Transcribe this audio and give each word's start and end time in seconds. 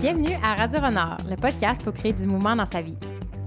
Bienvenue 0.00 0.36
à 0.44 0.54
Radio 0.54 0.78
Renard, 0.78 1.16
le 1.28 1.34
podcast 1.34 1.82
pour 1.82 1.92
créer 1.92 2.12
du 2.12 2.24
mouvement 2.24 2.54
dans 2.54 2.66
sa 2.66 2.80
vie. 2.80 2.96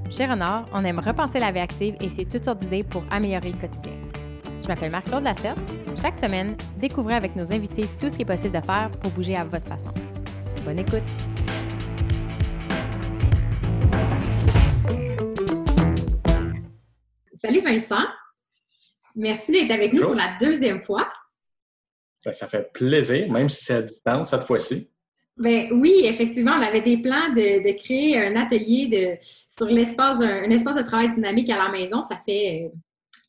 Chez 0.09 0.25
Renard, 0.25 0.65
on 0.73 0.83
aime 0.83 0.99
repenser 0.99 1.39
la 1.39 1.49
vie 1.53 1.61
active 1.61 1.95
et 2.01 2.09
c'est 2.09 2.25
toutes 2.25 2.43
sortes 2.43 2.59
d'idées 2.59 2.83
pour 2.83 3.05
améliorer 3.09 3.53
le 3.53 3.57
quotidien. 3.57 3.93
Je 4.61 4.67
m'appelle 4.67 4.91
Marc-Claude 4.91 5.23
Lasserte. 5.23 5.57
Chaque 6.01 6.17
semaine, 6.17 6.57
découvrez 6.77 7.13
avec 7.13 7.37
nos 7.37 7.53
invités 7.53 7.85
tout 7.97 8.09
ce 8.09 8.17
qui 8.17 8.23
est 8.23 8.25
possible 8.25 8.53
de 8.53 8.65
faire 8.65 8.91
pour 8.91 9.11
bouger 9.11 9.37
à 9.37 9.45
votre 9.45 9.65
façon. 9.65 9.93
Bonne 10.65 10.79
écoute! 10.79 11.03
Salut 17.33 17.61
Vincent. 17.61 18.03
Merci 19.15 19.53
d'être 19.53 19.71
avec 19.71 19.93
nous 19.93 20.01
pour 20.03 20.15
la 20.15 20.37
deuxième 20.37 20.81
fois. 20.81 21.07
Ben, 22.25 22.33
ça 22.33 22.45
fait 22.45 22.73
plaisir, 22.73 23.31
même 23.31 23.47
si 23.47 23.63
c'est 23.63 23.75
à 23.75 23.81
distance 23.81 24.31
cette 24.31 24.43
fois-ci. 24.43 24.90
Ben, 25.37 25.69
oui, 25.71 26.01
effectivement, 26.03 26.53
on 26.57 26.61
avait 26.61 26.81
des 26.81 26.97
plans 26.97 27.29
de, 27.29 27.71
créer 27.71 28.17
un 28.19 28.35
atelier 28.35 28.87
de, 28.87 29.17
sur 29.21 29.65
l'espace, 29.67 30.21
un, 30.21 30.49
espace 30.49 30.75
de 30.75 30.81
travail 30.83 31.09
dynamique 31.09 31.49
à 31.49 31.57
la 31.57 31.69
maison. 31.69 32.03
Ça 32.03 32.17
fait 32.17 32.65
euh, 32.65 32.77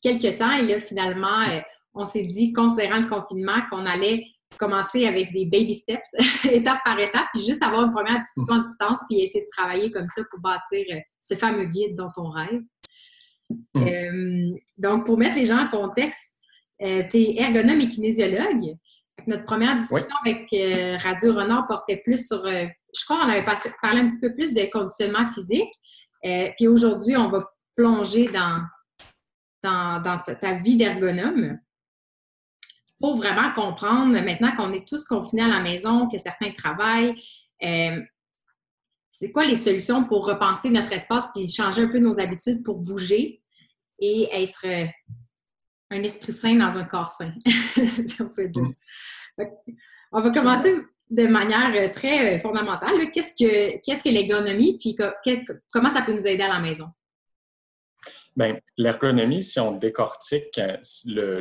quelques 0.01 0.37
temps 0.37 0.51
et 0.51 0.63
là, 0.63 0.79
finalement, 0.79 1.41
euh, 1.49 1.59
on 1.93 2.05
s'est 2.05 2.23
dit, 2.23 2.51
considérant 2.51 2.99
le 2.99 3.07
confinement, 3.07 3.61
qu'on 3.69 3.85
allait 3.85 4.23
commencer 4.59 5.07
avec 5.07 5.31
des 5.33 5.45
baby 5.45 5.73
steps, 5.73 6.13
étape 6.51 6.79
par 6.85 6.99
étape, 6.99 7.25
puis 7.33 7.43
juste 7.43 7.63
avoir 7.63 7.85
une 7.85 7.93
première 7.93 8.19
discussion 8.19 8.55
à 8.55 8.63
distance, 8.63 8.99
puis 9.09 9.21
essayer 9.21 9.43
de 9.43 9.49
travailler 9.57 9.89
comme 9.89 10.07
ça 10.07 10.21
pour 10.29 10.39
bâtir 10.39 10.85
euh, 10.91 10.99
ce 11.21 11.35
fameux 11.35 11.65
guide 11.65 11.95
dont 11.95 12.11
on 12.17 12.29
rêve. 12.29 12.61
Mm. 13.75 14.55
donc, 14.77 15.05
pour 15.05 15.17
mettre 15.17 15.37
les 15.37 15.45
gens 15.45 15.59
en 15.59 15.67
contexte, 15.67 16.39
tu 16.79 16.85
es 16.85 17.35
ergonome 17.37 17.81
et 17.81 17.87
kinésiologue. 17.87 18.75
Notre 19.27 19.45
première 19.45 19.77
discussion 19.77 20.15
avec 20.25 20.51
euh, 20.53 20.97
Radio 20.97 21.33
Renard 21.33 21.65
portait 21.65 22.01
plus 22.03 22.27
sur, 22.27 22.45
euh, 22.45 22.65
je 22.93 23.05
crois 23.05 23.21
qu'on 23.21 23.29
avait 23.29 23.45
parlé 23.81 24.01
un 24.01 24.09
petit 24.09 24.19
peu 24.19 24.33
plus 24.33 24.53
de 24.53 24.69
conditionnement 24.71 25.27
physique. 25.27 25.71
Euh, 26.25 26.49
puis 26.57 26.67
aujourd'hui, 26.67 27.15
on 27.15 27.29
va 27.29 27.45
plonger 27.75 28.27
dans, 28.29 28.65
dans, 29.63 30.21
ta, 30.41 30.53
vie 30.55 30.77
d'ergonome 30.77 31.57
pour 32.99 33.15
vraiment 33.15 33.51
comprendre, 33.53 34.11
maintenant 34.11 34.55
qu'on 34.55 34.73
est 34.73 34.87
tous 34.87 35.03
confinés 35.05 35.43
à 35.43 35.47
la 35.47 35.59
maison, 35.59 36.07
que 36.07 36.17
certains 36.17 36.51
travaillent, 36.51 37.15
c'est 39.11 39.31
quoi 39.31 39.45
les 39.45 39.55
solutions 39.55 40.05
pour 40.05 40.25
repenser 40.25 40.69
notre 40.69 40.91
espace 40.91 41.27
puis 41.33 41.49
changer 41.49 41.83
un 41.83 41.87
peu 41.87 41.99
nos 41.99 42.19
habitudes 42.19 42.63
pour 42.63 42.77
bouger 42.79 43.41
et 43.99 44.29
être 44.31 44.65
un 45.93 46.03
esprit 46.03 46.33
sain 46.33 46.55
dans 46.55 46.77
un 46.77 46.83
corps 46.83 47.11
sain, 47.11 47.33
si 47.45 48.21
on 48.21 48.29
peut 48.29 48.47
dire. 48.47 48.63
Mm. 48.63 48.73
On 50.11 50.21
va 50.21 50.29
commencer 50.29 50.75
de 51.09 51.27
manière 51.27 51.73
euh, 51.75 51.91
très 51.91 52.35
euh, 52.35 52.37
fondamentale. 52.39 53.11
Qu'est-ce 53.11 53.33
que, 53.33 53.81
qu'est-ce 53.83 54.03
que 54.03 54.09
l'ergonomie, 54.09 54.77
puis 54.79 54.95
comment 55.71 55.89
ça 55.89 56.01
peut 56.01 56.13
nous 56.13 56.27
aider 56.27 56.43
à 56.43 56.49
la 56.49 56.59
maison? 56.59 56.87
Bien, 58.35 58.57
l'ergonomie, 58.77 59.43
si 59.43 59.59
on 59.59 59.73
décortique 59.73 60.57
euh, 60.57 60.77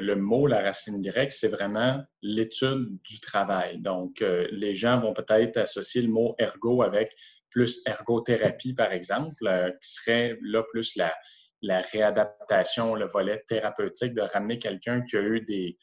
le, 0.00 0.14
mot, 0.14 0.46
la 0.46 0.60
racine 0.60 1.00
grecque, 1.00 1.32
c'est 1.32 1.48
vraiment 1.48 2.02
l'étude 2.20 2.98
du 3.02 3.20
travail. 3.20 3.80
Donc, 3.80 4.22
les 4.50 4.74
gens 4.74 5.00
vont 5.00 5.14
peut-être 5.14 5.56
associer 5.56 6.02
le 6.02 6.08
mot 6.08 6.34
ergo 6.38 6.82
avec 6.82 7.10
plus 7.48 7.80
ergothérapie, 7.86 8.74
par 8.74 8.92
exemple, 8.92 9.34
qui 9.82 9.90
serait 9.90 10.38
là 10.42 10.62
plus 10.70 10.96
la, 10.96 11.14
la 11.62 11.80
réadaptation, 11.80 12.94
le 12.94 13.06
volet 13.06 13.42
thérapeutique, 13.46 14.14
de 14.14 14.22
ramener 14.22 14.58
quelqu'un 14.58 15.02
qui 15.02 15.16
a 15.16 15.20
eu 15.20 15.40
des, 15.40 15.76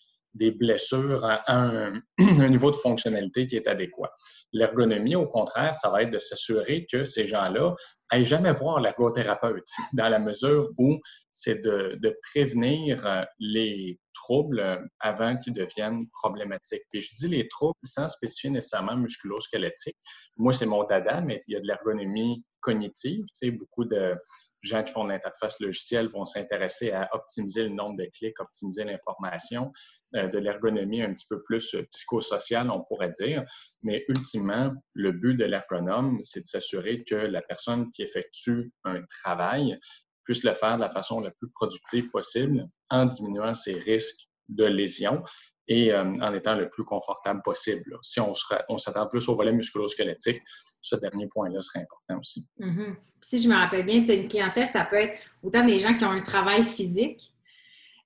blessures 0.52 1.26
à 1.26 1.44
un, 1.52 2.02
niveau 2.50 2.72
de 2.72 2.76
fonctionnalité 2.76 3.46
qui 3.46 3.56
est 3.56 3.68
adéquat. 3.68 4.12
L'ergonomie, 4.54 5.16
au 5.16 5.28
contraire, 5.28 5.74
ça 5.76 5.90
va 5.90 6.04
être 6.04 6.12
de 6.12 6.20
s'assurer 6.20 6.86
que 6.92 7.04
ces 7.06 7.26
gens-là 7.26 7.76
n'aillent 8.12 8.26
jamais 8.26 8.52
voir 8.52 8.80
l'ergothérapeute, 8.80 9.68
dans 9.94 10.10
la 10.10 10.20
mesure 10.20 10.70
où 10.78 11.00
c'est 11.32 11.64
de, 11.64 11.98
de, 12.02 12.16
prévenir 12.32 13.06
euh, 13.06 13.24
les 13.40 14.00
troubles 14.14 14.88
avant 15.00 15.38
qu'ils 15.38 15.54
deviennent 15.54 16.08
problématiques. 16.22 16.84
Puis 16.92 17.02
je 17.02 17.16
dis 17.16 17.28
les 17.28 17.48
troubles 17.48 17.80
sans 17.84 18.08
spécifier 18.08 18.50
nécessairement 18.50 18.96
musculo-squelettique. 18.96 19.98
Moi, 20.38 20.54
c'est 20.54 20.66
mon 20.66 20.84
dada, 20.84 21.22
mais 21.22 21.40
il 21.48 21.54
y 21.54 21.58
a 21.58 21.60
de 21.60 21.66
l'ergonomie 21.66 22.44
cognitive, 22.60 23.24
tu 23.26 23.48
sais, 23.48 23.52
beaucoup 23.52 23.86
de 23.86 24.16
gens 24.62 24.84
qui 24.84 24.92
font 24.92 25.06
de 25.06 25.10
l'interface 25.10 25.60
logicielle 25.60 26.10
vont 26.10 26.26
s'intéresser 26.26 26.92
à 26.92 27.10
optimiser 27.14 27.64
le 27.64 27.70
nombre 27.70 27.98
de 27.98 28.06
clics, 28.06 28.40
optimiser 28.40 28.84
l'information, 28.84 29.72
euh, 30.16 30.28
de 30.28 30.38
l'ergonomie 30.38 31.02
un 31.02 31.14
petit 31.14 31.28
peu 31.30 31.42
plus 31.44 31.76
euh, 31.76 31.84
psychosociale, 31.92 32.70
on 32.70 32.84
pourrait 32.84 33.12
dire. 33.12 33.44
Mais 33.84 34.06
ultimement, 34.08 34.74
le 34.94 35.12
but 35.12 35.36
de 35.36 35.46
l'ergonome, 35.46 36.20
c'est 36.22 36.42
de 36.42 36.48
s'assurer 36.48 37.04
que 37.04 37.16
la 37.16 37.42
personne 37.42 37.90
qui 37.92 38.02
effectue 38.02 38.72
un 38.84 39.02
travail 39.24 39.80
puisse 40.24 40.44
le 40.44 40.54
faire 40.54 40.76
de 40.76 40.82
la 40.82 40.92
façon 40.92 41.22
la 41.22 41.32
plus 41.32 41.50
productive 41.52 42.10
possible 42.12 42.68
en 42.90 43.06
diminuant 43.06 43.54
ses 43.54 43.74
risques 43.74 44.30
de 44.50 44.66
lésions 44.66 45.24
et 45.70 45.94
euh, 45.94 46.04
en 46.04 46.34
étant 46.34 46.56
le 46.56 46.68
plus 46.68 46.84
confortable 46.84 47.42
possible. 47.44 47.98
Si 48.02 48.20
on, 48.20 48.34
s'attend 48.34 49.08
plus 49.08 49.30
au 49.30 49.36
volet 49.36 49.54
musculo-squelettique, 49.54 50.42
ce 50.82 50.96
dernier 50.96 51.28
point-là 51.28 51.62
serait 51.62 51.82
important 51.82 52.20
aussi. 52.20 52.48
Mm-hmm. 52.60 52.96
Si 53.22 53.38
je 53.38 53.48
me 53.48 53.54
rappelle 53.54 53.86
bien, 53.86 54.04
tu 54.04 54.12
as 54.12 54.16
une 54.16 54.28
clientèle, 54.28 54.70
ça 54.72 54.86
peut 54.86 54.96
être 54.96 55.20
autant 55.44 55.64
des 55.64 55.80
gens 55.80 55.94
qui 55.94 56.04
ont 56.04 56.12
un 56.12 56.22
travail 56.22 56.64
physique, 56.64 57.34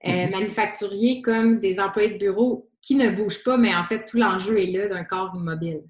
euh, 0.06 0.10
mm-hmm. 0.10 0.32
manufacturier, 0.32 1.22
comme 1.22 1.62
des 1.62 1.80
employés 1.80 2.14
de 2.14 2.18
bureau 2.18 2.70
qui 2.82 2.96
ne 2.96 3.10
bougent 3.10 3.44
pas, 3.44 3.56
mais 3.56 3.74
en 3.74 3.86
fait, 3.86 4.04
tout 4.04 4.18
l'enjeu 4.18 4.60
est 4.60 4.72
là 4.72 4.90
d'un 4.90 5.06
corps 5.06 5.32
immobile. 5.34 5.84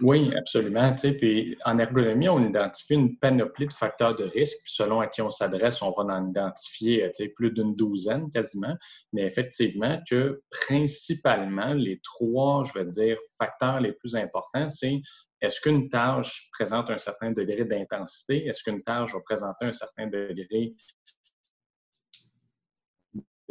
Oui, 0.00 0.34
absolument. 0.36 0.94
puis 0.96 1.56
en 1.64 1.78
ergonomie, 1.78 2.28
on 2.28 2.44
identifie 2.44 2.94
une 2.94 3.16
panoplie 3.18 3.68
de 3.68 3.72
facteurs 3.72 4.14
de 4.14 4.24
risque. 4.24 4.58
selon 4.66 5.00
à 5.00 5.06
qui 5.06 5.22
on 5.22 5.30
s'adresse, 5.30 5.80
on 5.82 5.92
va 5.92 6.14
en 6.14 6.28
identifier 6.28 7.08
plus 7.36 7.52
d'une 7.52 7.76
douzaine 7.76 8.28
quasiment. 8.30 8.74
Mais 9.12 9.22
effectivement, 9.22 10.00
que 10.08 10.42
principalement, 10.50 11.74
les 11.74 12.00
trois, 12.02 12.64
je 12.64 12.78
vais 12.78 12.86
dire, 12.86 13.16
facteurs 13.38 13.80
les 13.80 13.92
plus 13.92 14.16
importants, 14.16 14.68
c'est 14.68 15.00
est-ce 15.40 15.60
qu'une 15.60 15.88
tâche 15.88 16.48
présente 16.52 16.90
un 16.90 16.98
certain 16.98 17.32
degré 17.32 17.64
d'intensité? 17.64 18.46
Est-ce 18.46 18.62
qu'une 18.62 18.82
tâche 18.82 19.12
va 19.12 19.20
présenter 19.20 19.66
un 19.66 19.72
certain 19.72 20.06
degré 20.06 20.74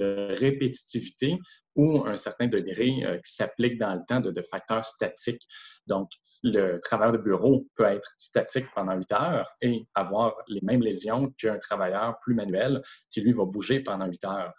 de 0.01 0.35
répétitivité 0.39 1.37
ou 1.75 2.03
un 2.05 2.15
certain 2.15 2.47
degré 2.47 3.03
euh, 3.03 3.17
qui 3.17 3.33
s'applique 3.33 3.77
dans 3.77 3.93
le 3.93 4.01
temps 4.07 4.19
de, 4.19 4.41
facteurs 4.41 4.83
statiques. 4.83 5.47
Donc, 5.87 6.09
le 6.43 6.79
travailleur 6.79 7.13
de 7.13 7.17
bureau 7.19 7.67
peut 7.75 7.85
être 7.85 8.09
statique 8.17 8.65
pendant 8.75 8.95
8 8.95 9.11
heures 9.13 9.49
et 9.61 9.85
avoir 9.95 10.35
les 10.47 10.59
mêmes 10.63 10.81
lésions 10.81 11.31
qu'un 11.37 11.57
travailleur 11.57 12.17
plus 12.21 12.33
manuel 12.33 12.81
qui, 13.11 13.21
lui, 13.21 13.31
va 13.31 13.45
bouger 13.45 13.79
pendant 13.79 14.07
8 14.07 14.25
heures. 14.25 14.53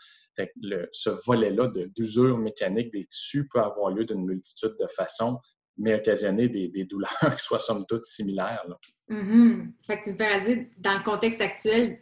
ce 0.93 1.11
volet-là 1.27 1.71
d'usure 1.95 2.39
mécanique 2.39 2.93
des 2.93 3.05
tissus 3.05 3.49
peut 3.49 3.61
avoir 3.61 3.91
lieu 3.91 4.05
d'une 4.05 4.25
multitude 4.25 4.75
de 4.81 4.87
façons, 4.87 5.39
mais 5.77 5.95
occasionner 5.95 6.49
des, 6.49 6.85
douleurs 6.85 7.11
qui 7.37 7.45
soient 7.45 7.59
somme 7.59 7.85
toute 7.87 8.05
similaires. 8.05 8.65
Mm-hmm. 9.09 9.73
Fait 9.87 9.99
que 9.99 10.05
tu 10.05 10.13
me 10.13 10.17
fais 10.17 10.41
dire, 10.55 10.67
dans 10.79 10.97
le 10.99 11.05
contexte 11.05 11.41
actuel, 11.41 11.99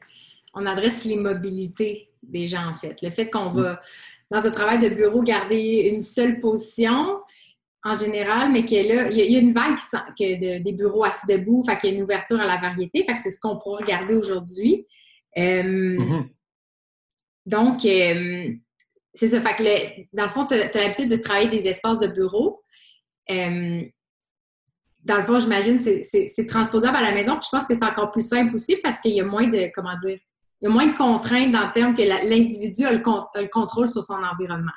on 0.54 0.66
adresse 0.66 1.04
l'immobilité 1.04 2.09
des 2.22 2.48
gens, 2.48 2.66
en 2.69 2.75
fait. 2.75 3.00
Le 3.03 3.10
fait 3.10 3.31
qu'on 3.31 3.50
va, 3.50 3.81
dans 4.31 4.47
un 4.47 4.50
travail 4.50 4.78
de 4.78 4.88
bureau, 4.88 5.22
garder 5.22 5.91
une 5.92 6.03
seule 6.03 6.41
position 6.41 7.19
en 7.82 7.94
général, 7.94 8.53
mais 8.53 8.64
qu'il 8.64 8.88
là, 8.88 9.10
il 9.10 9.32
y, 9.32 9.36
a 9.36 9.41
une 9.41 9.54
vague 9.54 9.78
qui, 10.16 10.36
des 10.36 10.72
bureaux 10.72 11.04
assis 11.04 11.26
debout, 11.26 11.64
fait 11.64 11.78
qu'il 11.78 11.91
y 11.91 11.92
a 11.94 11.97
une 11.97 12.03
ouverture 12.03 12.38
à 12.38 12.47
la 12.47 12.58
variété, 12.58 13.04
fait 13.08 13.14
que 13.14 13.20
c'est 13.20 13.31
ce 13.31 13.41
qu'on 13.41 13.56
pourra 13.56 13.78
regarder 13.78 14.14
aujourd'hui. 14.14 14.86
Euh, 15.38 15.62
mm-hmm. 15.62 16.28
Donc, 17.47 17.84
euh, 17.84 18.52
c'est 19.14 19.28
ça. 19.28 19.41
Fait 19.41 19.56
que 19.56 20.16
dans 20.16 20.25
le 20.25 20.28
fond, 20.28 20.47
tu 20.47 20.54
as, 20.54 20.72
l'habitude 20.75 21.08
de 21.08 21.16
travailler 21.16 21.50
des 21.50 21.69
espaces 21.69 21.99
de 21.99 22.08
bureau. 22.08 22.62
Euh, 23.31 23.82
dans 25.02 25.17
le 25.17 25.22
fond, 25.22 25.38
j'imagine, 25.38 25.81
c'est 25.81 26.46
transposable 26.46 26.96
à 26.96 27.02
la 27.02 27.12
maison. 27.12 27.32
Puis 27.37 27.49
je 27.50 27.56
pense 27.56 27.67
que 27.67 27.75
c'est 27.75 27.84
encore 27.84 28.11
plus 28.11 28.26
simple 28.26 28.55
aussi 28.55 28.76
parce 28.76 29.00
qu'il 29.00 29.12
y 29.12 29.20
a 29.20 29.25
moins 29.25 29.49
de, 29.49 29.70
comment 29.75 29.96
dire, 29.96 30.19
il 30.60 30.68
y 30.68 30.70
a 30.70 30.70
moins 30.70 30.86
de 30.86 30.96
contraintes 30.96 31.52
dans 31.52 31.66
le 31.66 31.72
terme 31.72 31.94
que 31.94 32.02
l'individu 32.02 32.84
a, 32.84 32.92
le 32.92 33.48
contrôle 33.48 33.88
sur 33.88 34.04
son 34.04 34.22
environnement. 34.22 34.72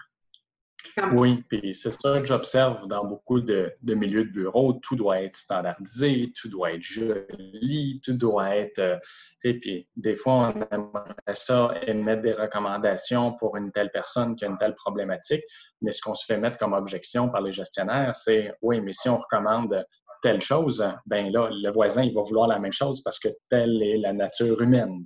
Oui, 1.13 1.43
puis 1.49 1.73
c'est 1.73 1.91
ça 1.91 2.19
que 2.19 2.25
j'observe 2.25 2.87
dans 2.87 3.03
beaucoup 3.05 3.41
de, 3.41 3.73
milieux 3.83 4.25
de 4.25 4.29
bureau. 4.29 4.73
Tout 4.73 4.95
doit 4.95 5.21
être 5.21 5.35
standardisé, 5.35 6.31
tout 6.39 6.49
doit 6.49 6.73
être 6.73 6.83
joli, 6.83 7.99
tout 8.03 8.13
doit 8.13 8.55
être. 8.55 8.79
Euh, 8.79 8.97
puis 9.41 9.87
des 9.95 10.15
fois, 10.15 10.53
on 10.53 10.75
aimerait 10.75 11.33
ça 11.33 11.73
émettre 11.87 12.21
des 12.21 12.33
recommandations 12.33 13.33
pour 13.33 13.57
une 13.57 13.71
telle 13.71 13.89
personne 13.91 14.35
qui 14.35 14.45
a 14.45 14.49
une 14.49 14.57
telle 14.57 14.75
problématique, 14.75 15.43
mais 15.81 15.91
ce 15.91 16.01
qu'on 16.01 16.15
se 16.15 16.25
fait 16.25 16.37
mettre 16.37 16.57
comme 16.57 16.73
objection 16.73 17.29
par 17.29 17.41
les 17.41 17.51
gestionnaires, 17.51 18.15
c'est 18.15 18.53
oui, 18.61 18.79
mais 18.79 18.93
si 18.93 19.09
on 19.09 19.17
recommande 19.17 19.83
telle 20.21 20.41
chose, 20.41 20.85
ben 21.05 21.31
là, 21.31 21.49
le 21.51 21.71
voisin, 21.71 22.03
il 22.03 22.13
va 22.13 22.21
vouloir 22.21 22.47
la 22.47 22.59
même 22.59 22.71
chose 22.71 23.01
parce 23.01 23.19
que 23.19 23.29
telle 23.49 23.81
est 23.81 23.97
la 23.97 24.13
nature 24.13 24.61
humaine. 24.61 25.05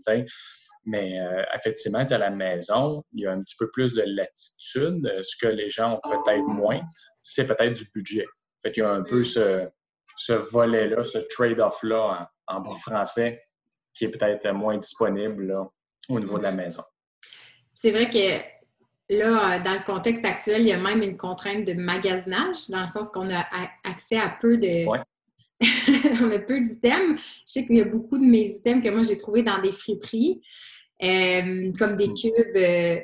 Mais 0.87 1.19
euh, 1.19 1.43
effectivement, 1.53 1.99
à 1.99 2.17
la 2.17 2.29
maison, 2.29 3.03
il 3.11 3.23
y 3.23 3.27
a 3.27 3.31
un 3.33 3.41
petit 3.41 3.57
peu 3.59 3.69
plus 3.71 3.93
de 3.93 4.03
latitude. 4.05 5.05
Ce 5.21 5.35
que 5.35 5.47
les 5.47 5.69
gens 5.69 5.99
ont 6.01 6.09
peut-être 6.09 6.47
moins, 6.47 6.79
c'est 7.21 7.45
peut-être 7.45 7.73
du 7.73 7.85
budget. 7.93 8.25
Fait 8.63 8.71
qu'il 8.71 8.83
y 8.83 8.85
a 8.85 8.91
un 8.91 9.03
peu 9.03 9.25
ce, 9.25 9.67
ce 10.15 10.31
volet-là, 10.31 11.03
ce 11.03 11.17
trade-off-là 11.17 12.31
en, 12.47 12.61
bon 12.61 12.77
français, 12.77 13.43
qui 13.93 14.05
est 14.05 14.09
peut-être 14.09 14.49
moins 14.53 14.77
disponible 14.77 15.53
au 16.07 16.19
niveau 16.21 16.37
de 16.37 16.43
la 16.43 16.53
maison. 16.53 16.83
C'est 17.75 17.91
vrai 17.91 18.09
que 18.09 19.13
là, 19.13 19.59
dans 19.59 19.73
le 19.73 19.83
contexte 19.83 20.23
actuel, 20.23 20.61
il 20.61 20.67
y 20.67 20.71
a 20.71 20.79
même 20.79 21.03
une 21.03 21.17
contrainte 21.17 21.65
de 21.65 21.73
magasinage, 21.73 22.69
dans 22.69 22.81
le 22.81 22.87
sens 22.87 23.09
qu'on 23.09 23.29
a 23.29 23.45
accès 23.83 24.17
à 24.17 24.37
peu 24.39 24.57
de. 24.57 24.87
on 26.23 26.31
a 26.31 26.39
peu 26.39 26.61
d'items. 26.61 27.19
Je 27.45 27.51
sais 27.51 27.65
qu'il 27.65 27.75
y 27.75 27.81
a 27.81 27.85
beaucoup 27.85 28.17
de 28.17 28.23
mes 28.23 28.47
items 28.47 28.81
que 28.81 28.89
moi 28.89 29.01
j'ai 29.01 29.17
trouvés 29.17 29.43
dans 29.43 29.59
des 29.59 29.73
friperies. 29.73 30.41
Euh, 31.03 31.71
comme 31.77 31.95
des 31.95 32.07
cubes 32.07 32.55
euh, 32.55 32.97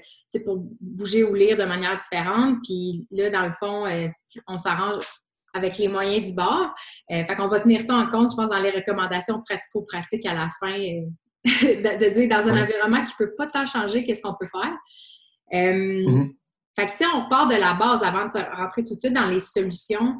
pour 0.43 0.65
bouger 0.81 1.23
ou 1.23 1.35
lire 1.35 1.57
de 1.57 1.63
manière 1.63 1.95
différente. 1.97 2.57
Puis 2.63 3.05
là, 3.11 3.29
dans 3.29 3.45
le 3.45 3.51
fond, 3.51 3.85
euh, 3.85 4.07
on 4.47 4.57
s'arrange 4.57 5.05
avec 5.53 5.77
les 5.77 5.87
moyens 5.87 6.27
du 6.27 6.35
bord. 6.35 6.73
fait 7.07 7.35
qu'on 7.35 7.47
va 7.47 7.59
tenir 7.59 7.81
ça 7.81 7.93
en 7.93 8.07
compte, 8.07 8.31
je 8.31 8.35
pense, 8.35 8.49
dans 8.49 8.57
les 8.57 8.71
recommandations 8.71 9.43
pratico-pratiques 9.43 10.25
à 10.25 10.33
la 10.33 10.49
fin, 10.59 10.75
de, 11.45 12.13
dire 12.13 12.27
dans 12.27 12.49
un 12.49 12.63
environnement 12.63 13.03
qui 13.05 13.13
ne 13.19 13.27
peut 13.27 13.35
pas 13.35 13.45
tant 13.45 13.67
changer, 13.67 14.03
qu'est-ce 14.03 14.21
qu'on 14.21 14.33
peut 14.33 14.47
faire. 14.47 14.75
Mm-hmm. 15.51 16.33
Fait 16.75 16.87
que 16.87 16.91
si 16.91 17.03
on 17.05 17.29
part 17.29 17.47
de 17.47 17.53
la 17.53 17.75
base 17.75 18.01
avant 18.01 18.25
de 18.25 18.55
rentrer 18.55 18.83
tout 18.83 18.95
de 18.95 18.99
suite 18.99 19.13
dans 19.13 19.27
les 19.27 19.39
solutions, 19.39 20.15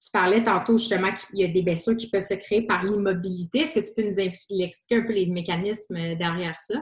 tu 0.00 0.10
parlais 0.12 0.42
tantôt 0.42 0.78
justement 0.78 1.12
qu'il 1.12 1.40
y 1.40 1.44
a 1.44 1.48
des 1.48 1.62
blessures 1.62 1.96
qui 1.96 2.08
peuvent 2.08 2.22
se 2.22 2.34
créer 2.34 2.62
par 2.62 2.82
l'immobilité. 2.82 3.60
Est-ce 3.60 3.74
que 3.74 3.80
tu 3.80 3.92
peux 3.94 4.02
nous 4.02 4.18
expliquer 4.18 4.96
un 4.96 5.02
peu 5.02 5.12
les 5.12 5.26
mécanismes 5.26 6.16
derrière 6.16 6.58
ça? 6.58 6.80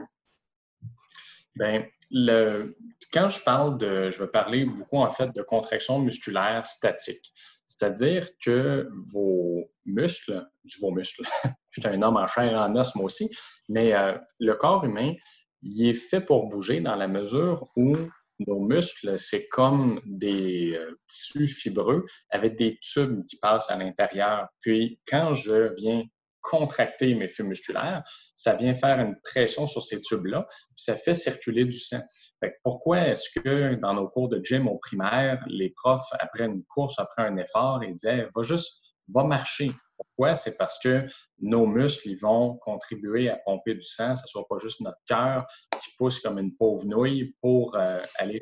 Bien, 1.55 1.85
quand 3.11 3.29
je 3.29 3.41
parle 3.41 3.77
de, 3.77 4.09
je 4.09 4.23
vais 4.23 4.29
parler 4.29 4.65
beaucoup 4.65 4.97
en 4.97 5.09
fait 5.09 5.35
de 5.35 5.41
contraction 5.41 5.99
musculaire 5.99 6.65
statique. 6.65 7.33
C'est-à-dire 7.65 8.29
que 8.43 8.89
vos 9.11 9.69
muscles, 9.85 10.47
vos 10.81 10.91
muscles, 10.91 11.23
je 11.71 11.81
suis 11.81 11.89
un 11.89 12.01
homme 12.01 12.17
en 12.17 12.27
chair 12.27 12.51
et 12.51 12.55
en 12.55 12.75
os 12.75 12.95
moi 12.95 13.05
aussi, 13.05 13.29
mais 13.67 13.93
euh, 13.93 14.17
le 14.39 14.53
corps 14.55 14.85
humain, 14.85 15.13
il 15.61 15.89
est 15.89 15.93
fait 15.93 16.21
pour 16.21 16.47
bouger 16.47 16.79
dans 16.79 16.95
la 16.95 17.07
mesure 17.07 17.69
où 17.75 17.97
nos 18.47 18.59
muscles, 18.59 19.17
c'est 19.19 19.47
comme 19.47 20.01
des 20.05 20.73
euh, 20.75 20.99
tissus 21.07 21.47
fibreux 21.47 22.05
avec 22.29 22.57
des 22.57 22.77
tubes 22.81 23.25
qui 23.25 23.37
passent 23.37 23.69
à 23.69 23.75
l'intérieur. 23.75 24.47
Puis, 24.61 24.99
quand 25.07 25.33
je 25.33 25.73
viens 25.75 26.03
contracter 26.41 27.15
mes 27.15 27.27
fibres 27.27 27.49
musculaires, 27.49 28.03
ça 28.35 28.55
vient 28.55 28.73
faire 28.73 28.99
une 28.99 29.19
pression 29.21 29.67
sur 29.67 29.83
ces 29.83 30.01
tubes-là, 30.01 30.45
puis 30.49 30.83
ça 30.83 30.95
fait 30.95 31.13
circuler 31.13 31.65
du 31.65 31.79
sang. 31.79 32.01
pourquoi 32.63 32.99
est-ce 33.07 33.29
que 33.39 33.75
dans 33.75 33.93
nos 33.93 34.07
cours 34.07 34.29
de 34.29 34.41
gym 34.43 34.67
au 34.67 34.77
primaire, 34.77 35.43
les 35.47 35.71
profs, 35.71 36.07
après 36.13 36.45
une 36.45 36.63
course, 36.63 36.97
après 36.97 37.23
un 37.23 37.35
effort, 37.37 37.83
ils 37.83 37.93
disaient 37.93 38.27
va 38.35 38.43
juste, 38.43 38.81
va 39.09 39.23
marcher. 39.23 39.71
Pourquoi? 39.99 40.35
C'est 40.35 40.57
parce 40.57 40.79
que 40.79 41.05
nos 41.39 41.67
muscles, 41.67 42.15
vont 42.15 42.57
contribuer 42.57 43.29
à 43.29 43.35
pomper 43.37 43.75
du 43.75 43.81
sang, 43.81 44.15
ce 44.15 44.23
ne 44.23 44.27
soit 44.27 44.47
pas 44.47 44.57
juste 44.57 44.79
notre 44.79 44.99
cœur 45.05 45.45
qui 45.81 45.91
pousse 45.97 46.19
comme 46.21 46.39
une 46.39 46.55
pauvre 46.55 46.85
nouille 46.85 47.35
pour 47.41 47.75
euh, 47.75 48.01
aller. 48.15 48.41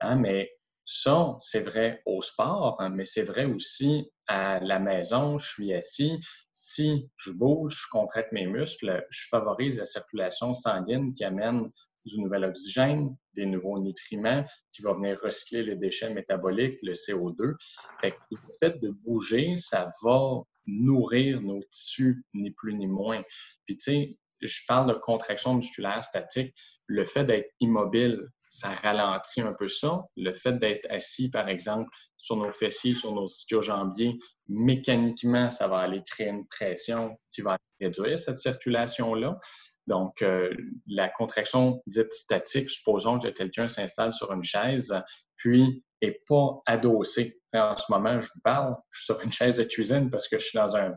Hein? 0.00 0.16
Mais 0.16 0.50
ça, 0.92 1.36
c'est 1.38 1.60
vrai 1.60 2.02
au 2.04 2.20
sport, 2.20 2.74
hein, 2.80 2.88
mais 2.88 3.04
c'est 3.04 3.22
vrai 3.22 3.44
aussi 3.44 4.10
à 4.26 4.58
la 4.58 4.80
maison. 4.80 5.38
Je 5.38 5.48
suis 5.48 5.72
assis. 5.72 6.18
Si 6.50 7.08
je 7.16 7.30
bouge, 7.30 7.84
je 7.84 7.88
contracte 7.92 8.32
mes 8.32 8.46
muscles, 8.46 9.06
je 9.08 9.28
favorise 9.28 9.78
la 9.78 9.84
circulation 9.84 10.52
sanguine 10.52 11.12
qui 11.12 11.22
amène 11.22 11.70
du 12.06 12.20
nouvel 12.20 12.44
oxygène, 12.44 13.16
des 13.34 13.46
nouveaux 13.46 13.78
nutriments 13.78 14.44
qui 14.72 14.82
vont 14.82 14.94
venir 14.94 15.20
recycler 15.22 15.62
les 15.62 15.76
déchets 15.76 16.12
métaboliques, 16.12 16.80
le 16.82 16.94
CO2. 16.94 17.54
Fait 18.00 18.16
le 18.32 18.38
fait 18.58 18.82
de 18.82 18.90
bouger, 19.04 19.56
ça 19.58 19.90
va 20.02 20.42
nourrir 20.66 21.40
nos 21.40 21.62
tissus, 21.70 22.24
ni 22.34 22.50
plus 22.50 22.74
ni 22.74 22.88
moins. 22.88 23.22
Puis 23.64 23.76
tu 23.76 23.84
sais, 23.84 24.18
je 24.40 24.60
parle 24.66 24.92
de 24.92 24.98
contraction 24.98 25.54
musculaire 25.54 26.02
statique. 26.02 26.52
Le 26.88 27.04
fait 27.04 27.24
d'être 27.24 27.52
immobile, 27.60 28.28
ça 28.50 28.74
ralentit 28.74 29.40
un 29.40 29.54
peu 29.54 29.68
ça. 29.68 30.02
Le 30.16 30.32
fait 30.32 30.54
d'être 30.54 30.86
assis, 30.90 31.30
par 31.30 31.48
exemple, 31.48 31.88
sur 32.16 32.36
nos 32.36 32.50
fessiers, 32.50 32.94
sur 32.94 33.14
nos 33.14 33.26
ischio-jambiers, 33.26 34.18
mécaniquement, 34.48 35.50
ça 35.50 35.68
va 35.68 35.78
aller 35.78 36.02
créer 36.02 36.28
une 36.28 36.46
pression 36.48 37.16
qui 37.30 37.42
va 37.42 37.56
réduire 37.80 38.18
cette 38.18 38.36
circulation-là. 38.36 39.38
Donc, 39.86 40.20
euh, 40.22 40.52
la 40.86 41.08
contraction 41.08 41.80
dite 41.86 42.12
statique, 42.12 42.70
supposons 42.70 43.18
que 43.20 43.28
quelqu'un 43.28 43.68
s'installe 43.68 44.12
sur 44.12 44.32
une 44.32 44.44
chaise, 44.44 44.94
puis 45.36 45.84
n'est 46.02 46.20
pas 46.28 46.60
adossé. 46.66 47.40
en 47.54 47.76
ce 47.76 47.90
moment, 47.90 48.20
je 48.20 48.26
vous 48.26 48.40
parle, 48.42 48.74
je 48.90 49.00
suis 49.00 49.06
sur 49.06 49.20
une 49.22 49.32
chaise 49.32 49.56
de 49.56 49.64
cuisine 49.64 50.10
parce 50.10 50.28
que 50.28 50.38
je 50.38 50.44
suis 50.44 50.56
dans 50.56 50.76
un, 50.76 50.92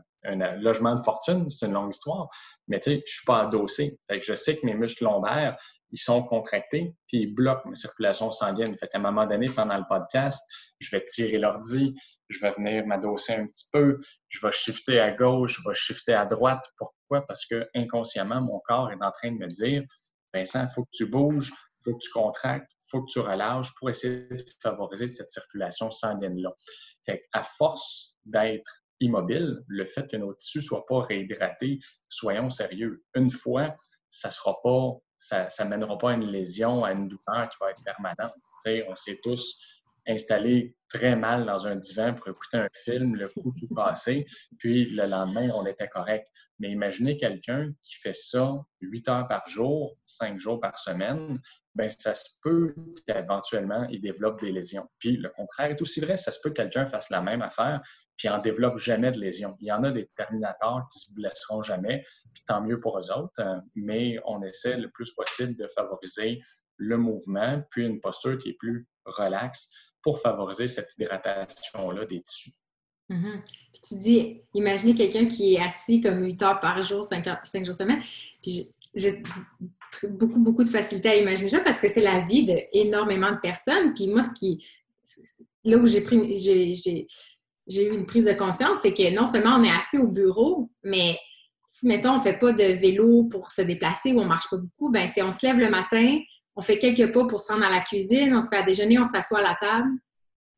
logement 0.58 0.94
de 0.94 1.00
fortune, 1.00 1.50
c'est 1.50 1.66
une 1.66 1.74
longue 1.74 1.94
histoire, 1.94 2.28
mais 2.66 2.80
je 2.84 3.02
suis 3.04 3.26
pas 3.26 3.42
adossé. 3.42 3.98
Je 4.08 4.34
sais 4.34 4.56
que 4.56 4.64
mes 4.64 4.74
muscles 4.74 5.04
lombaires, 5.04 5.56
ils 5.94 5.98
sont 5.98 6.24
contractés, 6.24 6.92
puis 7.06 7.18
ils 7.18 7.32
bloquent 7.32 7.68
ma 7.68 7.76
circulation 7.76 8.32
sanguine. 8.32 8.76
Fait 8.76 8.90
un 8.94 8.98
moment 8.98 9.26
donné, 9.26 9.46
pendant 9.46 9.78
le 9.78 9.84
podcast, 9.88 10.42
je 10.80 10.90
vais 10.90 11.04
tirer 11.04 11.38
l'ordi, 11.38 11.94
je 12.28 12.40
vais 12.40 12.50
venir 12.50 12.84
m'adosser 12.84 13.34
un 13.34 13.46
petit 13.46 13.68
peu, 13.72 14.00
je 14.28 14.44
vais 14.44 14.50
shifter 14.50 14.98
à 14.98 15.12
gauche, 15.12 15.60
je 15.62 15.68
vais 15.68 15.74
shifter 15.74 16.12
à 16.12 16.26
droite. 16.26 16.64
Pourquoi? 16.76 17.24
Parce 17.24 17.46
que 17.46 17.68
inconsciemment, 17.76 18.40
mon 18.40 18.58
corps 18.64 18.90
est 18.90 19.00
en 19.00 19.12
train 19.12 19.30
de 19.30 19.38
me 19.38 19.46
dire 19.46 19.84
Vincent, 20.34 20.64
il 20.64 20.74
faut 20.74 20.82
que 20.82 20.90
tu 20.92 21.06
bouges, 21.08 21.52
il 21.52 21.82
faut 21.84 21.94
que 21.94 22.02
tu 22.02 22.10
contractes, 22.10 22.68
il 22.72 22.88
faut 22.90 23.02
que 23.02 23.12
tu 23.12 23.20
relâches 23.20 23.72
pour 23.78 23.88
essayer 23.88 24.26
de 24.28 24.44
favoriser 24.60 25.06
cette 25.06 25.30
circulation 25.30 25.92
sanguine-là. 25.92 26.50
À 27.32 27.44
force 27.44 28.16
d'être 28.24 28.82
immobile, 28.98 29.60
le 29.68 29.86
fait 29.86 30.10
que 30.10 30.16
nos 30.16 30.34
tissus 30.34 30.58
ne 30.58 30.62
soient 30.64 30.86
pas 30.86 31.02
réhydratés, 31.02 31.78
soyons 32.08 32.50
sérieux. 32.50 33.04
Une 33.14 33.30
fois, 33.30 33.76
ça 34.14 34.30
sera 34.30 34.60
pas, 34.62 34.92
ça 35.18 35.64
ne 35.64 35.68
mènera 35.70 35.98
pas 35.98 36.10
à 36.10 36.14
une 36.14 36.26
lésion, 36.26 36.84
à 36.84 36.92
une 36.92 37.08
douleur 37.08 37.48
qui 37.48 37.56
va 37.60 37.70
être 37.70 37.82
permanente. 37.84 38.34
on 38.88 38.96
sait 38.96 39.20
tous 39.22 39.60
installé 40.06 40.76
très 40.88 41.16
mal 41.16 41.46
dans 41.46 41.66
un 41.66 41.76
divan 41.76 42.14
pour 42.14 42.28
écouter 42.28 42.58
un 42.58 42.68
film, 42.84 43.16
le 43.16 43.28
coup 43.28 43.54
tout 43.58 43.74
passé, 43.74 44.26
puis 44.58 44.84
le 44.84 45.06
lendemain, 45.06 45.50
on 45.54 45.64
était 45.66 45.88
correct. 45.88 46.28
Mais 46.58 46.70
imaginez 46.70 47.16
quelqu'un 47.16 47.72
qui 47.82 47.96
fait 47.96 48.14
ça 48.14 48.54
8 48.80 49.08
heures 49.08 49.28
par 49.28 49.48
jour, 49.48 49.96
5 50.04 50.38
jours 50.38 50.60
par 50.60 50.78
semaine, 50.78 51.40
ben 51.74 51.90
ça 51.90 52.14
se 52.14 52.38
peut 52.42 52.74
qu'éventuellement, 53.06 53.86
il 53.90 54.00
développe 54.00 54.40
des 54.40 54.52
lésions. 54.52 54.88
Puis 54.98 55.16
le 55.16 55.28
contraire 55.28 55.70
est 55.70 55.82
aussi 55.82 56.00
vrai, 56.00 56.16
ça 56.16 56.30
se 56.30 56.38
peut 56.42 56.50
que 56.50 56.54
quelqu'un 56.54 56.86
fasse 56.86 57.10
la 57.10 57.20
même 57.20 57.42
affaire, 57.42 57.80
puis 58.16 58.28
en 58.28 58.38
développe 58.38 58.78
jamais 58.78 59.10
de 59.10 59.18
lésions. 59.18 59.56
Il 59.60 59.68
y 59.68 59.72
en 59.72 59.82
a 59.82 59.90
des 59.90 60.08
terminateurs 60.14 60.88
qui 60.92 61.00
se 61.00 61.14
blesseront 61.14 61.62
jamais, 61.62 62.04
puis 62.32 62.44
tant 62.46 62.60
mieux 62.62 62.78
pour 62.78 62.98
eux 62.98 63.10
autres, 63.10 63.40
euh, 63.40 63.60
mais 63.74 64.18
on 64.24 64.42
essaie 64.42 64.76
le 64.76 64.90
plus 64.90 65.12
possible 65.14 65.56
de 65.56 65.66
favoriser 65.74 66.40
le 66.76 66.96
mouvement, 66.96 67.62
puis 67.70 67.84
une 67.84 68.00
posture 68.00 68.38
qui 68.38 68.50
est 68.50 68.56
plus 68.58 68.86
relaxe 69.04 69.68
pour 70.02 70.20
favoriser 70.20 70.68
cette 70.68 70.92
hydratation-là 70.98 72.04
des 72.06 72.22
tissus. 72.22 72.52
Mm-hmm. 73.10 73.42
Puis 73.72 73.82
tu 73.86 73.94
dis, 73.96 74.42
imaginez 74.54 74.94
quelqu'un 74.94 75.26
qui 75.26 75.54
est 75.54 75.60
assis 75.60 76.00
comme 76.00 76.22
8 76.24 76.42
heures 76.42 76.60
par 76.60 76.82
jour, 76.82 77.04
5, 77.04 77.26
heures, 77.26 77.40
5 77.44 77.66
jours 77.66 77.74
semaine. 77.74 78.02
Puis 78.42 78.74
j'ai 78.94 79.22
beaucoup, 80.08 80.40
beaucoup 80.40 80.64
de 80.64 80.68
facilité 80.68 81.08
à 81.10 81.16
imaginer 81.16 81.48
ça 81.48 81.60
parce 81.60 81.80
que 81.80 81.88
c'est 81.88 82.00
la 82.00 82.20
vie 82.20 82.46
d'énormément 82.72 83.32
de 83.32 83.38
personnes. 83.38 83.94
Puis 83.94 84.08
moi, 84.08 84.22
ce 84.22 84.32
qui. 84.32 84.64
Là 85.64 85.76
où 85.76 85.86
j'ai 85.86 86.00
pris. 86.00 86.36
J'ai 87.66 87.88
eu 87.88 87.94
une 87.94 88.04
prise 88.04 88.26
de 88.26 88.32
conscience, 88.34 88.80
c'est 88.82 88.92
que 88.92 89.14
non 89.14 89.26
seulement 89.26 89.56
on 89.56 89.64
est 89.64 89.70
assis 89.70 89.96
au 89.96 90.06
bureau, 90.06 90.70
mais 90.82 91.16
si, 91.66 91.86
mettons, 91.86 92.10
on 92.10 92.18
ne 92.18 92.22
fait 92.22 92.38
pas 92.38 92.52
de 92.52 92.62
vélo 92.62 93.24
pour 93.24 93.50
se 93.50 93.62
déplacer 93.62 94.12
ou 94.12 94.20
on 94.20 94.24
ne 94.24 94.28
marche 94.28 94.50
pas 94.50 94.58
beaucoup, 94.58 94.92
ben 94.92 95.08
c'est 95.08 95.22
on 95.22 95.32
se 95.32 95.46
lève 95.46 95.56
le 95.56 95.70
matin, 95.70 96.18
on 96.56 96.62
fait 96.62 96.78
quelques 96.78 97.12
pas 97.12 97.24
pour 97.26 97.40
se 97.40 97.50
rendre 97.50 97.64
à 97.64 97.70
la 97.70 97.80
cuisine, 97.80 98.34
on 98.34 98.42
se 98.42 98.48
fait 98.48 98.58
à 98.58 98.62
déjeuner, 98.62 98.98
on 98.98 99.06
s'assoit 99.06 99.38
à 99.38 99.42
la 99.42 99.56
table. 99.58 99.88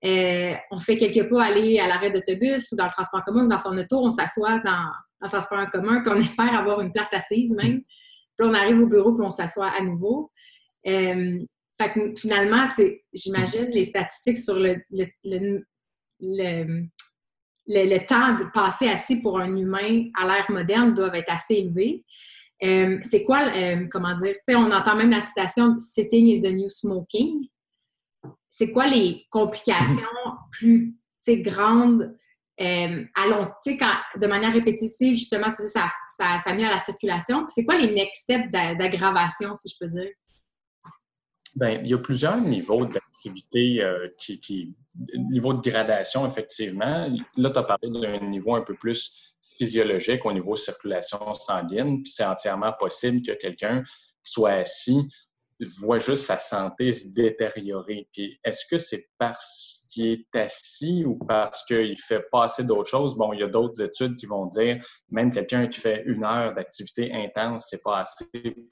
Euh, 0.05 0.55
on 0.71 0.79
fait 0.79 0.97
quelques 0.97 1.29
pas 1.31 1.45
aller 1.45 1.79
à 1.79 1.89
l'arrêt 1.89 2.11
d'autobus 2.11 2.71
ou 2.71 2.77
dans 2.77 2.85
le 2.85 2.91
transport 2.91 3.25
commun 3.25 3.47
ou 3.47 3.49
dans 3.49 3.59
son 3.59 3.77
auto, 3.77 3.99
on 4.05 4.11
s'assoit 4.11 4.59
dans, 4.59 4.91
le 5.23 5.29
transport 5.29 5.59
en 5.59 5.67
commun, 5.67 6.03
puis 6.03 6.13
on 6.15 6.19
espère 6.19 6.55
avoir 6.55 6.81
une 6.81 6.93
place 6.93 7.13
assise 7.15 7.55
même. 7.55 7.81
Puis 8.37 8.49
on 8.49 8.55
arrive 8.55 8.81
au 8.81 8.87
bureau, 8.87 9.13
puis 9.13 9.25
on 9.25 9.31
s'assoit 9.31 9.69
à 9.69 9.81
nouveau. 9.81 10.31
Euh, 10.87 11.39
fait 11.79 11.93
que 11.93 12.15
finalement, 12.17 12.67
c'est, 12.75 13.05
j'imagine, 13.13 13.67
les 13.67 13.85
statistiques 13.85 14.39
sur 14.39 14.59
le, 14.59 14.77
le, 14.91 15.07
le, 15.25 16.89
le, 17.67 18.07
temps 18.07 18.35
de 18.35 18.51
passer 18.53 18.89
assis 18.89 19.17
pour 19.17 19.39
un 19.39 19.57
humain 19.57 20.09
à 20.19 20.27
l'ère 20.27 20.51
moderne 20.51 20.95
doivent 20.95 21.15
être 21.15 21.33
assez 21.33 21.55
élevés. 21.55 22.05
Euh, 22.63 22.99
c'est 23.03 23.23
quoi, 23.23 23.51
euh, 23.55 23.87
comment 23.91 24.15
dire, 24.15 24.35
tu 24.35 24.41
sais, 24.53 24.57
on 24.57 24.71
entend 24.71 24.97
même 24.97 25.11
la 25.11 25.21
citation 25.21 25.79
«sitting 25.79 26.29
is 26.29 26.41
the 26.41 26.53
new 26.53 26.69
smoking». 26.69 27.49
C'est 28.51 28.71
quoi 28.71 28.87
les 28.87 29.27
complications 29.31 30.07
plus, 30.51 30.97
grandes 31.29 32.17
euh, 32.61 33.05
tu 33.63 33.77
sais, 33.77 33.79
de 34.17 34.27
manière 34.27 34.53
répétitive, 34.53 35.15
justement, 35.15 35.51
tu 35.51 35.57
sais, 35.57 35.69
ça, 35.69 35.91
ça, 36.09 36.39
ça 36.39 36.55
nuit 36.55 36.65
à 36.65 36.71
la 36.71 36.79
circulation. 36.79 37.47
C'est 37.49 37.65
quoi 37.65 37.77
les 37.77 37.93
next 37.93 38.23
steps 38.23 38.51
d'aggravation, 38.51 39.55
si 39.55 39.69
je 39.69 39.75
peux 39.79 39.89
dire? 39.89 40.11
Bien, 41.55 41.81
il 41.83 41.89
y 41.89 41.95
a 41.95 41.99
plusieurs 41.99 42.39
niveaux 42.39 42.85
d'activité 42.85 43.83
euh, 43.83 44.09
qui, 44.19 44.39
qui, 44.41 44.75
niveau 45.31 45.55
de 45.55 45.71
gradation, 45.71 46.27
effectivement. 46.27 47.09
Là, 47.37 47.51
tu 47.51 47.59
as 47.59 47.63
parlé 47.63 47.89
d'un 47.91 48.21
niveau 48.29 48.55
un 48.55 48.61
peu 48.61 48.75
plus 48.75 49.35
physiologique 49.57 50.27
au 50.27 50.33
niveau 50.33 50.57
circulation 50.57 51.33
sanguine, 51.35 52.03
puis 52.03 52.13
c'est 52.13 52.27
entièrement 52.27 52.73
possible 52.79 53.27
que 53.27 53.33
quelqu'un 53.33 53.83
soit 54.23 54.53
assis 54.53 55.09
voit 55.79 55.99
juste 55.99 56.25
sa 56.25 56.39
santé 56.39 56.93
se 56.93 57.09
détériorer. 57.09 58.09
Puis 58.13 58.39
est-ce 58.45 58.65
que 58.71 58.79
c'est 58.79 59.09
parce 59.19 59.76
est 60.03 60.37
assis 60.37 61.05
ou 61.05 61.17
parce 61.17 61.65
qu'il 61.65 61.99
fait 62.01 62.25
pas 62.31 62.45
assez 62.45 62.65
d'autres 62.65 62.89
choses? 62.89 63.15
Bon, 63.17 63.33
il 63.33 63.41
y 63.41 63.43
a 63.43 63.49
d'autres 63.49 63.83
études 63.83 64.17
qui 64.17 64.27
vont 64.27 64.47
dire 64.47 64.85
même 65.11 65.33
quelqu'un 65.33 65.67
qui 65.69 65.81
fait 65.81 66.03
une 66.07 66.25
heure 66.25 66.55
d'activité 66.55 67.13
intense, 67.13 67.67
c'est 67.71 67.83
pas 67.83 68.01
assez 68.01 68.27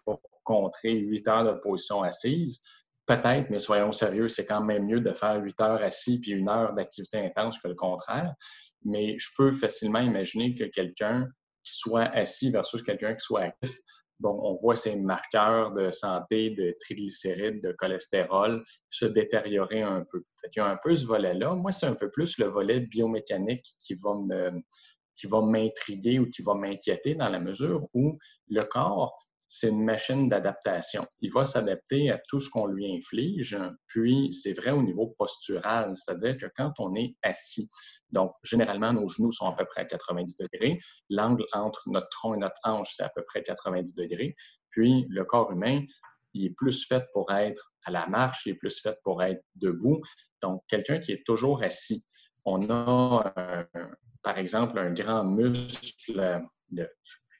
pour 0.04 0.20
contrer 0.44 0.92
huit 0.92 1.26
heures 1.28 1.44
de 1.44 1.58
position 1.58 2.02
assise. 2.02 2.62
Peut-être, 3.06 3.50
mais 3.50 3.58
soyons 3.58 3.92
sérieux, 3.92 4.28
c'est 4.28 4.46
quand 4.46 4.62
même 4.62 4.86
mieux 4.86 5.00
de 5.00 5.12
faire 5.12 5.36
huit 5.42 5.60
heures 5.60 5.82
assis 5.82 6.20
puis 6.20 6.32
une 6.32 6.48
heure 6.48 6.72
d'activité 6.74 7.18
intense 7.18 7.58
que 7.58 7.68
le 7.68 7.74
contraire. 7.74 8.34
Mais 8.84 9.18
je 9.18 9.28
peux 9.36 9.52
facilement 9.52 10.00
imaginer 10.00 10.54
que 10.54 10.64
quelqu'un 10.64 11.28
qui 11.64 11.74
soit 11.74 12.04
assis 12.04 12.50
versus 12.50 12.82
quelqu'un 12.82 13.14
qui 13.14 13.24
soit 13.24 13.40
actif, 13.40 13.78
on 14.24 14.54
voit 14.54 14.76
ces 14.76 14.96
marqueurs 14.96 15.72
de 15.72 15.90
santé, 15.90 16.50
de 16.50 16.74
triglycérides, 16.80 17.62
de 17.62 17.72
cholestérol 17.72 18.62
se 18.90 19.06
détériorer 19.06 19.82
un 19.82 20.04
peu. 20.10 20.22
Il 20.44 20.50
y 20.56 20.60
a 20.60 20.66
un 20.66 20.78
peu 20.82 20.94
ce 20.94 21.06
volet-là. 21.06 21.54
Moi, 21.54 21.72
c'est 21.72 21.86
un 21.86 21.94
peu 21.94 22.10
plus 22.10 22.38
le 22.38 22.46
volet 22.46 22.80
biomécanique 22.80 23.66
qui 23.80 23.94
va 23.94 24.14
qui 25.16 25.26
va 25.28 25.40
m'intriguer 25.42 26.18
ou 26.18 26.28
qui 26.28 26.42
va 26.42 26.54
m'inquiéter 26.54 27.14
dans 27.14 27.28
la 27.28 27.38
mesure 27.38 27.86
où 27.94 28.18
le 28.48 28.62
corps 28.62 29.16
c'est 29.48 29.68
une 29.68 29.84
machine 29.84 30.28
d'adaptation. 30.28 31.06
Il 31.20 31.32
va 31.32 31.44
s'adapter 31.44 32.10
à 32.10 32.18
tout 32.28 32.40
ce 32.40 32.50
qu'on 32.50 32.66
lui 32.66 32.92
inflige. 32.96 33.56
Puis, 33.86 34.32
c'est 34.32 34.52
vrai 34.52 34.70
au 34.70 34.82
niveau 34.82 35.14
postural, 35.18 35.92
c'est-à-dire 35.96 36.36
que 36.36 36.46
quand 36.56 36.72
on 36.78 36.94
est 36.94 37.14
assis, 37.22 37.68
donc 38.10 38.32
généralement, 38.42 38.92
nos 38.92 39.08
genoux 39.08 39.32
sont 39.32 39.46
à 39.46 39.54
peu 39.54 39.64
près 39.64 39.82
à 39.82 39.84
90 39.84 40.36
degrés, 40.36 40.78
l'angle 41.10 41.44
entre 41.52 41.82
notre 41.86 42.08
tronc 42.08 42.34
et 42.34 42.38
notre 42.38 42.58
hanche, 42.64 42.94
c'est 42.96 43.04
à 43.04 43.10
peu 43.14 43.22
près 43.24 43.42
90 43.42 43.94
degrés. 43.94 44.34
Puis, 44.70 45.06
le 45.08 45.24
corps 45.24 45.52
humain, 45.52 45.82
il 46.32 46.46
est 46.46 46.54
plus 46.56 46.86
fait 46.86 47.04
pour 47.12 47.30
être 47.32 47.72
à 47.84 47.90
la 47.90 48.06
marche, 48.06 48.46
il 48.46 48.50
est 48.52 48.56
plus 48.56 48.80
fait 48.80 48.96
pour 49.04 49.22
être 49.22 49.42
debout. 49.56 50.00
Donc, 50.42 50.62
quelqu'un 50.68 50.98
qui 50.98 51.12
est 51.12 51.24
toujours 51.24 51.62
assis, 51.62 52.04
on 52.44 52.68
a, 52.70 53.66
par 54.22 54.38
exemple, 54.38 54.78
un 54.78 54.92
grand 54.92 55.24
muscle 55.24 56.42
de, 56.70 56.88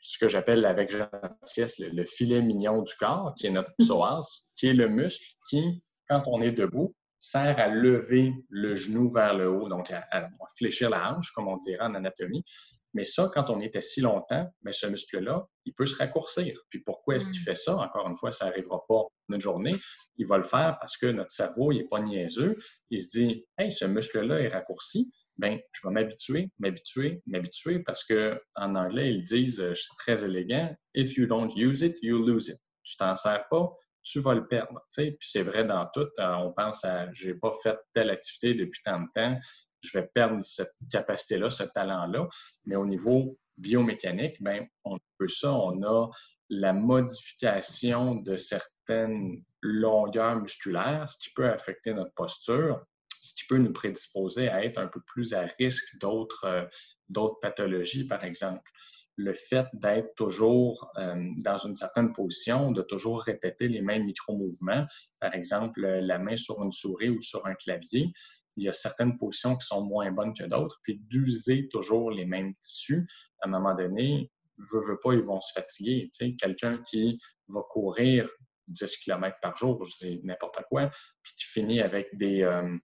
ce 0.04 0.18
que 0.18 0.28
j'appelle 0.28 0.66
avec 0.66 0.94
gentillesse 0.94 1.78
le, 1.78 2.04
filet 2.04 2.42
mignon 2.42 2.82
du 2.82 2.92
corps, 2.94 3.34
qui 3.36 3.46
est 3.46 3.50
notre 3.50 3.70
mhm. 3.78 3.86
psoas, 3.86 4.46
qui 4.54 4.68
est 4.68 4.74
le 4.74 4.86
muscle 4.86 5.26
qui, 5.48 5.82
quand 6.08 6.22
on 6.26 6.42
est 6.42 6.52
debout, 6.52 6.94
sert 7.18 7.58
à 7.58 7.68
lever 7.68 8.34
le 8.50 8.74
genou 8.74 9.08
vers 9.08 9.32
le 9.32 9.48
haut, 9.50 9.66
donc 9.70 9.90
à, 9.90 10.28
fléchir 10.58 10.90
la 10.90 11.10
hanche, 11.10 11.32
comme 11.32 11.48
on 11.48 11.56
dirait 11.56 11.82
en 11.82 11.94
anatomie. 11.94 12.44
Mais 12.92 13.02
ça, 13.02 13.30
quand 13.32 13.48
on 13.48 13.60
est 13.60 13.74
assis 13.76 14.02
longtemps, 14.02 14.46
mais 14.62 14.72
ce 14.72 14.86
muscle-là, 14.86 15.46
il 15.64 15.72
peut 15.72 15.86
se 15.86 15.96
raccourcir. 15.96 16.60
Puis 16.68 16.80
pourquoi 16.80 17.16
est-ce 17.16 17.30
qu'il 17.30 17.40
mm. 17.40 17.44
fait 17.44 17.54
ça? 17.54 17.74
Encore 17.76 18.06
une 18.06 18.14
fois, 18.14 18.30
ça 18.30 18.44
n'arrivera 18.44 18.84
pas 18.86 19.04
une 19.30 19.40
journée. 19.40 19.74
Il 20.18 20.26
va 20.26 20.36
le 20.36 20.44
faire 20.44 20.76
parce 20.78 20.98
que 20.98 21.06
notre 21.06 21.30
cerveau, 21.30 21.72
il 21.72 21.78
n'est 21.78 21.88
pas 21.88 22.00
niaiseux. 22.00 22.56
Il 22.90 23.02
se 23.02 23.18
dit, 23.18 23.46
hey, 23.56 23.72
ce 23.72 23.86
muscle-là 23.86 24.40
est 24.42 24.48
raccourci 24.48 25.10
ben, 25.36 25.58
je 25.72 25.86
vais 25.86 25.92
m'habituer, 25.92 26.50
m'habituer, 26.58 27.22
m'habituer 27.26 27.80
parce 27.80 28.04
que 28.04 28.40
en 28.54 28.74
anglais, 28.74 29.14
ils 29.14 29.24
disent, 29.24 29.60
euh, 29.60 29.74
c'est 29.74 29.96
très 29.98 30.24
élégant, 30.24 30.74
if 30.94 31.16
you 31.16 31.26
don't 31.26 31.50
use 31.56 31.82
it, 31.82 31.96
you 32.02 32.24
lose 32.24 32.48
it. 32.48 32.58
Tu 32.84 32.96
t'en 32.96 33.16
sers 33.16 33.48
pas, 33.48 33.72
tu 34.02 34.20
vas 34.20 34.34
le 34.34 34.46
perdre. 34.46 34.80
Puis 34.96 35.16
c'est 35.20 35.42
vrai 35.42 35.64
dans 35.64 35.86
tout. 35.92 36.08
Euh, 36.18 36.34
on 36.34 36.52
pense 36.52 36.84
à, 36.84 37.10
j'ai 37.12 37.34
pas 37.34 37.52
fait 37.62 37.76
telle 37.94 38.10
activité 38.10 38.54
depuis 38.54 38.80
tant 38.84 39.00
de 39.00 39.08
temps, 39.14 39.38
je 39.80 39.98
vais 39.98 40.06
perdre 40.14 40.40
cette 40.40 40.72
capacité-là, 40.90 41.50
ce 41.50 41.64
talent-là. 41.64 42.28
Mais 42.64 42.76
au 42.76 42.86
niveau 42.86 43.38
biomécanique, 43.56 44.36
ben, 44.40 44.66
on 44.84 44.98
peut 45.18 45.28
ça, 45.28 45.52
on 45.52 45.82
a 45.82 46.10
la 46.50 46.72
modification 46.72 48.16
de 48.16 48.36
certaines 48.36 49.42
longueurs 49.62 50.36
musculaires, 50.40 51.08
ce 51.08 51.16
qui 51.18 51.30
peut 51.34 51.48
affecter 51.48 51.94
notre 51.94 52.12
posture 52.14 52.84
ce 53.24 53.34
qui 53.34 53.46
peut 53.46 53.58
nous 53.58 53.72
prédisposer 53.72 54.48
à 54.48 54.64
être 54.64 54.78
un 54.78 54.86
peu 54.86 55.00
plus 55.06 55.34
à 55.34 55.46
risque 55.58 55.96
d'autres 55.98 56.44
euh, 56.44 57.28
pathologies, 57.40 58.06
par 58.06 58.24
exemple. 58.24 58.70
Le 59.16 59.32
fait 59.32 59.66
d'être 59.74 60.14
toujours 60.16 60.90
euh, 60.98 61.14
dans 61.44 61.58
une 61.58 61.76
certaine 61.76 62.12
position, 62.12 62.72
de 62.72 62.82
toujours 62.82 63.22
répéter 63.22 63.68
les 63.68 63.80
mêmes 63.80 64.04
micro-mouvements, 64.04 64.86
par 65.20 65.34
exemple 65.34 65.80
la 65.80 66.18
main 66.18 66.36
sur 66.36 66.62
une 66.62 66.72
souris 66.72 67.10
ou 67.10 67.20
sur 67.22 67.46
un 67.46 67.54
clavier, 67.54 68.12
il 68.56 68.64
y 68.64 68.68
a 68.68 68.72
certaines 68.72 69.16
positions 69.16 69.56
qui 69.56 69.66
sont 69.66 69.82
moins 69.82 70.10
bonnes 70.12 70.34
que 70.34 70.44
d'autres, 70.44 70.78
puis 70.82 71.00
d'user 71.08 71.68
toujours 71.68 72.10
les 72.10 72.24
mêmes 72.24 72.54
tissus, 72.56 73.06
à 73.40 73.48
un 73.48 73.50
moment 73.50 73.74
donné, 73.74 74.30
veut, 74.58 74.80
veut 74.80 74.98
pas, 75.02 75.14
ils 75.14 75.22
vont 75.22 75.40
se 75.40 75.52
fatiguer. 75.52 76.10
Quelqu'un 76.38 76.80
qui 76.88 77.18
va 77.48 77.62
courir 77.68 78.28
10 78.68 78.96
km 78.98 79.36
par 79.40 79.56
jour, 79.56 79.84
je 79.84 80.06
dis 80.06 80.20
n'importe 80.24 80.58
quoi, 80.68 80.90
puis 81.22 81.32
qui 81.36 81.44
finit 81.46 81.80
avec 81.80 82.08
des, 82.16 82.42
euh, 82.42 82.76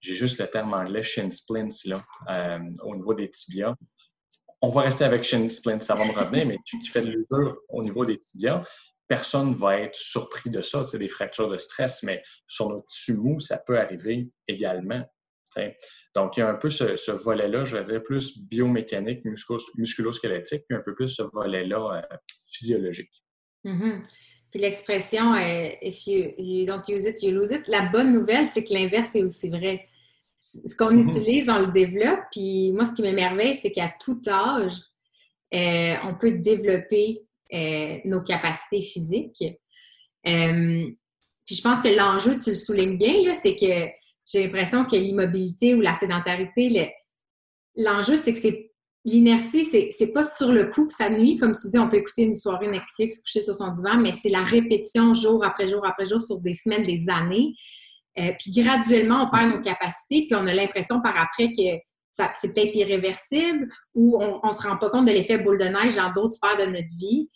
j'ai 0.00 0.14
juste 0.14 0.38
le 0.38 0.48
terme 0.48 0.74
anglais 0.74 1.02
shin 1.02 1.30
splints 1.30 1.68
euh, 2.28 2.58
au 2.82 2.96
niveau 2.96 3.14
des 3.14 3.30
tibias. 3.30 3.74
On 4.62 4.70
va 4.70 4.82
rester 4.82 5.04
avec 5.04 5.24
shin 5.24 5.48
splints, 5.48 5.80
ça 5.80 5.94
va 5.94 6.04
me 6.04 6.12
revenir, 6.12 6.46
mais 6.46 6.58
tu, 6.64 6.78
fais 6.90 7.00
de 7.00 7.10
l'usure 7.10 7.56
au 7.68 7.82
niveau 7.82 8.04
des 8.04 8.18
tibias. 8.18 8.62
Personne 9.08 9.50
ne 9.50 9.56
va 9.56 9.80
être 9.80 9.96
surpris 9.96 10.50
de 10.50 10.60
ça, 10.60 10.84
c'est 10.84 10.98
des 10.98 11.08
fractures 11.08 11.48
de 11.48 11.58
stress, 11.58 12.02
mais 12.02 12.22
sur 12.46 12.68
nos 12.68 12.80
tissus 12.82 13.14
mous, 13.14 13.40
ça 13.40 13.58
peut 13.58 13.78
arriver 13.78 14.30
également. 14.46 15.04
Donc, 16.14 16.36
il 16.36 16.40
y 16.40 16.42
a 16.42 16.48
un 16.48 16.54
peu 16.54 16.70
ce, 16.70 17.10
volet-là, 17.10 17.64
je 17.64 17.76
vais 17.76 17.82
dire, 17.82 18.02
plus 18.02 18.38
biomécanique, 18.38 19.24
musculo-squelettique, 19.24 20.64
puis 20.68 20.76
un 20.76 20.82
peu 20.82 20.94
plus 20.94 21.08
ce 21.08 21.22
volet-là 21.22 22.04
euh, 22.12 22.16
physiologique. 22.52 23.24
Mm-hmm. 23.64 24.02
Puis 24.50 24.60
l'expression 24.60 25.34
if 25.36 26.06
you, 26.06 26.32
you, 26.38 26.66
don't 26.66 26.82
use 26.88 27.04
it, 27.04 27.22
you 27.22 27.30
lose 27.30 27.52
it. 27.52 27.68
La 27.68 27.82
bonne 27.82 28.12
nouvelle, 28.12 28.46
c'est 28.46 28.64
que 28.64 28.74
l'inverse 28.74 29.14
est 29.14 29.22
aussi 29.22 29.48
vrai 29.48 29.86
ce 30.40 30.74
qu'on 30.74 30.92
mhm. 30.92 31.08
utilise, 31.08 31.48
on 31.48 31.60
le 31.60 31.72
développe. 31.72 32.20
Puis 32.32 32.72
moi, 32.72 32.84
ce 32.84 32.94
qui 32.94 33.02
m'émerveille, 33.02 33.54
c'est 33.54 33.70
qu'à 33.70 33.92
tout 34.00 34.20
âge, 34.26 34.72
euh, 35.54 35.94
on 36.04 36.14
peut 36.14 36.32
développer 36.32 37.22
euh, 37.52 37.98
nos 38.04 38.22
capacités 38.22 38.82
physiques. 38.82 39.44
Euh, 40.26 40.88
puis 41.44 41.54
je 41.56 41.62
pense 41.62 41.80
que 41.80 41.88
l'enjeu, 41.88 42.38
tu 42.38 42.50
le 42.50 42.56
soulignes 42.56 42.96
bien, 42.96 43.34
c'est 43.34 43.56
que 43.56 43.88
j'ai 44.26 44.44
l'impression 44.44 44.84
que 44.84 44.96
l'immobilité 44.96 45.74
ou 45.74 45.80
la 45.80 45.94
sédentarité, 45.94 46.94
l'enjeu, 47.76 48.16
c'est 48.16 48.32
que 48.32 48.38
c'est 48.38 48.69
l'inertie, 49.04 49.64
c'est 49.64 50.06
pas 50.08 50.24
sur 50.24 50.52
le 50.52 50.66
coup 50.66 50.86
que 50.86 50.94
ça 50.94 51.08
nuit. 51.08 51.36
Comme 51.36 51.54
tu 51.54 51.68
dis, 51.68 51.78
on 51.78 51.88
peut 51.88 51.96
écouter 51.96 52.22
une 52.22 52.32
soirée 52.32 52.68
Netflix, 52.68 53.20
coucher 53.20 53.42
sur 53.42 53.54
son 53.54 53.68
divan, 53.68 53.98
mais 53.98 54.12
c'est 54.12 54.28
la 54.28 54.42
répétition 54.42 55.14
jour 55.14 55.44
après 55.44 55.68
jour 55.68 55.84
après 55.86 56.06
jour 56.06 56.20
sur 56.20 56.38
des 56.40 56.54
semaines, 56.54 56.82
des 56.82 57.08
années. 57.08 57.54
Euh, 58.18 58.32
puis 58.38 58.50
graduellement, 58.50 59.26
on 59.26 59.30
perd 59.30 59.54
nos 59.54 59.60
capacités, 59.60 60.26
puis 60.26 60.34
on 60.34 60.46
a 60.46 60.54
l'impression 60.54 61.00
par 61.00 61.16
après 61.16 61.48
que 61.48 61.78
c'est 62.12 62.52
peut-être 62.52 62.74
irréversible 62.74 63.68
ou 63.94 64.20
on 64.20 64.46
ne 64.46 64.52
se 64.52 64.62
rend 64.62 64.76
pas 64.76 64.90
compte 64.90 65.06
de 65.06 65.12
l'effet 65.12 65.38
boule 65.38 65.58
de 65.58 65.64
neige 65.64 65.94
dans 65.94 66.12
d'autres 66.12 66.34
sphères 66.34 66.58
de 66.58 66.66
notre 66.66 66.98
vie. 66.98 67.30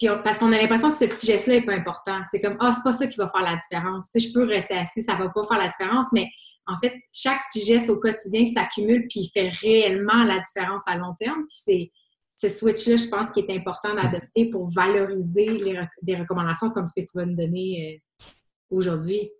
Puis 0.00 0.08
parce 0.24 0.38
qu'on 0.38 0.50
a 0.50 0.56
l'impression 0.56 0.90
que 0.90 0.96
ce 0.96 1.04
petit 1.04 1.26
geste-là 1.26 1.56
n'est 1.56 1.66
pas 1.66 1.74
important. 1.74 2.20
C'est 2.30 2.40
comme, 2.40 2.56
ah, 2.58 2.72
c'est 2.72 2.82
pas 2.82 2.94
ça 2.94 3.06
qui 3.06 3.18
va 3.18 3.28
faire 3.28 3.42
la 3.42 3.56
différence. 3.56 4.10
Tu 4.10 4.18
sais, 4.18 4.28
je 4.28 4.32
peux 4.32 4.44
rester 4.44 4.74
assis, 4.74 5.02
ça 5.02 5.14
va 5.14 5.28
pas 5.28 5.44
faire 5.44 5.58
la 5.58 5.68
différence, 5.68 6.06
mais 6.12 6.26
en 6.66 6.76
fait, 6.76 6.94
chaque 7.12 7.40
petit 7.52 7.64
geste 7.64 7.90
au 7.90 7.98
quotidien 7.98 8.46
s'accumule 8.46 9.06
puis 9.08 9.20
il 9.20 9.30
fait 9.30 9.48
réellement 9.48 10.24
la 10.24 10.38
différence 10.38 10.84
à 10.86 10.96
long 10.96 11.14
terme. 11.18 11.44
Puis 11.48 11.58
c'est 11.60 11.92
ce 12.36 12.48
switch-là, 12.48 12.96
je 12.96 13.08
pense, 13.08 13.30
qui 13.30 13.40
est 13.40 13.54
important 13.54 13.94
d'adopter 13.94 14.48
pour 14.48 14.70
valoriser 14.70 15.50
les, 15.50 15.78
des 16.00 16.16
recommandations 16.16 16.70
comme 16.70 16.86
ce 16.86 16.98
que 16.98 17.06
tu 17.06 17.18
vas 17.18 17.26
nous 17.26 17.36
donner 17.36 18.00
euh, 18.00 18.24
aujourd'hui. 18.70 19.30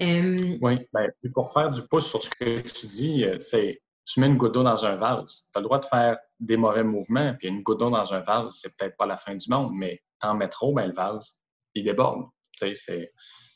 Euh, 0.00 0.56
oui, 0.60 0.86
ben, 0.92 1.10
pour 1.34 1.52
faire 1.52 1.70
du 1.72 1.82
pouce 1.88 2.06
sur 2.06 2.22
ce 2.22 2.30
que 2.30 2.60
tu 2.60 2.86
dis, 2.86 3.24
euh, 3.24 3.36
c'est 3.40 3.80
tu 4.08 4.20
mets 4.20 4.26
une 4.26 4.38
goutte 4.38 4.54
d'eau 4.54 4.62
dans 4.62 4.86
un 4.86 4.96
vase. 4.96 5.48
Tu 5.52 5.58
as 5.58 5.60
le 5.60 5.64
droit 5.64 5.78
de 5.78 5.86
faire 5.86 6.18
des 6.40 6.56
mauvais 6.56 6.82
mouvements, 6.82 7.34
puis 7.38 7.48
une 7.48 7.62
goutte 7.62 7.80
d'eau 7.80 7.90
dans 7.90 8.14
un 8.14 8.20
vase, 8.20 8.58
c'est 8.62 8.74
peut-être 8.76 8.96
pas 8.96 9.04
la 9.04 9.18
fin 9.18 9.34
du 9.34 9.50
monde, 9.50 9.72
mais 9.74 10.00
t'en 10.18 10.34
mets 10.34 10.48
trop, 10.48 10.72
ben, 10.72 10.86
le 10.86 10.94
vase, 10.94 11.38
il 11.74 11.84
déborde. 11.84 12.24
C'est 12.56 12.72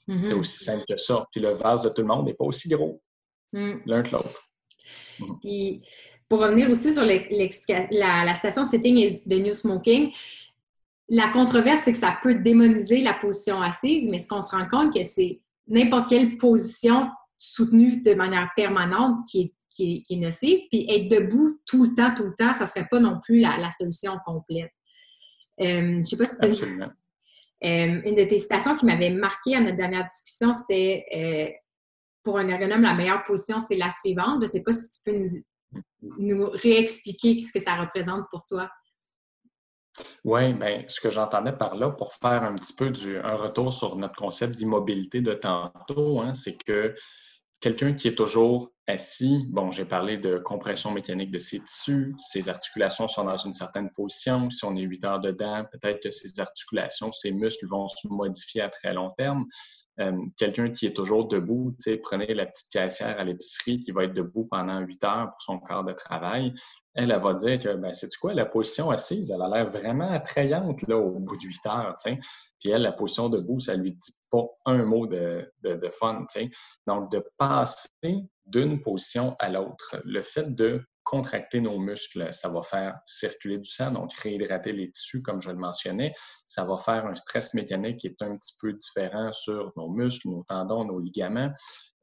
mm-hmm. 0.08 0.34
aussi 0.34 0.64
simple 0.64 0.84
que 0.86 0.96
ça. 0.98 1.24
Puis 1.32 1.40
le 1.40 1.52
vase 1.52 1.82
de 1.82 1.88
tout 1.88 2.02
le 2.02 2.08
monde 2.08 2.26
n'est 2.26 2.34
pas 2.34 2.44
aussi 2.44 2.68
gros 2.68 3.00
mm. 3.52 3.78
l'un 3.86 4.02
que 4.02 4.12
l'autre. 4.12 4.42
Mm. 5.18 5.80
pour 6.28 6.40
revenir 6.40 6.70
aussi 6.70 6.92
sur 6.92 7.04
la, 7.04 8.24
la, 8.24 8.34
station 8.34 8.64
setting 8.64 9.20
de 9.24 9.36
New 9.36 9.54
Smoking, 9.54 10.12
la 11.08 11.28
controverse, 11.28 11.82
c'est 11.82 11.92
que 11.92 11.98
ça 11.98 12.18
peut 12.22 12.34
démoniser 12.34 13.00
la 13.00 13.14
position 13.14 13.60
assise, 13.60 14.08
mais 14.08 14.18
ce 14.18 14.28
qu'on 14.28 14.42
se 14.42 14.50
rend 14.50 14.68
compte 14.68 14.94
que 14.94 15.04
c'est 15.04 15.40
n'importe 15.66 16.10
quelle 16.10 16.36
position 16.36 17.10
soutenue 17.38 18.02
de 18.02 18.14
manière 18.14 18.50
permanente 18.54 19.26
qui 19.30 19.40
est, 19.42 19.54
qui 19.74 20.04
est, 20.08 20.16
nocive. 20.16 20.60
Puis 20.70 20.86
être 20.88 21.08
debout 21.08 21.60
tout 21.66 21.84
le 21.84 21.94
temps, 21.94 22.14
tout 22.14 22.24
le 22.24 22.34
temps, 22.34 22.52
ça 22.54 22.64
ne 22.64 22.68
serait 22.68 22.88
pas 22.90 23.00
non 23.00 23.20
plus 23.22 23.40
la, 23.40 23.70
solution 23.70 24.18
complète. 24.24 24.70
Euh, 25.60 25.98
je 25.98 26.02
sais 26.02 26.16
pas 26.16 26.26
si 26.26 26.64
une 27.64 28.16
de 28.16 28.24
tes 28.24 28.38
citations 28.40 28.76
qui 28.76 28.86
m'avait 28.86 29.10
marqué 29.10 29.54
à 29.54 29.60
notre 29.60 29.76
dernière 29.76 30.04
discussion, 30.04 30.52
c'était 30.52 31.60
pour 32.22 32.38
un 32.38 32.48
ergonome, 32.48 32.82
la 32.82 32.94
meilleure 32.94 33.24
position, 33.24 33.60
c'est 33.60 33.76
la 33.76 33.90
suivante. 33.90 34.40
Je 34.40 34.46
ne 34.46 34.50
sais 34.50 34.62
pas 34.62 34.72
si 34.72 34.90
tu 34.90 35.00
peux 35.04 35.16
nous, 35.16 35.26
nous 36.18 36.50
réexpliquer 36.50 37.38
ce 37.38 37.52
que 37.52 37.60
ça 37.60 37.74
représente 37.76 38.24
pour 38.30 38.46
toi. 38.46 38.70
Oui, 40.24 40.54
bien, 40.54 40.84
ce 40.88 41.00
que 41.00 41.10
j'entendais 41.10 41.52
par 41.52 41.74
là, 41.76 41.90
pour 41.90 42.14
faire 42.14 42.42
un 42.44 42.54
petit 42.54 42.72
peu 42.72 42.90
du, 42.90 43.18
un 43.18 43.34
retour 43.34 43.72
sur 43.72 43.96
notre 43.96 44.16
concept 44.16 44.56
d'immobilité 44.56 45.20
de 45.20 45.34
tantôt, 45.34 46.20
hein, 46.20 46.32
c'est 46.34 46.56
que 46.64 46.94
quelqu'un 47.60 47.92
qui 47.92 48.08
est 48.08 48.14
toujours 48.14 48.72
assis, 48.86 49.44
bon, 49.48 49.70
j'ai 49.70 49.84
parlé 49.84 50.18
de 50.18 50.38
compression 50.38 50.90
mécanique 50.90 51.30
de 51.30 51.38
ses 51.38 51.60
tissus, 51.60 52.14
ses 52.18 52.48
articulations 52.48 53.06
sont 53.08 53.24
dans 53.24 53.36
une 53.36 53.52
certaine 53.52 53.90
position. 53.90 54.50
Si 54.50 54.64
on 54.64 54.74
est 54.76 54.82
huit 54.82 55.04
heures 55.04 55.20
dedans, 55.20 55.64
peut-être 55.70 56.02
que 56.02 56.10
ses 56.10 56.40
articulations, 56.40 57.12
ses 57.12 57.32
muscles 57.32 57.66
vont 57.66 57.86
se 57.88 58.08
modifier 58.08 58.62
à 58.62 58.68
très 58.68 58.92
long 58.92 59.10
terme. 59.16 59.46
Euh, 60.00 60.16
quelqu'un 60.38 60.70
qui 60.70 60.86
est 60.86 60.96
toujours 60.96 61.28
debout, 61.28 61.76
prenez 62.02 62.32
la 62.32 62.46
petite 62.46 62.70
caissière 62.70 63.20
à 63.20 63.24
l'épicerie 63.24 63.78
qui 63.78 63.92
va 63.92 64.04
être 64.04 64.14
debout 64.14 64.48
pendant 64.50 64.80
huit 64.80 65.04
heures 65.04 65.30
pour 65.30 65.42
son 65.42 65.58
quart 65.60 65.84
de 65.84 65.92
travail. 65.92 66.54
Elle, 66.94 67.10
elle 67.10 67.20
va 67.20 67.34
dire 67.34 67.60
que, 67.60 67.74
ben, 67.74 67.92
c'est 67.92 68.08
quoi, 68.16 68.32
la 68.32 68.46
position 68.46 68.90
assise, 68.90 69.30
elle 69.30 69.42
a 69.42 69.48
l'air 69.48 69.70
vraiment 69.70 70.10
attrayante 70.10 70.82
là, 70.88 70.96
au 70.96 71.18
bout 71.18 71.36
de 71.36 71.42
huit 71.42 71.64
heures. 71.66 71.94
Puis 72.04 72.70
elle, 72.70 72.82
la 72.82 72.92
position 72.92 73.28
debout, 73.28 73.60
ça 73.60 73.74
lui 73.74 73.92
dit 73.92 74.14
pas 74.30 74.46
un 74.64 74.82
mot 74.84 75.06
de, 75.06 75.50
de, 75.62 75.74
de 75.74 75.90
fun. 75.90 76.24
Donc, 76.86 77.12
de 77.12 77.22
passer 77.36 77.88
d'une 78.46 78.80
position 78.80 79.36
à 79.38 79.48
l'autre, 79.48 80.00
le 80.04 80.22
fait 80.22 80.54
de 80.54 80.82
contracter 81.04 81.60
nos 81.60 81.78
muscles, 81.78 82.32
ça 82.32 82.48
va 82.48 82.62
faire 82.62 82.98
circuler 83.06 83.58
du 83.58 83.68
sang, 83.68 83.90
donc 83.90 84.12
réhydrater 84.14 84.72
les 84.72 84.90
tissus, 84.90 85.22
comme 85.22 85.42
je 85.42 85.50
le 85.50 85.56
mentionnais. 85.56 86.14
Ça 86.46 86.64
va 86.64 86.76
faire 86.76 87.06
un 87.06 87.16
stress 87.16 87.54
mécanique 87.54 87.98
qui 87.98 88.06
est 88.06 88.22
un 88.22 88.36
petit 88.36 88.54
peu 88.60 88.72
différent 88.72 89.32
sur 89.32 89.72
nos 89.76 89.90
muscles, 89.90 90.28
nos 90.28 90.44
tendons, 90.44 90.84
nos 90.84 91.00
ligaments. 91.00 91.52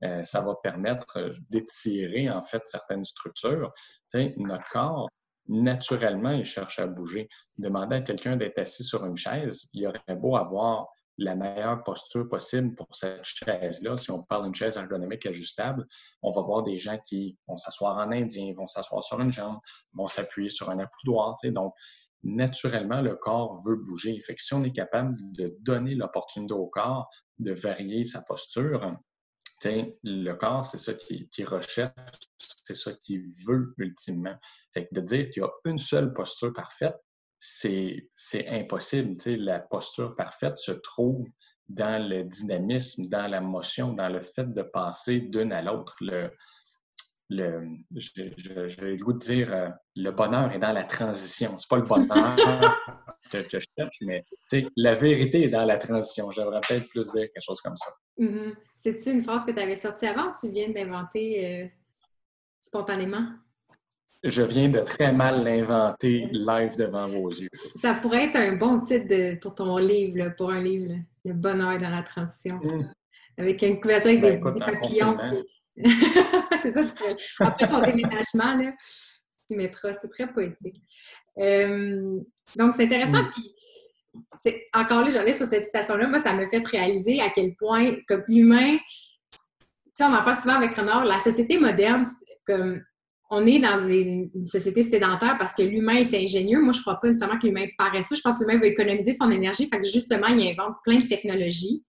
Euh, 0.03 0.23
ça 0.23 0.41
va 0.41 0.55
permettre 0.61 1.17
euh, 1.17 1.31
d'étirer, 1.49 2.29
en 2.29 2.41
fait, 2.41 2.61
certaines 2.65 3.05
structures. 3.05 3.71
notre 4.13 4.69
corps, 4.69 5.09
naturellement, 5.47 6.31
il 6.31 6.45
cherche 6.45 6.79
à 6.79 6.87
bouger. 6.87 7.27
Demander 7.57 7.97
à 7.97 8.01
quelqu'un 8.01 8.37
d'être 8.37 8.59
assis 8.59 8.83
sur 8.83 9.05
une 9.05 9.17
chaise, 9.17 9.67
il 9.73 9.87
aurait 9.87 10.15
beau 10.15 10.35
avoir 10.35 10.87
la 11.19 11.35
meilleure 11.35 11.83
posture 11.83 12.27
possible 12.27 12.73
pour 12.75 12.87
cette 12.91 13.23
chaise-là. 13.23 13.97
Si 13.97 14.09
on 14.09 14.23
parle 14.23 14.45
d'une 14.45 14.55
chaise 14.55 14.77
ergonomique 14.77 15.25
ajustable, 15.25 15.85
on 16.21 16.31
va 16.31 16.41
voir 16.41 16.63
des 16.63 16.77
gens 16.77 16.97
qui 17.05 17.37
vont 17.47 17.57
s'asseoir 17.57 17.97
en 17.97 18.11
indien, 18.11 18.53
vont 18.55 18.67
s'asseoir 18.67 19.03
sur 19.03 19.19
une 19.19 19.31
jambe, 19.31 19.59
vont 19.93 20.07
s'appuyer 20.07 20.49
sur 20.49 20.69
un 20.69 20.79
accoudoir. 20.79 21.35
Donc, 21.43 21.73
naturellement, 22.23 23.01
le 23.01 23.15
corps 23.15 23.61
veut 23.65 23.75
bouger. 23.75 24.19
Fait 24.21 24.35
si 24.37 24.53
on 24.53 24.63
est 24.63 24.71
capable 24.71 25.15
de 25.33 25.55
donner 25.61 25.95
l'opportunité 25.95 26.53
au 26.53 26.67
corps 26.67 27.09
de 27.37 27.51
varier 27.51 28.05
sa 28.05 28.21
posture, 28.21 28.97
le 29.65 30.33
corps, 30.33 30.65
c'est 30.65 30.77
ça 30.77 30.93
qui, 30.93 31.43
recherche, 31.43 31.93
c'est 32.37 32.75
ça 32.75 32.93
qu'il 32.93 33.25
veut 33.45 33.73
ultimement. 33.77 34.35
Fait 34.73 34.87
de 34.91 35.01
dire 35.01 35.29
qu'il 35.29 35.41
y 35.41 35.45
a 35.45 35.49
une 35.65 35.79
seule 35.79 36.13
posture 36.13 36.53
parfaite, 36.53 36.95
c'est 37.39 38.47
impossible. 38.47 39.15
la 39.25 39.59
posture 39.59 40.15
parfaite 40.15 40.57
se 40.57 40.73
trouve 40.73 41.25
dans 41.69 42.03
le 42.07 42.23
dynamisme, 42.23 43.07
dans 43.07 43.27
la 43.27 43.41
motion, 43.41 43.93
dans 43.93 44.09
le 44.09 44.21
fait 44.21 44.51
de 44.51 44.61
passer 44.61 45.21
d'une 45.21 45.53
à 45.53 45.61
l'autre. 45.61 45.95
Le, 46.01 46.31
le, 47.29 47.67
je, 47.95 48.81
le 48.81 48.97
goût 48.97 49.13
de 49.13 49.19
dire 49.19 49.53
euh, 49.53 49.69
le 49.95 50.11
bonheur 50.11 50.51
est 50.51 50.59
dans 50.59 50.73
la 50.73 50.83
transition. 50.83 51.57
C'est 51.59 51.69
pas 51.69 51.77
le 51.77 51.83
bonheur 51.83 52.35
que, 53.31 53.43
je 53.43 53.59
cherche, 53.77 53.97
mais 54.01 54.25
la 54.75 54.95
vérité 54.95 55.43
est 55.43 55.49
dans 55.49 55.65
la 55.65 55.77
transition. 55.77 56.31
J'aimerais 56.31 56.61
peut-être 56.67 56.89
plus 56.89 57.11
dire 57.11 57.27
quelque 57.31 57.43
chose 57.43 57.61
comme 57.61 57.77
ça. 57.77 57.93
Mm-hmm. 58.17 58.55
C'est-tu 58.75 59.11
une 59.11 59.21
phrase 59.21 59.45
que 59.45 59.51
tu 59.51 59.59
avais 59.59 59.75
sortie 59.75 60.07
avant 60.07 60.29
ou 60.29 60.33
tu 60.39 60.49
viens 60.49 60.69
d'inventer 60.69 61.45
euh, 61.45 61.67
spontanément? 62.59 63.27
Je 64.23 64.41
viens 64.41 64.69
de 64.69 64.79
très 64.79 65.13
mal 65.13 65.43
l'inventer 65.43 66.27
live 66.31 66.75
devant 66.77 67.07
vos 67.07 67.29
yeux. 67.29 67.49
Ça 67.75 67.93
pourrait 67.93 68.25
être 68.25 68.35
un 68.35 68.55
bon 68.55 68.79
titre 68.79 69.39
pour 69.39 69.55
ton 69.55 69.77
livre, 69.77 70.33
pour 70.37 70.51
un 70.51 70.61
livre, 70.61 70.93
Le 71.23 71.33
bonheur 71.33 71.77
dans 71.79 71.89
la 71.89 72.03
transition. 72.03 72.55
Mm. 72.55 72.91
Avec 73.37 73.61
une 73.61 73.79
couverture 73.79 74.09
avec 74.09 74.21
ben, 74.21 74.53
des, 74.53 74.59
papillons. 74.59 75.17
c'est 76.61 76.73
ça, 76.73 76.83
tu 76.83 77.13
après 77.39 77.67
ton 77.69 77.79
déménagement, 77.79 78.55
là, 78.55 78.73
tu 79.49 79.55
mettras. 79.55 79.93
C'est 79.93 80.09
très 80.09 80.27
poétique. 80.27 80.81
Euh, 81.37 82.19
donc, 82.57 82.73
c'est 82.73 82.83
intéressant. 82.83 83.23
Mm. 83.23 83.31
Puis, 84.43 84.53
encore 84.73 85.03
là, 85.03 85.09
j'avais 85.11 85.31
sur 85.31 85.47
cette 85.47 85.63
citation-là, 85.63 86.07
moi, 86.07 86.19
ça 86.19 86.33
me 86.33 86.45
fait 86.49 86.65
réaliser 86.65 87.21
à 87.21 87.29
quel 87.29 87.55
point, 87.55 87.95
comme 88.05 88.23
sais, 89.99 90.05
on 90.05 90.13
en 90.13 90.23
parle 90.23 90.35
souvent 90.35 90.55
avec 90.55 90.75
Renard, 90.75 91.05
la 91.05 91.19
société 91.19 91.57
moderne, 91.57 92.05
comme 92.45 92.81
on 93.29 93.45
est 93.45 93.59
dans 93.59 93.87
une, 93.87 94.29
société 94.43 94.81
sédentaire 94.81 95.37
parce 95.37 95.53
que 95.53 95.61
l'humain 95.61 95.95
est 95.95 96.13
ingénieux. 96.13 96.61
Moi, 96.61 96.73
je 96.73 96.79
ne 96.79 96.81
crois 96.81 96.99
pas 96.99 97.09
nécessairement 97.09 97.37
que 97.37 97.45
l'humain 97.45 97.61
est 97.61 97.75
paresseux. 97.77 98.15
Je 98.15 98.21
pense 98.21 98.39
que 98.39 98.45
l'humain 98.45 98.59
veut 98.59 98.67
économiser 98.67 99.13
son 99.13 99.29
énergie. 99.29 99.67
Fait 99.69 99.79
que 99.79 99.87
justement, 99.87 100.27
il 100.27 100.41
invente 100.49 100.75
plein 100.83 100.99
de 100.99 101.07
technologies 101.07 101.85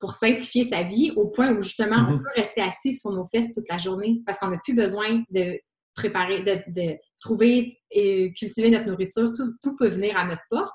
pour 0.00 0.12
simplifier 0.12 0.64
sa 0.64 0.82
vie 0.82 1.12
au 1.14 1.28
point 1.28 1.52
où 1.52 1.62
justement, 1.62 1.96
on 2.08 2.12
mhm. 2.14 2.22
peut 2.22 2.30
rester 2.36 2.62
assis 2.62 2.98
sur 2.98 3.12
nos 3.12 3.24
fesses 3.24 3.52
toute 3.52 3.68
la 3.68 3.78
journée 3.78 4.20
parce 4.26 4.38
qu'on 4.38 4.48
n'a 4.48 4.58
plus 4.58 4.74
besoin 4.74 5.22
de 5.30 5.60
préparer, 5.94 6.42
de, 6.42 6.96
trouver 7.20 7.68
et 7.90 8.32
cultiver 8.32 8.70
notre 8.70 8.88
nourriture. 8.88 9.30
Tout, 9.62 9.76
peut 9.76 9.88
venir 9.88 10.16
à 10.16 10.24
notre 10.24 10.42
porte. 10.50 10.74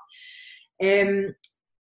Euh, 0.82 1.30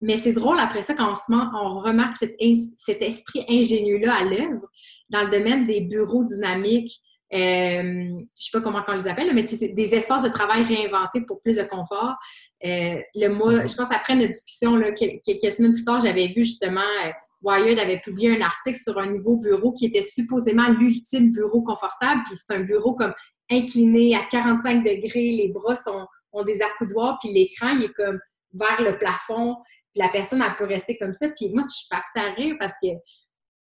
mais 0.01 0.17
c'est 0.17 0.33
drôle 0.33 0.59
après 0.59 0.81
ça 0.81 0.93
quand 0.93 1.11
on, 1.11 1.15
se 1.15 1.31
on 1.31 1.79
remarque 1.79 2.15
cet, 2.15 2.35
cet 2.77 3.01
esprit 3.01 3.45
ingénieux-là 3.49 4.13
à 4.13 4.23
l'œuvre 4.23 4.67
dans 5.09 5.23
le 5.23 5.29
domaine 5.29 5.65
des 5.65 5.81
bureaux 5.81 6.25
dynamiques, 6.25 6.99
euh, 7.33 7.37
je 7.37 8.13
ne 8.13 8.25
sais 8.37 8.51
pas 8.53 8.61
comment 8.61 8.83
on 8.87 8.93
les 8.93 9.07
appelle, 9.07 9.33
mais 9.33 9.45
c'est 9.47 9.69
des 9.69 9.95
espaces 9.95 10.23
de 10.23 10.29
travail 10.29 10.63
réinventés 10.63 11.21
pour 11.21 11.41
plus 11.41 11.55
de 11.55 11.63
confort. 11.63 12.15
Euh, 12.63 12.99
le 13.15 13.27
mois, 13.29 13.53
mhm. 13.53 13.69
je 13.69 13.75
pense 13.75 13.91
après 13.91 14.15
notre 14.15 14.31
discussion, 14.31 14.75
là, 14.75 14.91
quelques 14.91 15.51
semaines 15.51 15.73
plus 15.73 15.83
tard, 15.83 15.99
j'avais 15.99 16.27
vu 16.27 16.43
justement 16.43 16.81
euh, 17.05 17.09
Wired 17.41 17.79
avait 17.79 17.99
publié 17.99 18.35
un 18.35 18.41
article 18.41 18.77
sur 18.77 18.97
un 18.97 19.07
nouveau 19.07 19.37
bureau 19.37 19.71
qui 19.71 19.85
était 19.85 20.01
supposément 20.01 20.67
l'ultime 20.69 21.31
bureau 21.31 21.61
confortable. 21.61 22.21
Puis 22.25 22.35
c'est 22.35 22.55
un 22.55 22.61
bureau 22.61 22.93
comme 22.95 23.13
incliné 23.51 24.15
à 24.15 24.23
45 24.29 24.83
degrés, 24.83 25.31
les 25.31 25.51
bras 25.53 25.75
sont, 25.75 26.07
ont 26.31 26.43
des 26.43 26.61
accoudoirs, 26.63 27.19
puis 27.21 27.31
l'écran, 27.31 27.69
il 27.69 27.83
est 27.83 27.93
comme 27.93 28.19
vers 28.53 28.81
le 28.81 28.97
plafond. 28.97 29.57
Puis 29.93 30.01
la 30.01 30.09
personne, 30.09 30.43
elle 30.45 30.55
peut 30.55 30.65
rester 30.65 30.97
comme 30.97 31.13
ça. 31.13 31.29
Puis 31.29 31.51
moi, 31.53 31.63
je 31.63 31.75
suis 31.75 31.87
partie 31.89 32.19
à 32.19 32.33
rire 32.33 32.55
parce 32.59 32.75
que 32.81 32.87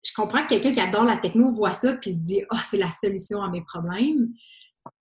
je 0.04 0.12
comprends 0.14 0.42
que 0.44 0.48
quelqu'un 0.48 0.72
qui 0.72 0.80
adore 0.80 1.04
la 1.04 1.16
techno 1.16 1.50
voit 1.50 1.74
ça 1.74 1.94
puis 1.94 2.12
se 2.12 2.20
dit 2.20 2.42
Ah, 2.50 2.56
oh, 2.56 2.60
c'est 2.68 2.78
la 2.78 2.88
solution 2.88 3.42
à 3.42 3.50
mes 3.50 3.62
problèmes. 3.62 4.32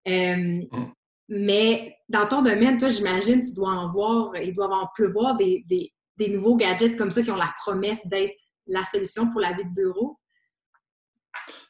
Euh, 0.07 0.61
mm. 0.71 0.91
Mais 1.29 1.95
dans 2.09 2.27
ton 2.27 2.41
domaine, 2.41 2.77
toi, 2.77 2.89
j'imagine, 2.89 3.41
tu 3.41 3.53
dois 3.53 3.69
en 3.69 3.87
voir, 3.87 4.35
il 4.35 4.53
doit 4.53 4.67
en 4.67 4.87
pleuvoir 4.95 5.35
des, 5.35 5.63
des, 5.67 5.93
des, 6.17 6.29
nouveaux 6.29 6.55
gadgets 6.55 6.97
comme 6.97 7.11
ça 7.11 7.21
qui 7.21 7.29
ont 7.29 7.35
la 7.35 7.53
promesse 7.59 8.07
d'être 8.07 8.35
la 8.65 8.83
solution 8.83 9.31
pour 9.31 9.39
la 9.39 9.53
vie 9.53 9.63
de 9.63 9.69
bureau. 9.69 10.19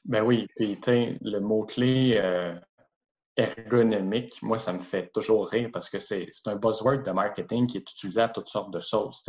Ben 0.06 0.24
oui, 0.24 0.48
puis 0.56 0.78
le 0.88 1.40
mot-clé 1.40 2.14
euh, 2.16 2.56
ergonomique, 3.36 4.42
moi, 4.42 4.58
ça 4.58 4.74
me 4.74 4.80
fait 4.80 5.12
toujours 5.14 5.50
rire 5.50 5.70
parce 5.74 5.90
que 5.90 6.00
c'est 6.00 6.30
un 6.46 6.56
buzzword 6.56 7.04
de 7.04 7.12
marketing 7.12 7.68
qui 7.68 7.78
est 7.78 7.92
utilisé 7.92 8.22
à 8.22 8.30
toutes 8.30 8.48
sortes 8.48 8.74
de 8.74 8.80
choses. 8.80 9.22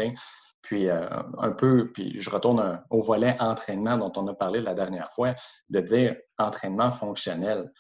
Puis 0.63 0.89
euh, 0.89 1.09
un 1.39 1.53
peu, 1.53 1.91
puis 1.93 2.21
je 2.21 2.31
retourne 2.31 2.83
au 2.91 3.01
volet 3.01 3.37
entraînement 3.41 3.99
dont 3.99 4.13
on 4.17 4.27
a 4.29 4.35
parlé 4.35 4.61
la 4.61 4.75
dernière 4.75 5.11
fois, 5.13 5.35
de 5.69 5.81
dire 5.81 6.17
entraînement 6.39 6.91
fonctionnel. 6.91 7.73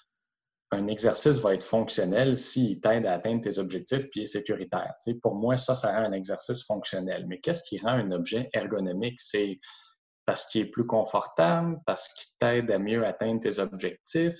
Un 0.72 0.86
exercice 0.86 1.36
va 1.38 1.54
être 1.54 1.64
fonctionnel 1.64 2.36
s'il 2.36 2.80
t'aide 2.80 3.04
à 3.04 3.14
atteindre 3.14 3.42
tes 3.42 3.58
objectifs 3.58 4.08
puis 4.10 4.22
est 4.22 4.26
sécuritaire. 4.26 4.94
pour 5.20 5.34
moi, 5.34 5.56
ça, 5.56 5.74
ça 5.74 5.90
rend 5.90 6.04
un 6.04 6.12
exercice 6.12 6.64
fonctionnel. 6.64 7.26
Mais 7.26 7.40
qu'est-ce 7.40 7.64
qui 7.64 7.78
rend 7.78 7.88
un 7.88 8.12
objet 8.12 8.48
ergonomique? 8.52 9.20
C'est 9.20 9.58
parce 10.30 10.46
qu'il 10.46 10.60
est 10.60 10.70
plus 10.70 10.86
confortable, 10.86 11.80
parce 11.86 12.08
qu'il 12.08 12.30
t'aide 12.38 12.70
à 12.70 12.78
mieux 12.78 13.04
atteindre 13.04 13.40
tes 13.40 13.58
objectifs, 13.58 14.36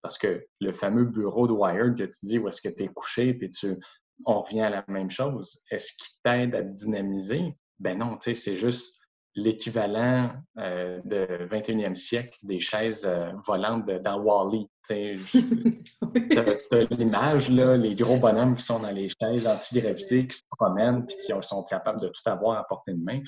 parce 0.00 0.18
que 0.18 0.46
le 0.60 0.70
fameux 0.70 1.04
bureau 1.04 1.48
de 1.48 1.52
Wired 1.52 1.98
que 1.98 2.04
tu 2.04 2.26
dis 2.26 2.38
où 2.38 2.46
est-ce 2.46 2.60
que 2.60 2.68
tu 2.68 2.84
es 2.84 2.88
couché, 2.88 3.34
puis 3.34 3.50
tu, 3.50 3.76
on 4.24 4.42
revient 4.42 4.60
à 4.60 4.70
la 4.70 4.84
même 4.86 5.10
chose. 5.10 5.64
Est-ce 5.70 5.92
qu'il 5.94 6.16
t'aide 6.22 6.54
à 6.54 6.62
dynamiser? 6.62 7.56
Ben 7.78 7.98
non, 7.98 8.16
tu 8.16 8.30
sais, 8.30 8.34
c'est 8.34 8.56
juste 8.56 8.96
l'équivalent 9.36 10.32
euh, 10.58 10.98
de 11.04 11.26
21e 11.44 11.94
siècle 11.94 12.38
des 12.42 12.58
chaises 12.58 13.04
euh, 13.04 13.30
volantes 13.46 13.86
dans 13.86 14.18
Wally. 14.18 14.66
Tu 14.88 14.94
as, 16.38 16.94
l'image, 16.96 17.50
là, 17.50 17.76
les 17.76 17.94
gros 17.94 18.16
bonhommes 18.16 18.56
qui 18.56 18.64
sont 18.64 18.80
dans 18.80 18.90
les 18.90 19.08
chaises 19.20 19.46
anti-gravité, 19.46 20.26
qui 20.26 20.38
se 20.38 20.42
promènent 20.56 21.06
puis 21.06 21.16
qui 21.26 21.32
sont 21.42 21.62
capables 21.64 22.00
de 22.00 22.08
tout 22.08 22.22
avoir 22.30 22.58
à 22.58 22.66
portée 22.66 22.94
de 22.94 23.02
main. 23.02 23.20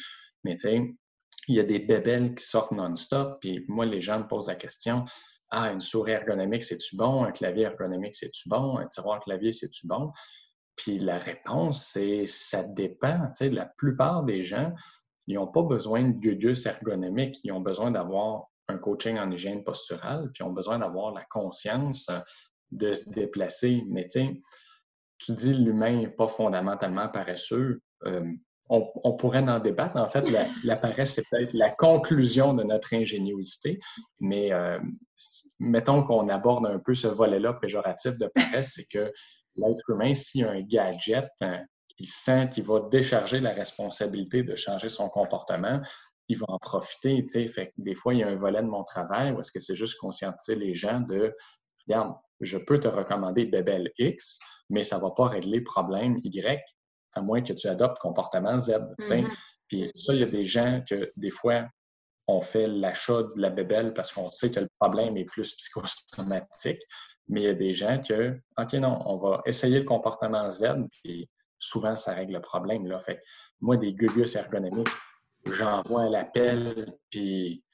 Mais 0.45 0.57
tu 0.57 0.69
sais, 0.69 0.95
il 1.47 1.55
y 1.55 1.61
a 1.61 1.65
des 1.65 1.79
bébelles 1.79 2.35
qui 2.35 2.45
sortent 2.45 2.73
non-stop. 2.73 3.39
Puis 3.41 3.65
moi, 3.69 3.85
les 3.85 4.01
gens 4.01 4.19
me 4.19 4.27
posent 4.27 4.49
la 4.49 4.55
question 4.55 5.05
Ah, 5.51 5.71
une 5.73 5.81
souris 5.83 6.13
ergonomique, 6.13 6.65
c'est-tu 6.65 6.97
bon? 6.97 7.25
Un 7.25 7.33
clavier 7.33 7.65
ergonomique, 7.65 8.15
c'est-tu 8.15 8.49
bon? 8.49 8.79
Un 8.79 8.87
tiroir 8.87 9.21
clavier, 9.21 9.53
c'est-tu 9.53 9.87
bon 9.87 10.11
Puis 10.79 10.99
la 10.99 11.19
réponse, 11.19 11.87
c'est 11.93 12.27
ça 12.27 12.63
dépend. 12.63 13.31
Tu 13.37 13.51
la 13.51 13.67
plupart 13.67 14.23
des 14.23 14.43
gens, 14.43 14.73
ils 15.27 15.35
n'ont 15.35 15.51
pas 15.51 15.63
besoin 15.63 16.03
de 16.03 16.13
gugus 16.13 16.65
ergonomiques, 16.65 17.41
ils 17.45 17.53
ont 17.53 17.61
besoin 17.61 17.91
d'avoir 17.91 18.47
un 18.69 18.79
coaching 18.79 19.19
en 19.19 19.31
hygiène 19.31 19.65
posturale, 19.65 20.31
puis 20.33 20.45
ils 20.45 20.49
ont 20.49 20.53
besoin 20.53 20.79
d'avoir 20.79 21.13
la 21.13 21.25
conscience 21.25 22.11
de 22.71 22.93
se 22.93 23.11
déplacer. 23.11 23.83
Mais 23.89 24.09
tu 24.09 24.43
tu 25.19 25.33
dis 25.33 25.53
l'humain 25.53 25.97
n'est 25.97 26.09
pas 26.09 26.29
fondamentalement 26.29 27.09
paresseux. 27.09 27.83
Euh, 28.05 28.25
on, 28.71 29.17
pourrait 29.17 29.49
en 29.49 29.61
débattre. 29.61 29.97
En 29.97 30.09
fait, 30.09 30.25
la, 30.65 30.77
paresse, 30.77 31.15
c'est 31.15 31.25
peut-être 31.31 31.55
la 31.55 31.71
conclusion 31.71 32.55
de 32.55 32.63
notre 32.63 32.95
ingéniosité, 32.95 33.79
mais 34.21 34.53
euh, 34.53 34.79
mettons 35.59 36.03
qu'on 36.05 36.29
aborde 36.29 36.67
un 36.67 36.79
peu 36.79 36.95
ce 36.95 37.09
volet-là 37.09 37.55
péjoratif 37.55 38.19
de 38.19 38.27
paresse, 38.27 38.75
c'est 38.75 38.87
que 38.87 39.13
l'être 39.59 39.91
humain, 39.91 40.15
s'il 40.15 40.45
a 40.45 40.51
un 40.51 40.63
gadget 40.63 41.29
hein, 41.41 41.65
qu'il 41.97 42.09
sent 42.09 42.49
qu'il 42.51 42.65
va 42.65 42.81
décharger 42.91 43.41
la 43.41 43.53
responsabilité 43.53 44.43
de 44.43 44.55
changer 44.55 44.89
son 44.89 45.09
comportement, 45.09 45.81
il 46.29 46.39
va 46.39 46.47
en 46.49 46.59
profiter. 46.59 47.25
Fait 47.49 47.73
des 47.77 47.95
fois, 47.95 48.15
il 48.15 48.21
y 48.21 48.23
a 48.23 48.29
un 48.29 48.35
volet 48.35 48.63
de 48.63 48.69
mon 48.69 48.85
travail 48.85 49.33
où 49.33 49.41
est-ce 49.41 49.51
que 49.51 49.61
c'est 49.61 49.75
juste 49.75 49.99
conscientiser 49.99 50.57
les 50.57 50.75
gens 50.75 51.01
de 51.01 51.35
regarde, 51.87 52.15
je 52.41 52.59
peux 52.59 52.79
te 52.79 52.89
recommander 52.89 53.47
Bebel 53.47 53.91
X, 53.99 54.39
mais 54.71 54.83
ça 54.83 54.97
ne 54.97 55.03
va 55.03 55.11
pas 55.11 55.29
régler 55.29 55.61
problème 55.61 56.21
Y, 56.23 56.63
à 57.15 57.23
moins 57.23 57.43
que 57.43 57.53
tu 57.53 57.67
adoptes 57.67 57.99
comportement 57.99 58.59
Z. 58.59 58.79
Mm-hmm. 58.99 59.35
Puis 59.69 59.91
ça, 59.95 60.15
il 60.15 60.21
y 60.21 60.23
a 60.23 60.27
des 60.27 60.45
gens 60.45 60.83
que 60.89 61.11
des 61.17 61.31
fois, 61.31 61.67
on 62.29 62.43
fait 62.43 62.69
l'achat 62.69 63.23
de 63.23 63.41
la 63.41 63.49
bébelle 63.49 63.95
parce 63.95 64.13
qu'on 64.13 64.29
sait 64.29 64.51
que 64.51 64.61
le 64.61 64.69
problème 64.79 65.17
est 65.17 65.25
plus 65.25 65.55
psychosomatique. 65.55 66.83
Mais 67.27 67.41
il 67.41 67.45
y 67.45 67.49
a 67.49 67.55
des 67.55 67.75
gens 67.75 68.01
que, 68.01 68.39
OK, 68.59 68.73
non, 68.75 69.01
on 69.07 69.17
va 69.17 69.43
essayer 69.47 69.79
le 69.79 69.85
comportement 69.85 70.51
Z, 70.51 70.67
puis 71.03 71.29
souvent, 71.59 71.97
ça 71.97 72.15
règle 72.15 72.35
le 72.35 72.41
problème. 72.41 72.87
Là. 72.87 72.99
Fait 72.99 73.21
moi, 73.61 73.77
des 73.77 73.95
gugus 73.95 74.37
ergonomiques, 74.37 74.89
j'envoie 75.47 76.09
l'appel, 76.09 76.95
puis 77.11 77.65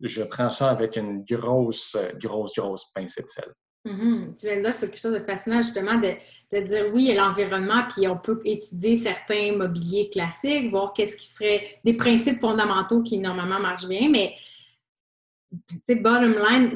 je 0.00 0.22
prends 0.22 0.50
ça 0.50 0.70
avec 0.70 0.96
une 0.96 1.24
grosse, 1.24 1.96
grosse, 2.14 2.54
grosse 2.54 2.90
pincée 2.92 3.22
de 3.22 3.28
sel. 3.28 3.52
Tu 3.84 4.46
viens 4.46 4.60
là, 4.60 4.72
c'est 4.72 4.88
quelque 4.88 5.00
chose 5.00 5.14
de 5.14 5.20
fascinant, 5.20 5.62
justement, 5.62 5.96
de, 5.96 6.60
dire 6.60 6.90
oui, 6.92 7.04
il 7.04 7.14
y 7.14 7.18
a 7.18 7.26
l'environnement, 7.26 7.84
puis 7.88 8.06
on 8.06 8.18
peut 8.18 8.40
étudier 8.44 8.96
certains 8.96 9.56
mobiliers 9.56 10.10
classiques, 10.10 10.70
voir 10.70 10.92
qu'est-ce 10.92 11.16
qui 11.16 11.26
serait 11.26 11.78
des 11.84 11.94
principes 11.94 12.40
fondamentaux 12.40 13.02
qui 13.02 13.18
normalement 13.18 13.58
marchent 13.58 13.88
bien, 13.88 14.10
mais 14.10 14.34
tu 15.68 15.80
sais, 15.84 15.94
bottom 15.96 16.34
line, 16.34 16.74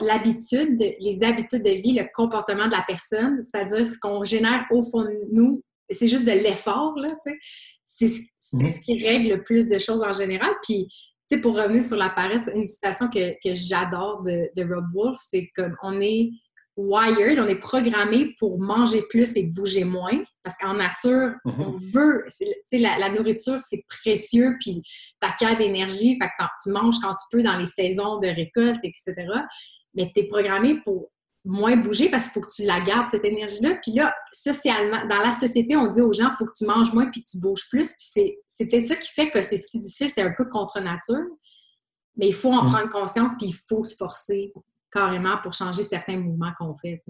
l'habitude, 0.00 0.78
les 1.00 1.22
habitudes 1.22 1.62
de 1.62 1.80
vie, 1.80 1.94
le 1.94 2.04
comportement 2.12 2.66
de 2.66 2.72
la 2.72 2.84
personne, 2.86 3.40
c'est-à-dire 3.40 3.88
ce 3.88 3.98
qu'on 3.98 4.24
génère 4.24 4.66
au 4.70 4.82
fond 4.82 5.02
de 5.02 5.20
nous, 5.30 5.62
c'est 5.90 6.06
juste 6.06 6.26
de 6.26 6.32
l'effort, 6.32 6.94
là, 6.98 7.08
tu 7.24 7.30
sais. 7.30 7.38
C'est 7.84 8.06
mm-hmm. 8.56 8.74
ce 8.74 8.80
qui 8.80 9.04
règle 9.04 9.28
le 9.28 9.42
plus 9.42 9.68
de 9.68 9.78
choses 9.78 10.02
en 10.02 10.12
général. 10.12 10.50
Puis, 10.62 10.88
sais, 11.30 11.40
pour 11.40 11.56
revenir 11.56 11.82
sur 11.82 11.96
la 11.96 12.10
paresse, 12.10 12.50
une 12.54 12.66
citation 12.66 13.08
que, 13.08 13.34
j'adore 13.54 14.22
de, 14.22 14.48
de, 14.56 14.74
Rob 14.74 14.86
Wolf, 14.92 15.18
c'est 15.20 15.50
qu'on 15.56 16.00
est 16.00 16.30
wired, 16.76 17.38
on 17.38 17.46
est 17.46 17.60
programmé 17.60 18.34
pour 18.38 18.58
manger 18.58 19.02
plus 19.10 19.36
et 19.36 19.44
bouger 19.44 19.84
moins. 19.84 20.24
Parce 20.42 20.56
qu'en 20.56 20.74
nature, 20.74 21.34
mm-hmm. 21.44 21.60
on 21.60 21.76
veut, 21.92 22.24
tu 22.36 22.46
sais, 22.64 22.78
la, 22.78 23.08
nourriture, 23.10 23.60
c'est 23.60 23.84
précieux, 23.88 24.56
puis 24.60 24.82
ta 25.20 25.54
d'énergie, 25.54 26.18
fait 26.18 26.28
que 26.38 26.44
tu 26.62 26.70
manges 26.70 26.98
quand 27.00 27.14
tu 27.14 27.24
peux 27.30 27.42
dans 27.42 27.56
les 27.56 27.66
saisons 27.66 28.18
de 28.18 28.28
récolte, 28.28 28.80
etc. 28.84 29.14
Mais 29.94 30.10
tu 30.14 30.22
es 30.22 30.26
programmé 30.26 30.80
pour 30.82 31.11
moins 31.44 31.76
bouger 31.76 32.08
parce 32.08 32.24
qu'il 32.24 32.32
faut 32.32 32.40
que 32.40 32.52
tu 32.54 32.64
la 32.64 32.80
gardes, 32.80 33.10
cette 33.10 33.24
énergie-là. 33.24 33.76
Puis 33.82 33.92
là, 33.92 34.14
socialement, 34.32 35.06
dans 35.06 35.18
la 35.18 35.32
société, 35.32 35.76
on 35.76 35.88
dit 35.88 36.00
aux 36.00 36.12
gens, 36.12 36.30
il 36.30 36.36
faut 36.36 36.46
que 36.46 36.56
tu 36.56 36.64
manges 36.64 36.92
moins 36.92 37.10
puis 37.10 37.24
que 37.24 37.30
tu 37.30 37.38
bouges 37.38 37.68
plus. 37.68 37.94
Puis 37.94 38.38
c'est 38.46 38.66
peut-être 38.66 38.84
ça 38.84 38.96
qui 38.96 39.10
fait 39.12 39.30
que 39.30 39.42
c'est 39.42 39.56
si 39.56 39.80
difficile, 39.80 40.08
c'est 40.08 40.22
un 40.22 40.32
peu 40.36 40.48
contre 40.48 40.80
nature. 40.80 41.26
Mais 42.16 42.28
il 42.28 42.34
faut 42.34 42.52
en 42.52 42.64
mm. 42.64 42.72
prendre 42.72 42.90
conscience 42.90 43.32
puis 43.38 43.48
il 43.48 43.54
faut 43.54 43.82
se 43.82 43.96
forcer 43.96 44.52
carrément 44.92 45.38
pour 45.42 45.54
changer 45.54 45.82
certains 45.82 46.18
mouvements 46.18 46.52
qu'on 46.58 46.74
fait. 46.74 47.02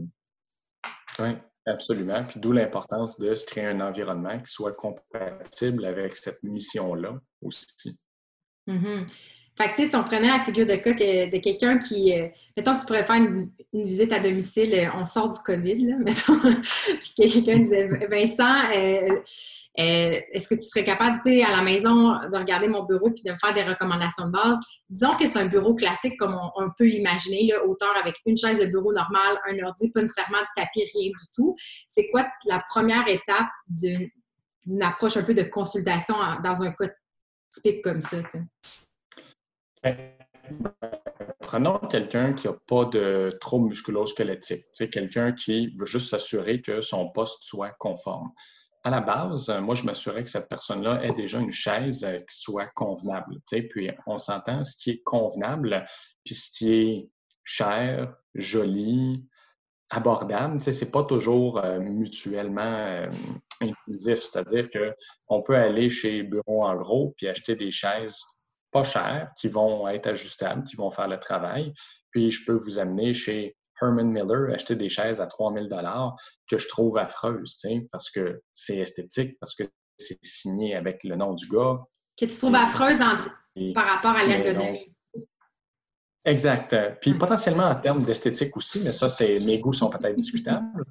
Oui, 1.19 1.37
absolument. 1.67 2.25
Puis 2.25 2.41
d'où 2.41 2.53
l'importance 2.53 3.19
de 3.19 3.35
se 3.35 3.45
créer 3.45 3.67
un 3.67 3.81
environnement 3.81 4.39
qui 4.41 4.51
soit 4.51 4.73
compatible 4.73 5.85
avec 5.85 6.17
cette 6.17 6.43
mission-là 6.43 7.19
aussi. 7.43 7.99
Mm-hmm. 8.69 9.07
Si 9.77 9.97
on 9.97 10.05
prenait 10.05 10.29
la 10.29 10.41
figure 10.41 10.67
de 10.67 10.75
cas 10.77 10.93
de 10.93 11.39
quelqu'un 11.39 11.79
qui, 11.79 12.19
euh, 12.19 12.29
mettons 12.57 12.75
que 12.75 12.81
tu 12.81 12.87
pourrais 12.87 13.05
faire 13.05 13.17
une, 13.17 13.51
visite 13.73 14.13
à 14.13 14.19
domicile, 14.19 14.75
euh, 14.75 14.89
on 14.95 15.05
sort 15.07 15.31
du 15.31 15.39
COVID, 15.41 15.87
là, 15.87 15.97
mettons, 16.05 16.39
puis 16.39 17.13
quelqu'un 17.17 17.59
disait, 17.59 17.89
Vincent, 18.11 18.55
euh, 18.75 19.19
est-ce 19.75 20.49
que 20.49 20.55
tu 20.55 20.63
serais 20.63 20.85
capable, 20.85 21.21
tu 21.25 21.41
à 21.43 21.51
la 21.51 21.63
maison, 21.63 22.13
de 22.31 22.37
regarder 22.37 22.69
mon 22.69 22.85
bureau 22.85 23.11
puis 23.11 23.23
de 23.25 23.31
me 23.31 23.37
faire 23.37 23.55
des 23.55 23.63
recommandations 23.63 24.27
de 24.27 24.33
base? 24.33 24.59
Disons 24.91 25.17
que 25.17 25.27
c'est 25.27 25.39
un 25.39 25.47
bureau 25.47 25.75
classique 25.75 26.19
comme 26.19 26.39
on, 26.57 26.71
peut 26.77 26.85
l'imaginer, 26.85 27.47
là, 27.47 27.65
hauteur 27.65 27.95
avec 27.97 28.17
une 28.27 28.37
chaise 28.37 28.59
de 28.59 28.67
bureau 28.67 28.93
normale, 28.93 29.39
un 29.49 29.65
ordi, 29.65 29.91
pas 29.91 30.03
nécessairement 30.03 30.41
de 30.41 30.63
tapis, 30.63 30.85
rien 30.95 31.09
du 31.09 31.33
tout. 31.35 31.57
C'est 31.89 32.09
quoi 32.11 32.27
la 32.47 32.63
première 32.69 33.09
étape 33.09 33.49
d'une 33.69 34.83
approche 34.83 35.17
un 35.17 35.23
peu 35.23 35.35
de 35.35 35.45
consultation 35.45 36.17
dans 36.45 36.63
un 36.63 36.73
cas 36.73 36.91
typique 37.51 37.83
comme 37.83 38.03
ça? 38.03 38.19
Prenons 41.41 41.79
quelqu'un 41.79 42.33
qui 42.33 42.47
n'a 42.47 42.55
pas 42.67 42.85
de 42.87 43.37
trouble 43.41 43.69
musculo-squelettique, 43.69 44.65
quelqu'un 44.91 45.33
qui 45.33 45.75
veut 45.77 45.87
juste 45.87 46.09
s'assurer 46.09 46.63
que 46.63 46.81
son 46.81 47.11
poste 47.11 47.43
soit 47.43 47.73
conforme. 47.79 48.31
À 48.85 48.91
la 48.91 49.01
base, 49.01 49.49
moi, 49.61 49.75
je 49.75 49.85
m'assurais 49.85 50.25
que 50.25 50.31
cette 50.31 50.49
personne-là 50.49 51.05
ait 51.05 51.13
déjà 51.13 51.39
une 51.39 51.53
chaise 51.53 52.05
euh, 52.05 52.19
qui 52.19 52.37
soit 52.37 52.67
convenable. 52.75 53.37
Puis 53.49 53.91
on 54.07 54.19
s'entend 54.19 54.65
ce 54.65 54.77
qui 54.77 54.91
est 54.91 55.03
convenable, 55.05 55.85
puis 56.25 56.35
ce 56.35 56.51
qui 56.51 56.73
est 56.73 57.11
cher, 57.45 58.13
joli, 58.35 59.25
abordable, 59.89 60.61
ce 60.61 60.71
n'est 60.71 60.91
pas 60.91 61.05
toujours 61.05 61.59
euh, 61.59 61.79
mutuellement 61.79 62.63
euh, 62.63 63.09
inclusif. 63.61 64.23
C'est-à-dire 64.23 64.69
qu'on 64.71 65.43
peut 65.43 65.57
aller 65.57 65.89
chez 65.89 66.25
Bureau 66.25 66.65
en 66.65 66.75
gros 66.75 67.15
puis 67.17 67.29
acheter 67.29 67.55
des 67.55 67.71
chaises 67.71 68.21
pas 68.73 68.83
chers, 68.83 69.31
qui 69.37 69.49
vont 69.49 69.87
être 69.87 70.09
ajustables, 70.09 70.65
qui 70.65 70.77
vont 70.77 70.91
faire 70.91 71.09
le 71.09 71.19
travail. 71.19 71.73
Puis 72.11 72.31
je 72.31 72.45
peux 72.45 72.55
vous 72.55 72.79
amener 72.79 73.13
chez 73.15 73.57
Herman 73.81 74.11
Miller, 74.11 74.53
acheter 74.55 74.77
des 74.77 74.89
chaises 74.89 75.21
à 75.21 75.27
3000 75.27 75.69
dollars 75.69 76.17
que 76.49 76.59
je 76.59 76.69
trouve 76.69 76.99
affreuses, 76.99 77.61
parce 77.91 78.11
que 78.11 78.41
c'est 78.53 78.79
esthétique, 78.79 79.39
parce 79.41 79.55
que 79.55 79.65
c'est 79.99 80.19
signé 80.23 80.75
avec 80.75 81.05
le 81.05 81.17
nom 81.17 81.35
du 81.35 81.47
gars. 81.49 81.79
Que 82.17 82.27
tu 82.27 82.37
trouves 82.37 82.55
affreuse 82.55 82.99
par 83.75 83.85
rapport 83.85 84.13
à 84.13 84.25
l'ergonomie. 84.25 84.92
Exact. 86.25 86.77
Puis 87.01 87.15
potentiellement 87.15 87.65
en 87.65 87.75
termes 87.75 88.03
d'esthétique 88.05 88.57
aussi, 88.57 88.81
mais 88.81 88.93
ça, 88.93 89.09
c'est 89.09 89.41
mes 89.41 89.59
goûts 89.59 89.73
sont 89.73 89.91
peut-être 89.91 90.15
discutables. 90.15 90.85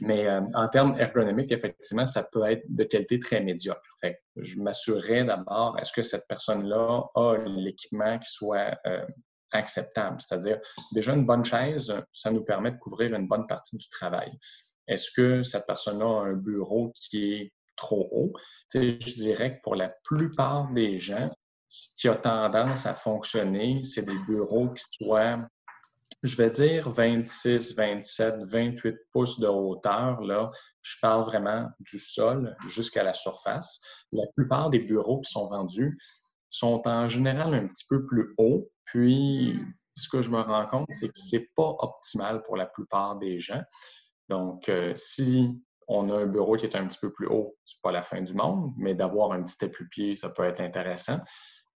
Mais 0.00 0.26
euh, 0.26 0.40
en 0.54 0.68
termes 0.68 0.98
ergonomiques, 0.98 1.52
effectivement, 1.52 2.06
ça 2.06 2.22
peut 2.22 2.50
être 2.50 2.62
de 2.66 2.84
qualité 2.84 3.18
très 3.18 3.40
médiocre. 3.42 3.82
Fait 4.00 4.22
je 4.36 4.58
m'assurerais 4.58 5.24
d'abord, 5.24 5.76
est-ce 5.78 5.92
que 5.92 6.00
cette 6.00 6.26
personne-là 6.26 7.02
a 7.14 7.36
l'équipement 7.44 8.18
qui 8.18 8.32
soit 8.32 8.78
euh, 8.86 9.04
acceptable? 9.52 10.16
C'est-à-dire, 10.18 10.58
déjà 10.94 11.12
une 11.12 11.26
bonne 11.26 11.44
chaise, 11.44 11.92
ça 12.14 12.30
nous 12.30 12.42
permet 12.42 12.70
de 12.70 12.78
couvrir 12.78 13.14
une 13.14 13.28
bonne 13.28 13.46
partie 13.46 13.76
du 13.76 13.88
travail. 13.90 14.32
Est-ce 14.88 15.10
que 15.10 15.42
cette 15.42 15.66
personne-là 15.66 16.06
a 16.06 16.24
un 16.24 16.32
bureau 16.32 16.94
qui 16.94 17.34
est 17.34 17.52
trop 17.76 18.08
haut? 18.12 18.32
je 18.74 19.14
dirais 19.16 19.56
que 19.56 19.62
pour 19.62 19.74
la 19.74 19.90
plupart 20.04 20.70
des 20.72 20.96
gens, 20.96 21.28
ce 21.70 21.94
qui 21.96 22.08
a 22.08 22.16
tendance 22.16 22.84
à 22.84 22.94
fonctionner, 22.94 23.84
c'est 23.84 24.02
des 24.02 24.18
bureaux 24.26 24.70
qui 24.70 24.82
soient, 24.82 25.38
je 26.24 26.36
vais 26.36 26.50
dire, 26.50 26.90
26, 26.90 27.76
27, 27.76 28.42
28 28.42 28.96
pouces 29.12 29.38
de 29.38 29.46
hauteur. 29.46 30.20
Là, 30.20 30.50
je 30.82 30.96
parle 31.00 31.24
vraiment 31.24 31.70
du 31.78 32.00
sol 32.00 32.56
jusqu'à 32.66 33.04
la 33.04 33.14
surface. 33.14 33.80
La 34.10 34.24
plupart 34.34 34.68
des 34.68 34.80
bureaux 34.80 35.20
qui 35.20 35.30
sont 35.30 35.46
vendus 35.46 35.96
sont 36.50 36.82
en 36.88 37.08
général 37.08 37.54
un 37.54 37.68
petit 37.68 37.86
peu 37.88 38.04
plus 38.04 38.34
hauts. 38.36 38.68
Puis, 38.86 39.56
ce 39.94 40.08
que 40.08 40.22
je 40.22 40.30
me 40.30 40.40
rends 40.40 40.66
compte, 40.66 40.88
c'est 40.90 41.06
que 41.06 41.20
ce 41.20 41.36
n'est 41.36 41.48
pas 41.54 41.76
optimal 41.78 42.42
pour 42.42 42.56
la 42.56 42.66
plupart 42.66 43.16
des 43.16 43.38
gens. 43.38 43.62
Donc, 44.28 44.68
euh, 44.68 44.92
si 44.96 45.62
on 45.86 46.10
a 46.10 46.16
un 46.16 46.26
bureau 46.26 46.56
qui 46.56 46.66
est 46.66 46.74
un 46.74 46.88
petit 46.88 46.98
peu 46.98 47.12
plus 47.12 47.28
haut, 47.28 47.56
ce 47.64 47.76
n'est 47.76 47.80
pas 47.80 47.92
la 47.92 48.02
fin 48.02 48.22
du 48.22 48.34
monde, 48.34 48.72
mais 48.76 48.96
d'avoir 48.96 49.30
un 49.30 49.44
petit 49.44 49.68
pied, 49.88 50.16
ça 50.16 50.30
peut 50.30 50.42
être 50.42 50.60
intéressant. 50.60 51.20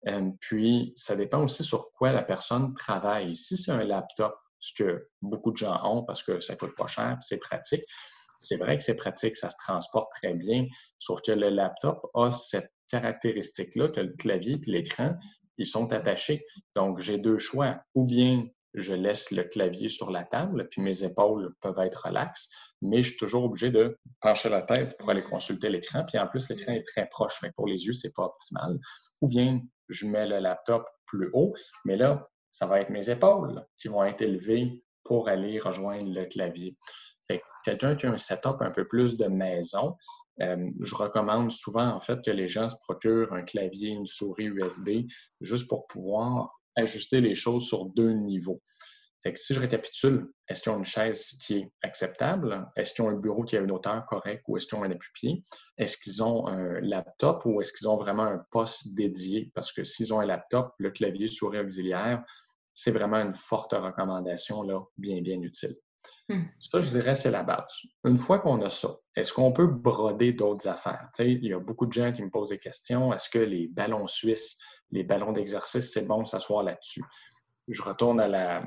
Euh, 0.08 0.30
puis, 0.40 0.92
ça 0.96 1.16
dépend 1.16 1.42
aussi 1.44 1.64
sur 1.64 1.92
quoi 1.92 2.12
la 2.12 2.22
personne 2.22 2.74
travaille. 2.74 3.36
Si 3.36 3.56
c'est 3.56 3.72
un 3.72 3.84
laptop, 3.84 4.34
ce 4.60 4.72
que 4.74 5.08
beaucoup 5.20 5.52
de 5.52 5.56
gens 5.56 5.80
ont 5.84 6.04
parce 6.04 6.22
que 6.22 6.40
ça 6.40 6.56
coûte 6.56 6.74
pas 6.76 6.86
cher, 6.86 7.18
c'est 7.20 7.38
pratique, 7.38 7.84
c'est 8.38 8.56
vrai 8.56 8.78
que 8.78 8.84
c'est 8.84 8.96
pratique, 8.96 9.36
ça 9.36 9.50
se 9.50 9.56
transporte 9.56 10.10
très 10.12 10.34
bien, 10.34 10.66
sauf 10.98 11.20
que 11.22 11.32
le 11.32 11.50
laptop 11.50 12.06
a 12.14 12.30
cette 12.30 12.72
caractéristique-là 12.88 13.88
que 13.88 14.00
le 14.00 14.12
clavier 14.12 14.54
et 14.54 14.70
l'écran, 14.70 15.16
ils 15.58 15.66
sont 15.66 15.92
attachés. 15.92 16.44
Donc, 16.74 16.98
j'ai 16.98 17.18
deux 17.18 17.38
choix. 17.38 17.80
Ou 17.94 18.04
bien 18.04 18.46
je 18.74 18.92
laisse 18.92 19.30
le 19.30 19.44
clavier 19.44 19.88
sur 19.88 20.10
la 20.10 20.24
table, 20.24 20.68
puis 20.68 20.82
mes 20.82 21.04
épaules 21.04 21.54
peuvent 21.60 21.78
être 21.78 22.06
relaxes, 22.06 22.50
mais 22.82 23.02
je 23.02 23.10
suis 23.10 23.16
toujours 23.16 23.44
obligé 23.44 23.70
de 23.70 23.96
pencher 24.20 24.48
la 24.48 24.62
tête 24.62 24.98
pour 24.98 25.10
aller 25.10 25.22
consulter 25.22 25.68
l'écran. 25.68 26.04
Puis 26.04 26.18
en 26.18 26.26
plus, 26.26 26.48
l'écran 26.50 26.72
est 26.72 26.82
très 26.82 27.08
proche. 27.08 27.40
Pour 27.56 27.68
les 27.68 27.86
yeux, 27.86 27.92
c'est 27.92 28.12
pas 28.12 28.24
optimal. 28.24 28.78
Ou 29.20 29.28
bien, 29.28 29.60
je 29.88 30.06
mets 30.06 30.26
le 30.26 30.38
laptop 30.38 30.86
plus 31.06 31.30
haut, 31.32 31.54
mais 31.84 31.96
là, 31.96 32.28
ça 32.52 32.66
va 32.66 32.80
être 32.80 32.90
mes 32.90 33.10
épaules 33.10 33.64
qui 33.76 33.88
vont 33.88 34.04
être 34.04 34.22
élevées 34.22 34.82
pour 35.02 35.28
aller 35.28 35.58
rejoindre 35.58 36.12
le 36.12 36.24
clavier. 36.26 36.76
Quelqu'un 37.64 37.96
qui 37.96 38.06
a 38.06 38.12
un 38.12 38.18
setup 38.18 38.60
un 38.60 38.70
peu 38.70 38.86
plus 38.86 39.16
de 39.16 39.26
maison, 39.26 39.96
euh, 40.42 40.70
je 40.82 40.94
recommande 40.94 41.50
souvent 41.50 41.88
en 41.88 42.00
fait 42.00 42.22
que 42.22 42.30
les 42.30 42.48
gens 42.48 42.68
se 42.68 42.76
procurent 42.82 43.32
un 43.32 43.42
clavier, 43.42 43.90
une 43.90 44.06
souris 44.06 44.46
USB, 44.46 45.06
juste 45.40 45.68
pour 45.68 45.86
pouvoir 45.86 46.50
ajuster 46.76 47.20
les 47.20 47.34
choses 47.34 47.66
sur 47.66 47.86
deux 47.86 48.12
niveaux. 48.12 48.60
Fait 49.24 49.32
que 49.32 49.40
si 49.40 49.54
je 49.54 49.60
récapitule, 49.60 50.28
est-ce 50.48 50.62
qu'ils 50.62 50.72
ont 50.72 50.78
une 50.78 50.84
chaise 50.84 51.30
qui 51.42 51.56
est 51.56 51.72
acceptable? 51.82 52.70
Est-ce 52.76 52.92
qu'ils 52.92 53.06
ont 53.06 53.08
un 53.08 53.16
bureau 53.16 53.42
qui 53.42 53.56
a 53.56 53.60
une 53.60 53.72
hauteur 53.72 54.04
correcte 54.04 54.44
ou 54.48 54.58
est-ce 54.58 54.66
qu'ils 54.66 54.76
ont 54.76 54.82
un 54.82 54.90
appui-pied? 54.90 55.42
Est-ce 55.78 55.96
qu'ils 55.96 56.22
ont 56.22 56.46
un 56.46 56.78
laptop 56.82 57.42
ou 57.46 57.62
est-ce 57.62 57.72
qu'ils 57.72 57.88
ont 57.88 57.96
vraiment 57.96 58.24
un 58.24 58.44
poste 58.50 58.94
dédié? 58.94 59.50
Parce 59.54 59.72
que 59.72 59.82
s'ils 59.82 60.12
ont 60.12 60.20
un 60.20 60.26
laptop, 60.26 60.74
le 60.76 60.90
clavier 60.90 61.28
souris 61.28 61.58
auxiliaire, 61.58 62.22
c'est 62.74 62.90
vraiment 62.90 63.16
une 63.16 63.34
forte 63.34 63.72
recommandation, 63.72 64.62
là, 64.62 64.82
bien, 64.98 65.22
bien 65.22 65.40
utile. 65.40 65.74
Hmm. 66.28 66.44
Ça, 66.60 66.80
je 66.80 66.90
dirais, 66.90 67.14
c'est 67.14 67.30
la 67.30 67.44
base. 67.44 67.80
Une 68.04 68.18
fois 68.18 68.40
qu'on 68.40 68.60
a 68.60 68.68
ça, 68.68 68.94
est-ce 69.16 69.32
qu'on 69.32 69.52
peut 69.52 69.66
broder 69.66 70.34
d'autres 70.34 70.68
affaires? 70.68 71.08
il 71.18 71.46
y 71.46 71.54
a 71.54 71.58
beaucoup 71.58 71.86
de 71.86 71.92
gens 71.92 72.12
qui 72.12 72.22
me 72.22 72.30
posent 72.30 72.50
des 72.50 72.58
questions. 72.58 73.10
Est-ce 73.14 73.30
que 73.30 73.38
les 73.38 73.68
ballons 73.68 74.06
suisses, 74.06 74.58
les 74.90 75.02
ballons 75.02 75.32
d'exercice, 75.32 75.92
c'est 75.92 76.06
bon 76.06 76.22
de 76.22 76.26
s'asseoir 76.26 76.62
là-dessus? 76.62 77.04
Je 77.68 77.82
retourne 77.82 78.20
à 78.20 78.28
la, 78.28 78.64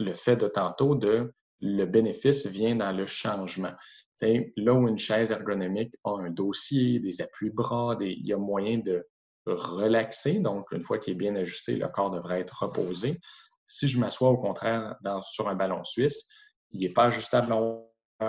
le 0.00 0.14
fait 0.14 0.36
de 0.36 0.48
tantôt 0.48 0.94
de 0.94 1.32
le 1.60 1.84
bénéfice 1.84 2.46
vient 2.46 2.76
dans 2.76 2.92
le 2.92 3.06
changement. 3.06 3.72
là 4.20 4.74
où 4.74 4.88
une 4.88 4.98
chaise 4.98 5.30
ergonomique 5.30 5.94
a 6.04 6.10
un 6.10 6.30
dossier, 6.30 6.98
des 6.98 7.22
appuis-bras, 7.22 7.96
il 8.00 8.26
y 8.26 8.32
a 8.32 8.36
moyen 8.36 8.78
de 8.78 9.06
relaxer. 9.46 10.40
Donc, 10.40 10.70
une 10.72 10.82
fois 10.82 10.98
qu'il 10.98 11.12
est 11.12 11.16
bien 11.16 11.36
ajusté, 11.36 11.76
le 11.76 11.88
corps 11.88 12.10
devrait 12.10 12.40
être 12.40 12.64
reposé. 12.64 13.20
Si 13.64 13.88
je 13.88 13.98
m'assois 13.98 14.30
au 14.30 14.38
contraire 14.38 14.96
sur 15.20 15.48
un 15.48 15.54
ballon 15.54 15.84
suisse, 15.84 16.28
il 16.72 16.80
n'est 16.80 16.92
pas 16.92 17.04
ajustable 17.04 17.52
en 17.52 17.88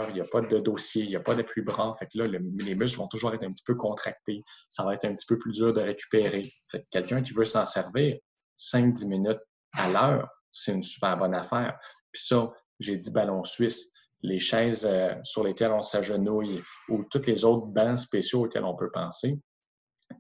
il 0.10 0.16
n'y 0.16 0.22
a 0.22 0.26
pas 0.26 0.42
de 0.42 0.60
dossier, 0.60 1.04
il 1.04 1.10
n'y 1.10 1.16
a 1.16 1.20
pas 1.20 1.36
d'appui-bras. 1.36 1.94
Fait 2.00 2.08
que 2.08 2.18
là, 2.18 2.26
les 2.26 2.76
muscles 2.76 2.98
vont 2.98 3.08
toujours 3.08 3.34
être 3.34 3.44
un 3.44 3.52
petit 3.52 3.64
peu 3.64 3.76
contractés. 3.76 4.44
Ça 4.70 4.84
va 4.84 4.96
être 4.96 5.06
un 5.06 5.14
petit 5.14 5.26
peu 5.26 5.38
plus 5.38 5.52
dur 5.52 5.74
de 5.74 5.82
récupérer. 5.82 6.42
Quelqu'un 6.90 7.22
qui 7.22 7.34
veut 7.34 7.46
s'en 7.46 7.66
servir 7.66 8.18
5-10 8.58 9.08
minutes 9.08 9.42
à 9.74 9.90
l'heure, 9.90 10.30
c'est 10.52 10.74
une 10.74 10.84
super 10.84 11.18
bonne 11.18 11.34
affaire. 11.34 11.78
Puis 12.12 12.24
ça, 12.26 12.52
j'ai 12.80 12.98
dit 12.98 13.12
ballon 13.12 13.44
suisse. 13.44 13.92
Les 14.22 14.40
chaises 14.40 14.86
euh, 14.86 15.14
sur 15.24 15.44
lesquelles 15.44 15.72
on 15.72 15.84
s'agenouille 15.84 16.62
ou 16.88 17.04
tous 17.04 17.26
les 17.28 17.44
autres 17.44 17.66
bancs 17.68 18.00
spéciaux 18.00 18.46
auxquels 18.46 18.64
on 18.64 18.76
peut 18.76 18.92
penser, 18.92 19.42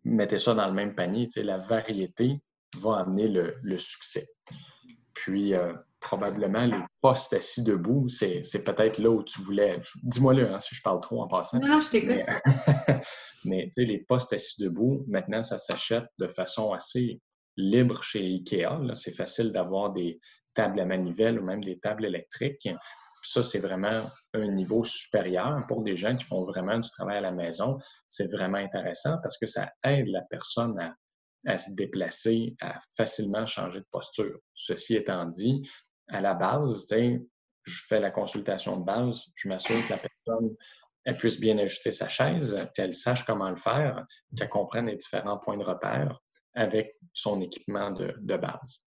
mettez 0.03 0.39
ça 0.39 0.53
dans 0.53 0.67
le 0.67 0.73
même 0.73 0.95
panier. 0.95 1.27
La 1.37 1.57
variété 1.57 2.41
va 2.79 2.97
amener 2.97 3.27
le, 3.27 3.77
succès. 3.77 4.27
Puis, 5.13 5.53
euh, 5.53 5.73
probablement, 6.01 6.65
les 6.65 6.79
postes 6.99 7.33
assis 7.33 7.63
debout, 7.63 8.09
c'est, 8.09 8.41
peut-être 8.65 8.97
là 8.97 9.09
où 9.09 9.23
tu 9.23 9.39
voulais. 9.41 9.79
Dis-moi-le 10.03 10.51
hein, 10.51 10.59
si 10.59 10.75
je 10.75 10.81
parle 10.81 10.99
trop 10.99 11.21
en 11.21 11.27
passant. 11.27 11.59
Non, 11.59 11.79
je 11.79 11.89
t'écoute. 11.89 12.25
Mais, 13.45 13.65
tu 13.67 13.73
sais, 13.73 13.85
les 13.85 13.99
postes 13.99 14.33
assis 14.33 14.61
debout, 14.61 15.05
maintenant, 15.07 15.43
ça 15.43 15.57
s'achète 15.57 16.05
de 16.19 16.27
façon 16.27 16.73
assez 16.73 17.21
libre 17.57 18.03
chez 18.03 18.19
IKEA. 18.19 18.79
C'est 18.93 19.15
facile 19.15 19.51
d'avoir 19.51 19.91
des 19.91 20.19
tables 20.53 20.79
à 20.79 20.85
manivelle 20.85 21.39
ou 21.39 21.43
même 21.43 21.63
des 21.63 21.79
tables 21.79 22.05
électriques 22.05 22.67
ça, 23.23 23.41
c'est 23.41 23.59
vraiment 23.59 24.09
un 24.33 24.47
niveau 24.47 24.83
supérieur 24.83 25.65
pour 25.67 25.83
des 25.83 25.95
gens 25.95 26.15
qui 26.15 26.25
font 26.25 26.43
vraiment 26.43 26.77
du 26.77 26.89
travail 26.89 27.17
à 27.17 27.21
la 27.21 27.31
maison. 27.31 27.77
C'est 28.09 28.31
vraiment 28.31 28.57
intéressant 28.57 29.17
parce 29.21 29.37
que 29.37 29.47
ça 29.47 29.71
aide 29.83 30.07
la 30.07 30.21
personne 30.23 30.77
à, 31.47 31.57
se 31.57 31.71
déplacer, 31.71 32.55
à 32.61 32.79
facilement 32.95 33.45
changer 33.45 33.79
de 33.79 33.87
posture. 33.91 34.37
Ceci 34.53 34.95
étant 34.95 35.25
dit, 35.25 35.61
à 36.09 36.21
la 36.21 36.33
base, 36.33 36.87
je 36.91 37.85
fais 37.87 37.99
la 37.99 38.11
consultation 38.11 38.77
de 38.77 38.83
base, 38.83 39.23
je 39.35 39.47
m'assure 39.47 39.85
que 39.87 39.93
la 39.93 39.99
personne 39.99 40.55
elle 41.05 41.17
puisse 41.17 41.37
bien 41.37 41.57
ajuster 41.57 41.91
sa 41.91 42.07
chaise, 42.07 42.65
qu'elle 42.75 42.93
sache 42.93 43.25
comment 43.25 43.49
le 43.49 43.57
faire, 43.57 44.05
qu'elle 44.37 44.47
comprenne 44.47 44.85
les 44.85 44.95
différents 44.95 45.37
points 45.37 45.57
de 45.57 45.63
repère 45.63 46.17
avec 46.55 46.95
son 47.13 47.41
équipement 47.41 47.91
de, 47.91 48.13
de 48.19 48.37
base. 48.37 48.83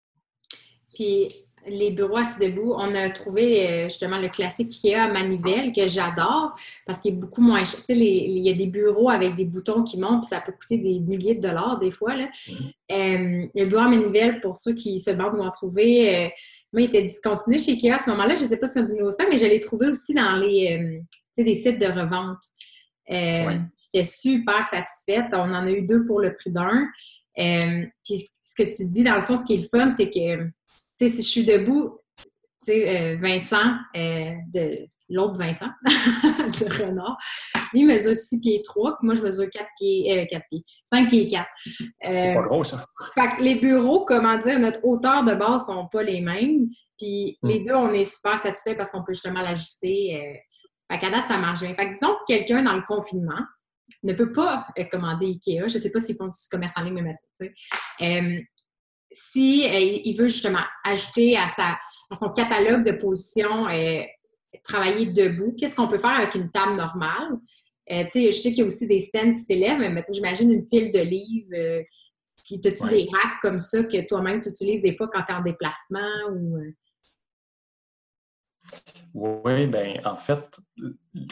Puis, 0.94 1.28
les 1.66 1.90
bureaux 1.90 2.16
assis 2.16 2.38
debout, 2.38 2.74
on 2.74 2.94
a 2.94 3.08
trouvé 3.10 3.66
euh, 3.66 3.84
justement 3.84 4.18
le 4.18 4.28
classique 4.28 4.72
à 4.94 5.08
manivelle 5.08 5.72
que 5.72 5.86
j'adore 5.86 6.54
parce 6.86 7.00
qu'il 7.00 7.14
est 7.14 7.16
beaucoup 7.16 7.40
moins 7.40 7.64
cher. 7.64 7.80
Tu 7.80 7.86
sais, 7.86 7.96
il 7.96 8.42
y 8.42 8.50
a 8.50 8.54
des 8.54 8.66
bureaux 8.66 9.10
avec 9.10 9.36
des 9.36 9.44
boutons 9.44 9.82
qui 9.82 9.98
montent, 9.98 10.22
puis 10.22 10.28
ça 10.28 10.40
peut 10.40 10.52
coûter 10.52 10.78
des 10.78 11.00
milliers 11.00 11.34
de 11.34 11.40
dollars 11.40 11.78
des 11.78 11.90
fois. 11.90 12.14
Là. 12.14 12.26
Mm-hmm. 12.26 12.72
Euh, 12.92 13.46
le 13.54 13.64
bureau 13.66 13.82
à 13.82 13.88
manivelle, 13.88 14.40
pour 14.40 14.56
ceux 14.56 14.74
qui 14.74 14.98
se 14.98 15.10
demandent 15.10 15.38
où 15.38 15.42
en 15.42 15.50
trouver, 15.50 16.16
euh, 16.16 16.28
moi, 16.72 16.82
il 16.82 16.84
était 16.84 17.02
discontinué 17.02 17.58
chez 17.58 17.72
Ikea 17.72 17.92
à 17.92 17.98
ce 17.98 18.10
moment-là. 18.10 18.34
Je 18.34 18.42
ne 18.42 18.46
sais 18.46 18.58
pas 18.58 18.66
si 18.66 18.74
c'est 18.74 18.84
du 18.84 18.94
nouveau 18.94 19.10
stock, 19.10 19.28
mais 19.30 19.38
je 19.38 19.46
l'ai 19.46 19.58
trouvé 19.58 19.88
aussi 19.88 20.12
dans 20.14 20.36
les 20.36 21.00
des 21.36 21.54
sites 21.54 21.80
de 21.80 21.86
revente. 21.86 22.38
J'étais 23.08 24.04
super 24.04 24.64
satisfaite. 24.66 25.26
On 25.32 25.52
en 25.52 25.66
a 25.66 25.70
eu 25.70 25.82
deux 25.82 26.04
pour 26.06 26.20
le 26.20 26.32
prix 26.32 26.50
d'un. 26.50 26.86
Puis 27.36 28.28
ce 28.42 28.54
que 28.56 28.74
tu 28.74 28.90
dis, 28.90 29.02
dans 29.02 29.16
le 29.16 29.22
fond, 29.22 29.36
ce 29.36 29.44
qui 29.44 29.54
est 29.54 29.58
le 29.58 29.68
fun, 29.68 29.92
c'est 29.92 30.10
que 30.10 30.50
sais, 30.96 31.08
si 31.08 31.22
je 31.22 31.28
suis 31.28 31.44
debout, 31.44 31.98
tu 32.18 32.72
sais, 32.72 32.88
euh, 32.88 33.16
Vincent, 33.20 33.76
euh, 33.96 34.30
de 34.52 34.86
l'autre 35.10 35.38
Vincent, 35.38 35.68
de 35.84 36.82
Renard, 36.82 37.18
il 37.74 37.86
mesure 37.86 38.14
6 38.14 38.40
pieds 38.40 38.62
3, 38.64 38.98
puis 38.98 39.06
moi, 39.06 39.14
je 39.14 39.22
mesure 39.22 39.50
4 39.50 39.66
pieds, 39.78 40.26
4 40.30 40.40
euh, 40.40 40.44
pieds, 40.50 40.64
5 40.86 41.08
pieds 41.08 41.28
4. 41.28 41.46
c'est 42.02 42.34
pas 42.34 42.42
gros, 42.42 42.64
ça. 42.64 42.84
Fait 43.14 43.36
que 43.36 43.42
les 43.42 43.56
bureaux, 43.56 44.04
comment 44.04 44.38
dire, 44.38 44.58
notre 44.58 44.84
hauteur 44.84 45.24
de 45.24 45.34
base 45.34 45.66
sont 45.66 45.88
pas 45.88 46.02
les 46.02 46.20
mêmes, 46.20 46.68
puis 46.98 47.38
hmm. 47.42 47.48
les 47.48 47.60
deux, 47.60 47.74
on 47.74 47.92
est 47.92 48.04
super 48.04 48.38
satisfaits 48.38 48.76
parce 48.76 48.90
qu'on 48.90 49.04
peut 49.04 49.12
justement 49.12 49.42
l'ajuster. 49.42 50.42
fait 50.90 50.98
qu'à 50.98 51.10
date, 51.10 51.26
ça 51.26 51.36
marche 51.36 51.60
bien. 51.60 51.74
Fait 51.74 51.88
que 51.88 51.92
disons 51.92 52.14
que 52.14 52.34
quelqu'un 52.34 52.62
dans 52.62 52.74
le 52.74 52.82
confinement, 52.86 53.42
ne 54.02 54.12
peut 54.12 54.32
pas 54.32 54.66
commander 54.90 55.26
Ikea. 55.26 55.68
Je 55.68 55.74
ne 55.74 55.82
sais 55.82 55.90
pas 55.90 56.00
s'ils 56.00 56.16
font 56.16 56.26
du 56.26 56.36
commerce 56.50 56.74
en 56.76 56.82
ligne, 56.82 57.02
mais 57.02 57.14
tu 57.38 57.46
sais 57.46 58.46
si 59.14 59.64
euh, 59.64 60.00
il 60.04 60.16
veut 60.16 60.28
justement 60.28 60.64
ajouter 60.84 61.36
à, 61.36 61.48
sa, 61.48 61.78
à 62.10 62.16
son 62.16 62.30
catalogue 62.30 62.84
de 62.84 62.92
positions 62.92 63.68
euh, 63.68 64.02
travailler 64.64 65.06
debout, 65.06 65.54
qu'est-ce 65.56 65.76
qu'on 65.76 65.88
peut 65.88 65.98
faire 65.98 66.10
avec 66.10 66.34
une 66.34 66.50
table 66.50 66.76
normale? 66.76 67.38
Euh, 67.90 68.04
je 68.12 68.30
sais 68.30 68.50
qu'il 68.50 68.58
y 68.58 68.62
a 68.62 68.66
aussi 68.66 68.86
des 68.86 69.00
stands 69.00 69.32
qui 69.32 69.40
s'élèvent, 69.40 69.78
mais 69.78 70.04
j'imagine 70.12 70.50
une 70.50 70.68
pile 70.68 70.90
de 70.90 71.00
livres. 71.00 71.84
qui 72.44 72.60
As-tu 72.64 72.88
des 72.88 73.08
hacks 73.22 73.40
comme 73.40 73.60
ça 73.60 73.84
que 73.84 74.06
toi-même 74.06 74.40
tu 74.40 74.48
utilises 74.48 74.82
des 74.82 74.92
fois 74.92 75.08
quand 75.12 75.22
tu 75.22 75.32
es 75.32 75.36
en 75.36 75.42
déplacement? 75.42 76.30
Ou, 76.32 76.58
Oui, 79.14 79.66
bien, 79.68 80.00
en 80.04 80.16
fait, 80.16 80.60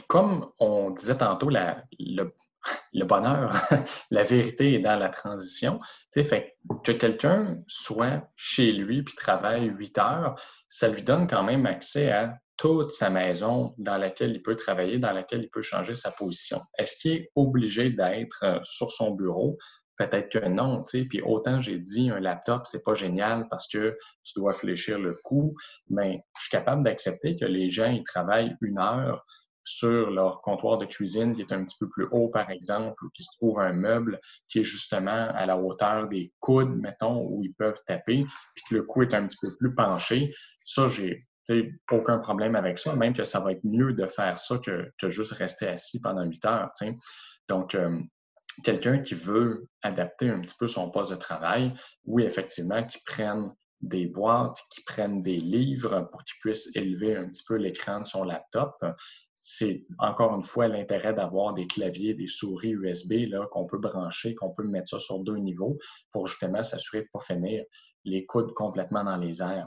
comme 0.06 0.48
on 0.58 0.90
disait 0.90 1.16
tantôt, 1.16 1.50
le, 1.50 3.04
bonheur, 3.04 3.52
la 4.10 4.22
vérité 4.22 4.74
est 4.74 4.78
dans 4.78 4.96
la 4.96 5.08
transition. 5.08 5.80
Tu 6.12 6.22
fait 6.22 6.56
que 6.84 6.92
quelqu'un 6.92 7.58
soit 7.66 8.28
chez 8.36 8.72
lui 8.72 9.02
puis 9.02 9.14
travaille 9.16 9.66
huit 9.66 9.98
heures, 9.98 10.40
ça 10.68 10.88
lui 10.88 11.02
donne 11.02 11.26
quand 11.26 11.42
même 11.42 11.66
accès 11.66 12.12
à 12.12 12.36
toute 12.56 12.92
sa 12.92 13.10
maison 13.10 13.74
dans 13.78 13.96
laquelle 13.96 14.30
il 14.30 14.42
peut 14.42 14.54
travailler, 14.54 14.98
dans 14.98 15.10
laquelle 15.10 15.42
il 15.42 15.50
peut 15.50 15.62
changer 15.62 15.94
sa 15.94 16.12
position. 16.12 16.60
Est-ce 16.78 16.96
qu'il 16.96 17.12
est 17.12 17.30
obligé 17.34 17.90
d'être 17.90 18.44
euh, 18.44 18.60
sur 18.62 18.92
son 18.92 19.12
bureau? 19.12 19.58
Peut-être 20.08 20.40
que 20.40 20.48
non, 20.48 20.82
tu 20.82 20.98
sais. 20.98 21.04
Puis 21.04 21.22
autant 21.22 21.60
j'ai 21.60 21.78
dit, 21.78 22.10
un 22.10 22.20
laptop, 22.20 22.66
c'est 22.66 22.82
pas 22.82 22.94
génial 22.94 23.48
parce 23.48 23.68
que 23.68 23.96
tu 24.24 24.32
dois 24.36 24.52
fléchir 24.52 24.98
le 24.98 25.16
coup, 25.24 25.54
mais 25.88 26.24
je 26.36 26.42
suis 26.42 26.50
capable 26.50 26.82
d'accepter 26.82 27.36
que 27.36 27.44
les 27.44 27.70
gens, 27.70 27.90
ils 27.90 28.02
travaillent 28.02 28.56
une 28.60 28.78
heure 28.78 29.24
sur 29.64 30.10
leur 30.10 30.40
comptoir 30.40 30.78
de 30.78 30.86
cuisine 30.86 31.34
qui 31.34 31.42
est 31.42 31.52
un 31.52 31.64
petit 31.64 31.76
peu 31.78 31.88
plus 31.88 32.08
haut, 32.10 32.28
par 32.28 32.50
exemple, 32.50 33.04
ou 33.04 33.10
qui 33.10 33.22
se 33.22 33.30
trouve 33.36 33.60
un 33.60 33.72
meuble 33.72 34.18
qui 34.48 34.58
est 34.58 34.64
justement 34.64 35.28
à 35.34 35.46
la 35.46 35.56
hauteur 35.56 36.08
des 36.08 36.32
coudes, 36.40 36.74
mettons, 36.74 37.24
où 37.28 37.44
ils 37.44 37.54
peuvent 37.54 37.80
taper, 37.86 38.26
puis 38.54 38.64
que 38.68 38.74
le 38.74 38.82
cou 38.82 39.02
est 39.02 39.14
un 39.14 39.24
petit 39.26 39.36
peu 39.40 39.54
plus 39.56 39.72
penché. 39.74 40.32
Ça, 40.64 40.88
j'ai 40.88 41.28
aucun 41.90 42.18
problème 42.18 42.56
avec 42.56 42.78
ça, 42.78 42.96
même 42.96 43.14
que 43.14 43.24
ça 43.24 43.38
va 43.38 43.52
être 43.52 43.64
mieux 43.64 43.92
de 43.92 44.06
faire 44.06 44.38
ça 44.38 44.58
que, 44.58 44.90
que 44.98 45.08
juste 45.08 45.32
rester 45.32 45.68
assis 45.68 46.00
pendant 46.00 46.24
huit 46.24 46.44
heures. 46.44 46.72
Donc, 47.48 47.74
euh, 47.74 48.00
quelqu'un 48.64 48.98
qui 48.98 49.14
veut 49.14 49.66
adapter 49.82 50.28
un 50.28 50.40
petit 50.40 50.54
peu 50.58 50.68
son 50.68 50.90
poste 50.90 51.12
de 51.12 51.16
travail, 51.16 51.74
oui, 52.04 52.24
effectivement, 52.24 52.84
qui 52.84 52.98
prenne 53.04 53.52
des 53.80 54.06
boîtes, 54.06 54.58
qui 54.70 54.82
prennent 54.84 55.22
des 55.22 55.38
livres 55.38 56.08
pour 56.12 56.22
qu'ils 56.24 56.38
puissent 56.40 56.70
élever 56.74 57.16
un 57.16 57.28
petit 57.28 57.42
peu 57.46 57.56
l'écran 57.56 58.00
de 58.00 58.06
son 58.06 58.24
laptop 58.24 58.76
c'est 59.44 59.84
encore 59.98 60.36
une 60.36 60.44
fois 60.44 60.68
l'intérêt 60.68 61.12
d'avoir 61.12 61.52
des 61.52 61.66
claviers, 61.66 62.14
des 62.14 62.28
souris 62.28 62.70
USB 62.70 63.28
qu'on 63.50 63.66
peut 63.66 63.78
brancher, 63.78 64.36
qu'on 64.36 64.54
peut 64.54 64.62
mettre 64.62 64.88
ça 64.88 65.00
sur 65.00 65.18
deux 65.18 65.36
niveaux 65.36 65.78
pour 66.12 66.28
justement 66.28 66.62
s'assurer 66.62 67.00
de 67.00 67.08
ne 67.12 67.20
finir 67.20 67.64
les 68.04 68.24
coudes 68.24 68.54
complètement 68.54 69.02
dans 69.02 69.16
les 69.16 69.42
airs. 69.42 69.66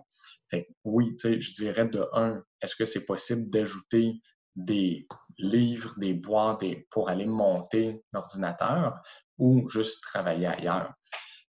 Fait 0.50 0.69
oui, 0.86 1.17
je 1.21 1.54
dirais 1.54 1.89
de 1.89 2.08
un, 2.13 2.41
est-ce 2.62 2.78
que 2.78 2.86
c'est 2.86 3.06
possible 3.06 3.50
d'ajouter 3.50 4.13
des 4.56 5.08
livres, 5.38 5.94
des 5.98 6.13
boîtes 6.13 6.63
pour 6.89 7.10
aller 7.10 7.26
monter 7.26 8.04
l'ordinateur 8.13 9.02
ou 9.38 9.68
juste 9.70 10.02
travailler 10.02 10.48
ailleurs. 10.48 10.94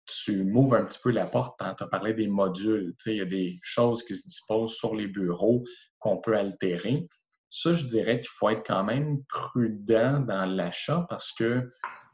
Tu 0.06 0.44
m'ouvres 0.44 0.76
un 0.76 0.86
petit 0.86 1.00
peu 1.02 1.12
la 1.12 1.28
porte, 1.28 1.60
tu 1.60 1.84
as 1.84 1.88
parlé 1.88 2.14
des 2.14 2.28
modules, 2.28 2.96
il 3.06 3.16
y 3.16 3.22
a 3.22 3.26
des 3.26 3.60
choses 3.62 4.04
qui 4.04 4.16
se 4.16 4.24
disposent 4.24 4.76
sur 4.76 4.96
les 4.96 5.08
bureaux 5.08 5.64
qu'on 6.00 6.18
peut 6.18 6.38
altérer. 6.38 7.08
Ça, 7.52 7.74
je 7.76 7.86
dirais 7.86 8.20
qu'il 8.20 8.30
faut 8.30 8.50
être 8.50 8.66
quand 8.66 8.84
même 8.84 9.24
prudent 9.28 10.20
dans 10.20 10.46
l'achat 10.46 11.06
parce 11.10 11.32
que 11.32 11.70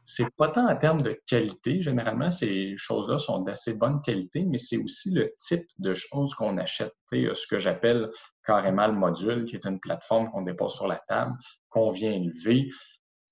c'est 0.06 0.34
pas 0.36 0.48
tant 0.48 0.70
en 0.70 0.76
termes 0.76 1.02
de 1.02 1.20
qualité. 1.26 1.80
Généralement, 1.80 2.30
ces 2.30 2.76
choses-là 2.76 3.18
sont 3.18 3.40
d'assez 3.40 3.74
bonne 3.74 4.00
qualité, 4.02 4.44
mais 4.44 4.56
c'est 4.56 4.78
aussi 4.78 5.10
le 5.10 5.34
type 5.36 5.66
de 5.78 5.94
choses 5.94 6.32
qu'on 6.34 6.56
achète. 6.58 6.94
ce 7.10 7.46
que 7.48 7.58
j'appelle 7.58 8.10
carrément 8.44 8.86
le 8.86 8.94
module, 8.94 9.44
qui 9.46 9.56
est 9.56 9.66
une 9.66 9.80
plateforme 9.80 10.30
qu'on 10.30 10.42
dépose 10.42 10.74
sur 10.74 10.86
la 10.86 11.02
table, 11.08 11.34
qu'on 11.68 11.90
vient 11.90 12.12
élever. 12.12 12.70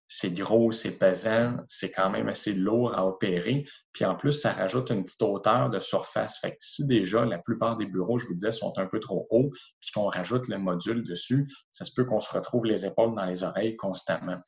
C'est 0.09 0.35
gros, 0.35 0.73
c'est 0.73 0.99
pesant, 0.99 1.59
c'est 1.69 1.93
quand 1.93 2.11
même 2.11 2.29
assez 2.29 2.53
lourd 2.53 2.93
à 2.95 3.07
opérer. 3.07 3.65
Puis 3.93 4.05
en 4.05 4.17
plus, 4.17 4.33
ça 4.33 4.53
rajoute 4.53 4.91
une 4.91 5.05
petite 5.05 5.23
hauteur 5.23 5.71
de 5.71 5.79
surface. 5.79 6.39
Fait 6.39 6.57
si 6.59 6.87
déjà 6.87 7.25
la 7.25 7.39
plupart 7.39 7.77
des 7.77 7.87
bureaux, 7.87 8.19
je 8.19 8.27
vous 8.27 8.35
disais, 8.35 8.53
sont 8.53 8.77
un 8.79 8.87
peu 8.87 8.99
trop 8.99 9.29
hauts, 9.31 9.51
puis 9.81 9.91
qu'on 9.95 10.09
rajoute 10.09 10.49
le 10.49 10.59
module 10.59 11.05
dessus, 11.05 11.49
ça 11.71 11.85
se 11.85 11.93
peut 11.95 12.05
qu'on 12.05 12.21
se 12.21 12.33
retrouve 12.33 12.67
les 12.67 12.85
épaules 12.85 13.15
dans 13.15 13.25
les 13.25 13.45
oreilles 13.45 13.77
constamment. 13.77 14.41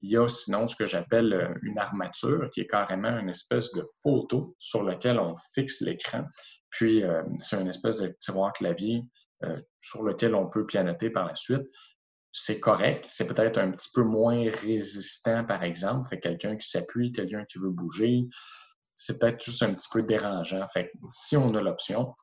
Il 0.00 0.12
y 0.12 0.16
a 0.16 0.28
sinon 0.28 0.68
ce 0.68 0.76
que 0.76 0.86
j'appelle 0.86 1.32
euh, 1.32 1.54
une 1.62 1.78
armature, 1.78 2.50
qui 2.52 2.60
est 2.60 2.66
carrément 2.66 3.18
une 3.18 3.28
espèce 3.28 3.72
de 3.72 3.88
poteau 4.02 4.54
sur 4.58 4.82
lequel 4.82 5.18
on 5.18 5.34
fixe 5.54 5.80
l'écran. 5.80 6.24
Puis, 6.70 7.02
euh, 7.02 7.22
c'est 7.36 7.60
une 7.60 7.68
espèce 7.68 7.96
de 7.98 8.14
tiroir 8.20 8.52
clavier 8.52 9.02
euh, 9.44 9.60
sur 9.80 10.02
lequel 10.02 10.34
on 10.34 10.48
peut 10.48 10.66
pianoter 10.66 11.10
par 11.10 11.26
la 11.26 11.34
suite. 11.34 11.66
C'est 12.32 12.60
correct. 12.60 13.06
C'est 13.08 13.26
peut-être 13.26 13.58
un 13.58 13.72
petit 13.72 13.88
peu 13.92 14.02
moins 14.02 14.50
résistant, 14.50 15.44
par 15.44 15.64
exemple. 15.64 16.08
Fait 16.08 16.20
quelqu'un 16.20 16.56
qui 16.56 16.68
s'appuie, 16.68 17.10
quelqu'un 17.10 17.44
qui 17.46 17.58
veut 17.58 17.70
bouger, 17.70 18.28
c'est 18.94 19.18
peut-être 19.18 19.42
juste 19.42 19.62
un 19.62 19.72
petit 19.74 19.88
peu 19.90 20.02
dérangeant. 20.02 20.66
Fait 20.68 20.92
si 21.10 21.36
on 21.36 21.54
a 21.54 21.60
l'option, 21.60 22.14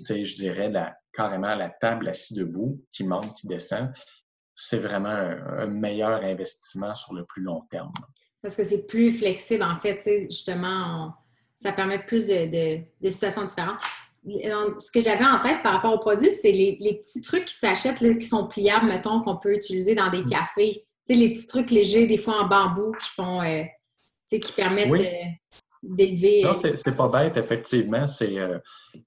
je 0.00 0.34
dirais 0.34 0.72
carrément 1.12 1.54
la 1.54 1.70
table 1.70 2.08
assis 2.08 2.34
debout 2.34 2.84
qui 2.92 3.04
monte, 3.04 3.34
qui 3.34 3.46
descend, 3.46 3.92
c'est 4.54 4.78
vraiment 4.78 5.08
un, 5.08 5.66
meilleur 5.66 6.22
investissement 6.22 6.94
sur 6.94 7.14
le 7.14 7.24
plus 7.24 7.42
long 7.42 7.62
terme. 7.70 7.92
Parce 8.42 8.56
que 8.56 8.64
c'est 8.64 8.86
plus 8.86 9.12
flexible, 9.12 9.62
en 9.62 9.76
fait. 9.76 10.00
Justement, 10.30 11.14
ça 11.56 11.72
permet 11.72 11.98
plus 12.04 12.26
de, 12.26 12.80
situations 13.10 13.44
différentes. 13.44 13.80
ce 14.26 14.90
que 14.90 15.00
j'avais 15.00 15.24
en 15.24 15.40
tête 15.40 15.62
par 15.62 15.74
rapport 15.74 15.94
aux 15.94 15.98
produits, 15.98 16.30
c'est 16.30 16.52
les, 16.52 16.98
petits 17.00 17.22
trucs 17.22 17.46
qui 17.46 17.54
s'achètent, 17.54 17.98
qui 17.98 18.26
sont 18.26 18.46
pliables, 18.46 18.86
mettons, 18.86 19.22
qu'on 19.22 19.36
peut 19.36 19.54
utiliser 19.54 19.94
dans 19.94 20.10
des 20.10 20.22
mm. 20.22 20.30
cafés. 20.30 20.86
Tu 21.06 21.14
sais, 21.14 21.20
les 21.20 21.32
petits 21.32 21.46
trucs 21.46 21.70
légers, 21.70 22.06
des 22.06 22.18
fois 22.18 22.42
en 22.42 22.48
bambou, 22.48 22.92
qui 23.00 23.10
font, 23.10 23.42
euh, 23.42 23.62
qui 24.28 24.52
permettent 24.52 24.90
d'élever. 25.82 26.42
Non, 26.42 26.54
c'est 26.54 26.96
pas 26.96 27.08
bête, 27.08 27.36
effectivement. 27.36 28.06
C'est 28.06 28.38
euh, 28.38 28.58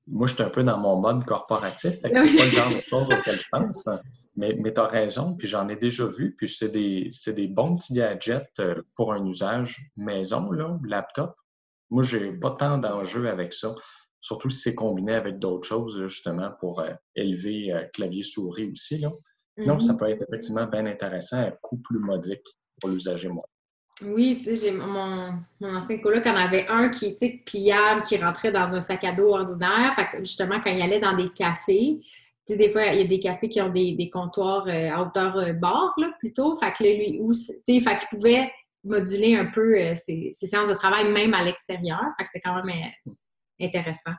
moi, 0.08 0.28
je 0.28 0.36
suis 0.36 0.44
un 0.44 0.50
peu 0.50 0.64
dans 0.64 0.78
mon 0.78 1.00
mode 1.00 1.26
corporatif. 1.26 1.96
c'est 2.02 2.10
pas 2.10 2.24
le 2.24 2.30
genre 2.30 2.70
de 2.70 2.82
choses 2.82 3.10
auxquelles 3.12 3.40
je 3.40 3.48
pense. 3.52 3.88
Mais, 4.38 4.56
mais 4.58 4.74
tu 4.74 4.80
as 4.80 4.88
raison, 4.88 5.34
puis 5.34 5.48
j'en 5.48 5.68
ai 5.68 5.76
déjà 5.76 6.06
vu, 6.06 6.36
puis 6.36 6.48
c'est 6.48 6.70
des, 6.70 7.12
des, 7.28 7.48
bons 7.48 7.76
petits 7.76 7.94
gadgets 7.94 8.60
euh, 8.60 8.82
pour 8.96 9.12
un 9.12 9.26
usage 9.26 9.92
maison, 9.98 10.52
là, 10.52 10.78
laptop. 10.86 11.36
Moi, 11.90 12.04
j'ai 12.04 12.32
pas 12.34 12.52
tant 12.52 12.78
d'enjeux 12.78 13.28
avec 13.28 13.54
ça, 13.54 13.74
surtout 14.22 14.50
si 14.50 14.60
c'est 14.62 14.76
combiné 14.76 15.14
avec 15.14 15.40
d'autres 15.40 15.68
choses, 15.68 16.00
justement, 16.08 16.52
pour 16.60 16.82
euh, 16.82 16.92
élever 17.16 17.74
clavier-souris 17.94 18.72
aussi. 18.72 19.00
Là. 19.00 19.10
Non, 19.58 19.80
ça 19.80 19.94
mm-hmm. 19.94 19.98
peut 19.98 20.10
être 20.10 20.24
effectivement 20.28 20.68
bien 20.68 20.86
intéressant 20.86 21.42
à 21.42 21.52
coût 21.52 21.78
plus 21.78 22.00
modique 22.00 22.46
pour 22.80 22.92
l'usager 22.92 23.30
moi. 23.30 23.44
Oui, 24.04 24.38
tu 24.38 24.56
sais, 24.56 24.68
j'ai 24.68 24.78
mon, 24.78 25.34
mon 25.60 25.76
ancien 25.76 25.98
coloc 25.98 26.26
en 26.28 26.36
avait 26.36 26.68
un 26.68 26.90
qui 26.90 27.08
était 27.08 27.42
pliable, 27.44 28.04
qui 28.04 28.18
rentrait 28.18 28.52
dans 28.52 28.76
un 28.76 28.82
sac 28.82 29.04
à 29.04 29.12
dos 29.12 29.34
ordinaire. 29.34 29.92
Fait 29.96 30.06
que 30.12 30.20
justement, 30.20 30.62
quand 30.64 30.70
il 30.70 30.82
allait 30.82 31.00
dans 31.00 31.16
des 31.16 31.30
cafés, 31.30 32.00
tu 32.48 32.54
sais, 32.54 32.58
des 32.58 32.70
fois, 32.70 32.86
il 32.88 33.02
y 33.02 33.04
a 33.04 33.08
des 33.08 33.20
cafés 33.20 33.50
qui 33.50 33.62
ont 33.62 33.70
des, 33.70 34.10
comptoirs 34.12 34.68
euh, 34.68 34.90
à 34.90 35.02
hauteur 35.02 35.38
euh, 35.38 35.54
bord, 35.54 35.94
là, 35.98 36.12
plutôt. 36.20 36.56
Fait 36.56 36.72
que 36.72 36.84
lui, 36.84 37.20
tu 37.20 37.34
sais, 37.34 37.82
fait 37.82 38.00
qu'il 38.00 38.08
pouvait 38.12 38.52
moduler 38.86 39.36
un 39.36 39.46
peu 39.46 39.76
euh, 39.76 39.96
ses, 39.96 40.32
séances 40.32 40.70
de 40.70 40.74
travail 40.74 41.12
même 41.12 41.34
à 41.34 41.44
l'extérieur. 41.44 42.02
Fait 42.18 42.24
que 42.24 42.30
c'est 42.32 42.40
quand 42.40 42.64
même 42.64 42.92
intéressant. 43.62 44.14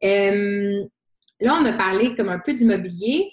là, 0.00 1.60
on 1.60 1.64
a 1.64 1.72
parlé 1.74 2.16
comme 2.16 2.30
un 2.30 2.38
peu 2.38 2.54
du 2.54 2.64
mobilier. 2.64 3.30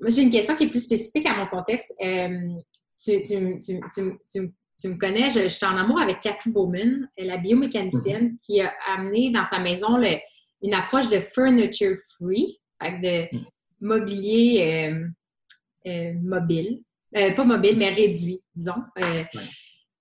Moi, 0.00 0.10
j'ai 0.10 0.22
une 0.22 0.30
question 0.30 0.56
qui 0.56 0.64
est 0.64 0.70
plus 0.70 0.84
spécifique 0.84 1.26
à 1.26 1.36
mon 1.36 1.46
contexte. 1.46 1.92
tu, 2.00 3.22
tu, 3.22 3.60
tu, 3.60 4.52
tu 4.80 4.88
me 4.88 4.96
connais, 4.96 5.30
je, 5.30 5.48
suis 5.48 5.66
en 5.66 5.76
amour 5.76 6.00
avec 6.00 6.20
Cathy 6.20 6.50
Bowman, 6.50 7.08
la 7.16 7.36
biomécanicienne, 7.36 8.30
mhm. 8.30 8.38
qui 8.44 8.60
a 8.60 8.72
amené 8.86 9.30
dans 9.30 9.44
sa 9.44 9.58
maison 9.58 10.00
une 10.62 10.74
approche 10.74 11.10
de 11.10 11.20
furniture 11.20 11.96
free, 12.16 12.58
de 12.80 13.36
mhm. 13.36 13.44
Mobilier 13.80 14.90
euh, 14.90 15.06
euh, 15.86 16.12
mobile. 16.22 16.82
Euh, 17.16 17.34
pas 17.34 17.44
mobile, 17.44 17.78
mais 17.78 17.90
réduit, 17.90 18.42
disons. 18.54 18.82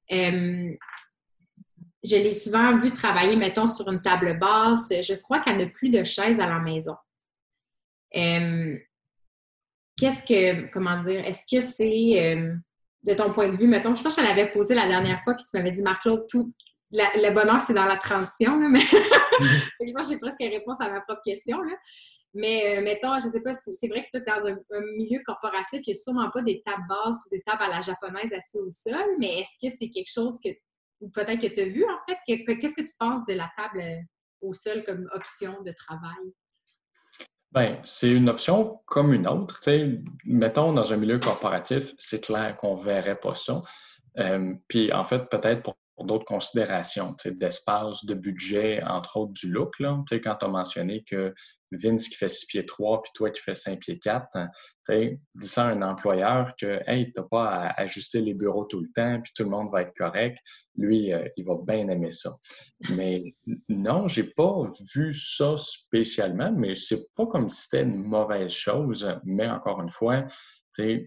je 0.10 0.76
l'ai 2.04 2.34
souvent 2.34 2.78
vu 2.78 2.92
travailler, 2.92 3.36
mettons, 3.36 3.68
sur 3.68 3.90
une 3.90 4.02
table 4.02 4.38
basse. 4.40 4.90
Je 4.90 5.16
crois 5.16 5.40
qu'elle 5.40 5.58
n'a 5.58 5.68
plus 5.68 5.90
de 5.90 6.04
chaises 6.04 6.40
à 6.40 6.48
la 6.48 6.60
maison. 6.60 6.96
Qu'est-ce 8.12 8.80
que, 10.24 10.70
comment 10.72 11.00
dire, 11.00 11.26
est-ce 11.26 11.46
que 11.50 11.62
c'est 11.62 12.36
de 13.04 13.14
ton 13.14 13.34
point 13.34 13.50
de 13.50 13.56
vue, 13.56 13.68
mettons, 13.68 13.96
je 13.96 14.04
pense 14.04 14.16
que 14.16 14.22
je 14.22 14.28
t'en 14.28 14.34
avais 14.34 14.52
posé 14.52 14.76
la 14.76 14.88
dernière 14.88 15.22
fois, 15.22 15.34
puis 15.34 15.46
tu 15.50 15.58
m'avais 15.58 15.72
dit, 15.72 15.82
Marc-Claude, 15.82 16.26
tout 16.30 16.54
le 16.92 17.34
bonheur, 17.34 17.62
c'est 17.62 17.74
dans 17.74 17.86
la 17.86 17.98
transition, 17.98 18.58
mais 18.58 18.80
je 18.80 19.94
pense 19.94 20.08
que 20.08 20.14
j'ai 20.14 20.20
presque 20.20 20.40
réponse 20.40 20.80
à 20.82 20.90
ma 20.90 21.02
propre 21.02 21.22
question. 21.26 21.60
Mais 22.34 22.78
euh, 22.78 22.82
mettons, 22.82 23.18
je 23.20 23.30
sais 23.30 23.42
pas, 23.42 23.54
c'est 23.54 23.88
vrai 23.88 24.08
que 24.12 24.20
dans 24.20 24.48
un, 24.48 24.82
milieu 24.96 25.20
corporatif, 25.26 25.82
il 25.88 25.92
n'y 25.92 25.98
a 25.98 26.02
sûrement 26.02 26.30
pas 26.30 26.42
des 26.42 26.62
tables 26.64 26.86
basses 26.88 27.26
ou 27.26 27.30
des 27.32 27.42
tables 27.42 27.64
à 27.64 27.70
la 27.70 27.82
japonaise 27.82 28.34
assises 28.34 28.62
au 28.62 28.72
sol, 28.72 29.06
mais 29.20 29.40
est-ce 29.40 29.58
que 29.62 29.74
c'est 29.74 29.90
quelque 29.90 30.12
chose 30.12 30.40
que, 30.44 30.50
ou 31.00 31.10
peut-être 31.10 31.42
que 31.42 31.48
tu 31.48 31.62
as 31.62 31.66
vu 31.66 31.86
en 31.86 31.98
fait, 32.08 32.18
qu'est-ce 32.28 32.76
que 32.76 32.82
tu 32.82 32.94
penses 33.00 33.26
de 33.28 33.34
la 33.34 33.50
table 33.58 33.82
euh, 33.82 34.00
au 34.42 34.54
sol 34.54 34.84
comme 34.86 35.10
option 35.14 35.62
de 35.64 35.72
travail? 35.72 36.34
Bien, 37.52 37.80
c'est 37.86 38.12
une 38.12 38.30
option 38.30 38.82
comme 38.86 39.14
une 39.14 39.28
autre. 39.28 39.62
mettons, 40.26 40.74
dans 40.74 40.92
un 40.92 40.98
milieu 40.98 41.18
corporatif, 41.18 41.94
c'est 41.98 42.22
clair 42.22 42.58
qu'on 42.58 42.76
ne 42.76 42.82
verrait 42.82 43.20
pas 43.20 43.36
ça. 43.36 43.62
Euh, 44.20 44.54
puis, 44.68 44.92
en 44.92 45.04
fait, 45.04 45.30
peut-être 45.30 45.64
pour 45.64 45.78
d'autres 46.06 46.26
considérations, 46.26 47.16
d'espace, 47.26 48.06
de 48.06 48.14
budget, 48.14 48.84
entre 48.84 49.18
autres 49.18 49.34
du 49.34 49.52
look. 49.52 49.80
Là. 49.80 50.04
Quand 50.12 50.36
tu 50.36 50.46
as 50.46 50.50
mentionné 50.50 51.04
que 51.04 51.34
Vince 51.72 52.08
qui 52.08 52.16
fait 52.16 52.30
6 52.30 52.46
pieds 52.46 52.66
3 52.66 53.02
puis 53.02 53.12
toi 53.14 53.30
qui 53.32 53.42
fais 53.42 53.56
5 53.56 53.80
pieds 53.80 54.00
4, 54.00 54.28
dis 54.90 55.48
ça 55.48 55.66
à 55.66 55.72
un 55.72 55.82
employeur 55.82 56.54
que 56.60 56.82
hey, 56.88 57.12
tu 57.12 57.20
n'as 57.20 57.28
pas 57.28 57.50
à 57.50 57.82
ajuster 57.82 58.22
les 58.22 58.34
bureaux 58.34 58.66
tout 58.66 58.80
le 58.80 58.90
temps 58.94 59.20
puis 59.22 59.32
tout 59.36 59.44
le 59.44 59.50
monde 59.50 59.72
va 59.72 59.82
être 59.82 59.94
correct, 59.96 60.38
lui, 60.78 61.12
euh, 61.12 61.28
il 61.36 61.46
va 61.46 61.56
bien 61.66 61.88
aimer 61.90 62.12
ça. 62.12 62.32
Mais 62.90 63.36
non, 63.68 64.08
j'ai 64.08 64.24
pas 64.24 64.64
vu 64.94 65.14
ça 65.14 65.56
spécialement, 65.58 66.52
mais 66.52 66.76
c'est 66.76 67.08
pas 67.16 67.26
comme 67.26 67.50
si 67.50 67.64
c'était 67.64 67.84
une 67.84 68.04
mauvaise 68.04 68.52
chose. 68.52 69.12
Mais 69.24 69.50
encore 69.50 69.82
une 69.82 69.90
fois, 69.90 70.26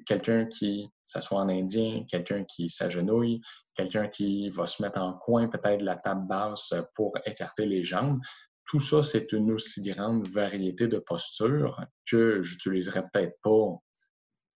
quelqu'un 0.07 0.47
qui 0.47 0.91
s'assoit 1.05 1.41
en 1.41 1.49
indien, 1.49 2.05
quelqu'un 2.09 2.45
qui 2.45 2.71
s'agenouille, 2.71 3.41
quelqu'un 3.75 4.09
qui 4.09 4.49
va 4.51 4.67
se 4.67 4.83
mettre 4.83 5.01
en 5.01 5.15
coin 5.15 5.49
peut-être 5.49 5.81
de 5.81 5.85
la 5.85 5.97
table 5.97 6.27
basse 6.27 6.75
pour 6.95 7.13
écarter 7.25 7.67
les 7.67 7.85
jambes. 7.85 8.21
Tout 8.67 8.81
ça, 8.81 9.03
c'est 9.03 9.33
une 9.33 9.53
aussi 9.53 9.83
grande 9.83 10.29
variété 10.29 10.87
de 10.87 10.99
postures 10.99 11.81
que 12.07 12.43
j'utiliserai 12.43 13.03
peut-être 13.13 13.37
pas 13.43 13.77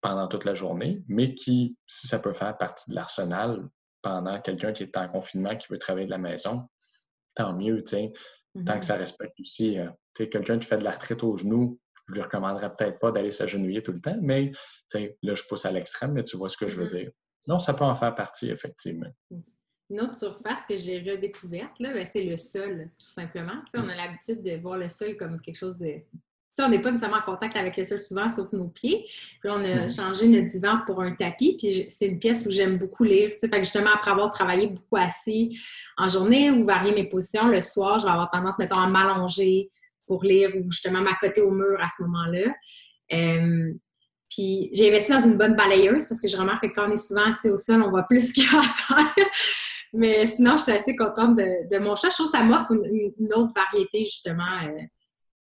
pendant 0.01 0.29
toute 0.29 0.45
la 0.45 0.55
journée, 0.55 1.03
mais 1.09 1.35
qui, 1.35 1.77
si 1.87 2.07
ça 2.07 2.19
peut 2.19 2.35
faire 2.35 2.57
partie 2.59 2.91
de 2.91 2.95
l'arsenal 2.95 3.69
pendant 4.03 4.39
quelqu'un 4.41 4.73
qui 4.73 4.83
est 4.83 4.97
en 4.97 5.09
confinement, 5.09 5.57
qui 5.57 5.67
veut 5.71 5.79
travailler 5.79 6.07
de 6.07 6.11
la 6.11 6.19
maison, 6.19 6.69
tant 7.35 7.57
mieux, 7.57 7.83
tant 7.83 8.09
que 8.11 8.61
mm-hmm. 8.61 8.83
ça 8.83 8.97
respecte 8.97 9.41
aussi. 9.41 9.79
Euh, 9.79 9.89
quelqu'un 10.15 10.59
qui 10.59 10.69
fait 10.69 10.79
de 10.79 10.85
la 10.85 10.93
retraite 10.93 11.25
au 11.25 11.37
genou, 11.37 11.81
je 12.09 12.15
lui 12.15 12.23
recommanderais 12.23 12.75
peut-être 12.77 12.99
pas 12.99 13.11
d'aller 13.11 13.33
s'agenouiller 13.33 13.83
tout 13.83 13.93
le 13.93 14.01
temps, 14.01 14.17
mais 14.21 14.53
là, 15.23 15.35
je 15.35 15.43
pousse 15.49 15.65
à 15.65 15.73
l'extrême, 15.73 16.13
mais 16.13 16.25
tu 16.25 16.37
vois 16.37 16.49
ce 16.49 16.57
que 16.57 16.67
je 16.67 16.77
veux 16.77 16.87
mm-hmm. 16.87 17.05
dire. 17.05 17.11
Non, 17.49 17.59
ça 17.59 17.75
peut 17.75 17.85
en 17.85 17.95
faire 17.95 18.15
partie, 18.15 18.51
effectivement. 18.51 19.11
Une 19.91 20.01
autre 20.01 20.17
surface 20.17 20.65
que 20.67 20.77
j'ai 20.77 20.99
redécouverte, 20.99 21.77
ben, 21.81 22.05
c'est 22.05 22.25
le 22.25 22.37
sol, 22.37 22.91
tout 22.99 23.07
simplement. 23.07 23.63
on 23.75 23.89
a 23.89 23.95
l'habitude 23.95 24.43
de 24.43 24.57
voir 24.57 24.79
le 24.79 24.89
sol 24.89 25.17
comme 25.17 25.41
quelque 25.41 25.59
chose 25.59 25.79
de. 25.79 25.97
on 26.59 26.69
n'est 26.71 26.81
pas 26.81 26.91
nécessairement 26.91 27.19
en 27.19 27.23
contact 27.23 27.55
avec 27.57 27.77
le 27.77 27.85
sol 27.85 27.99
souvent, 27.99 28.29
sauf 28.31 28.51
nos 28.53 28.69
pieds. 28.69 29.05
Puis 29.41 29.49
là, 29.49 29.57
on 29.57 29.65
a 29.65 29.87
mm-hmm. 29.87 29.95
changé 29.95 30.27
notre 30.29 30.49
divan 30.49 30.81
pour 30.87 31.03
un 31.03 31.15
tapis. 31.15 31.57
Puis 31.59 31.87
c'est 31.91 32.07
une 32.07 32.19
pièce 32.19 32.47
où 32.47 32.51
j'aime 32.51 32.79
beaucoup 32.79 33.05
lire. 33.05 33.33
Fait 33.39 33.49
que 33.49 33.59
justement, 33.59 33.91
après 33.95 34.11
avoir 34.11 34.31
travaillé 34.31 34.69
beaucoup 34.69 34.97
assis 34.97 35.59
en 35.99 36.09
journée 36.09 36.51
ou 36.51 36.65
varié 36.65 36.95
mes 36.95 37.09
positions, 37.09 37.49
le 37.49 37.61
soir, 37.61 37.99
je 37.99 38.07
vais 38.07 38.13
avoir 38.13 38.31
tendance, 38.31 38.59
mettons, 38.59 38.79
à 38.79 38.87
m'allonger 38.87 39.71
pour 40.07 40.25
lire 40.25 40.51
ou 40.57 40.71
justement 40.71 41.01
m'accoter 41.01 41.43
au 41.43 41.51
mur 41.51 41.79
à 41.81 41.89
ce 41.89 42.03
moment-là. 42.05 42.55
Euh, 43.13 43.73
Puis 44.31 44.71
j'ai 44.73 44.89
investi 44.89 45.13
dans 45.13 45.21
une 45.21 45.37
bonne 45.37 45.57
balayeuse 45.57 46.07
parce 46.07 46.21
que 46.21 46.29
je 46.29 46.37
remarque 46.37 46.67
que 46.69 46.75
quand 46.75 46.89
on 46.89 46.93
est 46.93 46.97
souvent 46.97 47.31
assis 47.31 47.51
au 47.51 47.57
sol, 47.57 47.83
on 47.83 47.91
voit 47.91 48.05
plus 48.05 48.33
qu'à 48.35 48.43
terre. 48.43 49.27
Mais 49.93 50.27
sinon, 50.27 50.57
je 50.57 50.65
suis 50.65 50.73
assez 50.73 50.97
contente 50.97 51.37
de, 51.37 51.79
mon 51.79 51.95
chat. 51.95 52.09
Je 52.11 52.15
trouve 52.15 52.27
que 52.27 52.37
ça 52.37 52.43
m'offre 52.43 52.73
une, 52.73 53.33
autre 53.35 53.53
variété, 53.55 54.01
justement, 54.01 54.59
euh, 54.65 54.83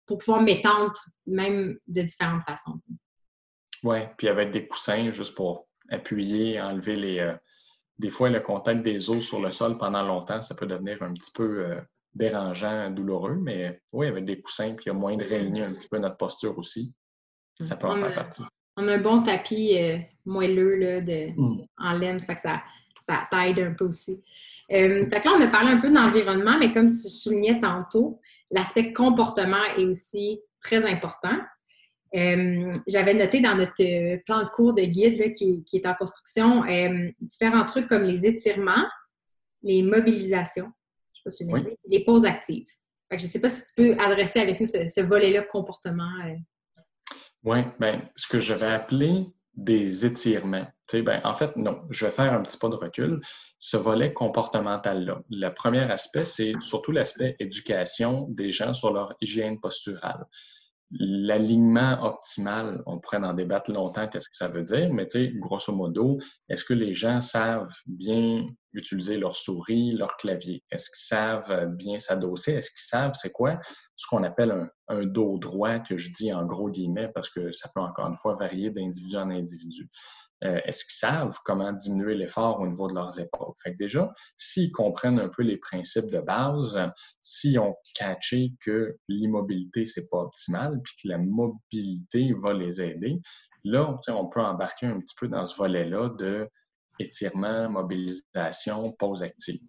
pour 0.06 0.18
pouvoir 0.18 0.42
m'étendre, 0.42 0.94
même 1.26 1.78
de 1.88 2.02
différentes 2.02 2.44
façons. 2.44 2.82
Oui, 3.84 4.00
puis 4.18 4.28
avec 4.28 4.52
des 4.52 4.68
coussins, 4.68 5.10
juste 5.12 5.36
pour 5.36 5.68
appuyer, 5.90 6.60
enlever 6.60 6.98
les. 6.98 7.20
Euh, 7.20 7.34
des 7.98 8.10
fois, 8.10 8.30
le 8.30 8.42
contact 8.42 8.82
des 8.82 9.10
os 9.10 9.26
sur 9.26 9.40
le 9.40 9.52
sol 9.52 9.78
pendant 9.78 10.04
longtemps, 10.04 10.42
ça 10.42 10.54
peut 10.54 10.66
devenir 10.66 11.02
un 11.02 11.14
petit 11.14 11.32
peu 11.32 11.78
dérangeant, 12.14 12.90
douloureux, 12.90 13.36
mais 13.36 13.82
oui, 13.94 14.08
avec 14.08 14.26
des 14.26 14.42
coussins, 14.42 14.74
puis 14.74 14.86
il 14.86 14.90
y 14.90 14.92
a 14.92 14.94
moins 14.94 15.16
de 15.16 15.24
réaligner 15.24 15.64
un 15.64 15.74
petit 15.74 15.88
peu 15.88 15.98
notre 15.98 16.18
posture 16.18 16.58
aussi. 16.58 16.94
Ça 17.60 17.78
peut 17.78 17.88
en 17.88 17.96
faire 17.96 18.14
partie. 18.14 18.44
On 18.78 18.88
a 18.88 18.96
un 18.96 19.02
bon 19.02 19.22
tapis 19.22 19.78
moelleux 20.26 20.76
là, 20.76 21.02
de, 21.02 21.32
mm. 21.36 21.66
en 21.78 21.94
laine, 21.94 22.20
fait 22.22 22.36
que 22.36 22.42
ça, 22.42 22.62
ça, 23.00 23.48
aide 23.48 23.60
un 23.60 23.74
peu 23.74 23.86
aussi. 23.86 24.24
Euh, 24.72 25.06
là, 25.10 25.22
on 25.26 25.42
a 25.42 25.48
parlé 25.48 25.72
un 25.72 25.80
peu 25.80 25.90
d'environnement, 25.90 26.58
mais 26.58 26.72
comme 26.74 26.92
tu 26.92 27.10
soulignais 27.10 27.60
tantôt, 27.60 28.20
l'aspect 28.50 28.94
comportement 28.94 29.64
est 29.78 29.86
aussi 29.86 30.40
très 30.62 30.86
important. 30.90 31.38
Euh, 32.16 32.74
j'avais 32.88 33.14
noté 33.14 33.40
dans 33.40 33.56
notre 33.56 34.24
plan 34.26 34.44
de 34.44 34.50
cours 34.50 34.74
de 34.74 34.84
guide 34.84 35.32
qui, 35.34 35.64
est 35.74 35.86
en 35.86 35.94
construction 35.94 36.66
euh, 36.66 37.10
différents 37.20 37.66
trucs 37.66 37.88
comme 37.88 38.04
les 38.04 38.26
étirements, 38.26 38.86
les 39.64 39.82
mobilisations, 39.82 40.72
je 41.26 41.30
sais 41.30 41.48
pas 41.48 41.60
si 41.60 41.78
les 41.88 42.04
pauses 42.04 42.26
actives. 42.26 42.68
je 43.12 43.16
ne 43.16 43.20
sais 43.20 43.42
pas 43.42 43.50
si 43.50 43.64
tu 43.66 43.74
peux 43.76 44.00
adresser 44.00 44.40
avec 44.40 44.60
nous 44.60 44.66
ce, 44.66 45.02
volet-là 45.02 45.44
comportement. 45.44 46.12
Euh. 46.26 46.36
Oui, 47.44 47.60
bien, 47.80 48.02
ce 48.16 48.28
que 48.28 48.40
j'avais 48.40 48.68
appelé 48.68 49.26
des 49.54 50.06
étirements. 50.06 50.68
Ben, 50.94 51.22
en 51.24 51.34
fait, 51.34 51.56
non, 51.56 51.84
je 51.90 52.06
vais 52.06 52.12
faire 52.12 52.34
un 52.34 52.42
petit 52.42 52.58
pas 52.58 52.68
de 52.70 52.76
recul. 52.76 53.22
Ce 53.60 53.78
volet 53.78 54.14
comportemental-là, 54.14 55.22
le 55.30 55.50
premier 55.50 55.90
aspect, 55.92 56.26
c'est 56.26 56.54
surtout 56.60 56.92
l'aspect 56.92 57.36
éducation 57.40 58.28
des 58.30 58.52
gens 58.52 58.74
sur 58.74 58.92
leur 58.92 59.16
hygiène 59.22 59.60
posturale. 59.60 60.26
L'alignement 61.00 62.04
optimal, 62.04 62.84
on 62.86 63.00
pourrait 63.00 63.18
en 63.18 63.34
débattre 63.34 63.72
longtemps, 63.72 64.08
qu'est-ce 64.10 64.28
que 64.28 64.36
ça 64.36 64.50
veut 64.50 64.64
dire, 64.64 64.92
mais 64.92 65.08
grosso 65.36 65.74
modo, 65.74 66.20
est-ce 66.50 66.66
que 66.66 66.74
les 66.74 66.94
gens 66.94 67.22
savent 67.22 67.74
bien 67.88 68.46
utiliser 68.74 69.18
leur 69.18 69.36
souris, 69.36 69.94
leur 69.94 70.18
clavier? 70.18 70.64
Est-ce 70.70 70.90
qu'ils 70.90 71.06
savent 71.06 71.68
bien 71.78 71.98
s'adosser? 71.98 72.54
Est-ce 72.54 72.72
qu'ils 72.72 72.88
savent 72.88 73.14
c'est 73.14 73.32
quoi 73.32 73.58
ce 73.96 74.06
qu'on 74.10 74.24
appelle 74.24 74.52
un, 74.52 74.70
un, 74.90 75.06
dos 75.06 75.38
droit, 75.38 75.80
que 75.80 75.96
je 75.96 76.10
dis 76.10 76.34
en 76.34 76.46
gros 76.46 76.70
guillemets, 76.70 77.10
parce 77.14 77.30
que 77.30 77.52
ça 77.54 77.70
peut 77.74 77.82
encore 77.82 78.08
une 78.08 78.18
fois 78.18 78.36
varier 78.36 78.70
d'individu 78.70 79.16
en 79.16 79.30
individu? 79.30 79.90
Euh, 80.44 80.60
est-ce 80.66 80.84
qu'ils 80.86 80.96
savent 80.96 81.38
comment 81.46 81.72
diminuer 81.72 82.16
l'effort 82.16 82.60
au 82.60 82.68
niveau 82.68 82.88
de 82.88 82.96
leurs 82.96 83.20
épaules? 83.20 83.54
Fait 83.62 83.74
que 83.74 83.78
déjà, 83.78 84.12
s'ils 84.36 84.72
comprennent 84.72 85.20
un 85.20 85.30
peu 85.30 85.44
les 85.44 85.58
principes 85.58 86.10
de 86.12 86.20
base, 86.20 86.80
s'ils 87.22 87.60
ont 87.60 87.76
catché 87.94 88.54
que 88.60 88.98
l'immobilité, 89.08 89.86
c'est 89.86 90.10
pas 90.10 90.18
optimal, 90.18 90.82
puis 90.84 90.96
que 91.04 91.08
la 91.10 91.20
mobilité 91.20 92.34
va 92.42 92.54
les 92.54 92.82
aider, 92.82 93.22
là, 93.64 94.00
on 94.10 94.28
peut 94.28 94.42
embarquer 94.42 94.88
un 94.88 95.00
petit 95.00 95.16
peu 95.20 95.28
dans 95.28 95.46
ce 95.46 95.56
volet-là 95.56 96.10
de 96.18 96.50
étirement, 97.00 97.70
mobilisation, 97.70 98.92
pause 98.94 99.24
active. 99.24 99.62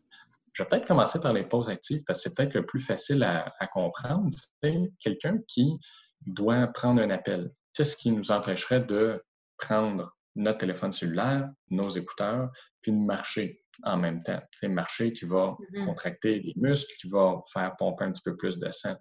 Je 0.53 0.63
vais 0.63 0.69
peut-être 0.69 0.87
commencer 0.87 1.19
par 1.19 1.33
les 1.33 1.45
pauses 1.45 1.71
actives 1.71 2.03
parce 2.07 2.23
que 2.23 2.29
c'est 2.29 2.37
peut-être 2.37 2.55
le 2.55 2.67
plus 2.67 2.81
facile 2.81 3.23
à, 3.23 3.55
à 3.59 3.67
comprendre. 3.67 4.31
C'est 4.63 4.77
quelqu'un 5.01 5.39
qui 5.49 5.79
doit 6.27 6.67
prendre 6.69 7.01
un 7.01 7.11
appel. 7.11 7.51
Qu'est-ce 7.73 7.97
qui 7.97 8.11
nous 8.11 8.33
empêcherait 8.33 8.83
de 8.83 9.23
prendre 9.57 10.15
notre 10.35 10.59
téléphone 10.59 10.93
cellulaire, 10.93 11.49
nos 11.71 11.91
écouteurs, 11.91 12.51
puis 12.81 12.93
de 12.93 12.99
marcher 12.99 13.63
en 13.85 13.97
même 13.97 14.21
temps. 14.23 14.41
C'est 14.59 14.69
marcher 14.69 15.13
qui 15.13 15.25
va 15.25 15.57
mm-hmm. 15.59 15.85
contracter 15.85 16.41
les 16.41 16.53
muscles, 16.57 16.93
qui 17.01 17.09
va 17.09 17.43
faire 17.53 17.75
pomper 17.77 18.05
un 18.05 18.13
petit 18.13 18.23
peu 18.23 18.37
plus 18.37 18.59
de 18.59 18.71
sang. 18.71 18.95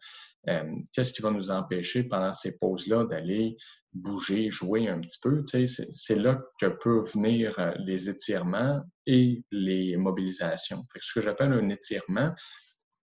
Euh, 0.50 0.64
qu'est-ce 0.94 1.14
qui 1.14 1.22
va 1.22 1.32
nous 1.32 1.52
empêcher 1.52 2.04
pendant 2.04 2.34
ces 2.34 2.58
pauses-là 2.58 3.06
d'aller 3.06 3.56
bouger, 3.94 4.50
jouer 4.50 4.88
un 4.88 5.00
petit 5.00 5.20
peu? 5.22 5.44
C'est 5.46 6.16
là 6.16 6.38
que 6.60 6.68
peuvent 6.68 7.12
venir 7.14 7.58
euh, 7.60 7.72
les 7.80 8.10
étirements 8.10 8.82
et 9.06 9.44
les 9.52 9.98
mobilisations. 9.98 10.86
ce 11.00 11.14
que 11.14 11.22
j'appelle 11.22 11.54
un 11.54 11.70
étirement, 11.70 12.34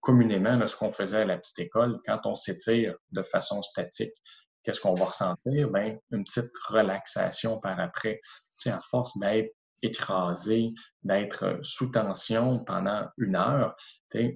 communément, 0.01 0.67
ce 0.67 0.77
qu'on 0.77 0.91
faisait 0.91 1.23
à 1.23 1.25
la 1.25 1.39
petite 1.39 1.59
école, 1.59 1.99
quand 2.07 2.21
on 2.25 2.35
s'étire 2.35 2.95
de 3.13 3.23
façon 3.23 3.63
statique 3.63 4.15
qu'est-ce 4.63 4.81
qu'on 4.81 4.95
va 4.95 5.07
ressentir? 5.07 5.71
Ben, 5.71 5.99
une 6.11 6.25
petite 6.25 6.57
relaxation 6.69 7.61
par 7.61 7.79
après. 7.81 8.21
Tu 8.61 8.69
à 8.69 8.81
force 8.81 9.19
d'être 9.19 9.55
écrasé, 9.83 10.73
d'être 11.03 11.45
euh, 11.45 11.59
sous 11.63 11.91
tension 11.91 12.65
pendant 12.65 13.09
une 13.17 13.37
heure, 13.37 13.77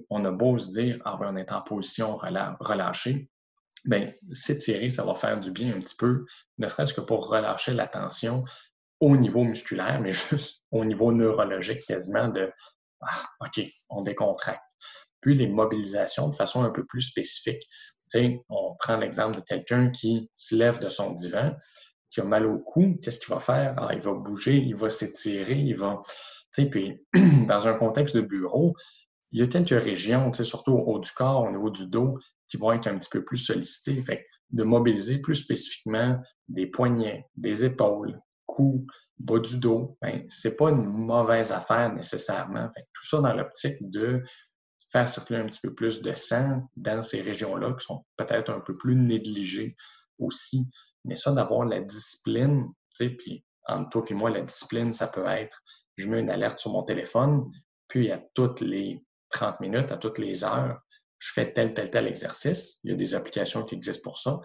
on 0.09 0.23
a 0.25 0.31
beau 0.31 0.57
se 0.57 0.69
dire, 0.69 0.99
ah 1.05 1.17
ben, 1.19 1.33
on 1.33 1.37
est 1.37 1.51
en 1.51 1.61
position 1.61 2.15
relâchée, 2.15 3.29
bien, 3.85 4.13
s'étirer, 4.31 4.89
ça 4.89 5.03
va 5.03 5.13
faire 5.15 5.39
du 5.39 5.51
bien 5.51 5.75
un 5.75 5.79
petit 5.79 5.95
peu, 5.97 6.25
ne 6.57 6.67
serait-ce 6.67 6.93
que 6.93 7.01
pour 7.01 7.27
relâcher 7.27 7.73
la 7.73 7.87
tension 7.87 8.45
au 8.99 9.17
niveau 9.17 9.43
musculaire, 9.43 9.99
mais 9.99 10.11
juste 10.29 10.61
au 10.71 10.85
niveau 10.85 11.11
neurologique 11.11 11.85
quasiment 11.85 12.29
de, 12.29 12.51
ah, 13.01 13.25
OK, 13.41 13.65
on 13.89 14.01
décontracte. 14.01 14.63
Puis 15.21 15.35
les 15.35 15.47
mobilisations 15.47 16.29
de 16.29 16.35
façon 16.35 16.63
un 16.63 16.69
peu 16.69 16.85
plus 16.85 17.01
spécifique 17.01 17.63
on 18.49 18.75
prend 18.79 18.97
l'exemple 18.97 19.37
de 19.37 19.41
quelqu'un 19.41 19.89
qui 19.89 20.29
se 20.35 20.55
lève 20.55 20.79
de 20.79 20.89
son 20.89 21.11
divan, 21.11 21.55
qui 22.09 22.21
a 22.21 22.23
mal 22.23 22.45
au 22.45 22.59
cou, 22.59 22.97
qu'est-ce 23.01 23.19
qu'il 23.19 23.33
va 23.33 23.39
faire? 23.39 23.75
Ah, 23.77 23.93
il 23.93 24.01
va 24.01 24.13
bouger, 24.13 24.55
il 24.55 24.75
va 24.75 24.89
s'étirer, 24.89 25.57
il 25.57 25.75
va. 25.75 26.01
Puis, 26.55 26.99
dans 27.47 27.67
un 27.67 27.73
contexte 27.73 28.15
de 28.15 28.21
bureau, 28.21 28.75
il 29.31 29.39
y 29.39 29.43
a 29.43 29.47
quelques 29.47 29.81
régions, 29.81 30.31
surtout 30.31 30.73
au 30.73 30.83
haut 30.85 30.99
du 30.99 31.11
corps, 31.11 31.43
au 31.43 31.51
niveau 31.51 31.71
du 31.71 31.87
dos, 31.87 32.19
qui 32.47 32.57
vont 32.57 32.71
être 32.71 32.87
un 32.87 32.97
petit 32.99 33.09
peu 33.09 33.25
plus 33.25 33.39
sollicitées. 33.39 34.01
Fait 34.03 34.25
de 34.51 34.63
mobiliser 34.63 35.19
plus 35.19 35.35
spécifiquement 35.35 36.21
des 36.47 36.67
poignets, 36.67 37.25
des 37.35 37.65
épaules, 37.65 38.21
cou, 38.45 38.85
bas 39.17 39.39
du 39.39 39.57
dos, 39.57 39.97
ben, 40.01 40.23
ce 40.29 40.47
n'est 40.47 40.55
pas 40.55 40.69
une 40.69 40.85
mauvaise 40.85 41.51
affaire 41.51 41.91
nécessairement. 41.93 42.69
tout 42.93 43.05
ça 43.05 43.19
dans 43.21 43.33
l'optique 43.33 43.89
de 43.89 44.21
faire 44.93 45.07
circuler 45.07 45.39
un 45.39 45.47
petit 45.47 45.59
peu 45.59 45.73
plus 45.73 46.01
de 46.01 46.13
sang 46.13 46.69
dans 46.77 47.01
ces 47.01 47.21
régions-là 47.21 47.73
qui 47.73 47.85
sont 47.85 48.05
peut-être 48.15 48.51
un 48.51 48.59
peu 48.59 48.77
plus 48.77 48.95
négligées 48.95 49.75
aussi. 50.19 50.67
Mais 51.03 51.15
ça, 51.15 51.31
d'avoir 51.31 51.65
la 51.65 51.81
discipline, 51.81 52.67
tu 52.95 53.07
sais, 53.07 53.09
puis 53.09 53.43
entre 53.65 53.89
toi 53.89 54.03
et 54.07 54.13
moi, 54.13 54.29
la 54.29 54.41
discipline, 54.41 54.91
ça 54.91 55.07
peut 55.07 55.25
être, 55.25 55.63
je 55.97 56.07
mets 56.07 56.19
une 56.19 56.29
alerte 56.29 56.59
sur 56.59 56.71
mon 56.71 56.83
téléphone, 56.83 57.49
puis 57.87 58.11
à 58.11 58.19
toutes 58.35 58.61
les 58.61 59.03
30 59.29 59.59
minutes, 59.61 59.91
à 59.91 59.97
toutes 59.97 60.19
les 60.19 60.43
heures, 60.43 60.79
je 61.17 61.31
fais 61.33 61.51
tel, 61.51 61.73
tel, 61.73 61.89
tel 61.89 62.05
exercice. 62.05 62.79
Il 62.83 62.91
y 62.91 62.93
a 62.93 62.97
des 62.97 63.15
applications 63.15 63.63
qui 63.63 63.75
existent 63.75 64.03
pour 64.03 64.19
ça. 64.19 64.39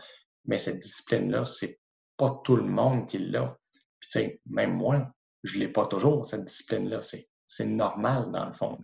Mais 0.46 0.56
cette 0.56 0.80
discipline-là, 0.80 1.44
c'est 1.44 1.78
pas 2.16 2.40
tout 2.42 2.56
le 2.56 2.62
monde 2.62 3.06
qui 3.06 3.18
l'a. 3.18 3.58
Puis, 4.00 4.08
tu 4.08 4.18
sais, 4.20 4.40
même 4.46 4.76
moi, 4.76 5.12
je 5.42 5.58
l'ai 5.58 5.68
pas 5.68 5.86
toujours, 5.86 6.24
cette 6.24 6.44
discipline-là. 6.44 7.00
C'est 7.46 7.66
normal, 7.66 8.30
dans 8.32 8.46
le 8.46 8.52
fond. 8.52 8.78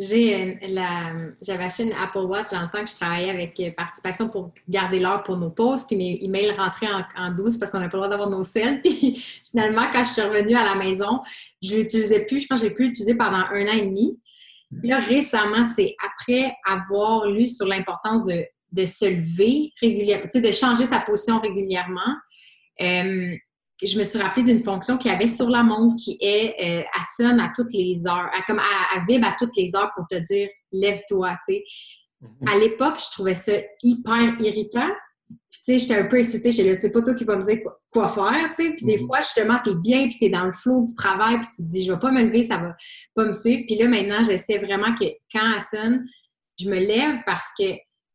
J'ai 0.00 0.60
la, 0.68 1.12
j'avais 1.42 1.64
acheté 1.64 1.82
une 1.82 1.92
Apple 1.92 2.18
Watch 2.18 2.50
dans 2.52 2.62
le 2.62 2.68
temps 2.68 2.84
que 2.84 2.90
je 2.90 2.94
travaillais 2.94 3.30
avec 3.30 3.58
euh, 3.58 3.72
Participation 3.76 4.28
pour 4.28 4.52
garder 4.68 5.00
l'heure 5.00 5.24
pour 5.24 5.36
nos 5.36 5.50
pauses, 5.50 5.84
puis 5.84 5.96
mes 5.96 6.20
emails 6.22 6.52
rentraient 6.52 6.86
en, 7.16 7.32
douce 7.32 7.56
parce 7.56 7.72
qu'on 7.72 7.80
n'a 7.80 7.88
pas 7.88 7.96
le 7.96 8.04
droit 8.04 8.08
d'avoir 8.08 8.30
nos 8.30 8.44
selles. 8.44 8.80
Puis 8.82 9.16
finalement, 9.50 9.86
quand 9.92 10.04
je 10.04 10.12
suis 10.12 10.22
revenue 10.22 10.54
à 10.54 10.64
la 10.64 10.76
maison, 10.76 11.20
je 11.60 11.74
ne 11.74 11.78
l'utilisais 11.80 12.26
plus. 12.26 12.42
Je 12.42 12.46
pense 12.46 12.60
que 12.60 12.66
je 12.66 12.68
l'ai 12.68 12.74
plus 12.76 12.86
utilisé 12.86 13.16
pendant 13.16 13.38
un 13.38 13.66
an 13.66 13.72
et 13.72 13.86
demi. 13.86 14.20
Puis 14.78 14.88
là, 14.88 15.00
récemment, 15.00 15.64
c'est 15.64 15.96
après 16.06 16.54
avoir 16.64 17.26
lu 17.26 17.46
sur 17.46 17.66
l'importance 17.66 18.24
de, 18.24 18.44
de 18.70 18.86
se 18.86 19.04
lever 19.04 19.72
régulièrement, 19.80 20.26
de 20.32 20.52
changer 20.52 20.86
sa 20.86 21.00
position 21.00 21.40
régulièrement. 21.40 22.14
Euh, 22.80 23.34
je 23.86 23.98
me 23.98 24.04
suis 24.04 24.18
rappelé 24.18 24.44
d'une 24.44 24.62
fonction 24.62 24.98
qu'il 24.98 25.10
y 25.10 25.14
avait 25.14 25.28
sur 25.28 25.48
la 25.48 25.62
montre 25.62 25.94
qui 25.96 26.18
est, 26.20 26.54
euh, 26.60 26.82
elle 26.82 27.04
sonne 27.16 27.40
à 27.40 27.52
toutes 27.54 27.72
les 27.72 28.06
heures, 28.06 28.30
comme 28.46 28.60
elle, 28.60 29.02
vibre 29.08 29.26
à 29.28 29.36
toutes 29.38 29.56
les 29.56 29.74
heures 29.76 29.92
pour 29.94 30.06
te 30.08 30.16
dire 30.16 30.48
lève-toi, 30.72 31.36
tu 31.46 31.54
sais. 31.54 31.64
Mm-hmm. 32.22 32.50
À 32.50 32.58
l'époque, 32.58 32.96
je 32.98 33.10
trouvais 33.12 33.36
ça 33.36 33.52
hyper 33.82 34.40
irritant. 34.40 34.90
Puis, 35.28 35.60
tu 35.64 35.72
sais, 35.72 35.78
j'étais 35.78 36.00
un 36.00 36.06
peu 36.06 36.18
insultée. 36.18 36.50
J'étais 36.50 36.72
là, 36.72 36.78
c'est 36.78 36.90
pas 36.90 37.02
toi 37.02 37.14
qui 37.14 37.24
vas 37.24 37.36
me 37.36 37.44
dire 37.44 37.58
quoi, 37.90 38.08
faire, 38.08 38.50
tu 38.50 38.64
sais. 38.64 38.74
Puis, 38.74 38.84
des 38.84 38.98
mm-hmm. 38.98 39.06
fois, 39.06 39.18
justement, 39.18 39.58
t'es 39.62 39.74
bien, 39.74 40.08
puis 40.08 40.18
t'es 40.18 40.30
dans 40.30 40.44
le 40.44 40.52
flot 40.52 40.82
du 40.82 40.94
travail, 40.94 41.38
puis 41.38 41.48
tu 41.54 41.62
te 41.62 41.68
dis, 41.68 41.84
je 41.84 41.92
vais 41.92 41.98
pas 41.98 42.10
me 42.10 42.24
lever, 42.24 42.42
ça 42.42 42.58
va 42.58 42.74
pas 43.14 43.24
me 43.24 43.32
suivre. 43.32 43.62
Puis 43.66 43.78
là, 43.78 43.86
maintenant, 43.86 44.24
j'essaie 44.24 44.58
vraiment 44.58 44.94
que 44.94 45.04
quand 45.32 45.54
elle 45.54 45.62
sonne, 45.62 46.06
je 46.58 46.68
me 46.68 46.78
lève 46.78 47.20
parce 47.24 47.52
que 47.56 47.64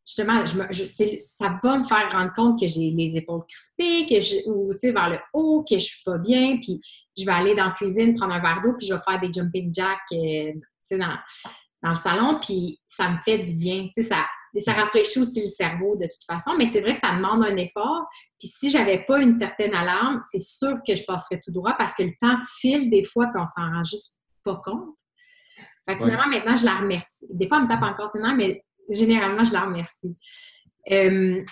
justement, 0.05 0.43
je 0.45 0.83
ça 1.19 1.59
va 1.63 1.77
me 1.77 1.83
faire 1.83 2.11
rendre 2.11 2.33
compte 2.33 2.59
que 2.59 2.67
j'ai 2.67 2.91
les 2.91 3.17
épaules 3.17 3.43
crispées, 3.47 4.05
que 4.07 4.19
je, 4.21 4.35
ou 4.49 4.69
vers 4.83 5.09
le 5.09 5.19
haut, 5.33 5.63
que 5.67 5.77
je 5.77 5.83
suis 5.83 6.03
pas 6.03 6.17
bien, 6.17 6.57
puis 6.57 6.81
je 7.17 7.25
vais 7.25 7.31
aller 7.31 7.55
dans 7.55 7.65
la 7.65 7.71
cuisine 7.71 8.15
prendre 8.15 8.33
un 8.33 8.41
verre 8.41 8.61
d'eau, 8.61 8.73
puis 8.77 8.87
je 8.87 8.93
vais 8.93 9.01
faire 9.07 9.19
des 9.19 9.31
jumping 9.31 9.73
jacks 9.73 9.97
euh, 10.11 10.51
dans, 10.91 11.17
dans 11.81 11.89
le 11.89 11.95
salon, 11.95 12.39
puis 12.41 12.79
ça 12.87 13.09
me 13.09 13.17
fait 13.23 13.39
du 13.39 13.55
bien. 13.55 13.87
Ça, 13.97 14.25
ça 14.59 14.73
rafraîchit 14.73 15.19
aussi 15.19 15.41
le 15.41 15.47
cerveau 15.47 15.95
de 15.95 16.03
toute 16.03 16.25
façon, 16.27 16.51
mais 16.57 16.65
c'est 16.65 16.81
vrai 16.81 16.93
que 16.93 16.99
ça 16.99 17.15
demande 17.15 17.43
un 17.43 17.55
effort. 17.57 18.05
Puis 18.39 18.49
si 18.49 18.69
j'avais 18.69 19.03
pas 19.05 19.21
une 19.21 19.33
certaine 19.33 19.73
alarme, 19.73 20.21
c'est 20.29 20.39
sûr 20.39 20.77
que 20.85 20.95
je 20.95 21.03
passerais 21.05 21.39
tout 21.43 21.51
droit 21.51 21.75
parce 21.77 21.95
que 21.95 22.03
le 22.03 22.13
temps 22.19 22.37
file 22.59 22.89
des 22.89 23.03
fois 23.03 23.27
qu'on 23.27 23.47
s'en 23.47 23.71
rend 23.71 23.83
juste 23.83 24.19
pas 24.43 24.61
compte. 24.63 24.89
Fait 25.85 25.95
que 25.95 26.03
finalement, 26.03 26.27
maintenant, 26.27 26.55
je 26.55 26.65
la 26.65 26.75
remercie. 26.75 27.25
Des 27.29 27.47
fois, 27.47 27.57
elle 27.57 27.63
me 27.63 27.67
tape 27.67 27.83
encore 27.83 28.09
ses 28.09 28.19
nerfs, 28.19 28.35
mais 28.35 28.63
généralement, 28.89 29.43
je 29.43 29.53
la 29.53 29.61
remercie. 29.61 30.15
Euh, 30.91 31.43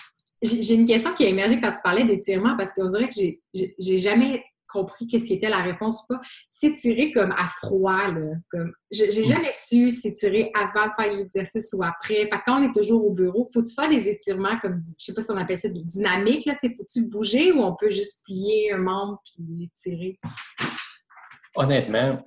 j'ai 0.42 0.74
une 0.74 0.86
question 0.86 1.14
qui 1.14 1.24
a 1.24 1.28
émergé 1.28 1.60
quand 1.60 1.70
tu 1.70 1.80
parlais 1.82 2.04
d'étirement 2.04 2.56
parce 2.56 2.72
qu'on 2.72 2.88
dirait 2.88 3.08
que 3.08 3.14
j'ai 3.54 3.96
jamais 3.96 4.42
compris 4.72 5.06
qu'est-ce 5.06 5.26
qui 5.26 5.34
était 5.34 5.50
la 5.50 5.62
réponse 5.62 6.02
ou 6.02 6.14
pas. 6.14 6.20
S'étirer 6.50 7.12
comme 7.12 7.30
à 7.32 7.46
froid, 7.46 8.08
là. 8.08 8.32
Comme, 8.50 8.72
j'ai 8.90 9.24
jamais 9.24 9.52
su 9.52 9.90
s'étirer 9.90 10.50
avant 10.54 10.88
de 10.88 10.92
faire 10.96 11.14
l'exercice 11.14 11.72
ou 11.74 11.82
après. 11.82 12.26
Fait 12.26 12.40
quand 12.46 12.60
on 12.60 12.68
est 12.68 12.74
toujours 12.74 13.04
au 13.06 13.10
bureau, 13.10 13.46
faut-tu 13.52 13.74
faire 13.74 13.88
des 13.88 14.08
étirements 14.08 14.58
comme, 14.60 14.82
je 14.98 15.04
sais 15.04 15.14
pas 15.14 15.22
si 15.22 15.30
on 15.30 15.36
appelle 15.36 15.58
ça 15.58 15.68
des 15.68 15.84
dynamiques, 15.84 16.46
là, 16.46 16.56
faut-tu 16.60 17.06
bouger 17.06 17.52
ou 17.52 17.60
on 17.60 17.76
peut 17.76 17.90
juste 17.90 18.24
plier 18.24 18.72
un 18.72 18.78
membre 18.78 19.22
puis 19.24 19.70
étirer? 19.70 20.18
Honnêtement, 21.54 22.18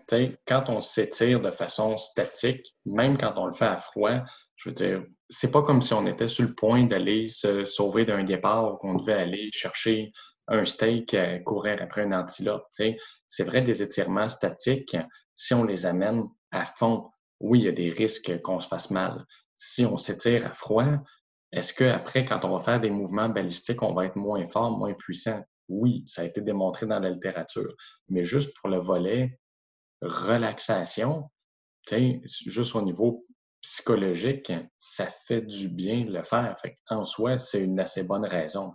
quand 0.47 0.69
on 0.69 0.79
s'étire 0.79 1.41
de 1.41 1.49
façon 1.49 1.97
statique, 1.97 2.75
même 2.85 3.17
quand 3.17 3.33
on 3.37 3.47
le 3.47 3.53
fait 3.53 3.65
à 3.65 3.77
froid, 3.77 4.19
je 4.55 4.69
veux 4.69 4.73
dire, 4.73 5.03
c'est 5.29 5.51
pas 5.51 5.63
comme 5.63 5.81
si 5.81 5.93
on 5.93 6.05
était 6.05 6.27
sur 6.27 6.47
le 6.47 6.53
point 6.53 6.83
d'aller 6.83 7.27
se 7.27 7.65
sauver 7.65 8.05
d'un 8.05 8.23
départ 8.23 8.73
ou 8.73 8.77
qu'on 8.77 8.95
devait 8.95 9.13
aller 9.13 9.49
chercher 9.51 10.11
un 10.47 10.65
steak, 10.65 11.15
euh, 11.15 11.39
courir 11.39 11.81
après 11.81 12.03
un 12.03 12.11
antilope. 12.11 12.67
C'est 13.27 13.43
vrai, 13.43 13.61
des 13.63 13.81
étirements 13.81 14.29
statiques, 14.29 14.95
si 15.33 15.53
on 15.55 15.63
les 15.63 15.87
amène 15.87 16.25
à 16.51 16.65
fond, 16.65 17.09
oui, 17.39 17.59
il 17.61 17.65
y 17.65 17.69
a 17.69 17.71
des 17.71 17.89
risques 17.89 18.41
qu'on 18.43 18.59
se 18.59 18.67
fasse 18.67 18.91
mal. 18.91 19.25
Si 19.55 19.85
on 19.85 19.97
s'étire 19.97 20.45
à 20.45 20.51
froid, 20.51 20.85
est-ce 21.51 21.73
qu'après, 21.73 22.25
quand 22.25 22.45
on 22.45 22.55
va 22.55 22.63
faire 22.63 22.79
des 22.79 22.91
mouvements 22.91 23.29
balistiques, 23.29 23.81
on 23.81 23.93
va 23.93 24.05
être 24.05 24.17
moins 24.17 24.45
fort, 24.47 24.77
moins 24.77 24.93
puissant? 24.93 25.41
Oui, 25.67 26.03
ça 26.05 26.21
a 26.21 26.25
été 26.25 26.41
démontré 26.41 26.85
dans 26.85 26.99
la 26.99 27.09
littérature. 27.09 27.75
Mais 28.09 28.23
juste 28.23 28.55
pour 28.57 28.69
le 28.69 28.77
volet 28.77 29.39
relaxation, 30.01 31.29
juste 32.45 32.75
au 32.75 32.81
niveau 32.81 33.25
psychologique, 33.61 34.51
ça 34.77 35.07
fait 35.07 35.41
du 35.41 35.69
bien 35.69 36.05
de 36.05 36.11
le 36.11 36.23
faire. 36.23 36.55
en 36.89 37.05
soi, 37.05 37.39
c'est 37.39 37.63
une 37.63 37.79
assez 37.79 38.03
bonne 38.03 38.25
raison. 38.25 38.71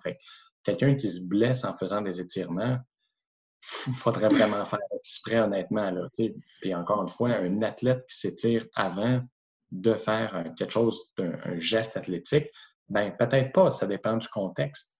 Quelqu'un 0.64 0.96
qui 0.96 1.08
se 1.08 1.20
blesse 1.28 1.64
en 1.64 1.76
faisant 1.76 2.02
des 2.02 2.20
étirements, 2.20 2.78
il 3.86 3.94
faudrait 3.96 4.28
vraiment 4.28 4.64
faire 4.64 4.80
exprès, 4.96 5.40
honnêtement. 5.40 5.90
Là, 5.90 6.08
Puis 6.60 6.74
encore 6.74 7.02
une 7.02 7.08
fois, 7.08 7.30
un 7.30 7.62
athlète 7.62 8.04
qui 8.08 8.16
s'étire 8.18 8.66
avant 8.74 9.22
de 9.70 9.94
faire 9.94 10.52
quelque 10.56 10.72
chose, 10.72 11.12
un, 11.18 11.58
geste 11.58 11.96
athlétique, 11.96 12.48
ben 12.88 13.14
peut-être 13.16 13.52
pas, 13.52 13.70
ça 13.70 13.86
dépend 13.86 14.16
du 14.16 14.28
contexte. 14.28 14.96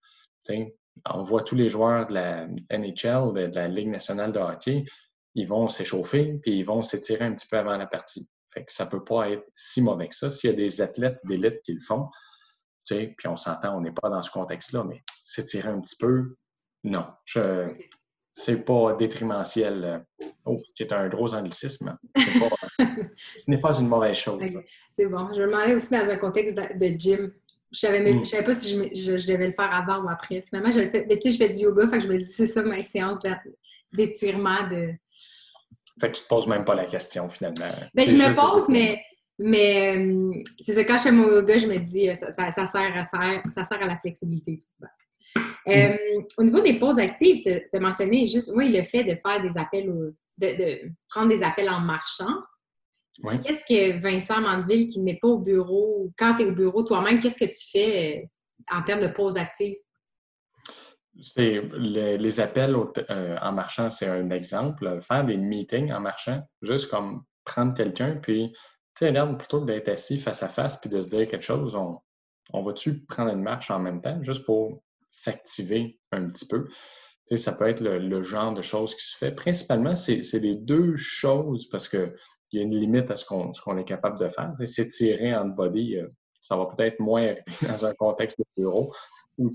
On 1.05 1.21
voit 1.21 1.43
tous 1.43 1.55
les 1.55 1.69
joueurs 1.69 2.07
de 2.07 2.13
la 2.13 2.47
NHL, 2.47 3.33
de, 3.33 3.55
la 3.55 3.67
Ligue 3.67 3.89
nationale 3.89 4.31
de 4.31 4.39
hockey, 4.39 4.83
ils 5.35 5.47
vont 5.47 5.67
s'échauffer, 5.67 6.39
puis 6.41 6.59
ils 6.59 6.65
vont 6.65 6.81
s'étirer 6.81 7.25
un 7.25 7.33
petit 7.33 7.47
peu 7.47 7.57
avant 7.57 7.77
la 7.77 7.87
partie. 7.87 8.29
Fait 8.53 8.65
que 8.65 8.73
ça 8.73 8.85
peut 8.85 9.03
pas 9.03 9.29
être 9.29 9.45
si 9.55 9.81
mauvais 9.81 10.09
que 10.09 10.15
ça. 10.15 10.29
S'il 10.29 10.49
y 10.49 10.53
a 10.53 10.55
des 10.55 10.81
athlètes 10.81 11.19
d'élite 11.23 11.61
qui 11.63 11.73
le 11.73 11.79
font, 11.79 12.09
puis 12.85 13.27
on 13.27 13.37
s'entend, 13.37 13.77
on 13.77 13.81
n'est 13.81 13.93
pas 13.93 14.09
dans 14.09 14.21
ce 14.21 14.31
contexte-là, 14.31 14.83
mais 14.83 15.01
s'étirer 15.23 15.69
un 15.69 15.79
petit 15.79 15.95
peu, 15.97 16.35
non. 16.83 17.07
Je, 17.25 17.73
c'est 18.31 18.63
pas 18.63 18.93
détrimentiel. 18.93 20.05
Oh, 20.45 20.57
c'est 20.75 20.91
un 20.93 21.07
gros 21.09 21.33
anglicisme. 21.33 21.97
ce 22.15 23.51
n'est 23.51 23.59
pas 23.59 23.77
une 23.79 23.87
mauvaise 23.87 24.15
chose. 24.15 24.41
C'est 24.89 25.05
bon. 25.05 25.31
Je 25.33 25.41
me 25.41 25.47
demandais 25.47 25.75
aussi 25.75 25.89
dans 25.91 26.09
un 26.09 26.17
contexte 26.17 26.55
de, 26.55 26.87
gym. 26.97 27.33
Je 27.71 27.79
savais, 27.79 28.01
même, 28.01 28.19
mm. 28.19 28.25
savais 28.25 28.43
pas 28.43 28.53
si 28.53 28.75
je, 28.95 29.27
devais 29.27 29.47
le 29.47 29.53
faire 29.53 29.73
avant 29.73 30.03
ou 30.03 30.09
après. 30.09 30.43
Finalement, 30.47 30.71
je 30.71 30.79
le 30.79 30.87
fais. 30.87 31.05
Mais 31.07 31.17
tu 31.17 31.31
sais, 31.31 31.37
je 31.37 31.43
fais 31.43 31.49
du 31.49 31.63
yoga, 31.63 31.87
fait 31.87 31.99
que 31.99 32.03
je 32.03 32.09
me 32.09 32.17
dis, 32.17 32.25
c'est 32.25 32.47
ça 32.47 32.63
ma 32.63 32.83
séance 32.83 33.17
d'étirement. 33.93 34.67
De... 34.69 34.93
Fait 35.99 36.11
que 36.11 36.17
tu 36.17 36.23
te 36.23 36.27
poses 36.27 36.47
même 36.47 36.65
pas 36.65 36.75
la 36.75 36.85
question, 36.85 37.29
finalement. 37.29 37.71
Ben, 37.93 38.07
je 38.07 38.15
me 38.15 38.35
pose, 38.35 38.67
mais 38.69 39.01
mais 39.43 39.97
euh, 39.97 40.31
c'est 40.59 40.73
ça, 40.73 40.83
quand 40.83 40.97
je 40.97 41.03
fais 41.03 41.11
mon 41.11 41.27
yoga, 41.27 41.57
je 41.57 41.65
me 41.65 41.77
dis, 41.77 42.09
euh, 42.09 42.13
ça, 42.13 42.29
ça, 42.29 42.65
sert, 42.65 42.95
à, 42.95 43.03
ça, 43.03 43.63
sert 43.63 43.81
à 43.81 43.87
la 43.87 43.97
flexibilité. 43.97 44.59
Euh, 45.67 45.97
au 46.37 46.43
niveau 46.43 46.59
des 46.61 46.77
pauses 46.79 46.99
actives, 46.99 47.43
tu 47.43 47.61
as 47.73 47.79
mentionné 47.79 48.27
juste, 48.27 48.51
oui, 48.55 48.69
le 48.69 48.83
fait 48.83 49.03
de 49.03 49.15
faire 49.15 49.41
des 49.41 49.57
appels, 49.57 50.13
de, 50.37 50.91
prendre 51.09 51.29
des 51.29 51.43
appels 51.43 51.69
en 51.69 51.79
marchant. 51.79 52.41
Qu'est-ce 53.43 53.63
que 53.63 53.99
Vincent 53.99 54.41
Mandeville, 54.41 54.87
qui 54.87 55.01
n'est 55.01 55.17
pas 55.17 55.27
au 55.27 55.39
bureau, 55.39 56.11
quand 56.17 56.35
tu 56.35 56.43
es 56.43 56.45
au 56.45 56.53
bureau 56.53 56.83
toi-même, 56.83 57.19
qu'est-ce 57.19 57.39
que 57.39 57.45
tu 57.45 57.69
fais 57.71 58.29
en 58.71 58.81
termes 58.81 59.01
de 59.01 59.07
pauses 59.07 59.37
actives? 59.37 59.77
C'est 61.21 61.61
les, 61.73 62.39
appels 62.39 62.75
en 62.75 63.51
marchant, 63.51 63.89
c'est 63.89 64.07
un 64.07 64.29
exemple. 64.31 64.99
Faire 65.01 65.25
des 65.25 65.37
meetings 65.37 65.91
en 65.91 65.99
marchant, 65.99 66.41
juste 66.61 66.89
comme 66.89 67.23
prendre 67.43 67.73
quelqu'un, 67.73 68.15
puis 68.15 68.51
tu 68.51 68.59
sais, 68.99 69.09
regarde, 69.09 69.37
plutôt 69.37 69.61
que 69.61 69.65
d'être 69.65 69.89
assis 69.89 70.19
face 70.19 70.43
à 70.43 70.47
face 70.47 70.79
puis 70.79 70.89
de 70.89 71.01
se 71.01 71.09
dire 71.09 71.27
quelque 71.27 71.43
chose, 71.43 71.75
on, 71.75 71.99
on 72.53 72.63
va-tu 72.63 73.05
prendre 73.05 73.31
une 73.31 73.43
marche 73.43 73.71
en 73.71 73.79
même 73.79 74.01
temps 74.01 74.21
juste 74.21 74.45
pour 74.45 74.83
s'activer 75.09 75.99
un 76.11 76.27
petit 76.29 76.47
peu? 76.47 76.67
Tu 76.67 76.75
sais, 77.25 77.37
ça 77.37 77.53
peut 77.53 77.67
être 77.67 77.81
le, 77.81 78.23
genre 78.23 78.53
de 78.53 78.61
choses 78.61 78.95
qui 78.95 79.05
se 79.05 79.17
fait. 79.17 79.31
Principalement, 79.31 79.95
c'est 79.95 80.21
les 80.33 80.55
deux 80.55 80.95
choses 80.95 81.69
parce 81.69 81.87
qu'il 82.51 82.59
y 82.59 82.63
a 82.63 82.65
une 82.65 82.75
limite 82.75 83.09
à 83.09 83.15
ce 83.15 83.25
qu'on 83.25 83.77
est 83.77 83.85
capable 83.85 84.19
de 84.19 84.27
faire. 84.27 84.53
S'étirer 84.65 85.33
en 85.33 85.45
body, 85.45 85.97
euh, 85.97 86.07
ça 86.41 86.57
va 86.57 86.65
peut-être 86.65 86.99
moins 86.99 87.33
dans 87.67 87.85
un 87.85 87.93
contexte 87.93 88.39
de 88.39 88.45
bureau. 88.57 88.93
Ou 89.37 89.49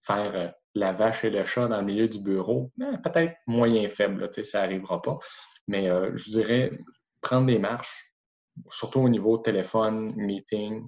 faire 0.00 0.34
euh, 0.34 0.48
la 0.74 0.92
vache 0.92 1.24
et 1.24 1.30
le 1.30 1.44
chat 1.44 1.66
dans 1.66 1.78
le 1.78 1.86
milieu 1.86 2.08
du 2.08 2.20
bureau, 2.20 2.70
ben, 2.76 2.98
peut-être 2.98 3.34
moyen 3.46 3.88
faible, 3.88 4.28
ça 4.44 4.60
n'arrivera 4.60 5.00
pas. 5.00 5.18
Mais 5.66 5.88
euh, 5.88 6.14
je 6.14 6.30
dirais 6.30 6.78
prendre 7.22 7.46
des 7.46 7.58
marches, 7.58 8.14
surtout 8.68 9.00
au 9.00 9.08
niveau 9.08 9.38
téléphone, 9.38 10.14
meeting, 10.16 10.86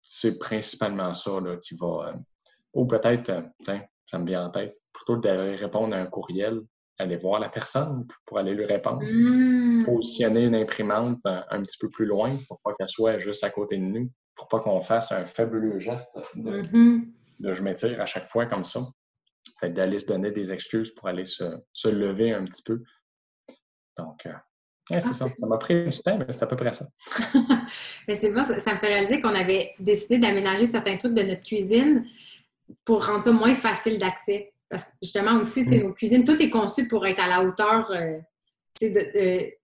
c'est 0.00 0.38
principalement 0.38 1.12
ça 1.12 1.40
là, 1.40 1.56
qui 1.56 1.74
va. 1.74 2.14
Ou 2.72 2.86
peut-être, 2.86 3.42
ça 4.06 4.18
me 4.18 4.24
vient 4.24 4.46
en 4.46 4.50
tête, 4.50 4.78
plutôt 4.92 5.16
d'aller 5.16 5.56
répondre 5.56 5.94
à 5.94 5.98
un 5.98 6.06
courriel, 6.06 6.62
aller 7.00 7.16
voir 7.16 7.40
la 7.40 7.48
personne 7.48 8.06
pour 8.26 8.38
aller 8.38 8.54
lui 8.54 8.64
répondre. 8.64 9.02
Mmh. 9.02 9.84
Positionner 9.84 10.44
une 10.44 10.54
imprimante 10.54 11.20
un, 11.24 11.62
petit 11.62 11.78
peu 11.78 11.88
plus 11.88 12.06
loin 12.06 12.30
pour 12.48 12.60
pas 12.60 12.72
qu'elle 12.74 12.88
soit 12.88 13.18
juste 13.18 13.44
à 13.44 13.50
côté 13.50 13.76
de 13.76 13.82
nous, 13.82 14.10
pour 14.34 14.48
pas 14.48 14.60
qu'on 14.60 14.80
fasse 14.80 15.12
un 15.12 15.26
fabuleux 15.26 15.78
geste 15.78 16.18
de, 16.34 16.62
mmh. 16.72 17.12
je 17.40 17.62
m'étire 17.62 18.00
à 18.00 18.06
chaque 18.06 18.28
fois 18.28 18.46
comme 18.46 18.64
ça. 18.64 18.80
Fait 19.58 19.70
d'aller 19.70 19.98
se 19.98 20.06
donner 20.06 20.30
des 20.30 20.52
excuses 20.52 20.94
pour 20.94 21.08
aller 21.08 21.24
se, 21.24 21.44
se 21.72 21.88
lever 21.88 22.32
un 22.32 22.44
petit 22.44 22.62
peu. 22.62 22.82
Donc, 23.96 24.26
c'est 24.90 24.96
ah, 24.98 25.12
ça. 25.12 25.26
Ça 25.28 25.46
m'a 25.46 25.58
pris 25.58 25.84
du 25.84 25.98
temps, 25.98 26.18
mais 26.18 26.26
c'est 26.28 26.42
à 26.42 26.46
peu 26.46 26.56
près 26.56 26.72
ça. 26.72 26.86
mais 28.08 28.14
c'est 28.14 28.32
bon, 28.32 28.44
ça, 28.44 28.54
me 28.54 28.78
fait 28.78 28.86
réaliser 28.86 29.20
qu'on 29.20 29.34
avait 29.34 29.74
décidé 29.78 30.18
d'aménager 30.18 30.66
certains 30.66 30.96
trucs 30.96 31.14
de 31.14 31.22
notre 31.22 31.42
cuisine 31.42 32.06
pour 32.84 33.06
rendre 33.06 33.22
ça 33.22 33.32
moins 33.32 33.54
facile 33.54 33.98
d'accès. 33.98 34.52
Parce 34.70 34.84
que 34.84 34.90
justement 35.02 35.40
aussi, 35.40 35.64
mm. 35.64 35.82
nos 35.82 35.92
cuisines, 35.92 36.24
tout 36.24 36.40
est 36.40 36.50
conçu 36.50 36.88
pour 36.88 37.06
être 37.06 37.22
à 37.22 37.28
la 37.28 37.44
hauteur 37.44 37.90
euh, 37.90 38.18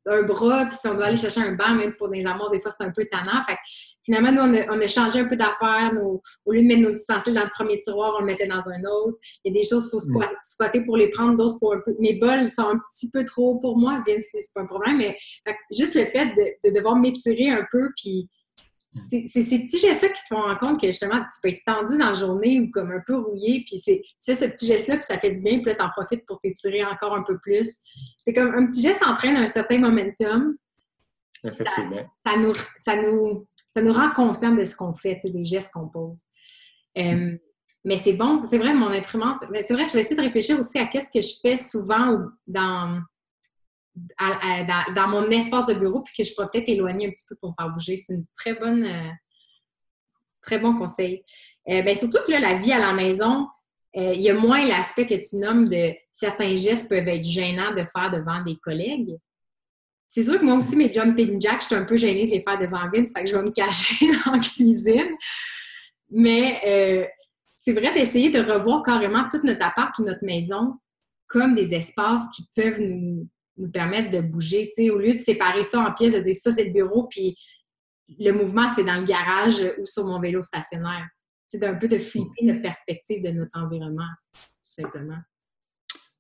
un 0.06 0.22
bras, 0.24 0.66
puis 0.66 0.76
si 0.76 0.88
on 0.88 0.94
doit 0.94 1.06
aller 1.06 1.16
chercher 1.16 1.40
un 1.40 1.52
banc, 1.52 1.74
même 1.74 1.94
pour 1.94 2.08
des 2.08 2.26
amours, 2.26 2.50
des 2.50 2.60
fois, 2.60 2.70
c'est 2.70 2.84
un 2.84 2.90
peu 2.90 3.06
tannant. 3.06 3.42
Fait 3.48 3.56
finalement, 4.04 4.32
nous, 4.32 4.58
on 4.68 4.80
a, 4.80 4.88
changé 4.88 5.20
un 5.20 5.24
peu 5.24 5.36
d'affaires. 5.36 5.92
Au 6.44 6.52
lieu 6.52 6.60
de 6.60 6.66
mettre 6.66 6.82
nos 6.82 6.90
ustensiles 6.90 7.34
dans 7.34 7.44
le 7.44 7.50
premier 7.50 7.78
tiroir, 7.78 8.14
on 8.16 8.20
le 8.20 8.26
mettait 8.26 8.46
dans 8.46 8.68
un 8.68 8.82
autre. 8.84 9.16
Il 9.44 9.54
y 9.54 9.56
a 9.56 9.62
des 9.62 9.66
choses 9.66 9.88
qu'il 9.88 10.12
faut 10.12 10.18
mm. 10.18 10.24
squatter 10.42 10.80
pour 10.82 10.96
les 10.96 11.08
prendre, 11.08 11.36
d'autres, 11.36 11.56
faut 11.58 11.72
un 11.72 11.80
peu... 11.80 11.94
Mes 12.00 12.14
bols 12.14 12.50
sont 12.50 12.68
un 12.68 12.78
petit 12.78 13.10
peu 13.10 13.24
trop 13.24 13.58
pour 13.60 13.78
moi, 13.78 14.02
Vince, 14.06 14.26
c'est 14.32 14.54
pas 14.54 14.62
un 14.62 14.66
problème, 14.66 14.98
mais 14.98 15.16
juste 15.70 15.94
le 15.94 16.04
fait 16.04 16.26
de, 16.26 16.68
de 16.68 16.74
devoir 16.74 16.96
m'étirer 16.96 17.50
un 17.50 17.64
peu, 17.70 17.90
puis 17.96 18.28
c'est 19.10 19.42
ces 19.42 19.58
petits 19.60 19.78
gestes-là 19.78 20.08
qui 20.08 20.22
te 20.22 20.26
font 20.28 20.40
rendre 20.40 20.58
compte 20.58 20.80
que 20.80 20.86
justement, 20.86 21.18
tu 21.20 21.40
peux 21.42 21.48
être 21.50 21.62
tendu 21.64 21.98
dans 21.98 22.08
la 22.08 22.14
journée 22.14 22.60
ou 22.60 22.70
comme 22.70 22.90
un 22.90 23.02
peu 23.06 23.16
rouillé, 23.16 23.64
puis 23.66 23.80
tu 23.80 24.02
fais 24.24 24.34
ce 24.34 24.44
petit 24.46 24.66
geste-là, 24.66 24.96
puis 24.96 25.04
ça 25.04 25.18
fait 25.18 25.32
du 25.32 25.42
bien, 25.42 25.58
puis 25.58 25.66
là, 25.66 25.74
t'en 25.74 25.90
profites 25.90 26.24
pour 26.26 26.40
t'étirer 26.40 26.84
encore 26.84 27.14
un 27.14 27.22
peu 27.22 27.38
plus. 27.38 27.78
C'est 28.18 28.32
comme 28.32 28.54
un 28.54 28.66
petit 28.66 28.82
geste 28.82 29.02
entraîne 29.04 29.36
un 29.36 29.48
certain 29.48 29.78
momentum. 29.78 30.56
Effectivement. 31.44 32.10
Ça, 32.24 32.36
nous, 32.38 32.52
ça, 32.76 32.96
nous, 32.96 33.46
ça 33.70 33.82
nous 33.82 33.92
rend 33.92 34.10
conscient 34.12 34.52
de 34.52 34.64
ce 34.64 34.74
qu'on 34.74 34.94
fait, 34.94 35.18
des 35.24 35.44
gestes 35.44 35.72
qu'on 35.72 35.88
pose. 35.88 36.20
Euh, 36.98 37.36
mais 37.84 37.98
c'est 37.98 38.14
bon, 38.14 38.42
c'est 38.42 38.58
vrai, 38.58 38.74
mon 38.74 38.88
imprimante, 38.88 39.42
c'est 39.62 39.74
vrai 39.74 39.84
que 39.84 39.90
je 39.90 39.96
vais 39.96 40.00
essayer 40.00 40.16
de 40.16 40.22
réfléchir 40.22 40.58
aussi 40.58 40.78
à 40.78 40.86
qu'est-ce 40.86 41.10
que 41.10 41.24
je 41.24 41.34
fais 41.40 41.56
souvent 41.56 42.18
dans 42.46 43.00
dans, 44.94 45.08
mon 45.08 45.30
espace 45.30 45.66
de 45.66 45.74
bureau, 45.74 46.02
puis 46.02 46.14
que 46.16 46.24
je 46.24 46.34
pourrais 46.34 46.48
peut-être 46.52 46.68
éloigner 46.68 47.06
un 47.06 47.10
petit 47.10 47.24
peu 47.28 47.36
pour 47.36 47.50
me 47.50 47.54
faire 47.58 47.72
bouger. 47.72 47.96
C'est 47.96 48.14
une 48.14 48.26
très 48.36 48.54
bonne, 48.54 48.84
euh, 48.84 49.10
très 50.42 50.58
bon 50.58 50.76
conseil. 50.76 51.24
Euh, 51.68 51.82
ben, 51.82 51.94
surtout 51.94 52.18
que 52.26 52.30
là, 52.30 52.38
la 52.38 52.54
vie 52.54 52.72
à 52.72 52.78
la 52.78 52.92
maison, 52.92 53.48
euh, 53.96 54.12
il 54.14 54.20
y 54.20 54.30
a 54.30 54.34
moins 54.34 54.66
l'aspect 54.66 55.06
que 55.06 55.14
tu 55.14 55.36
nommes 55.36 55.68
de 55.68 55.94
certains 56.12 56.54
gestes 56.54 56.88
peuvent 56.88 57.08
être 57.08 57.24
gênants 57.24 57.72
de 57.72 57.84
faire 57.84 58.10
devant 58.10 58.42
des 58.42 58.56
collègues. 58.56 59.16
c'est 60.06 60.22
sûr 60.22 60.38
que 60.38 60.44
moi 60.44 60.54
aussi, 60.56 60.76
mes 60.76 60.92
jumping 60.92 61.40
jacks, 61.40 61.62
je 61.62 61.66
suis 61.66 61.74
un 61.74 61.84
peu 61.84 61.96
gênée 61.96 62.26
de 62.26 62.30
les 62.30 62.42
faire 62.42 62.58
devant 62.58 62.88
Vince, 62.92 63.12
fait 63.14 63.24
que 63.24 63.30
je 63.30 63.36
vais 63.36 63.42
me 63.42 63.50
cacher 63.50 64.06
dans 64.24 64.32
la 64.32 64.38
cuisine. 64.38 65.16
Mais 66.10 66.60
euh, 66.66 67.06
c'est 67.56 67.72
vrai 67.72 67.92
d'essayer 67.94 68.30
de 68.30 68.40
revoir 68.40 68.82
carrément 68.82 69.28
toute 69.30 69.44
notre 69.44 69.66
appart 69.66 69.98
ou 69.98 70.04
notre 70.04 70.24
maison 70.24 70.74
comme 71.26 71.54
des 71.54 71.74
espaces 71.74 72.28
qui 72.36 72.44
peuvent 72.54 72.80
nous, 72.80 73.26
permettre 73.72 74.10
de 74.10 74.20
bouger. 74.20 74.70
au 74.90 74.98
lieu 74.98 75.12
de 75.12 75.18
séparer 75.18 75.64
ça 75.64 75.80
en 75.80 75.92
pièces, 75.92 76.14
de 76.14 76.20
dire 76.20 76.34
ça, 76.34 76.52
c'est 76.52 76.64
le 76.64 76.72
bureau, 76.72 77.06
puis 77.08 77.36
le 78.18 78.32
mouvement, 78.32 78.68
c'est 78.68 78.84
dans 78.84 78.96
le 78.96 79.04
garage 79.04 79.62
ou 79.78 79.86
sur 79.86 80.04
mon 80.04 80.20
vélo 80.20 80.42
stationnaire. 80.42 81.06
C'est 81.48 81.58
d'un 81.58 81.74
peu 81.74 81.88
de 81.88 81.98
flipper 81.98 82.44
notre 82.44 82.62
perspective 82.62 83.22
de 83.22 83.30
notre 83.30 83.58
environnement, 83.58 84.08
tout 84.34 84.40
simplement. 84.62 85.18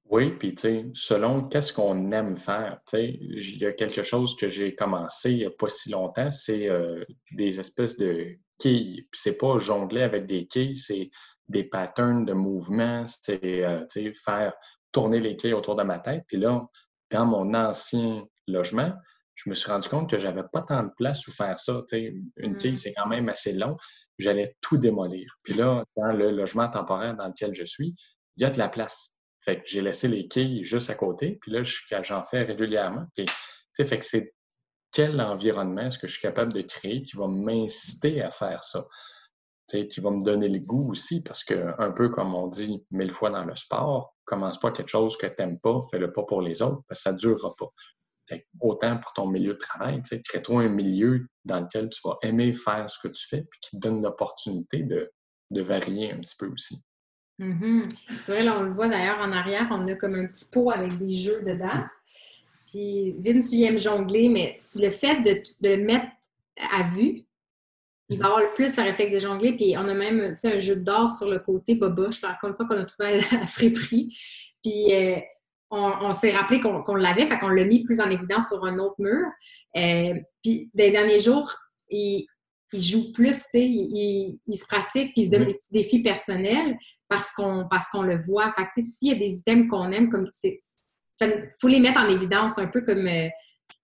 Oui, 0.08 0.30
puis 0.38 0.54
tu 0.54 0.62
sais, 0.62 0.86
selon 0.94 1.48
qu'est-ce 1.48 1.72
qu'on 1.72 2.12
aime 2.12 2.36
faire, 2.36 2.78
tu 2.86 2.96
sais, 2.96 3.18
il 3.20 3.58
y 3.58 3.66
a 3.66 3.72
quelque 3.72 4.04
chose 4.04 4.36
que 4.36 4.46
j'ai 4.46 4.74
commencé 4.74 5.32
il 5.32 5.38
n'y 5.38 5.44
a 5.44 5.50
pas 5.50 5.68
si 5.68 5.90
longtemps, 5.90 6.30
c'est 6.30 6.68
euh, 6.68 7.04
des 7.32 7.58
espèces 7.58 7.96
de 7.98 8.36
quilles. 8.58 9.08
Puis 9.10 9.20
c'est 9.20 9.36
pas 9.36 9.58
jongler 9.58 10.02
avec 10.02 10.26
des 10.26 10.46
quilles, 10.46 10.76
c'est 10.76 11.10
des 11.48 11.64
patterns 11.64 12.24
de 12.24 12.34
mouvement, 12.34 13.04
c'est 13.04 13.64
euh, 13.64 13.84
faire 14.24 14.52
tourner 14.92 15.18
les 15.18 15.34
quilles 15.34 15.54
autour 15.54 15.74
de 15.74 15.82
ma 15.82 15.98
tête. 15.98 16.22
Puis 16.28 16.36
là, 16.36 16.64
dans 17.10 17.26
mon 17.26 17.54
ancien 17.54 18.24
logement, 18.48 18.92
je 19.34 19.50
me 19.50 19.54
suis 19.54 19.70
rendu 19.70 19.88
compte 19.88 20.10
que 20.10 20.18
j'avais 20.18 20.44
pas 20.52 20.62
tant 20.62 20.82
de 20.82 20.92
place 20.96 21.26
où 21.26 21.30
faire 21.30 21.60
ça. 21.60 21.82
Une 21.92 22.30
mmh. 22.38 22.56
quille, 22.56 22.76
c'est 22.76 22.92
quand 22.94 23.06
même 23.06 23.28
assez 23.28 23.52
long. 23.52 23.76
J'allais 24.18 24.56
tout 24.62 24.78
démolir. 24.78 25.36
Puis 25.42 25.54
là, 25.54 25.84
dans 25.96 26.12
le 26.12 26.30
logement 26.30 26.68
temporaire 26.68 27.14
dans 27.14 27.28
lequel 27.28 27.54
je 27.54 27.64
suis, 27.64 27.94
il 28.36 28.42
y 28.42 28.46
a 28.46 28.50
de 28.50 28.58
la 28.58 28.68
place. 28.68 29.12
Fait 29.44 29.60
que 29.60 29.62
j'ai 29.66 29.82
laissé 29.82 30.08
les 30.08 30.26
quilles 30.26 30.64
juste 30.64 30.90
à 30.90 30.94
côté, 30.94 31.38
puis 31.40 31.52
là, 31.52 31.62
j'en 32.02 32.24
fais 32.24 32.42
régulièrement. 32.42 33.06
Puis, 33.14 33.26
fait 33.76 33.98
que 33.98 34.04
c'est 34.04 34.34
quel 34.90 35.20
environnement 35.20 35.82
est-ce 35.82 35.98
que 35.98 36.06
je 36.06 36.12
suis 36.14 36.22
capable 36.22 36.52
de 36.52 36.62
créer 36.62 37.02
qui 37.02 37.16
va 37.16 37.28
m'inciter 37.28 38.22
à 38.22 38.30
faire 38.30 38.62
ça? 38.62 38.84
Qui 39.66 40.00
va 40.00 40.10
me 40.10 40.22
donner 40.22 40.48
le 40.48 40.60
goût 40.60 40.90
aussi, 40.90 41.22
parce 41.22 41.42
que, 41.44 41.74
un 41.78 41.90
peu 41.90 42.08
comme 42.08 42.34
on 42.34 42.46
dit 42.46 42.84
mille 42.90 43.12
fois 43.12 43.30
dans 43.30 43.44
le 43.44 43.56
sport, 43.56 44.14
commence 44.24 44.58
pas 44.60 44.70
quelque 44.70 44.88
chose 44.88 45.16
que 45.16 45.26
tu 45.26 45.34
n'aimes 45.38 45.58
pas, 45.58 45.80
fais-le 45.90 46.12
pas 46.12 46.22
pour 46.24 46.42
les 46.42 46.62
autres, 46.62 46.82
parce 46.88 47.00
que 47.00 47.02
ça 47.02 47.12
ne 47.12 47.18
durera 47.18 47.54
pas. 47.56 47.70
Autant 48.60 48.98
pour 48.98 49.12
ton 49.12 49.26
milieu 49.28 49.54
de 49.54 49.58
travail, 49.58 50.02
crée-toi 50.24 50.62
un 50.62 50.68
milieu 50.68 51.26
dans 51.44 51.60
lequel 51.60 51.88
tu 51.90 52.00
vas 52.04 52.18
aimer 52.22 52.54
faire 52.54 52.88
ce 52.90 52.98
que 52.98 53.08
tu 53.08 53.26
fais, 53.26 53.42
puis 53.42 53.60
qui 53.60 53.76
te 53.76 53.80
donne 53.80 54.02
l'opportunité 54.02 54.82
de, 54.82 55.10
de 55.50 55.62
varier 55.62 56.12
un 56.12 56.18
petit 56.18 56.36
peu 56.38 56.46
aussi. 56.48 56.82
Mm-hmm. 57.38 57.88
C'est 58.24 58.32
vrai, 58.32 58.42
là, 58.42 58.58
on 58.58 58.62
le 58.62 58.70
voit 58.70 58.88
d'ailleurs 58.88 59.18
en 59.18 59.32
arrière, 59.32 59.68
on 59.70 59.86
a 59.86 59.94
comme 59.94 60.14
un 60.14 60.26
petit 60.26 60.46
pot 60.50 60.70
avec 60.70 60.96
des 60.98 61.12
jeux 61.12 61.42
dedans. 61.42 61.84
Puis 62.68 63.14
Vince, 63.18 63.52
il 63.52 63.64
aime 63.64 63.78
jongler, 63.78 64.28
mais 64.28 64.58
le 64.74 64.90
fait 64.90 65.20
de, 65.20 65.42
le 65.68 65.84
mettre 65.84 66.08
à 66.56 66.82
vue, 66.84 67.24
il 68.08 68.18
va 68.18 68.26
avoir 68.26 68.40
le 68.40 68.52
plus 68.54 68.76
le 68.76 68.82
réflexe 68.82 69.12
de 69.12 69.18
jongler. 69.18 69.56
Puis 69.56 69.76
on 69.76 69.88
a 69.88 69.94
même 69.94 70.36
un 70.42 70.58
jeu 70.58 70.76
d'or 70.76 71.10
sur 71.10 71.28
le 71.28 71.38
côté 71.38 71.74
boboche, 71.74 72.22
encore 72.24 72.50
une 72.50 72.54
fois 72.54 72.66
qu'on 72.66 72.80
a 72.80 72.84
trouvé 72.84 73.20
à 73.40 73.46
friperie. 73.46 74.16
Puis 74.62 74.92
euh, 74.92 75.16
on, 75.70 76.12
s'est 76.12 76.30
rappelé 76.30 76.60
qu'on 76.60 76.94
l'avait, 76.94 77.26
fait 77.26 77.38
qu'on 77.38 77.48
l'a 77.48 77.64
mis 77.64 77.84
plus 77.84 78.00
en 78.00 78.10
évidence 78.10 78.48
sur 78.48 78.64
un 78.64 78.78
autre 78.78 78.96
mur. 78.98 79.26
Euh, 79.76 80.14
puis 80.42 80.70
des 80.74 80.90
derniers 80.90 81.18
jours, 81.18 81.52
il, 81.90 82.26
joue 82.72 83.12
plus, 83.12 83.32
tu 83.32 83.50
sais, 83.50 83.64
il, 83.64 84.56
se 84.56 84.66
pratique, 84.66 85.12
puis 85.14 85.22
il 85.22 85.24
se 85.26 85.30
donne 85.30 85.46
des 85.46 85.54
petits 85.54 85.72
défis 85.72 86.02
personnels 86.02 86.76
parce 87.08 87.30
qu'on 87.32 87.66
parce 87.70 87.88
qu'on 87.88 88.02
le 88.02 88.18
voit. 88.18 88.52
Fait 88.52 88.64
que, 88.64 88.82
s'il 88.82 89.08
y 89.08 89.12
a 89.12 89.18
des 89.18 89.38
items 89.38 89.68
qu'on 89.68 89.90
aime, 89.92 90.10
comme 90.10 90.28
il 91.20 91.44
faut 91.60 91.68
les 91.68 91.80
mettre 91.80 92.00
en 92.00 92.08
évidence, 92.08 92.58
un 92.58 92.66
peu 92.66 92.82
comme 92.82 93.06
euh, 93.06 93.28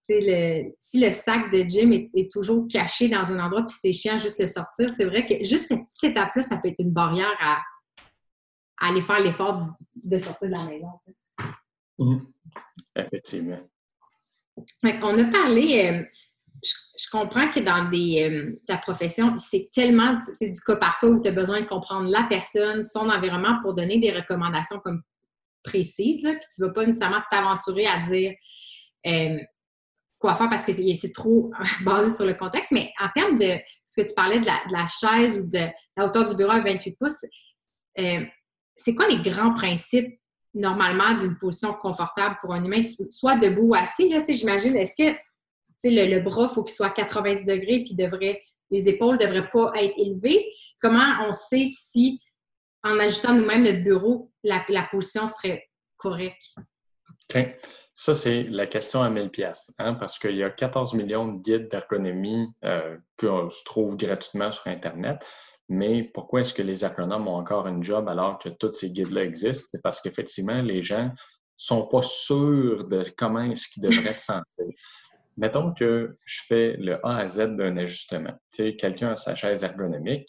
le, 0.08 0.74
si 0.78 1.00
le 1.00 1.12
sac 1.12 1.50
de 1.50 1.62
gym 1.62 1.92
est, 1.92 2.30
toujours 2.30 2.66
caché 2.68 3.08
dans 3.08 3.30
un 3.30 3.38
endroit 3.38 3.66
puis 3.66 3.76
c'est 3.78 3.92
chiant 3.92 4.18
juste 4.18 4.40
le 4.40 4.46
sortir, 4.46 4.92
c'est 4.92 5.04
vrai 5.04 5.26
que 5.26 5.44
juste 5.44 5.68
cette 5.68 5.86
petite 5.86 6.10
étape-là, 6.10 6.42
ça 6.42 6.56
peut 6.56 6.68
être 6.68 6.80
une 6.80 6.92
barrière 6.92 7.36
à, 7.40 7.62
aller 8.80 9.00
faire 9.00 9.20
l'effort 9.20 9.68
de 9.94 10.18
sortir 10.18 10.48
de 10.48 10.54
la 10.54 10.64
maison. 10.64 10.88
Mmh. 11.98 12.18
Effectivement. 12.96 13.60
on 14.82 15.18
a 15.18 15.24
parlé, 15.30 15.88
euh, 15.88 16.02
je, 16.62 17.10
comprends 17.10 17.48
que 17.48 17.60
dans 17.60 17.88
des, 17.90 18.28
euh, 18.28 18.60
ta 18.66 18.78
profession, 18.78 19.38
c'est 19.38 19.70
tellement 19.72 20.18
du 20.40 20.60
cas 20.66 20.76
par 20.76 20.98
cas 20.98 21.06
où 21.06 21.20
tu 21.20 21.28
as 21.28 21.32
besoin 21.32 21.60
de 21.60 21.66
comprendre 21.66 22.10
la 22.10 22.24
personne, 22.24 22.82
son 22.82 23.08
environnement 23.08 23.60
pour 23.62 23.74
donner 23.74 23.98
des 23.98 24.10
recommandations 24.10 24.80
comme 24.80 25.02
précises, 25.62 26.24
là, 26.24 26.32
puis 26.32 26.46
tu 26.52 26.60
ne 26.60 26.66
vas 26.66 26.72
pas 26.72 26.86
nécessairement 26.86 27.22
t'aventurer 27.30 27.86
à 27.86 28.00
dire 28.00 28.32
euh, 29.06 29.38
quoi 30.22 30.34
faire 30.34 30.48
parce 30.48 30.64
que 30.64 30.72
c'est 30.72 31.12
trop 31.12 31.50
basé 31.84 32.14
sur 32.14 32.24
le 32.24 32.34
contexte. 32.34 32.72
Mais 32.72 32.90
en 33.00 33.08
termes 33.10 33.36
de 33.36 33.58
ce 33.84 34.00
que 34.00 34.08
tu 34.08 34.14
parlais 34.14 34.40
de 34.40 34.46
la, 34.46 34.86
chaise 34.86 35.38
ou 35.38 35.46
de 35.46 35.66
la 35.96 36.06
hauteur 36.06 36.24
du 36.24 36.36
bureau 36.36 36.52
à 36.52 36.60
28 36.60 36.96
pouces, 36.98 37.24
euh, 37.98 38.24
c'est 38.76 38.94
quoi 38.94 39.08
les 39.08 39.18
grands 39.18 39.52
principes 39.52 40.18
normalement 40.54 41.14
d'une 41.14 41.36
position 41.36 41.74
confortable 41.74 42.36
pour 42.40 42.54
un 42.54 42.64
humain, 42.64 42.80
soit 43.10 43.36
debout 43.36 43.68
ou 43.68 43.74
assis? 43.74 44.10
J'imagine, 44.28 44.76
est-ce 44.76 44.94
que 44.96 45.16
le, 45.84 46.14
le, 46.14 46.20
bras, 46.20 46.46
il 46.48 46.54
faut 46.54 46.62
qu'il 46.62 46.74
soit 46.74 46.86
à 46.86 46.90
90 46.90 47.44
degrés, 47.44 47.84
puis 47.84 47.94
devrait, 47.94 48.42
les 48.70 48.88
épaules 48.88 49.16
ne 49.16 49.26
devraient 49.26 49.50
pas 49.50 49.72
être 49.76 49.94
élevées. 49.98 50.46
Comment 50.80 51.26
on 51.26 51.32
sait 51.32 51.66
si, 51.66 52.20
en 52.84 52.98
ajustant 52.98 53.34
nous-mêmes 53.34 53.64
notre 53.64 53.82
bureau, 53.82 54.30
la, 54.44 54.64
position 54.90 55.26
serait 55.28 55.68
correcte? 55.96 56.42
OK. 57.34 57.56
Ça, 57.94 58.14
c'est 58.14 58.44
la 58.44 58.66
question 58.66 59.02
à 59.02 59.10
1000 59.10 59.30
pièces, 59.30 59.72
hein, 59.78 59.94
parce 59.94 60.18
qu'il 60.18 60.36
y 60.36 60.42
a 60.42 60.50
14 60.50 60.94
millions 60.94 61.30
de 61.30 61.38
guides 61.38 61.68
d'ergonomie 61.68 62.48
euh, 62.64 62.96
qu'on 63.18 63.50
se 63.50 63.62
trouve 63.64 63.98
gratuitement 63.98 64.50
sur 64.50 64.66
Internet. 64.66 65.24
Mais 65.68 66.04
pourquoi 66.04 66.40
est-ce 66.40 66.54
que 66.54 66.62
les 66.62 66.84
ergonomes 66.84 67.28
ont 67.28 67.36
encore 67.36 67.66
un 67.66 67.82
job 67.82 68.08
alors 68.08 68.38
que 68.38 68.48
tous 68.48 68.72
ces 68.72 68.90
guides-là 68.90 69.24
existent? 69.24 69.66
C'est 69.70 69.82
parce 69.82 70.00
qu'effectivement, 70.00 70.62
les 70.62 70.82
gens 70.82 71.04
ne 71.04 71.10
sont 71.54 71.86
pas 71.86 72.02
sûrs 72.02 72.88
de 72.88 73.04
comment 73.16 73.42
est-ce 73.42 73.68
qu'ils 73.68 73.82
devraient 73.82 74.12
se 74.12 74.24
sentir. 74.24 74.66
Mettons 75.36 75.72
que 75.72 76.16
je 76.24 76.40
fais 76.46 76.76
le 76.78 77.04
A 77.06 77.18
à 77.18 77.28
Z 77.28 77.56
d'un 77.56 77.76
ajustement. 77.76 78.32
Tu 78.52 78.64
sais, 78.64 78.76
quelqu'un 78.76 79.12
a 79.12 79.16
sa 79.16 79.34
chaise 79.34 79.64
ergonomique. 79.64 80.28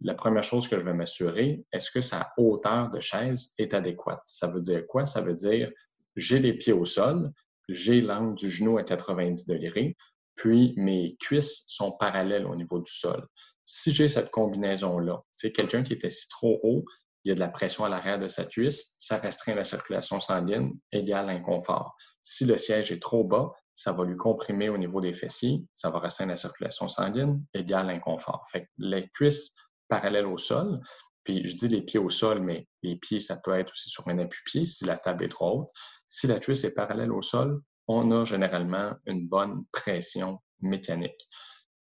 La 0.00 0.14
première 0.14 0.44
chose 0.44 0.66
que 0.66 0.78
je 0.78 0.84
vais 0.84 0.94
m'assurer, 0.94 1.62
est-ce 1.72 1.90
que 1.90 2.00
sa 2.00 2.32
hauteur 2.36 2.90
de 2.90 3.00
chaise 3.00 3.52
est 3.58 3.74
adéquate? 3.74 4.22
Ça 4.26 4.46
veut 4.48 4.60
dire 4.60 4.86
quoi? 4.86 5.06
Ça 5.06 5.20
veut 5.20 5.34
dire 5.34 5.70
j'ai 6.16 6.38
les 6.38 6.54
pieds 6.54 6.72
au 6.72 6.84
sol, 6.84 7.32
j'ai 7.68 8.00
l'angle 8.00 8.36
du 8.36 8.50
genou 8.50 8.78
à 8.78 8.82
90 8.82 9.46
degrés, 9.46 9.96
puis 10.36 10.74
mes 10.76 11.16
cuisses 11.20 11.64
sont 11.68 11.92
parallèles 11.92 12.46
au 12.46 12.56
niveau 12.56 12.80
du 12.80 12.90
sol. 12.90 13.26
Si 13.64 13.92
j'ai 13.92 14.08
cette 14.08 14.30
combinaison-là, 14.30 15.22
c'est 15.32 15.52
quelqu'un 15.52 15.82
qui 15.82 15.92
est 15.92 16.04
assis 16.04 16.28
trop 16.28 16.58
haut, 16.62 16.84
il 17.24 17.28
y 17.28 17.32
a 17.32 17.34
de 17.34 17.40
la 17.40 17.48
pression 17.48 17.84
à 17.84 17.88
l'arrière 17.88 18.18
de 18.18 18.28
sa 18.28 18.44
cuisse, 18.44 18.94
ça 18.98 19.18
restreint 19.18 19.54
la 19.54 19.64
circulation 19.64 20.20
sanguine, 20.20 20.72
égale 20.90 21.28
inconfort. 21.28 21.94
Si 22.22 22.46
le 22.46 22.56
siège 22.56 22.90
est 22.90 23.02
trop 23.02 23.24
bas, 23.24 23.52
ça 23.76 23.92
va 23.92 24.04
lui 24.04 24.16
comprimer 24.16 24.68
au 24.68 24.78
niveau 24.78 25.00
des 25.00 25.12
fessiers, 25.12 25.62
ça 25.74 25.90
va 25.90 25.98
restreindre 25.98 26.30
la 26.30 26.36
circulation 26.36 26.88
sanguine, 26.88 27.44
égale 27.54 27.90
inconfort. 27.90 28.46
Fait 28.50 28.62
que 28.62 28.68
les 28.78 29.08
cuisses 29.10 29.54
parallèles 29.88 30.26
au 30.26 30.38
sol, 30.38 30.80
puis 31.24 31.46
je 31.46 31.56
dis 31.56 31.68
les 31.68 31.82
pieds 31.82 32.00
au 32.00 32.10
sol, 32.10 32.40
mais 32.40 32.66
les 32.82 32.96
pieds, 32.96 33.20
ça 33.20 33.38
peut 33.42 33.52
être 33.52 33.70
aussi 33.70 33.90
sur 33.90 34.08
un 34.08 34.18
appui-pied 34.18 34.64
si 34.64 34.84
la 34.84 34.96
table 34.96 35.24
est 35.24 35.28
trop 35.28 35.60
haute. 35.60 35.70
Si 36.06 36.26
la 36.26 36.40
cuisse 36.40 36.64
est 36.64 36.74
parallèle 36.74 37.12
au 37.12 37.22
sol, 37.22 37.60
on 37.88 38.10
a 38.12 38.24
généralement 38.24 38.94
une 39.06 39.28
bonne 39.28 39.64
pression 39.72 40.38
mécanique. 40.60 41.28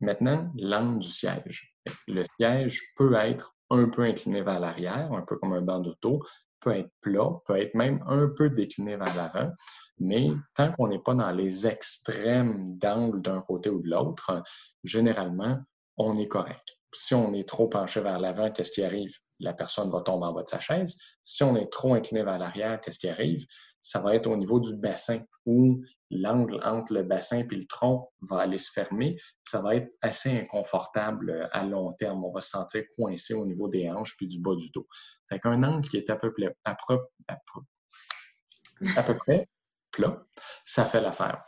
Maintenant, 0.02 0.52
l'angle 0.58 1.00
du 1.00 1.10
siège. 1.10 1.76
Le 2.08 2.24
siège 2.40 2.82
peut 2.96 3.14
être 3.16 3.56
un 3.70 3.90
peu 3.90 4.04
incliné 4.04 4.42
vers 4.42 4.60
l'arrière, 4.60 5.12
un 5.12 5.22
peu 5.22 5.38
comme 5.38 5.54
un 5.54 5.62
banc 5.62 5.80
d'auto, 5.80 6.22
peut 6.60 6.76
être 6.78 6.92
plat, 7.02 7.30
peut 7.46 7.60
être 7.60 7.76
même 7.76 8.04
un 8.08 8.28
peu 8.28 8.50
décliné 8.50 8.98
vers 8.98 9.16
l'avant. 9.16 9.52
Mais 10.00 10.30
tant 10.56 10.72
qu'on 10.74 10.88
n'est 10.88 11.00
pas 11.00 11.14
dans 11.14 11.32
les 11.32 11.68
extrêmes 11.68 12.78
d'angle 12.78 13.22
d'un 13.22 13.42
côté 13.42 13.70
ou 13.70 13.82
de 13.82 13.90
l'autre, 13.90 14.44
généralement, 14.84 15.60
on 15.98 16.18
est 16.18 16.28
correct. 16.28 16.78
Si 16.94 17.14
on 17.14 17.34
est 17.34 17.48
trop 17.48 17.68
penché 17.68 18.02
vers 18.02 18.20
l'avant, 18.20 18.52
qu'est-ce 18.52 18.72
qui 18.72 18.84
arrive? 18.84 19.16
La 19.40 19.54
personne 19.54 19.92
va 19.92 20.02
tomber 20.02 20.26
en 20.26 20.34
bas 20.34 20.44
de 20.44 20.50
sa 20.50 20.60
chaise. 20.60 20.98
Si 21.24 21.44
on 21.44 21.56
est 21.56 21.72
trop 21.72 21.94
incliné 21.94 22.24
vers 22.24 22.38
l'arrière, 22.38 22.80
qu'est-ce 22.82 23.00
qui 23.00 23.10
arrive? 23.10 23.46
Ça 23.82 24.00
va 24.00 24.16
être 24.16 24.28
au 24.28 24.36
niveau 24.36 24.60
du 24.60 24.76
bassin 24.78 25.20
où 25.46 25.84
l'angle 26.10 26.60
entre 26.64 26.94
le 26.94 27.04
bassin 27.04 27.40
et 27.40 27.56
le 27.56 27.66
tronc 27.66 28.10
va 28.22 28.40
aller 28.40 28.58
se 28.58 28.72
fermer. 28.72 29.18
Ça 29.48 29.62
va 29.62 29.76
être 29.76 29.94
assez 30.02 30.40
inconfortable 30.40 31.50
à 31.52 31.64
long 31.64 31.94
terme. 31.94 32.26
On 32.26 32.32
va 32.32 32.42
se 32.42 32.50
sentir 32.50 32.84
coincé 32.96 33.34
au 33.34 33.46
niveau 33.46 33.68
des 33.68 33.90
hanches 33.90 34.16
puis 34.18 34.28
du 34.28 34.40
bas 34.40 34.56
du 34.56 34.70
dos. 34.72 34.88
Fait 35.30 35.40
qu'un 35.40 35.62
angle 35.64 35.88
qui 35.88 35.98
est 35.98 36.10
à 36.10 36.16
peu 36.16 36.34
près 36.34 36.56
plat, 39.92 40.26
ça 40.66 40.86
fait 40.86 41.02
l'affaire. 41.02 41.44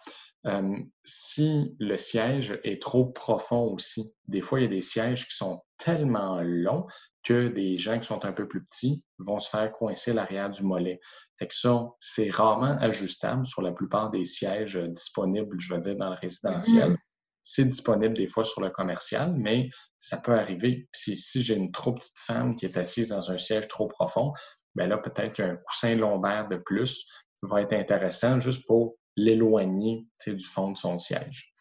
Euh, 0.48 0.78
si 1.04 1.76
le 1.80 1.98
siège 1.98 2.60
est 2.64 2.82
trop 2.82 3.06
profond 3.06 3.74
aussi, 3.74 4.14
des 4.28 4.42
fois, 4.42 4.60
il 4.60 4.64
y 4.64 4.66
a 4.66 4.70
des 4.70 4.82
sièges 4.82 5.28
qui 5.28 5.36
sont 5.36 5.62
tellement 5.78 6.40
longs 6.42 6.88
que 7.24 7.50
des 7.50 7.78
gens 7.78 8.00
qui 8.00 8.08
sont 8.08 8.24
un 8.26 8.32
peu 8.32 8.48
plus 8.48 8.64
petits 8.64 9.04
vont 9.20 9.40
se 9.40 9.50
faire 9.50 9.72
coincer 9.72 10.14
l'arrière 10.14 10.50
du 10.50 10.64
mollet. 10.64 11.00
Fait 11.38 11.48
que 11.48 11.56
ça, 11.56 11.90
c'est 12.00 12.30
rarement 12.30 12.78
ajustable 12.80 13.46
sur 13.46 13.62
la 13.62 13.74
plupart 13.74 14.10
des 14.10 14.24
sièges 14.24 14.78
disponibles, 14.78 15.60
je 15.60 15.74
veux 15.74 15.82
dire, 15.82 15.98
dans 15.98 16.10
le 16.10 16.16
résidentiel. 16.16 16.94
Mm-hmm. 16.94 16.98
C'est 17.44 17.66
disponible 17.66 18.16
des 18.16 18.28
fois 18.28 18.44
sur 18.44 18.62
le 18.62 18.70
commercial, 18.70 19.34
mais 19.38 19.70
ça 20.00 20.18
peut 20.18 20.38
arriver. 20.38 20.88
Si, 20.94 21.16
si 21.18 21.44
j'ai 21.44 21.56
une 21.56 21.72
trop 21.72 21.94
petite 21.94 22.18
femme 22.20 22.56
qui 22.56 22.66
est 22.66 22.78
assise 22.78 23.10
dans 23.10 23.32
un 23.32 23.38
siège 23.38 23.68
trop 23.68 23.88
profond, 23.88 24.34
bien 24.76 24.88
là, 24.88 24.98
peut-être 24.98 25.34
qu'un 25.34 25.58
coussin 25.58 25.96
lombaire 25.96 26.48
de 26.48 26.58
plus 26.58 27.06
va 27.44 27.62
être 27.62 27.74
intéressant 27.74 28.40
juste 28.40 28.66
pour 28.68 28.98
l'éloigner 29.18 30.08
du 30.26 30.40
fond 30.40 30.72
de 30.72 30.78
son 30.78 30.98
siège. 30.98 31.54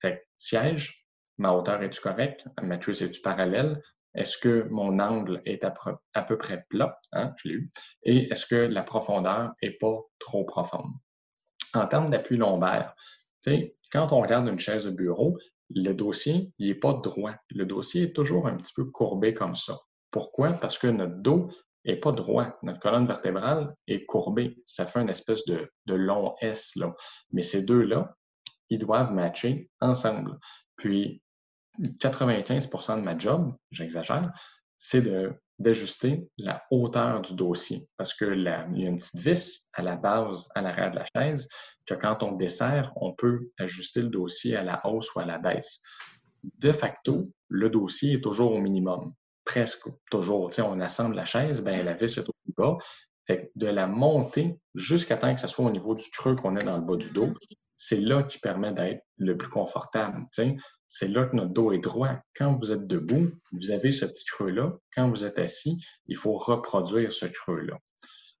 Fait 0.00 0.26
siège, 0.38 1.06
ma 1.36 1.52
hauteur 1.52 1.82
est-tu 1.82 2.00
correcte? 2.00 2.46
Ma 2.62 2.78
cuisse 2.78 3.02
est-tu 3.02 3.20
parallèle? 3.20 3.82
Est-ce 4.14 4.38
que 4.38 4.66
mon 4.70 4.98
angle 4.98 5.42
est 5.44 5.64
à, 5.64 6.22
peu 6.22 6.38
près 6.38 6.64
plat? 6.70 6.98
Hein? 7.12 7.34
Je 7.36 7.48
l'ai 7.48 7.54
eu. 7.54 7.70
Et 8.02 8.32
est-ce 8.32 8.46
que 8.46 8.54
la 8.54 8.82
profondeur 8.82 9.52
n'est 9.62 9.76
pas 9.78 9.98
trop 10.18 10.44
profonde? 10.44 10.90
En 11.74 11.86
termes 11.86 12.10
d'appui 12.10 12.36
lombaire, 12.36 12.94
quand 13.92 14.12
on 14.12 14.20
regarde 14.20 14.48
une 14.48 14.58
chaise 14.58 14.86
de 14.86 14.90
bureau, 14.90 15.38
le 15.70 15.92
dossier, 15.92 16.52
n'est 16.58 16.74
pas 16.74 16.94
droit. 16.94 17.34
Le 17.50 17.64
dossier 17.64 18.04
est 18.04 18.12
toujours 18.12 18.48
un 18.48 18.56
petit 18.56 18.72
peu 18.74 18.84
courbé 18.86 19.34
comme 19.34 19.54
ça. 19.54 19.78
Pourquoi? 20.10 20.52
Parce 20.54 20.78
que 20.78 20.88
notre 20.88 21.16
dos 21.22 21.48
n'est 21.84 21.96
pas 21.96 22.12
droit. 22.12 22.58
Notre 22.62 22.80
colonne 22.80 23.06
vertébrale 23.06 23.74
est 23.86 24.04
courbée. 24.04 24.62
Ça 24.66 24.86
fait 24.86 25.00
une 25.00 25.08
espèce 25.08 25.44
de, 25.46 25.70
long 25.86 26.34
S. 26.40 26.72
Là. 26.76 26.94
Mais 27.32 27.42
ces 27.42 27.64
deux-là, 27.64 28.14
ils 28.68 28.78
doivent 28.78 29.12
matcher 29.12 29.70
ensemble. 29.80 30.38
Puis, 30.76 31.22
95% 31.78 32.96
de 32.96 33.02
ma 33.02 33.16
job, 33.16 33.54
j'exagère, 33.70 34.32
c'est 34.76 35.02
d'ajuster 35.58 36.28
la 36.38 36.62
hauteur 36.70 37.22
du 37.22 37.34
dossier. 37.34 37.88
Parce 37.96 38.14
qu'il 38.14 38.42
y 38.42 38.48
a 38.48 38.66
une 38.66 38.98
petite 38.98 39.18
vis 39.18 39.68
à 39.72 39.82
la 39.82 39.96
base, 39.96 40.48
à 40.54 40.62
l'arrière 40.62 40.90
de 40.90 40.98
la 40.98 41.04
chaise, 41.14 41.48
que 41.86 41.94
quand 41.94 42.22
on 42.22 42.32
dessert, 42.32 42.92
on 42.96 43.12
peut 43.12 43.50
ajuster 43.58 44.02
le 44.02 44.08
dossier 44.08 44.56
à 44.56 44.62
la 44.62 44.86
hausse 44.86 45.14
ou 45.14 45.20
à 45.20 45.24
la 45.24 45.38
baisse. 45.38 45.80
De 46.42 46.72
facto, 46.72 47.30
le 47.48 47.68
dossier 47.68 48.14
est 48.14 48.20
toujours 48.22 48.52
au 48.52 48.60
minimum 48.60 49.12
presque 49.50 49.88
toujours. 50.12 50.48
on 50.58 50.80
assemble 50.80 51.16
la 51.16 51.24
chaise, 51.24 51.60
ben, 51.60 51.84
la 51.84 51.94
vis 51.94 52.16
est 52.18 52.28
au 52.28 52.32
plus 52.44 52.54
bas. 52.56 52.78
Fait 53.26 53.50
de 53.56 53.66
la 53.66 53.88
monter 53.88 54.60
jusqu'à 54.76 55.16
temps 55.16 55.34
que 55.34 55.40
ce 55.40 55.48
soit 55.48 55.64
au 55.64 55.70
niveau 55.72 55.96
du 55.96 56.08
creux 56.10 56.36
qu'on 56.36 56.56
est 56.56 56.64
dans 56.64 56.76
le 56.76 56.84
bas 56.84 56.96
du 56.96 57.12
dos, 57.12 57.34
c'est 57.76 58.00
là 58.00 58.22
qui 58.22 58.38
permet 58.38 58.72
d'être 58.72 59.02
le 59.16 59.36
plus 59.36 59.48
confortable. 59.48 60.24
C'est 60.88 61.08
là 61.08 61.24
que 61.26 61.34
notre 61.34 61.52
dos 61.52 61.72
est 61.72 61.78
droit. 61.78 62.16
Quand 62.36 62.54
vous 62.54 62.70
êtes 62.70 62.86
debout, 62.86 63.32
vous 63.50 63.72
avez 63.72 63.90
ce 63.90 64.04
petit 64.04 64.24
creux-là. 64.26 64.72
Quand 64.94 65.08
vous 65.08 65.24
êtes 65.24 65.40
assis, 65.40 65.84
il 66.06 66.16
faut 66.16 66.34
reproduire 66.34 67.12
ce 67.12 67.26
creux-là. 67.26 67.76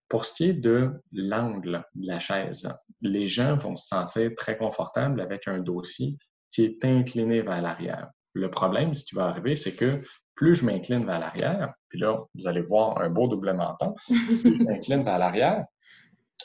Pour 0.08 0.24
ce 0.24 0.34
qui 0.34 0.44
est 0.44 0.54
de 0.54 0.92
l'angle 1.10 1.84
de 1.96 2.06
la 2.06 2.20
chaise, 2.20 2.72
les 3.00 3.26
gens 3.26 3.56
vont 3.56 3.76
se 3.76 3.88
sentir 3.88 4.30
très 4.36 4.56
confortables 4.56 5.20
avec 5.20 5.48
un 5.48 5.58
dossier 5.58 6.18
qui 6.52 6.62
est 6.64 6.84
incliné 6.84 7.42
vers 7.42 7.62
l'arrière. 7.62 8.10
Le 8.32 8.50
problème, 8.50 8.94
ce 8.94 9.04
qui 9.04 9.16
va 9.16 9.26
arriver, 9.26 9.56
c'est 9.56 9.74
que 9.74 10.00
plus 10.40 10.54
je 10.54 10.64
m'incline 10.64 11.04
vers 11.04 11.20
l'arrière, 11.20 11.74
puis 11.90 11.98
là, 11.98 12.24
vous 12.34 12.48
allez 12.48 12.62
voir 12.62 12.98
un 12.98 13.10
beau 13.10 13.28
double 13.28 13.52
menton. 13.52 13.94
Si 14.32 14.54
je 14.54 14.62
m'incline 14.62 15.04
vers 15.04 15.18
l'arrière, 15.18 15.66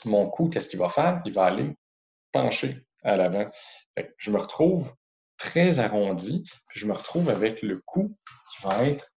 mon 0.04 0.28
cou, 0.28 0.50
qu'est-ce 0.50 0.68
qu'il 0.68 0.78
va 0.78 0.90
faire? 0.90 1.22
Il 1.24 1.32
va 1.32 1.44
aller 1.44 1.74
pencher 2.30 2.84
à 3.02 3.16
l'avant. 3.16 3.50
Je 4.18 4.30
me 4.30 4.36
retrouve 4.36 4.92
très 5.38 5.80
arrondi, 5.80 6.44
puis 6.66 6.78
je 6.78 6.84
me 6.84 6.92
retrouve 6.92 7.30
avec 7.30 7.62
le 7.62 7.80
cou 7.86 8.14
qui 8.50 8.66
va 8.66 8.84
être 8.84 9.10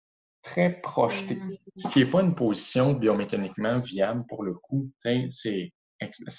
très 0.43 0.79
projeté. 0.79 1.35
Mm. 1.35 1.49
Ce 1.75 1.89
qui 1.89 1.99
n'est 1.99 2.09
pas 2.09 2.21
une 2.21 2.33
position 2.33 2.93
biomécaniquement 2.93 3.79
viable 3.79 4.23
pour 4.29 4.43
le 4.43 4.53
cou. 4.53 4.89
C'est 4.99 5.73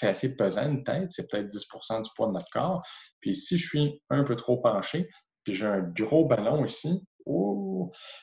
assez 0.00 0.34
pesant, 0.34 0.70
une 0.70 0.82
tête, 0.82 1.12
c'est 1.12 1.30
peut-être 1.30 1.48
10% 1.48 2.04
du 2.04 2.10
poids 2.16 2.28
de 2.28 2.32
notre 2.32 2.50
corps. 2.50 2.82
Puis 3.20 3.34
si 3.34 3.58
je 3.58 3.66
suis 3.66 4.02
un 4.08 4.24
peu 4.24 4.34
trop 4.34 4.56
penché, 4.56 5.10
puis 5.44 5.52
j'ai 5.52 5.66
un 5.66 5.82
gros 5.82 6.24
ballon 6.24 6.64
ici, 6.64 7.04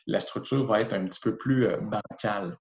la 0.06 0.20
structure 0.20 0.64
va 0.64 0.80
être 0.80 0.94
un 0.94 1.06
petit 1.06 1.20
peu 1.20 1.38
plus 1.38 1.66
euh, 1.66 1.78
bancale. 1.78 2.58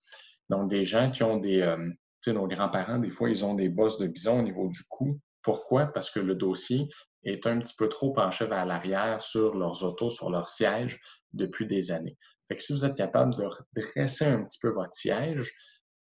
Donc, 0.48 0.68
des 0.68 0.84
gens 0.84 1.10
qui 1.10 1.22
ont 1.22 1.38
des. 1.38 1.62
Euh, 1.62 1.76
tu 2.22 2.30
sais, 2.30 2.32
nos 2.32 2.46
grands-parents, 2.46 2.98
des 2.98 3.10
fois, 3.10 3.28
ils 3.28 3.44
ont 3.44 3.54
des 3.54 3.68
bosses 3.68 3.98
de 3.98 4.06
bison 4.06 4.40
au 4.40 4.42
niveau 4.42 4.68
du 4.68 4.82
cou. 4.88 5.20
Pourquoi? 5.42 5.86
Parce 5.86 6.10
que 6.10 6.20
le 6.20 6.34
dossier 6.34 6.88
est 7.24 7.46
un 7.46 7.58
petit 7.58 7.74
peu 7.76 7.88
trop 7.88 8.12
penché 8.12 8.46
vers 8.46 8.66
l'arrière 8.66 9.20
sur 9.20 9.54
leurs 9.54 9.84
autos, 9.84 10.10
sur 10.10 10.30
leur 10.30 10.48
siège 10.48 11.00
depuis 11.32 11.66
des 11.66 11.92
années. 11.92 12.16
Fait 12.48 12.56
que 12.56 12.62
si 12.62 12.72
vous 12.72 12.84
êtes 12.84 12.96
capable 12.96 13.34
de 13.34 13.44
redresser 13.44 14.24
un 14.24 14.44
petit 14.44 14.58
peu 14.60 14.70
votre 14.70 14.94
siège, 14.94 15.52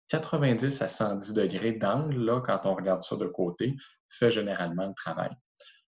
90 0.09 0.81
à 0.81 0.87
110 0.87 1.33
degrés 1.33 1.73
d'angle, 1.73 2.23
là, 2.23 2.41
quand 2.41 2.61
on 2.65 2.75
regarde 2.75 3.03
ça 3.03 3.15
de 3.15 3.25
côté, 3.25 3.75
fait 4.09 4.31
généralement 4.31 4.87
le 4.87 4.93
travail. 4.93 5.31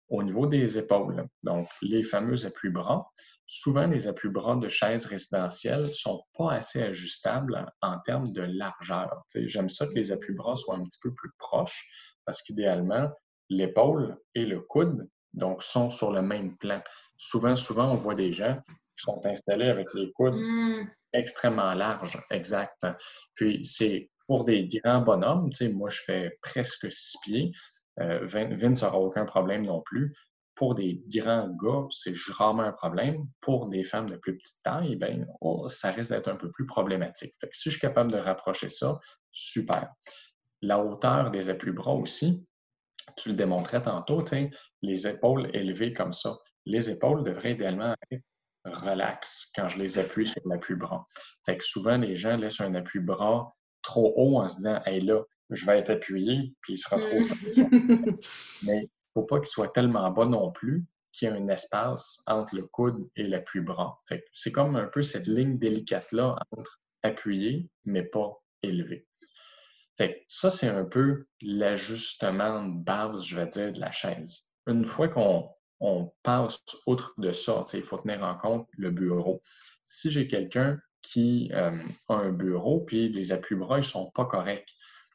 Au 0.08 0.22
niveau 0.22 0.46
des 0.46 0.78
épaules, 0.78 1.24
donc 1.44 1.68
les 1.82 2.02
fameux 2.02 2.44
appuis-bras, 2.44 3.08
souvent 3.52 3.88
les 3.88 4.06
appuis-bras 4.06 4.56
de 4.56 4.68
chaises 4.68 5.06
résidentielles 5.06 5.88
ne 5.88 5.92
sont 5.92 6.22
pas 6.38 6.52
assez 6.52 6.80
ajustables 6.84 7.66
en, 7.82 7.98
termes 7.98 8.32
de 8.32 8.42
largeur. 8.42 9.24
J'aime 9.34 9.68
ça 9.68 9.88
que 9.88 9.94
les 9.94 10.12
appuis-bras 10.12 10.54
soient 10.54 10.76
un 10.76 10.84
petit 10.84 11.00
peu 11.02 11.12
plus 11.12 11.32
proches 11.36 11.84
parce 12.24 12.42
qu'idéalement, 12.42 13.10
l'épaule 13.48 14.16
et 14.36 14.46
le 14.46 14.60
coude 14.60 15.08
donc, 15.32 15.64
sont 15.64 15.90
sur 15.90 16.12
le 16.12 16.22
même 16.22 16.56
plan. 16.58 16.80
Souvent, 17.16 17.56
souvent, 17.56 17.90
on 17.90 17.96
voit 17.96 18.14
des 18.14 18.32
gens 18.32 18.56
qui 18.68 19.02
sont 19.02 19.20
installés 19.26 19.68
avec 19.68 19.92
les 19.94 20.12
coudes 20.12 20.36
mmh. 20.36 20.88
extrêmement 21.12 21.74
larges, 21.74 22.24
exact. 22.30 22.86
Puis, 23.34 23.64
c'est 23.64 24.10
pour 24.28 24.44
des 24.44 24.68
grands 24.68 25.00
bonhommes, 25.00 25.50
moi, 25.72 25.90
je 25.90 26.00
fais 26.06 26.38
presque 26.40 26.92
six 26.92 27.18
pieds. 27.24 27.50
Euh, 27.98 28.20
Vince 28.22 28.82
n'aura 28.82 29.00
aucun 29.00 29.24
problème 29.24 29.66
non 29.66 29.82
plus 29.82 30.14
pour 30.54 30.74
des 30.74 31.02
grands 31.08 31.48
gars, 31.48 31.86
c'est 31.90 32.14
rarement 32.32 32.64
un 32.64 32.72
problème. 32.72 33.26
Pour 33.40 33.68
des 33.68 33.84
femmes 33.84 34.08
de 34.08 34.16
plus 34.16 34.36
petite 34.36 34.62
taille, 34.62 34.96
ben, 34.96 35.26
oh, 35.40 35.68
ça 35.68 35.90
risque 35.90 36.10
d'être 36.10 36.28
un 36.28 36.36
peu 36.36 36.50
plus 36.50 36.66
problématique. 36.66 37.34
si 37.52 37.70
je 37.70 37.70
suis 37.70 37.80
capable 37.80 38.12
de 38.12 38.18
rapprocher 38.18 38.68
ça, 38.68 38.98
super. 39.32 39.90
La 40.62 40.78
hauteur 40.78 41.30
des 41.30 41.48
appuis-bras 41.48 41.94
aussi, 41.94 42.46
tu 43.16 43.30
le 43.30 43.34
démontrais 43.34 43.82
tantôt, 43.82 44.24
les 44.82 45.06
épaules 45.06 45.50
élevées 45.54 45.92
comme 45.92 46.12
ça. 46.12 46.36
Les 46.66 46.90
épaules 46.90 47.24
devraient 47.24 47.52
idéalement 47.52 47.94
être 48.10 48.22
relax 48.64 49.50
quand 49.54 49.68
je 49.68 49.78
les 49.78 49.98
appuie 49.98 50.26
sur 50.26 50.42
l'appui-bras. 50.46 51.06
Fait 51.46 51.56
que 51.56 51.64
souvent, 51.64 51.96
les 51.96 52.16
gens 52.16 52.36
laissent 52.36 52.60
un 52.60 52.74
appui-bras 52.74 53.54
trop 53.82 54.12
haut 54.16 54.40
en 54.40 54.48
se 54.48 54.56
disant 54.56 54.80
Hey 54.84 55.00
là, 55.00 55.22
je 55.50 55.66
vais 55.66 55.78
être 55.78 55.90
appuyé, 55.90 56.54
puis 56.60 56.74
il 56.74 56.78
se 56.78 56.94
retrouve 56.94 57.26
comme 57.28 58.18
Mais 58.62 58.88
faut 59.14 59.24
pas 59.24 59.38
qu'il 59.38 59.48
soit 59.48 59.72
tellement 59.72 60.10
bas 60.10 60.26
non 60.26 60.50
plus 60.50 60.84
qu'il 61.12 61.28
y 61.28 61.30
ait 61.30 61.34
un 61.34 61.48
espace 61.48 62.22
entre 62.26 62.54
le 62.54 62.62
coude 62.62 63.08
et 63.16 63.24
l'appui-bras. 63.24 64.00
C'est 64.32 64.52
comme 64.52 64.76
un 64.76 64.86
peu 64.86 65.02
cette 65.02 65.26
ligne 65.26 65.58
délicate-là 65.58 66.36
entre 66.52 66.80
appuyé, 67.02 67.68
mais 67.84 68.02
pas 68.02 68.40
élevé. 68.62 69.06
Fait 69.96 70.24
ça, 70.28 70.50
c'est 70.50 70.68
un 70.68 70.84
peu 70.84 71.26
l'ajustement 71.40 72.64
de 72.64 72.82
base, 72.82 73.24
je 73.24 73.36
vais 73.36 73.46
dire, 73.46 73.72
de 73.72 73.80
la 73.80 73.90
chaise. 73.90 74.50
Une 74.66 74.84
fois 74.84 75.08
qu'on 75.08 76.12
passe 76.22 76.62
outre 76.86 77.14
de 77.18 77.32
ça, 77.32 77.64
il 77.74 77.82
faut 77.82 77.98
tenir 77.98 78.22
en 78.22 78.36
compte 78.36 78.68
le 78.72 78.90
bureau. 78.90 79.42
Si 79.84 80.10
j'ai 80.10 80.28
quelqu'un 80.28 80.78
qui 81.02 81.50
euh, 81.52 81.82
a 82.08 82.14
un 82.14 82.32
bureau, 82.32 82.80
puis 82.80 83.08
les 83.08 83.32
appuis-bras 83.32 83.78
ne 83.78 83.82
sont 83.82 84.10
pas 84.10 84.26
corrects, 84.26 84.74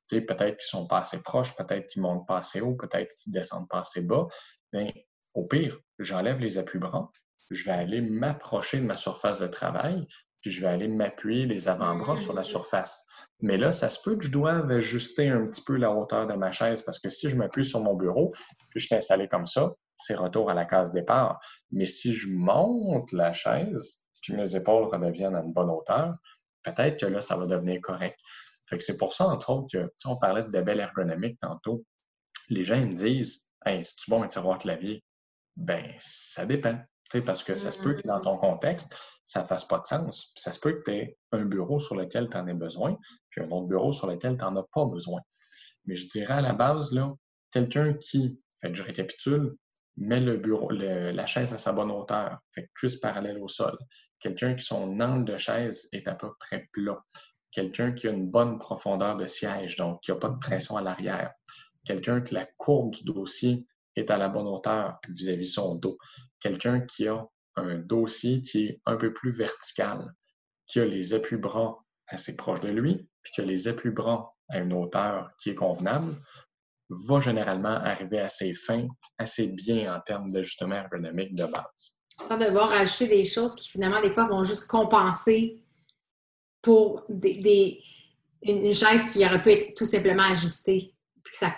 peut-être 0.10 0.58
qu'ils 0.58 0.68
sont 0.68 0.88
pas 0.88 1.00
assez 1.00 1.22
proches, 1.22 1.56
peut-être 1.56 1.88
qu'ils 1.88 2.02
montent 2.02 2.28
pas 2.28 2.38
assez 2.38 2.62
haut, 2.62 2.76
peut-être 2.76 3.14
qu'ils 3.18 3.34
descendent 3.34 3.70
pas 3.70 3.80
assez 3.80 4.02
bas. 4.02 4.28
Bien, 4.72 4.92
au 5.34 5.46
pire, 5.46 5.80
j'enlève 6.00 6.40
les 6.40 6.58
appuis-bras, 6.58 7.12
je 7.52 7.66
vais 7.66 7.72
aller 7.72 8.02
m'approcher 8.02 8.80
de 8.80 8.86
ma 8.86 8.96
surface 8.96 9.40
de 9.40 9.48
travail, 9.48 10.08
puis 10.42 10.52
je 10.52 10.62
vais 10.62 10.68
aller 10.68 10.88
m'appuyer 10.88 11.46
les 11.46 11.68
avant-bras 11.68 12.18
sur 12.18 12.34
la 12.34 12.42
mmh. 12.42 12.46
surface. 12.46 13.08
Mais 13.42 13.58
là, 13.58 13.72
ça 13.72 13.90
se 13.90 14.00
peut 14.02 14.16
que 14.16 14.24
je 14.24 14.32
doive 14.32 14.72
ajuster 14.72 15.30
un 15.30 15.46
petit 15.46 15.64
peu 15.64 15.76
la 15.76 15.92
hauteur 15.92 16.28
de 16.28 16.34
ma 16.34 16.52
chaise 16.52 16.82
parce 16.84 17.00
que 17.00 17.10
si 17.10 17.30
je 17.30 17.36
m'appuie 17.36 17.66
sur 17.66 17.82
mon 17.82 17.96
bureau, 17.96 18.32
puis 18.70 18.80
je 18.80 18.86
suis 18.86 18.96
installé 18.96 19.28
comme 19.28 19.46
ça, 19.46 19.74
c'est 19.98 20.16
retour 20.16 20.50
à 20.50 20.54
la 20.54 20.66
case 20.66 20.92
départ. 20.94 21.40
Mais 21.72 21.86
si 21.86 22.14
je 22.14 22.30
monte 22.30 23.12
la 23.12 23.34
chaise, 23.34 24.06
puis 24.22 24.34
mes 24.34 24.56
épaules 24.56 24.86
redeviennent 24.86 25.36
à 25.36 25.42
une 25.42 25.54
bonne 25.54 25.70
hauteur, 25.70 26.16
peut-être 26.64 27.00
que 27.00 27.06
là, 27.06 27.22
ça 27.22 27.36
va 27.36 27.46
devenir 27.46 27.82
correct. 27.82 28.18
Fait 28.68 28.78
que 28.78 28.84
c'est 28.84 28.98
pour 28.98 29.14
ça, 29.14 29.28
entre 29.28 29.50
autres, 29.52 29.68
que 29.72 29.92
on 30.06 30.18
parlait 30.18 30.44
de 30.44 30.62
belle 30.62 30.80
ergonomique 30.80 31.40
tantôt. 31.40 31.86
Les 32.50 32.64
gens 32.64 32.78
me 32.78 32.92
disent 32.92 33.46
Hey, 33.66 33.84
c'est-tu 33.84 34.10
bon 34.10 34.24
un 34.24 34.28
tiroir 34.28 34.60
clavier? 34.60 35.04
Ben, 35.56 35.94
ça 36.00 36.46
dépend. 36.46 36.78
parce 37.26 37.44
que 37.44 37.56
ça 37.56 37.72
se 37.72 37.80
peut 37.80 37.94
que 37.96 38.08
dans 38.08 38.22
ton 38.22 38.38
contexte, 38.38 38.96
ça 39.24 39.42
ne 39.42 39.48
fasse 39.48 39.66
pas 39.66 39.80
de 39.80 39.86
sens. 39.86 40.32
ça 40.36 40.52
se 40.52 40.60
peut 40.60 40.74
que 40.74 40.84
tu 40.84 40.92
aies 40.92 41.18
un 41.32 41.46
bureau 41.46 41.80
sur 41.80 41.96
lequel 41.96 42.30
tu 42.30 42.38
en 42.38 42.46
aies 42.48 42.54
besoin, 42.54 42.98
puis 43.30 43.42
un 43.42 43.50
autre 43.50 43.68
bureau 43.68 43.92
sur 43.92 44.08
lequel 44.08 44.38
tu 44.38 44.44
n'en 44.44 44.56
as 44.58 44.66
pas 44.74 44.86
besoin. 44.86 45.22
Mais 45.86 45.96
je 45.96 46.08
dirais 46.08 46.36
à 46.36 46.42
la 46.42 46.54
base, 46.54 46.92
là, 46.92 47.14
quelqu'un 47.52 47.94
qui, 47.94 48.40
fait 48.62 48.74
je 48.74 48.84
récapitule, 48.84 49.56
met 49.98 50.20
le 50.20 50.38
bureau, 50.38 50.70
la 50.70 51.26
chaise 51.26 51.54
à 51.54 51.58
sa 51.58 51.74
bonne 51.74 51.92
hauteur, 51.92 52.40
fait 52.54 52.70
cuisse 52.76 52.98
parallèle 52.98 53.40
au 53.40 53.48
sol. 53.48 53.78
Quelqu'un 54.20 54.56
qui 54.56 54.66
son 54.66 55.00
angle 55.00 55.26
de 55.26 55.38
chaise 55.38 55.88
est 55.92 56.08
à 56.08 56.16
peu 56.16 56.32
près 56.40 56.68
plat. 56.74 57.02
Quelqu'un 57.56 57.94
qui 57.94 58.10
a 58.10 58.12
une 58.12 58.30
bonne 58.30 58.60
profondeur 58.60 59.16
de 59.16 59.28
siège, 59.28 59.78
donc 59.78 60.02
qui 60.02 60.12
n'a 60.12 60.18
pas 60.18 60.28
de 60.28 60.38
pression 60.38 60.76
à 60.76 60.82
l'arrière. 60.82 61.32
Quelqu'un 61.86 62.20
que 62.20 62.34
la 62.34 62.46
courbe 62.58 62.94
du 62.94 63.06
dossier 63.06 63.66
est 63.96 64.12
à 64.12 64.18
la 64.18 64.28
bonne 64.28 64.46
hauteur 64.46 65.00
vis-à-vis 65.08 65.54
son 65.54 65.76
dos. 65.76 65.98
Quelqu'un 66.42 66.82
qui 66.82 67.08
a 67.08 67.26
un 67.56 67.78
dossier 67.78 68.42
qui 68.42 68.66
est 68.66 68.82
un 68.86 68.98
peu 68.98 69.14
plus 69.14 69.32
vertical, 69.32 70.14
qui 70.68 70.82
a 70.82 70.86
les 70.86 71.14
appuis-bras 71.14 71.80
assez 72.10 72.36
proches 72.36 72.60
de 72.60 72.68
lui, 72.68 73.08
puis 73.24 73.32
qui 73.32 73.40
a 73.40 73.46
les 73.46 73.70
appuis-bras 73.70 74.36
à 74.50 74.60
une 74.60 74.74
hauteur 74.74 75.32
qui 75.42 75.52
est 75.52 75.56
convenable, 75.56 76.14
va 76.90 77.22
généralement 77.22 77.70
arriver 77.70 78.20
assez 78.20 78.54
fin, 78.54 78.86
assez 79.18 79.48
bien 79.48 79.96
en 79.96 80.02
termes 80.02 80.30
d'ajustement 80.30 80.76
ergonomique 80.76 81.36
de 81.36 81.46
base. 81.46 82.02
Sans 82.28 82.38
devoir 82.38 82.70
rajouter 82.70 83.08
des 83.08 83.24
choses 83.24 83.56
qui 83.56 83.70
finalement, 83.70 84.02
des 84.02 84.10
fois, 84.10 84.28
vont 84.28 84.44
juste 84.44 84.68
compenser 84.68 85.65
pour 86.66 87.04
des, 87.10 87.80
une 88.42 88.74
chaise 88.74 89.06
qui 89.14 89.24
aurait 89.24 89.42
pu 89.44 89.52
être 89.52 89.76
tout 89.76 89.86
simplement 89.86 90.24
ajustée. 90.24 90.96
ça... 91.32 91.56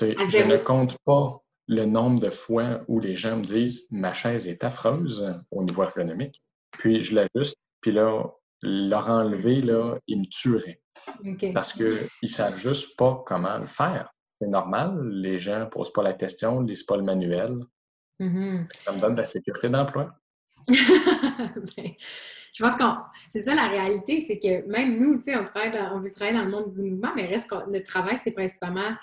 Je 0.00 0.46
ne 0.46 0.56
compte 0.56 0.96
pas 1.04 1.42
le 1.68 1.84
nombre 1.84 2.20
de 2.20 2.30
fois 2.30 2.82
où 2.88 2.98
les 2.98 3.14
gens 3.14 3.36
me 3.36 3.44
disent 3.44 3.86
ma 3.90 4.14
chaise 4.14 4.48
est 4.48 4.64
affreuse 4.64 5.34
au 5.50 5.64
niveau 5.64 5.82
ergonomique, 5.82 6.42
puis 6.70 7.02
je 7.02 7.14
l'ajuste, 7.14 7.58
puis 7.82 7.92
là, 7.92 8.24
leur 8.62 9.08
enlever, 9.08 9.60
là, 9.60 9.98
ils 10.06 10.20
me 10.20 10.26
tueraient. 10.26 10.80
Parce 11.52 11.74
qu'ils 11.74 12.08
ne 12.22 12.28
savent 12.28 12.58
juste 12.58 12.96
pas 12.96 13.22
comment 13.26 13.58
le 13.58 13.66
faire. 13.66 14.10
C'est 14.40 14.48
normal, 14.48 14.98
les 15.10 15.38
gens 15.38 15.60
ne 15.60 15.64
posent 15.66 15.92
pas 15.92 16.02
la 16.02 16.14
question, 16.14 16.62
ne 16.62 16.68
lisent 16.68 16.84
pas 16.84 16.96
le 16.96 17.02
manuel. 17.02 17.54
Mm-hmm. 18.20 18.66
Ça 18.84 18.92
me 18.92 19.00
donne 19.00 19.12
de 19.12 19.18
la 19.20 19.24
sécurité 19.24 19.68
d'emploi. 19.68 20.14
Ben, 21.76 21.92
je 22.54 22.62
pense 22.62 22.76
que 22.76 22.84
c'est 23.28 23.40
ça 23.40 23.54
la 23.54 23.68
réalité, 23.68 24.20
c'est 24.20 24.38
que 24.38 24.66
même 24.66 24.96
nous, 24.96 25.16
tu 25.16 25.24
sais, 25.24 25.36
on, 25.36 25.44
on 25.94 26.00
veut 26.00 26.10
travailler 26.10 26.36
dans 26.38 26.44
le 26.44 26.50
monde 26.50 26.74
du 26.74 26.82
mouvement, 26.82 27.12
mais 27.14 27.26
reste 27.26 27.52
notre 27.68 27.86
travail, 27.86 28.16
c'est 28.16 28.32
principalement 28.32 28.94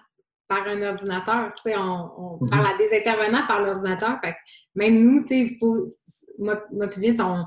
par 0.48 0.68
un 0.68 0.82
ordinateur. 0.82 1.52
Tu 1.56 1.62
sais, 1.64 1.78
on, 1.78 2.38
mm-hmm. 2.40 2.50
parle 2.50 2.68
à 2.74 2.78
des 2.78 2.98
intervenants 2.98 3.46
par 3.48 3.62
l'ordinateur. 3.62 4.20
Fait 4.20 4.36
même 4.76 4.96
nous, 4.96 5.22
tu 5.22 5.28
sais, 5.28 5.40
il 5.40 5.58
faut. 5.60 5.86
Moi, 6.40 6.64
moi 6.72 6.88
vite, 6.98 7.20
on, 7.22 7.46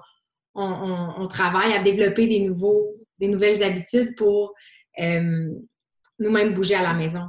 on, 0.54 1.26
travaille 1.28 1.72
à 1.72 1.82
développer 1.82 2.26
des, 2.26 2.40
nouveaux, 2.40 2.86
des 3.18 3.28
nouvelles 3.28 3.62
habitudes 3.62 4.16
pour 4.16 4.54
euh, 5.00 5.50
nous-mêmes 6.18 6.54
bouger 6.54 6.76
à 6.76 6.82
la 6.82 6.94
maison. 6.94 7.24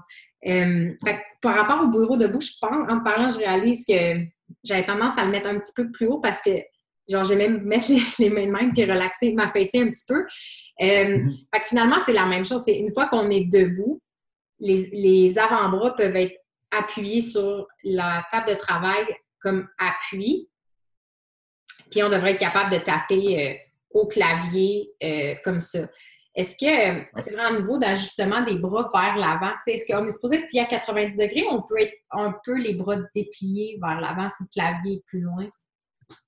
Euh, 0.45 0.93
par 1.41 1.55
rapport 1.55 1.83
au 1.83 1.87
bureau 1.87 2.17
debout, 2.17 2.41
je 2.41 2.51
pense, 2.61 2.89
en 2.89 2.99
parlant, 3.01 3.29
je 3.29 3.37
réalise 3.37 3.85
que 3.85 4.21
j'avais 4.63 4.85
tendance 4.85 5.17
à 5.17 5.25
le 5.25 5.31
mettre 5.31 5.49
un 5.49 5.59
petit 5.59 5.73
peu 5.75 5.91
plus 5.91 6.07
haut 6.07 6.19
parce 6.19 6.41
que 6.41 6.51
genre 7.09 7.23
j'aimais 7.23 7.49
mettre 7.49 7.89
les, 8.19 8.29
mains 8.29 8.45
de 8.45 8.51
même 8.51 8.73
puis 8.73 8.83
relaxer, 8.83 9.33
m'affaisser 9.33 9.81
un 9.81 9.89
petit 9.89 10.05
peu. 10.07 10.25
Euh, 10.81 11.17
mm-hmm. 11.17 11.65
finalement, 11.65 11.97
c'est 12.05 12.13
la 12.13 12.25
même 12.25 12.45
chose. 12.45 12.63
C'est 12.63 12.77
une 12.77 12.91
fois 12.91 13.07
qu'on 13.07 13.29
est 13.29 13.45
debout, 13.45 14.01
les, 14.59 14.89
les 14.91 15.39
avant-bras 15.39 15.95
peuvent 15.95 16.15
être 16.15 16.35
appuyés 16.71 17.21
sur 17.21 17.67
la 17.83 18.25
table 18.31 18.49
de 18.49 18.55
travail 18.55 19.05
comme 19.39 19.67
appui. 19.77 20.49
Puis 21.91 22.03
on 22.03 22.09
devrait 22.09 22.31
être 22.31 22.39
capable 22.39 22.71
de 22.71 22.79
taper 22.79 23.39
euh, 23.39 23.55
au 23.91 24.07
clavier 24.07 24.91
euh, 25.03 25.35
comme 25.43 25.61
ça. 25.61 25.87
Est-ce 26.35 26.51
que 26.51 27.05
c'est 27.19 27.31
vraiment 27.31 27.49
un 27.49 27.59
niveau 27.59 27.79
d'ajustement 27.79 28.41
des 28.41 28.59
bras 28.59 28.87
vers 28.93 29.17
l'avant? 29.17 29.55
Est-ce 29.65 29.91
qu'on 29.91 30.05
est 30.05 30.11
supposé 30.11 30.37
être 30.37 30.47
plié 30.47 30.61
à 30.61 30.65
90 30.65 31.17
degrés 31.17 31.43
ou 31.43 31.55
on 31.55 31.63
peut 31.63 31.81
être 31.81 31.95
un 32.11 32.31
peu 32.45 32.53
les 32.53 32.75
bras 32.75 32.97
dépliés 33.15 33.79
vers 33.81 33.99
l'avant 33.99 34.29
si 34.29 34.43
le 34.43 34.49
clavier 34.53 34.97
est 34.97 35.03
plus 35.07 35.21
loin? 35.21 35.47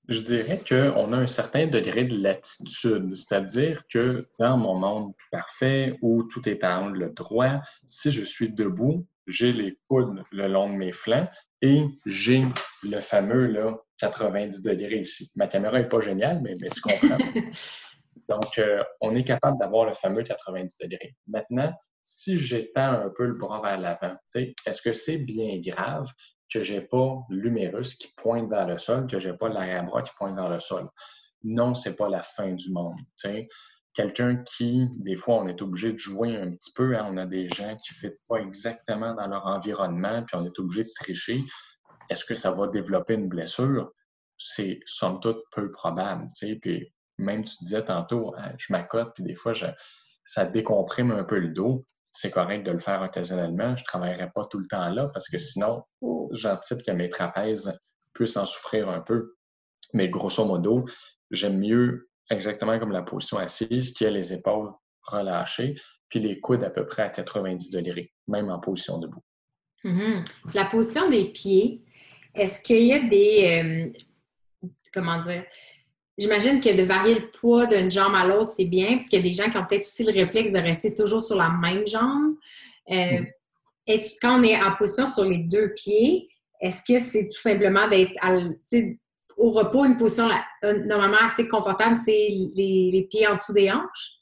Je 0.08 0.20
dirais 0.20 0.60
qu'on 0.68 1.12
a 1.12 1.16
un 1.16 1.26
certain 1.26 1.66
degré 1.66 2.04
de 2.04 2.16
latitude, 2.16 3.14
c'est-à-dire 3.14 3.84
que 3.88 4.28
dans 4.38 4.58
mon 4.58 4.74
monde 4.74 5.12
parfait 5.30 5.96
où 6.02 6.24
tout 6.24 6.48
est 6.48 6.64
à 6.64 6.80
angle 6.80 7.14
droit, 7.14 7.60
si 7.86 8.10
je 8.10 8.24
suis 8.24 8.50
debout, 8.50 9.06
j'ai 9.28 9.52
les 9.52 9.78
coudes 9.88 10.22
le 10.32 10.48
long 10.48 10.68
de 10.68 10.76
mes 10.76 10.92
flancs 10.92 11.28
et 11.62 11.84
j'ai 12.06 12.42
le 12.82 13.00
fameux 13.00 13.46
là, 13.46 13.78
90 13.98 14.62
degrés 14.62 14.98
ici. 14.98 15.30
Ma 15.36 15.46
caméra 15.46 15.78
n'est 15.78 15.88
pas 15.88 16.00
géniale, 16.00 16.40
mais, 16.42 16.56
mais 16.60 16.70
tu 16.70 16.80
comprends. 16.80 17.18
Donc, 18.28 18.58
euh, 18.58 18.82
on 19.00 19.14
est 19.14 19.24
capable 19.24 19.58
d'avoir 19.58 19.86
le 19.86 19.92
fameux 19.92 20.22
90 20.22 20.76
degrés. 20.80 21.14
Maintenant, 21.26 21.72
si 22.02 22.38
j'étends 22.38 22.92
un 22.92 23.10
peu 23.16 23.26
le 23.26 23.34
bras 23.34 23.60
vers 23.60 23.78
l'avant, 23.78 24.16
est-ce 24.34 24.82
que 24.82 24.92
c'est 24.92 25.18
bien 25.18 25.60
grave? 25.60 26.06
Que 26.52 26.62
je 26.62 26.74
n'ai 26.74 26.80
pas 26.80 27.20
l'humérus 27.28 27.94
qui 27.94 28.12
pointe 28.16 28.48
vers 28.48 28.66
le 28.66 28.78
sol, 28.78 29.06
que 29.06 29.18
je 29.18 29.30
n'ai 29.30 29.36
pas 29.36 29.48
l'arrière-bras 29.48 30.02
qui 30.02 30.12
pointe 30.16 30.34
vers 30.34 30.48
le 30.48 30.60
sol? 30.60 30.88
Non, 31.42 31.74
ce 31.74 31.88
n'est 31.88 31.96
pas 31.96 32.08
la 32.08 32.22
fin 32.22 32.52
du 32.52 32.70
monde. 32.70 32.98
Quelqu'un 33.92 34.36
qui, 34.44 34.86
des 34.98 35.16
fois, 35.16 35.36
on 35.36 35.48
est 35.48 35.62
obligé 35.62 35.92
de 35.92 35.98
jouer 35.98 36.36
un 36.36 36.52
petit 36.52 36.72
peu. 36.72 36.96
Hein, 36.96 37.08
on 37.10 37.16
a 37.16 37.26
des 37.26 37.48
gens 37.48 37.76
qui 37.76 38.06
ne 38.06 38.10
pas 38.28 38.36
exactement 38.36 39.14
dans 39.14 39.26
leur 39.26 39.46
environnement, 39.46 40.22
puis 40.22 40.36
on 40.36 40.44
est 40.44 40.58
obligé 40.58 40.84
de 40.84 40.90
tricher. 40.94 41.42
Est-ce 42.08 42.24
que 42.24 42.34
ça 42.36 42.52
va 42.52 42.68
développer 42.68 43.14
une 43.14 43.28
blessure? 43.28 43.90
C'est 44.38 44.80
somme 44.86 45.18
toute 45.20 45.42
peu 45.50 45.72
probable. 45.72 46.28
Même 47.18 47.44
tu 47.44 47.54
disais 47.62 47.84
tantôt, 47.84 48.32
hein, 48.38 48.52
je 48.58 48.72
m'accote, 48.72 49.12
puis 49.14 49.24
des 49.24 49.34
fois, 49.34 49.52
ça 50.24 50.44
décomprime 50.44 51.10
un 51.10 51.24
peu 51.24 51.38
le 51.38 51.48
dos. 51.48 51.84
C'est 52.12 52.30
correct 52.30 52.64
de 52.66 52.72
le 52.72 52.78
faire 52.78 53.02
occasionnellement. 53.02 53.76
Je 53.76 53.82
ne 53.82 53.86
travaillerai 53.86 54.30
pas 54.34 54.44
tout 54.50 54.58
le 54.58 54.66
temps 54.66 54.88
là 54.88 55.08
parce 55.12 55.28
que 55.28 55.38
sinon, 55.38 55.82
j'anticipe 56.32 56.82
que 56.84 56.90
mes 56.90 57.08
trapèzes 57.08 57.78
puissent 58.14 58.36
en 58.36 58.46
souffrir 58.46 58.88
un 58.88 59.00
peu. 59.00 59.34
Mais 59.92 60.08
grosso 60.08 60.44
modo, 60.44 60.86
j'aime 61.30 61.58
mieux 61.58 62.08
exactement 62.30 62.78
comme 62.78 62.92
la 62.92 63.02
position 63.02 63.38
assise, 63.38 63.92
qui 63.92 64.06
a 64.06 64.10
les 64.10 64.32
épaules 64.32 64.70
relâchées, 65.02 65.74
puis 66.08 66.20
les 66.20 66.40
coudes 66.40 66.64
à 66.64 66.70
peu 66.70 66.86
près 66.86 67.02
à 67.02 67.08
90 67.08 67.70
degrés, 67.70 68.12
même 68.28 68.50
en 68.50 68.60
position 68.60 68.98
debout. 68.98 69.22
Mm-hmm. 69.84 70.54
La 70.54 70.64
position 70.66 71.08
des 71.08 71.32
pieds, 71.32 71.84
est-ce 72.34 72.60
qu'il 72.60 72.84
y 72.84 72.92
a 72.92 73.08
des. 73.08 73.92
Euh, 74.62 74.68
comment 74.92 75.22
dire? 75.22 75.44
J'imagine 76.18 76.60
que 76.60 76.76
de 76.76 76.82
varier 76.82 77.14
le 77.14 77.30
poids 77.30 77.66
d'une 77.66 77.90
jambe 77.90 78.14
à 78.14 78.26
l'autre, 78.26 78.50
c'est 78.50 78.66
bien, 78.66 78.92
parce 78.94 79.08
qu'il 79.08 79.18
y 79.18 79.22
a 79.22 79.28
des 79.28 79.32
gens 79.32 79.50
qui 79.50 79.56
ont 79.56 79.64
peut-être 79.64 79.86
aussi 79.86 80.04
le 80.04 80.12
réflexe 80.12 80.52
de 80.52 80.58
rester 80.58 80.92
toujours 80.92 81.22
sur 81.22 81.36
la 81.36 81.48
même 81.48 81.86
jambe. 81.86 82.34
Euh, 82.90 83.24
et 83.86 84.00
quand 84.20 84.38
on 84.38 84.42
est 84.42 84.60
en 84.60 84.76
position 84.76 85.06
sur 85.06 85.24
les 85.24 85.38
deux 85.38 85.72
pieds, 85.74 86.28
est-ce 86.60 86.82
que 86.86 86.98
c'est 86.98 87.26
tout 87.28 87.40
simplement 87.40 87.88
d'être 87.88 88.12
au 89.36 89.50
repos, 89.50 89.86
une 89.86 89.96
position 89.96 90.28
normalement 90.62 91.24
assez 91.24 91.48
confortable, 91.48 91.94
c'est 91.94 92.28
les, 92.54 93.06
pieds 93.10 93.26
en 93.26 93.36
dessous 93.36 93.54
des 93.54 93.70
hanches? 93.70 94.19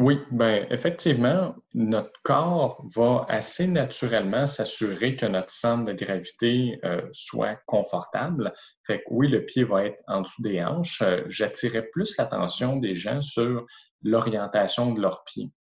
Oui, 0.00 0.18
bien, 0.30 0.66
effectivement, 0.70 1.54
notre 1.74 2.22
corps 2.22 2.82
va 2.96 3.26
assez 3.28 3.66
naturellement 3.66 4.46
s'assurer 4.46 5.14
que 5.14 5.26
notre 5.26 5.52
centre 5.52 5.84
de 5.84 5.92
gravité 5.92 6.80
euh, 6.86 7.06
soit 7.12 7.56
confortable. 7.66 8.50
Fait 8.86 9.00
que 9.00 9.04
oui, 9.10 9.28
le 9.28 9.44
pied 9.44 9.62
va 9.62 9.84
être 9.84 9.98
en 10.08 10.22
dessous 10.22 10.40
des 10.40 10.64
hanches. 10.64 11.02
Euh, 11.02 11.24
j'attirais 11.28 11.86
plus 11.92 12.16
l'attention 12.16 12.76
des 12.76 12.94
gens 12.94 13.20
sur 13.20 13.66
l'orientation 14.02 14.94
de 14.94 15.02
leurs 15.02 15.22
pieds. 15.24 15.52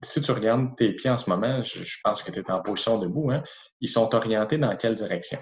si 0.00 0.22
tu 0.22 0.30
regardes 0.30 0.74
tes 0.76 0.94
pieds 0.94 1.10
en 1.10 1.18
ce 1.18 1.28
moment, 1.28 1.60
je, 1.60 1.98
pense 2.02 2.22
que 2.22 2.30
tu 2.30 2.40
es 2.40 2.50
en 2.50 2.62
position 2.62 2.98
debout, 2.98 3.30
hein, 3.30 3.44
ils 3.82 3.90
sont 3.90 4.14
orientés 4.14 4.56
dans 4.56 4.74
quelle 4.74 4.94
direction? 4.94 5.38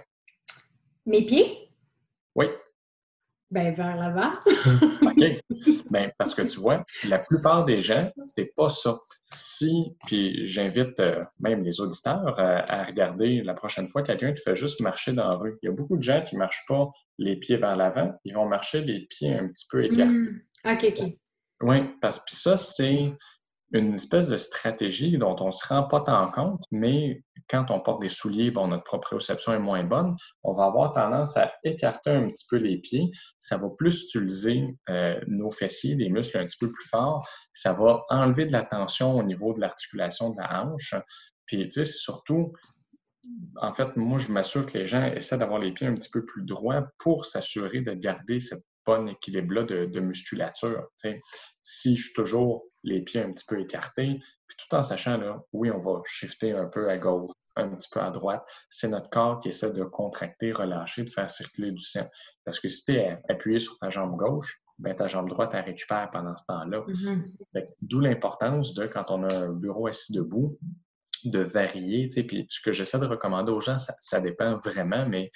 Mes 1.07 1.25
pieds? 1.25 1.69
Oui. 2.35 2.47
Ben, 3.53 3.75
vers 3.75 3.97
l'avant. 3.97 4.33
OK. 5.03 5.43
Ben, 5.91 6.11
parce 6.17 6.35
que 6.35 6.41
tu 6.41 6.59
vois, 6.59 6.87
la 7.07 7.19
plupart 7.19 7.67
des 7.67 7.83
gens, 7.83 8.11
c'est 8.35 8.55
pas 8.57 8.71
ça. 8.71 8.99
Si, 9.31 9.95
puis 10.07 10.47
j'invite 10.47 10.99
euh, 11.01 11.23
même 11.39 11.63
les 11.63 11.83
auditeurs 11.83 12.39
à, 12.39 12.85
regarder 12.85 13.43
la 13.43 13.53
prochaine 13.53 13.87
fois 13.87 14.03
quelqu'un 14.03 14.33
qui 14.33 14.43
fait 14.43 14.57
juste 14.57 14.81
marcher 14.81 15.13
dans 15.13 15.29
la 15.29 15.35
rue. 15.35 15.59
Il 15.63 15.67
y 15.67 15.69
a 15.69 15.73
beaucoup 15.73 15.99
de 15.99 16.03
gens 16.03 16.23
qui 16.23 16.39
marchent 16.39 16.65
pas 16.67 16.89
les 17.19 17.37
pieds 17.37 17.59
vers 17.59 17.77
l'avant, 17.77 18.11
ils 18.25 18.35
vont 18.35 18.47
marcher 18.47 18.81
les 18.81 19.01
pieds 19.01 19.35
un 19.35 19.49
petit 19.49 19.67
peu 19.71 19.85
écartés. 19.85 20.07
Hmm. 20.07 20.41
OK, 20.65 20.85
OK. 20.89 21.13
Oui, 21.61 21.77
parce 22.01 22.21
que 22.21 22.31
ça, 22.35 22.57
c'est 22.57 23.13
une 23.73 23.95
espèce 23.95 24.29
de 24.29 24.37
stratégie 24.37 25.17
dont 25.17 25.37
on 25.41 25.47
ne 25.47 25.53
se 25.53 25.67
rend 25.67 25.85
pas 25.85 26.01
tant 26.01 26.31
compte, 26.31 26.63
mais 26.71 27.23
quand 27.49 27.71
on 27.71 27.81
porte 27.81 28.03
des 28.03 28.09
souliers, 28.09 28.51
bon, 28.51 28.69
notre 28.69 28.85
proprioception 28.85 29.55
est 29.55 29.59
moins 29.59 29.85
bonne, 29.85 30.15
on 30.43 30.53
va 30.53 30.65
avoir 30.65 30.93
tendance 30.93 31.37
à 31.37 31.53
écarter 31.65 32.11
un 32.11 32.29
petit 32.29 32.47
peu 32.49 32.57
les 32.57 32.79
pieds. 32.79 33.11
Ça 33.39 33.57
va 33.57 33.69
plus 33.71 34.03
utiliser 34.05 34.77
euh, 34.91 35.19
nos 35.27 35.51
fessiers, 35.51 35.97
des 35.97 36.09
muscles 36.09 36.39
un 36.39 36.45
petit 36.45 36.59
peu 36.59 36.71
plus 36.71 36.87
forts. 36.89 37.27
Ça 37.53 37.73
va 37.73 38.03
enlever 38.11 38.47
de 38.47 38.53
la 38.53 38.63
tension 38.63 39.17
au 39.17 39.23
niveau 39.23 39.55
de 39.55 39.61
l'articulation 39.61 40.31
de 40.31 40.39
la 40.39 40.65
hanche. 40.65 40.95
Puis, 41.47 41.69
c'est 41.73 41.85
surtout, 41.85 42.53
en 43.57 43.73
fait, 43.73 43.97
moi, 43.97 44.19
je 44.19 44.31
m'assure 44.31 44.67
que 44.67 44.79
les 44.79 44.87
gens 44.87 45.05
essaient 45.05 45.39
d'avoir 45.39 45.61
les 45.61 45.73
pieds 45.73 45.87
un 45.87 45.95
petit 45.95 46.11
peu 46.11 46.25
plus 46.25 46.45
droits 46.45 46.89
pour 46.99 47.27
s'assurer 47.27 47.81
de 47.81 47.93
garder 47.93 48.41
cette 48.41 48.65
bon 48.85 49.09
équilibre-là 49.09 49.65
de, 49.65 50.01
musculature. 50.01 50.89
Si 51.61 51.97
je 51.97 52.05
suis 52.05 52.15
toujours 52.15 52.65
les 52.85 53.03
pieds 53.03 53.23
un 53.23 53.33
petit 53.33 53.45
peu 53.47 53.61
écartés, 53.61 54.21
puis 54.47 54.57
tout 54.57 54.75
en 54.75 54.83
sachant, 54.83 55.17
là, 55.17 55.43
oui, 55.53 55.71
on 55.71 55.79
va 55.79 56.03
shifter 56.05 56.53
un 56.53 56.67
peu 56.67 56.89
à 56.89 56.99
gauche, 56.99 57.31
un 57.57 57.69
petit 57.69 57.89
peu 57.91 58.01
à 58.01 58.11
droite. 58.11 58.47
C'est 58.71 58.89
notre 58.89 59.11
corps 59.11 59.39
qui 59.39 59.49
essaie 59.49 59.73
de 59.73 59.85
contracter, 59.85 60.53
relâcher, 60.53 61.05
de 61.05 61.11
faire 61.11 61.31
circuler 61.31 61.71
du 61.71 61.85
sang. 61.85 62.09
Parce 62.45 62.59
que 62.59 62.69
si 62.69 62.85
tu 62.85 62.93
es 62.93 63.19
appuyé 63.29 63.59
sur 63.59 63.79
ta 63.79 63.91
jambe 63.91 64.17
gauche, 64.17 64.61
ben, 64.79 64.95
ta 64.95 65.07
jambe 65.07 65.29
droite, 65.29 65.53
elle 65.55 65.65
récupère 65.65 66.11
pendant 66.11 66.35
ce 66.35 66.45
temps-là. 66.47 66.81
Mm-hmm. 66.81 67.67
D'où 67.83 68.01
l'importance 68.01 68.75
de, 68.75 68.87
quand 68.87 69.05
on 69.11 69.23
a 69.25 69.35
un 69.35 69.53
bureau 69.53 69.87
assis 69.87 70.13
debout, 70.13 70.59
de 71.25 71.41
varier. 71.41 72.09
Puis 72.09 72.47
ce 72.51 72.61
que 72.61 72.73
j'essaie 72.73 72.99
de 72.99 73.07
recommander 73.07 73.53
aux 73.53 73.61
gens, 73.61 73.79
ça, 73.79 73.95
ça 74.01 74.21
dépend 74.21 74.59
vraiment, 74.59 75.07
mais 75.07 75.31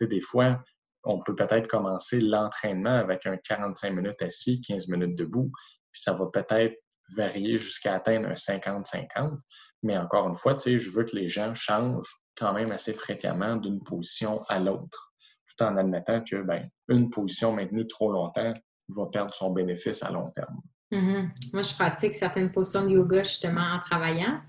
des 0.00 0.20
fois, 0.20 0.62
on 1.04 1.22
peut 1.22 1.34
peut-être 1.34 1.68
commencer 1.68 2.20
l'entraînement 2.20 2.96
avec 2.96 3.26
un 3.26 3.36
45 3.36 3.90
minutes 3.90 4.22
assis, 4.22 4.60
15 4.60 4.88
minutes 4.88 5.16
debout, 5.16 5.50
puis 5.92 6.02
ça 6.02 6.12
va 6.12 6.26
peut-être 6.26 6.76
varier 7.16 7.58
jusqu'à 7.58 7.94
atteindre 7.94 8.28
un 8.28 8.34
50-50. 8.34 9.38
Mais 9.82 9.96
encore 9.96 10.28
une 10.28 10.34
fois, 10.34 10.56
je 10.64 10.90
veux 10.90 11.04
que 11.04 11.16
les 11.16 11.28
gens 11.28 11.54
changent 11.54 12.20
quand 12.36 12.52
même 12.52 12.72
assez 12.72 12.92
fréquemment 12.92 13.56
d'une 13.56 13.82
position 13.82 14.42
à 14.48 14.58
l'autre, 14.58 15.12
tout 15.46 15.64
en 15.64 15.76
admettant 15.76 16.22
que 16.22 16.42
ben, 16.42 16.68
une 16.88 17.10
position 17.10 17.52
maintenue 17.52 17.86
trop 17.86 18.12
longtemps 18.12 18.54
va 18.88 19.06
perdre 19.06 19.34
son 19.34 19.50
bénéfice 19.50 20.02
à 20.02 20.10
long 20.10 20.30
terme. 20.30 20.60
Mm-hmm. 20.92 21.52
Moi, 21.52 21.62
je 21.62 21.74
pratique 21.74 22.14
certaines 22.14 22.50
positions 22.50 22.84
de 22.84 22.90
yoga 22.90 23.22
justement 23.22 23.74
en 23.74 23.78
travaillant. 23.78 24.40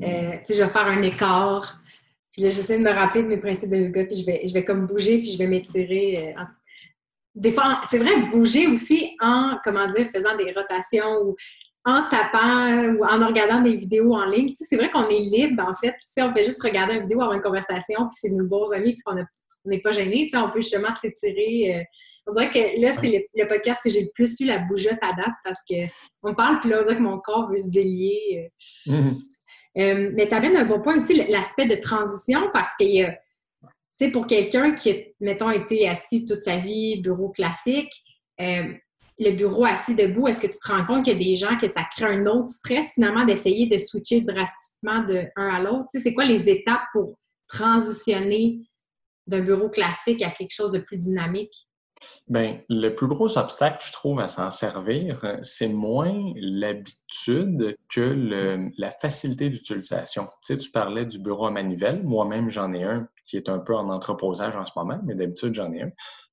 Euh, 0.00 0.04
mm-hmm. 0.04 0.54
je 0.54 0.62
vais 0.62 0.68
faire 0.68 0.86
un 0.86 1.02
écart 1.02 1.80
puis 2.34 2.42
là, 2.42 2.50
j'essaie 2.50 2.78
de 2.78 2.82
me 2.82 2.90
rappeler 2.90 3.22
de 3.22 3.28
mes 3.28 3.36
principes 3.36 3.70
de 3.70 3.76
yoga, 3.76 4.04
puis 4.06 4.16
je 4.16 4.26
vais, 4.26 4.42
je 4.44 4.52
vais 4.52 4.64
comme 4.64 4.86
bouger, 4.86 5.18
puis 5.18 5.30
je 5.30 5.38
vais 5.38 5.46
m'étirer. 5.46 6.34
Euh, 6.36 6.42
des 7.36 7.52
fois, 7.52 7.80
c'est 7.88 7.98
vrai, 7.98 8.28
bouger 8.32 8.66
aussi 8.66 9.16
en, 9.22 9.56
comment 9.62 9.86
dire, 9.86 10.08
faisant 10.08 10.36
des 10.36 10.52
rotations 10.52 11.22
ou 11.22 11.36
en 11.84 12.08
tapant 12.08 12.94
ou 12.94 13.04
en 13.04 13.26
regardant 13.26 13.60
des 13.60 13.74
vidéos 13.74 14.14
en 14.14 14.24
ligne. 14.24 14.48
Tu 14.48 14.54
sais, 14.54 14.64
c'est 14.68 14.76
vrai 14.76 14.90
qu'on 14.90 15.06
est 15.06 15.18
libre, 15.18 15.62
en 15.68 15.74
fait. 15.74 15.94
Si 16.04 16.22
on 16.22 16.32
fait 16.32 16.44
juste 16.44 16.62
regarder 16.62 16.94
une 16.94 17.02
vidéo, 17.02 17.20
avoir 17.20 17.36
une 17.36 17.42
conversation, 17.42 18.08
puis 18.08 18.14
c'est 18.14 18.30
de 18.30 18.36
nos 18.36 18.46
bons 18.46 18.72
amis, 18.72 18.94
puis 18.94 19.02
qu'on 19.04 19.16
n'est 19.66 19.80
pas 19.80 19.92
gêné, 19.92 20.22
tu 20.22 20.30
sais, 20.30 20.38
on 20.38 20.50
peut 20.50 20.60
justement 20.60 20.92
s'étirer. 20.94 21.76
Euh. 21.76 21.82
on 22.26 22.32
dirait 22.32 22.50
que 22.50 22.80
là, 22.80 22.92
c'est 22.92 23.28
le, 23.34 23.46
podcast 23.46 23.82
que 23.84 23.90
j'ai 23.90 24.00
le 24.00 24.10
plus 24.14 24.40
eu 24.40 24.46
la 24.46 24.58
bougeotte 24.58 25.02
à 25.02 25.12
date 25.12 25.34
parce 25.44 25.58
qu'on 25.68 26.34
parle, 26.34 26.60
puis 26.60 26.70
là, 26.70 26.78
on 26.80 26.82
dirait 26.84 26.96
que 26.96 27.02
mon 27.02 27.18
corps 27.18 27.50
veut 27.50 27.58
se 27.58 27.68
délier. 27.68 28.50
Euh. 28.88 28.92
Mm-hmm. 28.92 29.18
Euh, 29.76 30.10
mais 30.14 30.28
tu 30.28 30.34
amènes 30.34 30.56
un 30.56 30.64
bon 30.64 30.80
point 30.80 30.96
aussi, 30.96 31.14
l'aspect 31.28 31.66
de 31.66 31.74
transition, 31.74 32.48
parce 32.52 32.76
que, 32.78 33.10
tu 33.10 33.12
sais, 33.96 34.10
pour 34.10 34.26
quelqu'un 34.26 34.72
qui 34.72 34.90
a, 34.90 34.94
mettons, 35.20 35.50
été 35.50 35.86
assis 35.86 36.24
toute 36.24 36.42
sa 36.42 36.56
vie, 36.56 37.02
bureau 37.02 37.28
classique, 37.28 37.92
le 39.18 39.30
bureau 39.32 39.64
assis 39.64 39.94
debout, 39.94 40.28
est-ce 40.28 40.40
que 40.40 40.46
tu 40.46 40.58
te 40.58 40.72
rends 40.72 40.84
compte 40.84 41.04
qu'il 41.04 41.12
y 41.12 41.16
a 41.16 41.24
des 41.24 41.36
gens 41.36 41.56
que 41.56 41.68
ça 41.68 41.82
crée 41.96 42.06
un 42.06 42.26
autre 42.26 42.48
stress, 42.48 42.94
finalement, 42.94 43.24
d'essayer 43.24 43.66
de 43.66 43.78
switcher 43.78 44.22
drastiquement 44.22 45.04
de 45.04 45.24
un 45.36 45.54
à 45.54 45.60
l'autre? 45.60 45.86
C'est 45.88 46.14
quoi 46.14 46.24
les 46.24 46.48
étapes 46.48 46.82
pour 46.92 47.18
transitionner 47.46 48.60
d'un 49.26 49.40
bureau 49.40 49.68
classique 49.68 50.22
à 50.22 50.30
quelque 50.30 50.52
chose 50.52 50.72
de 50.72 50.80
plus 50.80 50.96
dynamique? 50.96 51.52
Bien, 52.28 52.60
le 52.68 52.90
plus 52.90 53.06
gros 53.06 53.38
obstacle, 53.38 53.84
je 53.86 53.92
trouve, 53.92 54.20
à 54.20 54.28
s'en 54.28 54.50
servir, 54.50 55.24
euh, 55.24 55.36
c'est 55.42 55.68
moins 55.68 56.32
l'habitude 56.36 57.76
que 57.88 58.70
la 58.76 58.90
facilité 58.90 59.48
d'utilisation. 59.48 60.24
Tu 60.24 60.54
sais, 60.54 60.58
tu 60.58 60.70
parlais 60.70 61.06
du 61.06 61.18
bureau 61.18 61.46
à 61.46 61.50
manivelle. 61.50 62.02
Moi-même, 62.02 62.50
j'en 62.50 62.72
ai 62.72 62.82
un 62.82 63.08
qui 63.26 63.36
est 63.36 63.48
un 63.48 63.58
peu 63.58 63.74
en 63.74 63.88
entreposage 63.88 64.56
en 64.56 64.66
ce 64.66 64.72
moment, 64.76 65.00
mais 65.04 65.14
d'habitude, 65.14 65.54
j'en 65.54 65.72
ai 65.72 65.82
un. 65.82 65.90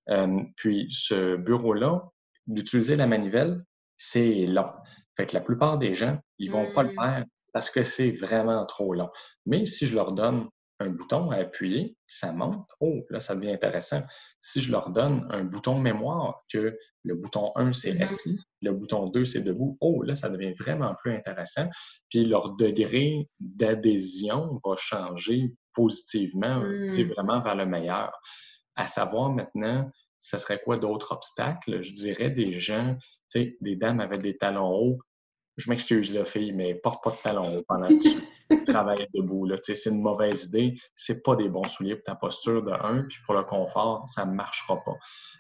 Euh, 0.09 0.43
puis, 0.57 0.87
ce 0.89 1.35
bureau-là, 1.37 2.11
d'utiliser 2.47 2.95
la 2.95 3.07
manivelle, 3.07 3.63
c'est 3.97 4.45
long. 4.47 4.71
Fait 5.17 5.25
que 5.25 5.33
la 5.33 5.41
plupart 5.41 5.77
des 5.77 5.93
gens, 5.93 6.19
ils 6.39 6.51
vont 6.51 6.71
pas 6.71 6.83
le 6.83 6.89
mmh. 6.89 7.01
faire 7.01 7.25
parce 7.53 7.69
que 7.69 7.83
c'est 7.83 8.11
vraiment 8.11 8.65
trop 8.65 8.93
long. 8.93 9.09
Mais 9.45 9.65
si 9.65 9.85
je 9.85 9.95
leur 9.95 10.13
donne 10.13 10.47
un 10.81 10.89
bouton 10.89 11.29
à 11.31 11.37
appuyer, 11.37 11.95
ça 12.07 12.33
monte. 12.33 12.67
Oh, 12.79 13.05
là, 13.09 13.19
ça 13.19 13.35
devient 13.35 13.51
intéressant. 13.51 14.01
Si 14.39 14.61
je 14.61 14.71
leur 14.71 14.89
donne 14.89 15.27
un 15.29 15.43
bouton 15.43 15.79
mémoire, 15.79 16.41
que 16.51 16.75
le 17.03 17.15
bouton 17.15 17.51
1, 17.55 17.73
c'est 17.73 17.93
mm-hmm. 17.93 18.03
assis, 18.03 18.39
le 18.61 18.71
bouton 18.73 19.05
2, 19.05 19.25
c'est 19.25 19.41
debout, 19.41 19.77
oh, 19.79 20.01
là, 20.03 20.15
ça 20.15 20.29
devient 20.29 20.53
vraiment 20.53 20.95
plus 20.95 21.13
intéressant. 21.13 21.69
Puis 22.09 22.25
leur 22.25 22.55
degré 22.55 23.27
d'adhésion 23.39 24.59
va 24.65 24.75
changer 24.77 25.53
positivement, 25.73 26.59
mm. 26.59 26.91
vraiment 27.13 27.41
vers 27.41 27.55
le 27.55 27.65
meilleur. 27.65 28.11
À 28.75 28.87
savoir 28.87 29.29
maintenant, 29.29 29.89
ce 30.21 30.37
serait 30.37 30.61
quoi 30.61 30.77
d'autres 30.77 31.11
obstacles? 31.11 31.81
Je 31.81 31.91
dirais 31.93 32.29
des 32.29 32.53
gens, 32.53 32.95
tu 33.29 33.41
sais, 33.41 33.57
des 33.59 33.75
dames 33.75 33.99
avec 33.99 34.21
des 34.21 34.37
talons 34.37 34.71
hauts 34.71 34.99
je 35.57 35.69
m'excuse, 35.69 36.13
la 36.13 36.25
fille, 36.25 36.53
mais 36.53 36.75
porte 36.75 37.03
pas 37.03 37.11
de 37.11 37.17
talons 37.17 37.63
pendant 37.67 37.87
que 37.87 38.01
tu 38.01 38.63
travailles 38.71 39.07
debout. 39.13 39.47
C'est 39.61 39.89
une 39.89 40.01
mauvaise 40.01 40.45
idée. 40.45 40.75
C'est 40.95 41.23
pas 41.23 41.35
des 41.35 41.49
bons 41.49 41.67
souliers 41.67 41.95
pour 41.95 42.03
ta 42.03 42.15
posture 42.15 42.63
de 42.63 42.71
un, 42.71 43.03
puis 43.03 43.17
pour 43.25 43.35
le 43.35 43.43
confort, 43.43 44.07
ça 44.07 44.25
ne 44.25 44.33
marchera 44.33 44.81
pas. 44.83 44.95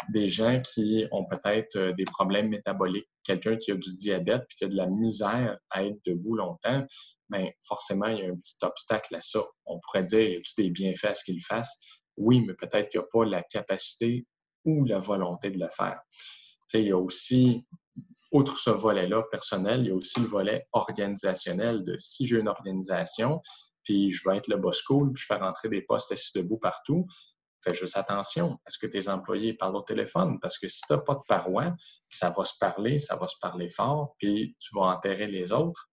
Des 0.09 0.27
gens 0.27 0.61
qui 0.61 1.05
ont 1.11 1.25
peut-être 1.25 1.75
euh, 1.77 1.93
des 1.93 2.03
problèmes 2.03 2.49
métaboliques, 2.49 3.09
quelqu'un 3.23 3.57
qui 3.57 3.71
a 3.71 3.75
du 3.75 3.93
diabète 3.95 4.43
puis 4.47 4.57
qui 4.57 4.65
a 4.65 4.67
de 4.67 4.75
la 4.75 4.87
misère 4.87 5.57
à 5.69 5.85
être 5.85 5.99
debout 6.05 6.35
longtemps, 6.35 6.85
bien, 7.29 7.49
forcément, 7.63 8.07
il 8.07 8.19
y 8.19 8.23
a 8.23 8.29
un 8.29 8.35
petit 8.35 8.57
obstacle 8.63 9.15
à 9.15 9.21
ça. 9.21 9.43
On 9.65 9.79
pourrait 9.79 10.03
dire, 10.03 10.29
y 10.29 10.35
a-tu 10.35 10.53
des 10.57 10.69
bienfaits 10.69 11.05
à 11.05 11.15
ce 11.15 11.23
qu'il 11.23 11.41
fasse? 11.43 11.73
Oui, 12.17 12.41
mais 12.41 12.53
peut-être 12.53 12.89
qu'il 12.89 12.99
n'y 12.99 13.05
a 13.05 13.07
pas 13.11 13.25
la 13.25 13.43
capacité 13.43 14.25
ou 14.65 14.85
la 14.85 14.99
volonté 14.99 15.49
de 15.51 15.59
le 15.59 15.69
faire. 15.69 16.01
il 16.73 16.81
y 16.81 16.91
a 16.91 16.97
aussi 16.97 17.65
outre 18.31 18.57
ce 18.57 18.69
volet-là 18.69 19.23
personnel, 19.29 19.81
il 19.81 19.87
y 19.87 19.91
a 19.91 19.95
aussi 19.95 20.21
le 20.21 20.27
volet 20.27 20.65
organisationnel 20.71 21.83
de 21.83 21.97
si 21.97 22.25
j'ai 22.25 22.39
une 22.39 22.47
organisation, 22.47 23.41
puis 23.83 24.11
je 24.11 24.27
veux 24.27 24.35
être 24.35 24.47
le 24.47 24.57
boss 24.57 24.81
cool, 24.83 25.11
puis 25.11 25.21
je 25.21 25.25
fais 25.25 25.35
rentrer 25.35 25.69
des 25.69 25.81
postes 25.81 26.11
assis 26.11 26.31
debout 26.37 26.57
partout, 26.57 27.05
fais 27.63 27.75
juste 27.75 27.97
attention. 27.97 28.59
Est-ce 28.67 28.77
que 28.77 28.87
tes 28.87 29.09
employés 29.09 29.53
parlent 29.53 29.75
au 29.75 29.81
téléphone? 29.81 30.39
Parce 30.39 30.57
que 30.57 30.67
si 30.67 30.81
tu 30.87 30.93
n'as 30.93 30.99
pas 30.99 31.15
de 31.15 31.21
paroi, 31.27 31.75
ça 32.09 32.33
va 32.35 32.45
se 32.45 32.57
parler, 32.59 32.99
ça 32.99 33.15
va 33.15 33.27
se 33.27 33.37
parler 33.39 33.69
fort, 33.69 34.15
puis 34.17 34.55
tu 34.59 34.75
vas 34.75 34.83
enterrer 34.83 35.27
les 35.27 35.51
autres. 35.51 35.89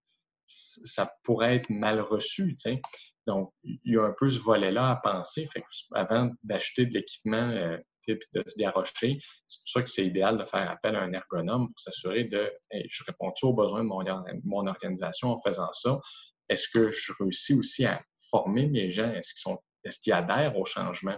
Ça 0.47 1.13
pourrait 1.25 1.57
être 1.57 1.69
mal 1.69 2.01
reçu. 2.01 2.57
Donc, 3.27 3.53
il 3.65 3.79
y 3.85 3.99
a 3.99 4.05
un 4.05 4.15
peu 4.19 4.31
ce 4.31 4.39
volet-là 4.39 4.91
à 4.91 4.97
penser. 4.97 5.47
Avant 5.93 6.31
d'acheter 6.43 6.87
de 6.87 6.95
l'équipement 6.95 7.79
euh, 8.09 8.19
et 8.35 8.39
de 8.39 8.49
se 8.49 8.59
garrocher. 8.59 9.19
C'est 9.47 9.61
pour 9.61 9.69
ça 9.69 9.83
que 9.83 9.91
c'est 9.91 10.07
idéal 10.07 10.39
de 10.39 10.45
faire 10.45 10.71
appel 10.71 10.97
à 10.97 11.01
un 11.01 11.13
ergonome 11.13 11.69
pour 11.69 11.81
s'assurer 11.81 12.25
de 12.25 12.51
je 12.73 13.05
réponds-tu 13.05 13.47
aux 13.47 13.55
besoins 13.55 13.83
de 13.83 13.89
mon, 13.89 14.05
mon, 14.45 14.67
organisation 14.67 15.31
en 15.31 15.39
faisant 15.39 15.73
ça? 15.73 16.01
Est-ce 16.49 16.69
que 16.69 16.89
je 16.89 17.13
réussis 17.19 17.55
aussi 17.55 17.85
à 17.85 18.03
former 18.31 18.67
mes 18.67 18.91
gens? 18.91 19.11
Est-ce 19.13 19.35
qu'ils 19.35 19.41
sont 19.41 19.59
est-ce 19.85 20.01
qu'ils 20.01 20.13
adhèrent 20.13 20.57
au 20.59 20.65
changement? 20.65 21.17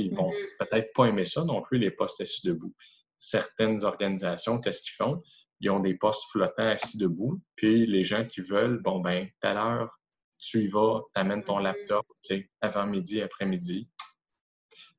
ils 0.00 0.14
vont 0.14 0.30
mm-hmm. 0.30 0.56
peut-être 0.58 0.92
pas 0.92 1.06
aimer 1.06 1.24
ça 1.24 1.44
non 1.44 1.62
plus, 1.62 1.78
les 1.78 1.90
postes 1.90 2.20
assis 2.20 2.46
debout. 2.46 2.74
Certaines 3.16 3.84
organisations, 3.84 4.60
qu'est-ce 4.60 4.82
qu'ils 4.82 4.94
font? 4.94 5.22
Ils 5.60 5.70
ont 5.70 5.80
des 5.80 5.94
postes 5.94 6.24
flottants 6.30 6.68
assis 6.68 6.98
debout, 6.98 7.40
puis 7.56 7.86
les 7.86 8.04
gens 8.04 8.24
qui 8.24 8.40
veulent, 8.40 8.82
bon 8.82 9.00
ben, 9.00 9.26
tout 9.26 9.46
à 9.46 9.54
l'heure, 9.54 9.98
tu 10.38 10.64
y 10.64 10.66
vas, 10.66 11.00
tu 11.14 11.20
amènes 11.20 11.44
ton 11.44 11.60
mm-hmm. 11.60 11.62
laptop, 11.62 12.06
avant 12.60 12.86
midi, 12.86 13.22
après-midi. 13.22 13.88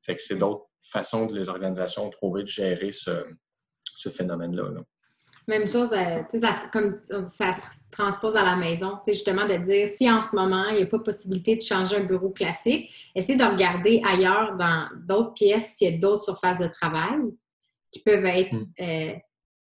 Fait 0.04 0.16
que 0.16 0.22
c'est 0.22 0.38
d'autres 0.38 0.66
façon 0.90 1.26
de 1.26 1.34
les 1.34 1.48
organisations 1.48 2.08
trouvé 2.10 2.42
de 2.42 2.48
gérer 2.48 2.90
ce, 2.92 3.10
phénomène-là. 4.10 4.64
Même 5.48 5.68
chose, 5.68 5.92
euh, 5.92 6.22
ça, 6.38 6.52
comme 6.72 6.96
ça 7.24 7.52
se 7.52 7.60
transpose 7.90 8.36
à 8.36 8.44
la 8.44 8.56
maison, 8.56 8.98
justement 9.06 9.46
de 9.46 9.56
dire 9.56 9.88
si 9.88 10.10
en 10.10 10.20
ce 10.20 10.34
moment, 10.34 10.68
il 10.68 10.76
n'y 10.76 10.82
a 10.82 10.86
pas 10.86 10.98
possibilité 10.98 11.56
de 11.56 11.60
changer 11.60 11.96
un 11.96 12.04
bureau 12.04 12.30
classique, 12.30 13.10
essayez 13.14 13.38
de 13.38 13.44
regarder 13.44 14.02
ailleurs 14.06 14.56
dans 14.56 14.88
d'autres 15.06 15.34
pièces 15.34 15.76
s'il 15.76 15.92
y 15.92 15.94
a 15.94 15.98
d'autres 15.98 16.22
surfaces 16.22 16.58
de 16.58 16.66
travail 16.66 17.16
qui 17.92 18.00
peuvent 18.00 18.24
être 18.24 18.52
hmm. 18.52 18.66
euh, 18.80 19.12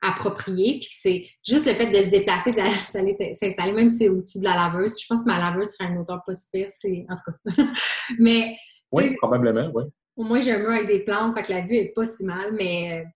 appropriées. 0.00 0.78
Puis 0.80 0.90
c'est 0.90 1.26
juste 1.46 1.66
le 1.66 1.74
fait 1.74 1.90
de 1.90 2.02
se 2.02 2.10
déplacer, 2.10 2.50
de 2.50 3.34
s'installer, 3.34 3.72
même 3.72 3.90
si 3.90 3.98
c'est 3.98 4.08
au-dessus 4.08 4.38
de 4.38 4.44
la 4.44 4.54
laveuse. 4.54 5.00
Je 5.00 5.06
pense 5.06 5.22
que 5.22 5.28
ma 5.28 5.38
laveuse 5.38 5.72
serait 5.72 5.90
un 5.90 5.96
auteur 5.98 6.22
possible, 6.24 6.66
c'est 6.68 7.06
en 7.08 7.14
tout 7.14 7.32
cas. 7.56 7.64
Mais. 8.18 8.56
Oui, 8.92 9.16
probablement, 9.16 9.70
oui. 9.74 9.84
Au 10.16 10.24
moins, 10.24 10.40
j'ai 10.40 10.52
un 10.52 10.58
mur 10.58 10.70
avec 10.70 10.86
des 10.86 11.00
plantes, 11.00 11.34
fait 11.34 11.42
que 11.42 11.52
la 11.52 11.60
vue 11.60 11.76
est 11.76 11.92
pas 11.94 12.06
si 12.06 12.24
mal, 12.24 12.52
mais 12.52 13.00
euh, 13.00 13.08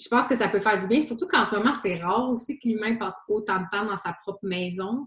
je 0.00 0.08
pense 0.08 0.28
que 0.28 0.36
ça 0.36 0.48
peut 0.48 0.60
faire 0.60 0.78
du 0.78 0.86
bien, 0.86 1.00
surtout 1.00 1.26
qu'en 1.26 1.44
ce 1.44 1.54
moment, 1.54 1.74
c'est 1.74 1.96
rare 1.96 2.30
aussi 2.30 2.58
que 2.58 2.68
l'humain 2.68 2.96
passe 2.96 3.18
autant 3.28 3.58
de 3.58 3.66
temps 3.70 3.84
dans 3.84 3.96
sa 3.96 4.14
propre 4.22 4.40
maison. 4.42 5.06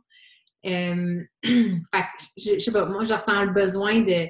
Euh, 0.65 1.24
fait 1.43 1.51
que, 1.51 2.24
je, 2.38 2.59
sais 2.59 2.71
pas, 2.71 2.86
moi, 2.86 3.03
je 3.03 3.13
ressens 3.13 3.45
le 3.45 3.51
besoin 3.51 4.01
de. 4.01 4.26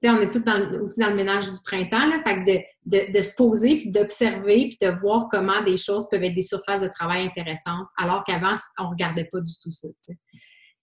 Tu 0.00 0.06
sais, 0.06 0.10
on 0.10 0.20
est 0.20 0.30
tous 0.30 0.48
aussi 0.80 1.00
dans 1.00 1.08
le 1.08 1.16
ménage 1.16 1.46
du 1.46 1.60
printemps, 1.64 2.06
là, 2.06 2.20
fait 2.22 2.44
que 2.44 3.10
de, 3.10 3.20
se 3.20 3.34
poser, 3.34 3.78
puis 3.78 3.90
d'observer, 3.90 4.68
puis 4.68 4.78
de 4.80 4.90
voir 4.96 5.26
comment 5.28 5.60
des 5.62 5.76
choses 5.76 6.08
peuvent 6.08 6.22
être 6.22 6.36
des 6.36 6.42
surfaces 6.42 6.82
de 6.82 6.88
travail 6.88 7.26
intéressantes, 7.26 7.88
alors 7.96 8.22
qu'avant, 8.22 8.54
on 8.78 8.84
ne 8.84 8.88
regardait 8.90 9.24
pas 9.24 9.40
du 9.40 9.54
tout 9.60 9.72
ça. 9.72 9.88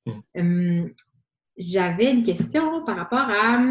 Mm. 0.06 0.12
Euh, 0.38 0.90
j'avais 1.58 2.12
une 2.12 2.24
question 2.24 2.84
par 2.84 2.98
rapport 2.98 3.20
à 3.20 3.64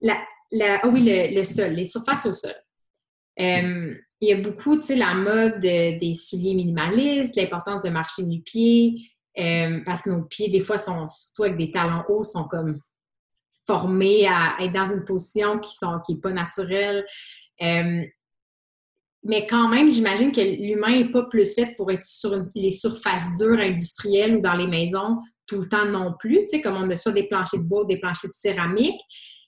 la, 0.00 0.18
ah 0.60 0.88
oui, 0.88 1.32
le, 1.34 1.44
sol, 1.44 1.72
les 1.72 1.84
surfaces 1.84 2.26
au 2.26 2.32
sol. 2.32 2.54
Euh, 3.40 3.94
il 4.20 4.28
y 4.28 4.32
a 4.32 4.40
beaucoup, 4.40 4.76
tu 4.76 4.82
sais, 4.82 4.96
la 4.96 5.14
mode 5.14 5.60
des 5.60 6.12
souliers 6.14 6.54
minimalistes, 6.54 7.36
l'importance 7.36 7.82
de 7.82 7.90
marcher 7.90 8.22
nu-pied. 8.22 9.10
Euh, 9.38 9.80
parce 9.84 10.02
que 10.02 10.10
nos 10.10 10.22
pieds, 10.22 10.48
des 10.48 10.60
fois, 10.60 10.78
sont, 10.78 11.08
surtout 11.08 11.44
avec 11.44 11.58
des 11.58 11.70
talons 11.70 12.04
hauts, 12.08 12.22
sont 12.22 12.44
comme 12.44 12.78
formés 13.66 14.26
à 14.26 14.56
être 14.60 14.72
dans 14.72 14.84
une 14.84 15.04
position 15.04 15.58
qui 15.58 15.76
n'est 15.82 16.02
qui 16.06 16.20
pas 16.20 16.32
naturelle. 16.32 17.04
Euh, 17.62 18.02
mais 19.24 19.46
quand 19.46 19.68
même, 19.68 19.90
j'imagine 19.90 20.30
que 20.30 20.40
l'humain 20.40 20.90
n'est 20.90 21.10
pas 21.10 21.24
plus 21.24 21.54
fait 21.54 21.74
pour 21.76 21.90
être 21.90 22.04
sur 22.04 22.38
les 22.54 22.70
surfaces 22.70 23.34
dures 23.38 23.58
industrielles 23.58 24.36
ou 24.36 24.40
dans 24.40 24.54
les 24.54 24.68
maisons 24.68 25.18
tout 25.46 25.60
le 25.60 25.68
temps 25.68 25.84
non 25.84 26.14
plus, 26.18 26.40
tu 26.40 26.48
sais, 26.48 26.60
comme 26.60 26.76
on 26.76 26.90
a 26.90 26.96
soit 26.96 27.12
des 27.12 27.28
planchers 27.28 27.60
de 27.60 27.68
bois, 27.68 27.84
des 27.84 27.98
planchers 27.98 28.28
de 28.28 28.34
céramique. 28.34 29.00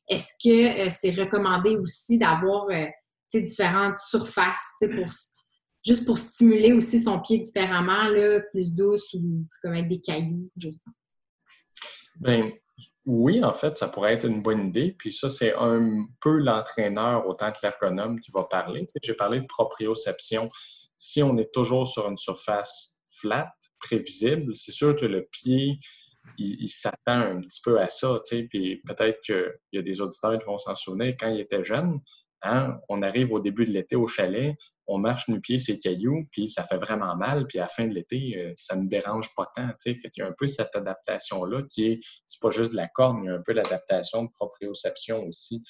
Est-ce 0.09 0.33
que 0.43 0.87
euh, 0.87 0.91
c'est 0.91 1.11
recommandé 1.11 1.77
aussi 1.77 2.19
d'avoir 2.19 2.67
euh, 2.71 2.87
différentes 3.35 3.99
surfaces 3.99 4.75
pour, 4.81 5.07
juste 5.85 6.07
pour 6.07 6.19
stimuler 6.19 6.73
aussi 6.73 7.01
son 7.01 7.21
pied 7.21 7.39
différemment, 7.39 8.09
là, 8.09 8.41
plus 8.53 8.75
douce 8.75 9.13
ou 9.15 9.45
comme 9.63 9.73
avec 9.73 9.89
des 9.89 10.01
cailloux, 10.01 10.51
je 10.57 10.71
sais 10.71 10.81
pas? 10.85 10.93
Bien, 12.21 12.51
oui, 13.07 13.43
en 13.43 13.53
fait, 13.53 13.77
ça 13.77 13.89
pourrait 13.89 14.15
être 14.15 14.27
une 14.27 14.43
bonne 14.43 14.69
idée. 14.69 14.95
Puis 14.99 15.13
ça, 15.13 15.29
c'est 15.29 15.55
un 15.55 16.07
peu 16.21 16.39
l'entraîneur 16.39 17.27
autant 17.27 17.53
que 17.53 17.59
l'ergonome 17.63 18.21
qui 18.21 18.31
va 18.31 18.45
parler. 18.45 18.87
J'ai 19.03 19.15
parlé 19.15 19.41
de 19.41 19.47
proprioception. 19.47 20.51
Si 20.97 21.23
on 21.23 21.37
est 21.39 21.53
toujours 21.53 21.87
sur 21.87 22.09
une 22.09 22.19
surface 22.19 23.03
flat, 23.07 23.53
prévisible, 23.79 24.55
c'est 24.55 24.73
sûr 24.73 24.95
que 24.97 25.07
le 25.07 25.27
pied, 25.31 25.79
il, 26.37 26.69
s'attend 26.69 27.21
un 27.21 27.41
petit 27.41 27.61
peu 27.63 27.81
à 27.81 27.89
ça. 27.89 28.21
Peut-être 28.31 29.21
qu'il 29.23 29.53
y 29.73 29.79
a 29.79 29.83
des 29.83 30.01
auditeurs 30.01 30.39
qui 30.39 30.47
vont 30.47 30.59
s'en 30.59 30.75
souvenir, 30.75 31.15
quand 31.19 31.29
il 31.29 31.41
était 31.41 31.65
jeune, 31.65 32.01
hein, 32.43 32.79
on 32.89 33.03
arrive 33.03 33.33
au 33.33 33.41
début 33.41 33.65
de 33.65 33.71
l'été 33.71 33.97
au 33.97 34.07
chalet, 34.07 34.57
on 34.87 34.99
marche 34.99 35.29
nu-pied 35.29 35.59
ces 35.59 35.79
cailloux, 35.79 36.27
puis 36.31 36.49
ça 36.49 36.63
fait 36.63 36.79
vraiment 36.79 37.15
mal, 37.15 37.47
puis 37.47 37.59
à 37.59 37.63
la 37.63 37.69
fin 37.69 37.87
de 37.87 37.95
l'été, 37.95 38.37
euh, 38.37 38.53
ça 38.57 38.75
ne 38.75 38.89
dérange 38.89 39.35
pas 39.35 39.47
tant. 39.55 39.69
Qu'il 39.83 39.97
y 40.17 40.23
a 40.23 40.27
un 40.27 40.35
peu 40.37 40.47
cette 40.47 40.75
adaptation-là 40.75 41.63
qui 41.69 41.87
est, 41.87 42.01
c'est 42.27 42.41
pas 42.41 42.51
juste 42.51 42.73
de 42.73 42.77
la 42.77 42.89
corne, 42.89 43.23
il 43.23 43.27
y 43.27 43.31
a 43.31 43.35
un 43.35 43.43
peu 43.43 43.53
l'adaptation 43.53 44.25
de 44.25 44.31
proprioception 44.31 45.25
aussi. 45.25 45.63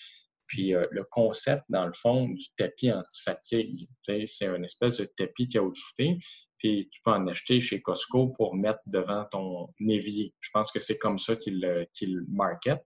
Puis 0.47 0.75
euh, 0.75 0.87
le 0.91 1.05
concept, 1.05 1.65
dans 1.69 1.87
le 1.87 1.93
fond, 1.93 2.29
du 2.29 2.47
tapis 2.57 2.93
anti-fatigue, 2.93 3.89
c'est 4.03 4.47
une 4.47 4.65
espèce 4.65 4.99
de 4.99 5.05
tapis 5.05 5.49
qui 5.49 5.59
a 5.59 5.63
ajouté, 5.63 6.19
puis 6.59 6.89
tu 6.91 7.01
peux 7.03 7.11
en 7.11 7.27
acheter 7.27 7.61
chez 7.61 7.81
Costco 7.81 8.29
pour 8.29 8.55
mettre 8.55 8.81
devant 8.87 9.25
ton 9.31 9.69
évier. 9.81 10.35
Je 10.41 10.51
pense 10.53 10.71
que 10.71 10.81
c'est 10.81 10.99
comme 10.99 11.19
ça 11.19 11.37
qu'ils 11.37 11.61
le 11.61 12.27
market. 12.29 12.85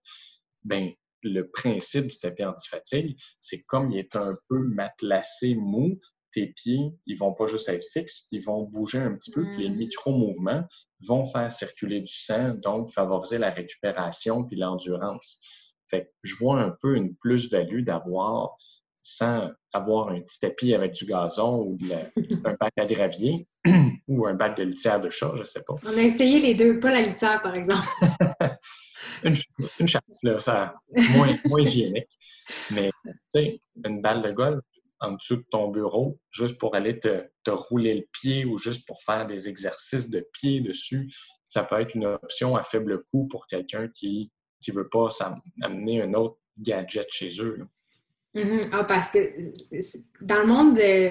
Ben, 0.64 0.90
le 1.22 1.48
principe 1.50 2.06
du 2.06 2.18
tapis 2.18 2.44
anti-fatigue, 2.44 3.16
c'est 3.40 3.62
comme 3.62 3.90
il 3.90 3.98
est 3.98 4.16
un 4.16 4.36
peu 4.48 4.58
matelassé 4.58 5.54
mou, 5.54 5.98
tes 6.32 6.48
pieds, 6.48 6.94
ils 7.06 7.18
vont 7.18 7.34
pas 7.34 7.46
juste 7.46 7.68
être 7.68 7.84
fixes, 7.92 8.26
ils 8.32 8.42
vont 8.42 8.64
bouger 8.64 8.98
un 8.98 9.14
petit 9.14 9.30
peu, 9.30 9.44
puis 9.44 9.64
les 9.64 9.70
mm. 9.70 9.76
micro-mouvements 9.76 10.64
vont 11.00 11.24
faire 11.24 11.52
circuler 11.52 12.00
du 12.00 12.12
sang, 12.12 12.54
donc 12.54 12.90
favoriser 12.90 13.38
la 13.38 13.50
récupération 13.50 14.44
puis 14.44 14.56
l'endurance. 14.56 15.38
Fait 15.88 16.06
que 16.06 16.10
je 16.22 16.34
vois 16.36 16.58
un 16.60 16.74
peu 16.80 16.96
une 16.96 17.14
plus-value 17.16 17.82
d'avoir, 17.82 18.56
sans 19.02 19.50
avoir 19.72 20.10
un 20.10 20.20
petit 20.20 20.38
tapis 20.40 20.74
avec 20.74 20.92
du 20.92 21.04
gazon 21.04 21.62
ou 21.62 21.76
un 22.44 22.54
bac 22.58 22.72
à 22.78 22.86
gravier 22.86 23.46
ou 24.08 24.26
un 24.26 24.34
bac 24.34 24.56
de 24.56 24.62
litière 24.62 25.00
de 25.00 25.10
chat, 25.10 25.32
je 25.36 25.44
sais 25.44 25.62
pas. 25.66 25.74
On 25.84 25.96
a 25.96 26.02
essayé 26.02 26.38
les 26.38 26.54
deux, 26.54 26.80
pas 26.80 26.90
la 26.90 27.02
litière, 27.02 27.40
par 27.40 27.54
exemple. 27.54 27.86
une, 29.24 29.34
une, 29.78 29.88
chance, 29.88 30.22
là, 30.22 30.38
ça, 30.38 30.74
moins, 31.10 31.36
moins 31.46 31.60
hygiénique. 31.60 32.10
Mais, 32.70 32.90
tu 33.04 33.12
sais, 33.28 33.60
une 33.84 34.00
balle 34.00 34.22
de 34.22 34.30
golf, 34.32 34.60
en 35.02 35.12
dessous 35.12 35.36
de 35.36 35.44
ton 35.50 35.68
bureau 35.68 36.18
juste 36.30 36.58
pour 36.58 36.74
aller 36.74 36.98
te, 36.98 37.28
rouler 37.48 37.94
le 37.94 38.06
pied 38.12 38.44
ou 38.44 38.56
juste 38.56 38.86
pour 38.86 39.02
faire 39.02 39.26
des 39.26 39.48
exercices 39.48 40.08
de 40.08 40.26
pied 40.32 40.60
dessus. 40.60 41.12
Ça 41.44 41.64
peut 41.64 41.80
être 41.80 41.94
une 41.94 42.06
option 42.06 42.56
à 42.56 42.62
faible 42.62 43.02
coût 43.10 43.26
pour 43.26 43.46
quelqu'un 43.46 43.88
qui 43.88 44.30
ne 44.66 44.72
veut 44.72 44.88
pas 44.88 45.08
amener 45.62 46.00
un 46.00 46.14
autre 46.14 46.38
gadget 46.56 47.08
chez 47.10 47.40
eux. 47.40 47.66
Mm-hmm. 48.34 48.68
Ah, 48.72 48.84
parce 48.84 49.10
que 49.10 49.18
dans 50.20 50.40
le 50.40 50.46
monde 50.46 50.76
de... 50.76 51.10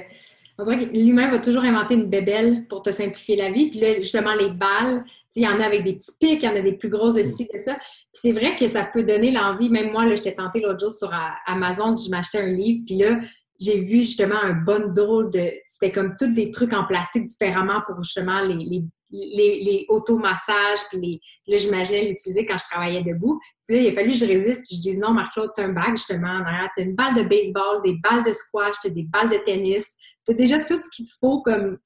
On 0.57 0.63
dirait 0.63 0.87
que 0.87 0.93
l'humain 0.93 1.31
va 1.31 1.39
toujours 1.39 1.63
inventer 1.63 1.95
une 1.95 2.09
bébelle 2.09 2.67
pour 2.67 2.83
te 2.83 2.91
simplifier 2.91 3.35
la 3.35 3.49
vie. 3.49 3.71
Puis 3.71 3.79
là, 3.79 3.95
justement, 3.95 4.33
les 4.35 4.51
balles, 4.51 5.03
il 5.35 5.43
y 5.43 5.47
en 5.47 5.59
a 5.59 5.65
avec 5.65 5.83
des 5.83 5.93
petits 5.93 6.11
pics, 6.19 6.43
il 6.43 6.45
y 6.45 6.47
en 6.47 6.55
a 6.55 6.61
des 6.61 6.73
plus 6.73 6.89
grosses 6.89 7.19
ci, 7.23 7.47
de 7.51 7.57
ça. 7.57 7.73
Puis 7.75 7.85
c'est 8.13 8.31
vrai 8.31 8.55
que 8.55 8.67
ça 8.67 8.83
peut 8.83 9.03
donner 9.03 9.31
l'envie. 9.31 9.69
Même 9.69 9.91
moi, 9.91 10.05
là, 10.05 10.15
j'étais 10.15 10.35
tentée 10.35 10.59
l'autre 10.59 10.79
jour 10.79 10.91
sur 10.91 11.11
Amazon, 11.47 11.95
je 11.95 12.11
m'achetais 12.11 12.39
un 12.39 12.47
livre, 12.47 12.83
puis 12.85 12.97
là, 12.97 13.19
j'ai 13.59 13.79
vu 13.79 14.01
justement 14.01 14.39
un 14.41 14.53
bundle 14.53 15.29
de. 15.31 15.51
C'était 15.65 15.91
comme 15.91 16.15
tous 16.19 16.27
des 16.27 16.51
trucs 16.51 16.73
en 16.73 16.85
plastique 16.85 17.25
différemment 17.25 17.81
pour 17.87 18.03
justement 18.03 18.41
les, 18.41 18.55
les, 18.55 18.83
les, 19.11 19.63
les 19.63 19.85
automassages. 19.87 20.79
Puis 20.89 20.99
les, 20.99 21.21
là, 21.47 21.57
j'imaginais 21.57 22.07
l'utiliser 22.07 22.45
quand 22.45 22.57
je 22.57 22.65
travaillais 22.65 23.03
debout. 23.03 23.39
Puis 23.71 23.79
là, 23.79 23.87
il 23.87 23.93
a 23.93 23.95
fallu 23.95 24.11
que 24.11 24.17
je 24.17 24.25
résiste. 24.25 24.67
Puis 24.67 24.75
je 24.75 24.81
dise 24.81 24.99
non, 24.99 25.13
Marc-Claude, 25.13 25.51
t'as 25.55 25.63
un 25.63 25.71
bag 25.71 25.91
justement. 25.91 26.43
T'as 26.75 26.83
une 26.83 26.93
balle 26.93 27.13
de 27.13 27.23
baseball, 27.23 27.81
des 27.85 27.95
balles 28.03 28.21
de 28.21 28.33
squash, 28.33 28.75
t'as 28.83 28.89
des 28.89 29.03
balles 29.03 29.29
de 29.29 29.37
tennis. 29.37 29.95
T'as 30.25 30.33
déjà 30.33 30.59
tout 30.59 30.75
ce 30.75 30.89
qu'il 30.93 31.05
te 31.05 31.13
faut 31.17 31.41
comme 31.41 31.77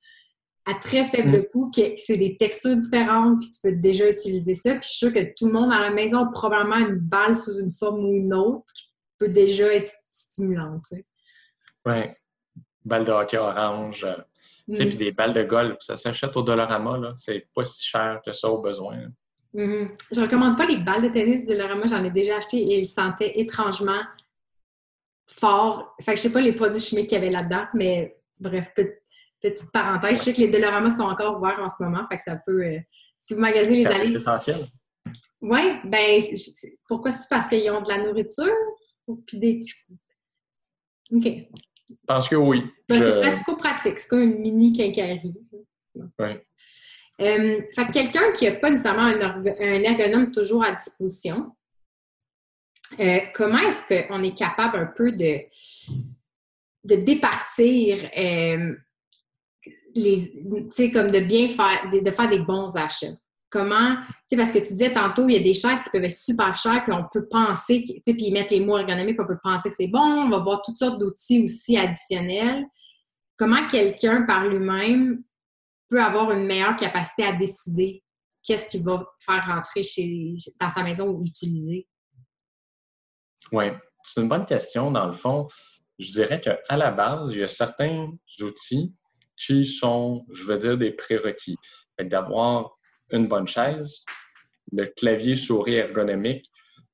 à 0.66 0.74
très 0.74 1.06
faible 1.06 1.38
mm. 1.38 1.46
coût, 1.52 1.70
que, 1.70 1.82
c'est 1.98 2.18
des 2.18 2.38
textures 2.38 2.76
différentes, 2.76 3.40
puis 3.40 3.52
tu 3.52 3.60
peux 3.62 3.76
déjà 3.76 4.10
utiliser 4.10 4.56
ça. 4.56 4.72
Puis 4.72 4.82
je 4.82 4.88
suis 4.88 4.98
sûre 4.98 5.14
que 5.14 5.32
tout 5.38 5.46
le 5.46 5.54
monde 5.54 5.72
à 5.72 5.80
la 5.80 5.92
maison 5.92 6.26
a 6.26 6.32
probablement 6.32 6.78
une 6.78 6.96
balle 6.96 7.38
sous 7.38 7.60
une 7.60 7.70
forme 7.70 8.04
ou 8.04 8.16
une 8.16 8.34
autre 8.34 8.66
qui 8.74 8.86
peut 9.20 9.30
déjà 9.30 9.72
être 9.72 9.92
stimulante. 10.10 10.82
Tu 10.90 10.96
sais. 10.96 11.06
Oui. 11.86 12.62
Balles 12.84 13.06
de 13.06 13.12
hockey 13.12 13.38
orange. 13.38 14.06
Euh, 14.06 14.16
mm. 14.70 14.74
puis 14.74 14.96
des 14.96 15.12
balles 15.12 15.34
de 15.34 15.44
golf. 15.44 15.78
Ça 15.82 15.98
s'achète 15.98 16.36
au 16.36 16.42
Dollarama, 16.42 16.98
là. 16.98 17.14
C'est 17.16 17.48
pas 17.54 17.64
si 17.64 17.86
cher 17.86 18.22
que 18.26 18.32
ça 18.32 18.50
au 18.50 18.60
besoin. 18.60 19.04
Je 19.56 19.62
mm-hmm. 19.62 19.82
ne 19.84 19.96
Je 20.12 20.22
recommande 20.22 20.58
pas 20.58 20.66
les 20.66 20.78
balles 20.78 21.04
de 21.04 21.10
tennis 21.10 21.46
du 21.46 21.54
Dollarama. 21.54 21.86
J'en 21.88 22.04
ai 22.04 22.12
déjà 22.12 22.38
acheté 22.38 22.58
et 22.58 22.80
ils 22.80 22.86
sentaient 22.86 23.40
étrangement 23.40 24.02
fort. 25.28 25.96
Fait 26.02 26.14
que 26.14 26.18
je 26.18 26.24
sais 26.24 26.32
pas 26.32 26.42
les 26.42 26.54
produits 26.54 26.82
chimiques 26.82 27.08
qu'il 27.08 27.18
y 27.18 27.22
avait 27.22 27.32
là-dedans, 27.32 27.66
mais 27.74 28.18
bref, 28.40 28.74
petite 29.42 29.72
parenthèse. 29.72 30.20
Je 30.20 30.24
sais 30.24 30.34
que 30.34 30.42
les 30.42 30.50
Dollarama 30.50 30.92
sont 30.92 31.04
encore 31.04 31.38
ouverts 31.38 31.60
en 31.60 31.70
ce 31.70 31.82
moment. 31.82 32.06
Fait 32.10 32.18
que 32.18 32.24
ça 32.24 32.36
peut... 32.36 32.66
Euh, 32.66 32.80
si 33.18 33.34
vous 33.34 33.40
magasinez 33.40 33.78
les 33.78 33.88
allées... 33.88 34.06
C'est 34.06 34.16
essentiel. 34.16 34.68
Oui, 35.42 35.80
ben 35.86 36.22
pourquoi 36.88 37.12
c'est 37.12 37.30
parce 37.30 37.48
qu'ils 37.48 37.70
ont 37.70 37.82
de 37.82 37.90
la 37.90 38.04
nourriture? 38.04 38.54
Puis 39.26 39.38
des... 39.38 39.60
OK. 41.14 41.28
Parce 42.08 42.28
que 42.28 42.36
oui. 42.36 42.64
Ben, 42.90 43.00
c'est 43.00 43.22
pratico-pratique. 43.22 44.00
C'est 44.00 44.10
comme 44.10 44.22
une 44.22 44.40
mini 44.40 44.74
quincaillerie. 44.74 45.36
Oui. 45.94 46.30
Euh, 47.22 47.62
fait 47.74 47.86
que 47.86 47.94
quelqu'un 47.94 48.32
qui 48.34 48.46
n'a 48.46 48.56
pas 48.56 48.70
nécessairement 48.70 49.04
un, 49.06 49.44
ergonome 49.84 50.32
toujours 50.32 50.66
à 50.66 50.72
disposition, 50.72 51.52
euh, 53.00 53.20
comment 53.34 53.60
est-ce 53.60 54.08
qu'on 54.08 54.22
est 54.22 54.38
capable 54.38 54.78
un 54.78 54.86
peu 54.86 55.12
de, 55.12 55.40
de 56.84 56.96
départir 56.96 58.10
euh, 58.18 58.76
les, 59.96 60.92
comme 60.92 61.10
de 61.10 61.20
bien 61.20 61.48
faire, 61.48 61.90
de, 61.90 62.12
faire 62.12 62.30
des 62.30 62.40
bons 62.40 62.76
achats? 62.76 63.16
Comment, 63.50 63.96
tu 63.96 64.14
sais, 64.28 64.36
parce 64.36 64.52
que 64.52 64.58
tu 64.58 64.74
disais 64.74 64.92
tantôt, 64.92 65.30
il 65.30 65.36
y 65.36 65.38
a 65.38 65.44
des 65.44 65.54
chaises 65.54 65.84
qui 65.84 65.90
peuvent 65.92 66.04
être 66.04 66.12
super 66.12 66.54
chères, 66.58 66.84
puis 66.84 66.92
on 66.92 67.06
peut 67.10 67.26
penser, 67.30 67.86
tu 67.88 68.02
sais, 68.06 68.14
puis 68.14 68.30
mettre 68.30 68.52
les 68.52 68.60
mots 68.60 68.78
ergonomiques, 68.78 69.22
on 69.22 69.26
peut 69.28 69.40
penser 69.42 69.70
que 69.70 69.76
c'est 69.76 69.88
bon, 69.88 70.00
on 70.00 70.30
va 70.30 70.40
voir 70.40 70.62
toutes 70.62 70.76
sortes 70.76 71.00
d'outils 71.00 71.42
aussi 71.42 71.78
additionnels. 71.78 72.66
Comment 73.38 73.66
quelqu'un, 73.68 74.24
par 74.24 74.48
lui-même, 74.48 75.24
peut 75.90 76.02
avoir 76.02 76.32
une 76.32 76.46
meilleure 76.46 76.76
capacité 76.76 77.26
à 77.26 77.34
décider 77.34 78.04
qu'est-ce 78.46 78.70
qu'il 78.70 78.84
va 78.84 79.06
faire 79.18 79.46
rentrer 79.46 79.82
dans 80.60 80.70
sa 80.70 80.84
maison 80.84 81.10
ou 81.10 81.26
utiliser? 81.26 81.88
Oui, 83.52 83.66
c'est 84.04 84.22
une 84.22 84.30
bonne 84.30 84.46
question. 84.46 84.92
Dans 84.92 85.06
le 85.06 85.12
fond, 85.12 85.48
je 86.00 86.12
dirais 86.12 86.42
qu'à 86.42 86.78
la 86.78 86.92
base, 86.92 87.34
il 87.34 87.40
y 87.40 87.44
a 87.44 87.48
certains 87.48 88.12
outils 88.40 88.94
qui 89.38 89.66
sont, 89.66 90.26
je 90.32 90.46
veux 90.46 90.58
dire, 90.58 90.78
des 90.78 90.92
prérequis. 90.92 91.58
D'avoir 92.00 92.76
une 93.12 93.28
bonne 93.28 93.48
chaise, 93.48 94.04
le 94.72 94.86
clavier 94.86 95.36
souris 95.36 95.76
ergonomique. 95.76 96.50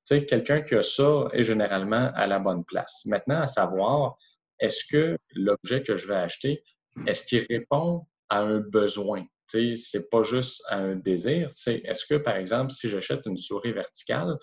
Tu 0.05 0.25
quelqu'un 0.25 0.61
qui 0.61 0.75
a 0.75 0.81
ça 0.81 1.27
est 1.31 1.43
généralement 1.43 2.11
à 2.15 2.27
la 2.27 2.39
bonne 2.39 2.63
place. 2.65 3.01
Maintenant, 3.05 3.41
à 3.41 3.47
savoir, 3.47 4.17
est-ce 4.59 4.83
que 4.85 5.17
l'objet 5.33 5.81
que 5.83 5.95
je 5.95 6.07
vais 6.07 6.15
acheter, 6.15 6.63
est-ce 7.07 7.25
qu'il 7.25 7.45
répond 7.49 8.05
à 8.31 8.39
un 8.39 8.59
besoin? 8.59 9.25
C'est 9.45 10.09
pas 10.09 10.23
juste 10.23 10.63
à 10.69 10.77
un 10.77 10.95
désir. 10.95 11.49
C'est 11.51 11.81
est-ce 11.83 12.05
que, 12.05 12.15
par 12.15 12.37
exemple, 12.37 12.71
si 12.71 12.87
j'achète 12.87 13.25
une 13.25 13.37
souris 13.37 13.73
verticale, 13.73 14.37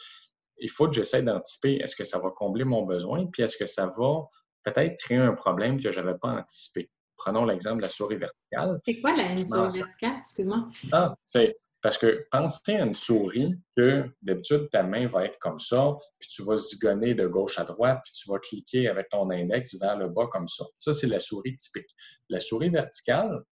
il 0.58 0.70
faut 0.70 0.86
que 0.86 0.94
j'essaie 0.94 1.22
d'anticiper 1.22 1.76
est-ce 1.76 1.96
que 1.96 2.04
ça 2.04 2.18
va 2.18 2.30
combler 2.30 2.64
mon 2.64 2.82
besoin, 2.84 3.26
puis 3.32 3.42
est-ce 3.42 3.56
que 3.56 3.66
ça 3.66 3.86
va 3.86 4.26
peut-être 4.64 4.98
créer 4.98 5.18
un 5.18 5.32
problème 5.32 5.80
que 5.80 5.90
je 5.90 6.00
n'avais 6.00 6.18
pas 6.18 6.28
anticipé? 6.28 6.90
Prenons 7.16 7.44
l'exemple 7.46 7.78
de 7.78 7.82
la 7.82 7.88
souris 7.88 8.16
verticale. 8.16 8.78
C'est 8.84 9.00
quoi 9.00 9.16
la 9.16 9.36
souris 9.36 9.78
verticale? 9.78 10.18
Excuse-moi. 10.18 10.68
Ah, 10.92 11.14
c'est 11.24 11.54
parce 11.80 11.96
que 11.96 12.26
pensez 12.30 12.74
à 12.74 12.84
une 12.84 12.92
souris 12.92 13.54
que 13.76 14.04
d'habitude 14.20 14.68
ta 14.70 14.82
main 14.82 15.06
va 15.06 15.24
être 15.24 15.38
comme 15.38 15.58
ça, 15.58 15.96
puis 16.18 16.28
tu 16.28 16.42
vas 16.44 16.58
zigonner 16.58 17.14
de 17.14 17.26
gauche 17.26 17.58
à 17.58 17.64
droite, 17.64 18.00
puis 18.04 18.12
tu 18.12 18.30
vas 18.30 18.38
cliquer 18.40 18.88
avec 18.88 19.08
ton 19.08 19.30
index 19.30 19.74
vers 19.80 19.96
le 19.96 20.08
bas 20.08 20.26
comme 20.30 20.48
ça. 20.48 20.64
Ça, 20.76 20.92
c'est 20.92 21.06
la 21.06 21.18
souris 21.18 21.56
typique. 21.56 21.88
La 22.28 22.40
souris 22.40 22.70
verticale, 22.70 23.42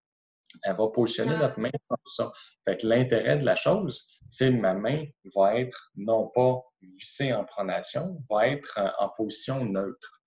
Elle 0.62 0.77
va 0.77 0.89
positionner 0.89 1.35
ah. 1.37 1.43
notre 1.43 1.61
main 1.61 1.70
comme 1.89 1.99
ça. 2.05 2.31
Fait 2.65 2.77
que 2.77 2.87
l'intérêt 2.87 3.39
de 3.39 3.45
la 3.45 3.57
chose, 3.57 4.07
c'est 4.27 4.51
que 4.51 4.61
ma 4.61 4.74
main 4.74 5.05
va 5.35 5.59
être 5.59 5.91
non 5.97 6.31
pas 6.35 6.61
vissée 6.83 7.33
en 7.33 7.45
pronation, 7.45 8.23
va 8.31 8.49
être 8.49 8.78
en 8.99 9.09
position 9.16 9.65
neutre. 9.65 10.20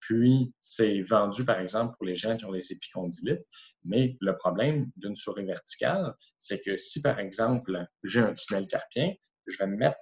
Puis, 0.00 0.54
c'est 0.60 1.00
vendu, 1.02 1.44
par 1.44 1.58
exemple, 1.58 1.96
pour 1.96 2.06
les 2.06 2.14
gens 2.14 2.36
qui 2.36 2.44
ont 2.44 2.52
des 2.52 2.72
épicondylites. 2.72 3.44
Mais 3.84 4.16
le 4.20 4.36
problème 4.36 4.86
d'une 4.96 5.16
souris 5.16 5.44
verticale, 5.44 6.14
c'est 6.38 6.62
que 6.62 6.76
si, 6.76 7.02
par 7.02 7.18
exemple, 7.18 7.84
j'ai 8.04 8.20
un 8.20 8.34
tunnel 8.34 8.68
carpien, 8.68 9.12
je 9.48 9.58
vais 9.58 9.66
me 9.66 9.76
mettre 9.76 9.98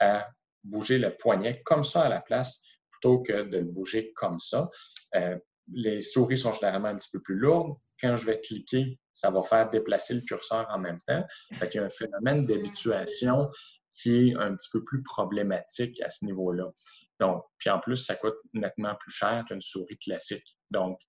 à 0.00 0.28
bouger 0.64 0.98
le 0.98 1.16
poignet 1.16 1.62
comme 1.64 1.84
ça 1.84 2.02
à 2.02 2.08
la 2.08 2.20
place 2.20 2.62
plutôt 2.90 3.22
que 3.22 3.44
de 3.44 3.58
le 3.58 3.64
bouger 3.64 4.12
comme 4.16 4.40
ça. 4.40 4.68
Euh, 5.14 5.38
les 5.68 6.02
souris 6.02 6.38
sont 6.38 6.52
généralement 6.52 6.88
un 6.88 6.96
petit 6.96 7.10
peu 7.12 7.20
plus 7.20 7.36
lourdes. 7.36 7.76
Quand 8.00 8.16
je 8.16 8.26
vais 8.26 8.40
cliquer, 8.40 8.98
ça 9.14 9.30
va 9.30 9.42
faire 9.42 9.70
déplacer 9.70 10.14
le 10.14 10.20
curseur 10.20 10.66
en 10.70 10.78
même 10.78 10.98
temps. 11.06 11.24
Fait 11.54 11.68
qu'il 11.68 11.80
y 11.80 11.84
a 11.84 11.86
un 11.86 11.90
phénomène 11.90 12.44
d'habituation 12.44 13.48
qui 13.92 14.30
est 14.30 14.34
un 14.34 14.54
petit 14.54 14.68
peu 14.72 14.84
plus 14.84 15.02
problématique 15.02 16.00
à 16.02 16.10
ce 16.10 16.24
niveau-là. 16.24 16.70
Donc, 17.20 17.44
puis 17.58 17.70
en 17.70 17.78
plus, 17.78 17.96
ça 17.96 18.16
coûte 18.16 18.34
nettement 18.52 18.94
plus 18.96 19.12
cher 19.12 19.44
qu'une 19.46 19.62
souris 19.62 19.98
classique. 19.98 20.58
Donc, 20.72 21.00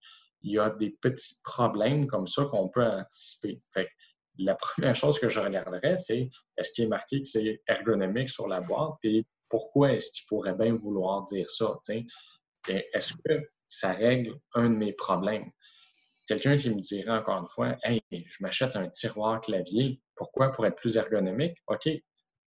il 0.42 0.54
y 0.54 0.60
a 0.60 0.70
des 0.70 0.92
petits 1.02 1.36
problèmes 1.44 2.06
comme 2.06 2.28
ça 2.28 2.46
qu'on 2.46 2.70
peut 2.70 2.86
anticiper. 2.86 3.62
Fait 3.74 3.90
la 4.38 4.56
première 4.56 4.96
chose 4.96 5.18
que 5.18 5.30
je 5.30 5.40
regarderais, 5.40 5.98
c'est 5.98 6.30
est-ce 6.58 6.74
qu'il 6.74 6.84
est 6.84 6.90
marqué 6.90 7.22
que 7.22 7.28
c'est 7.28 7.62
ergonomique 7.68 8.30
sur 8.30 8.48
la 8.48 8.62
boîte 8.62 8.98
et 9.04 9.26
pourquoi 9.50 9.94
est-ce 9.94 10.12
qu'il 10.12 10.26
pourrait 10.28 10.56
bien 10.56 10.76
vouloir 10.76 11.24
dire 11.24 11.50
ça? 11.50 11.80
Est-ce 12.68 13.14
que 13.14 13.50
ça 13.68 13.94
règle 13.94 14.36
un 14.54 14.70
de 14.70 14.76
mes 14.76 14.94
problèmes? 14.94 15.50
Quelqu'un 16.28 16.58
qui 16.58 16.70
me 16.70 16.80
dirait 16.80 17.12
encore 17.12 17.40
une 17.40 17.48
fois, 17.48 17.78
Hey, 17.84 18.02
je 18.12 18.38
m'achète 18.42 18.76
un 18.76 18.90
tiroir 18.90 19.42
clavier, 19.42 20.02
pourquoi? 20.16 20.52
Pour 20.52 20.66
être 20.66 20.76
plus 20.76 20.98
ergonomique? 20.98 21.58
OK, 21.68 21.88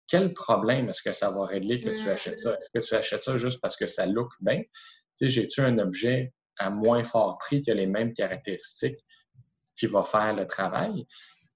quel 0.08 0.32
problème 0.34 0.88
est-ce 0.88 1.02
que 1.02 1.12
ça 1.12 1.30
va 1.30 1.46
régler 1.46 1.80
que 1.80 1.90
tu 1.90 2.08
achètes 2.08 2.40
ça? 2.40 2.56
Est-ce 2.56 2.70
que 2.70 2.84
tu 2.84 2.94
achètes 2.94 3.24
ça 3.24 3.36
juste 3.36 3.60
parce 3.60 3.76
que 3.76 3.86
ça 3.86 4.06
look 4.06 4.30
bien? 4.40 4.62
Tu 4.62 4.68
sais, 5.16 5.28
j'ai-tu 5.28 5.60
un 5.60 5.78
objet 5.78 6.32
à 6.58 6.70
moins 6.70 7.02
fort 7.02 7.38
prix 7.38 7.60
qui 7.60 7.70
a 7.70 7.74
les 7.74 7.86
mêmes 7.86 8.14
caractéristiques 8.14 9.00
qui 9.74 9.86
va 9.86 10.04
faire 10.04 10.34
le 10.34 10.46
travail? 10.46 11.06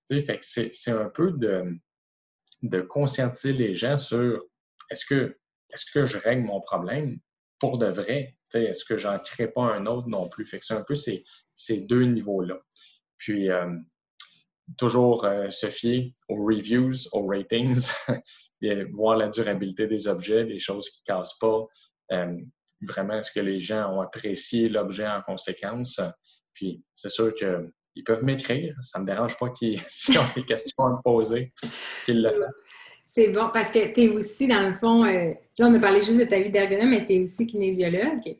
Tu 0.08 0.16
sais, 0.16 0.22
fait 0.22 0.38
que 0.38 0.44
c'est 0.44 0.90
un 0.90 1.08
peu 1.08 1.32
de, 1.32 1.64
de 2.62 2.80
conscientiser 2.80 3.52
les 3.52 3.74
gens 3.74 3.96
sur 3.96 4.44
est-ce 4.90 5.06
que, 5.06 5.38
est 5.70 5.90
que 5.92 6.04
je 6.04 6.18
règle 6.18 6.42
mon 6.42 6.60
problème 6.60 7.18
pour 7.60 7.78
de 7.78 7.86
vrai? 7.86 8.36
Est-ce 8.54 8.84
que 8.84 8.96
j'en 8.96 9.18
crée 9.18 9.48
pas 9.48 9.62
un 9.62 9.86
autre 9.86 10.08
non 10.08 10.28
plus? 10.28 10.44
Fait 10.44 10.58
que 10.58 10.66
c'est 10.66 10.74
un 10.74 10.84
peu 10.84 10.94
ces, 10.94 11.24
ces 11.54 11.86
deux 11.86 12.04
niveaux-là. 12.04 12.58
Puis, 13.18 13.50
euh, 13.50 13.76
toujours 14.76 15.24
euh, 15.24 15.50
se 15.50 15.68
fier 15.68 16.14
aux 16.28 16.44
reviews, 16.44 16.94
aux 17.12 17.26
ratings, 17.26 17.90
voir 18.92 19.16
la 19.16 19.28
durabilité 19.28 19.86
des 19.86 20.08
objets, 20.08 20.44
les 20.44 20.58
choses 20.58 20.90
qui 20.90 21.02
ne 21.02 21.14
cassent 21.14 21.38
pas. 21.38 21.66
Euh, 22.12 22.36
vraiment, 22.82 23.18
est-ce 23.18 23.32
que 23.32 23.40
les 23.40 23.60
gens 23.60 23.92
ont 23.94 24.00
apprécié 24.00 24.68
l'objet 24.68 25.06
en 25.06 25.22
conséquence? 25.22 26.00
Puis, 26.54 26.82
c'est 26.94 27.08
sûr 27.08 27.34
qu'ils 27.34 28.04
peuvent 28.04 28.24
m'écrire. 28.24 28.74
Ça 28.82 28.98
ne 28.98 29.04
me 29.04 29.06
dérange 29.06 29.36
pas 29.36 29.50
qu'ils, 29.50 29.80
s'ils 29.88 30.18
ont 30.18 30.26
des 30.34 30.44
questions 30.44 30.84
à 30.84 30.90
me 30.90 31.02
poser, 31.02 31.52
qu'ils 32.04 32.22
le 32.22 32.30
fassent. 32.30 32.69
C'est 33.12 33.28
bon, 33.28 33.50
parce 33.52 33.72
que 33.72 33.92
tu 33.92 34.02
es 34.02 34.08
aussi, 34.08 34.46
dans 34.46 34.64
le 34.64 34.72
fond, 34.72 35.04
euh, 35.04 35.32
là, 35.58 35.66
on 35.66 35.74
a 35.74 35.80
parlé 35.80 36.00
juste 36.00 36.20
de 36.20 36.24
ta 36.24 36.38
vie 36.38 36.50
d'ergonome, 36.50 36.90
mais 36.90 37.04
tu 37.04 37.14
es 37.14 37.20
aussi 37.20 37.44
kinésiologue. 37.44 38.38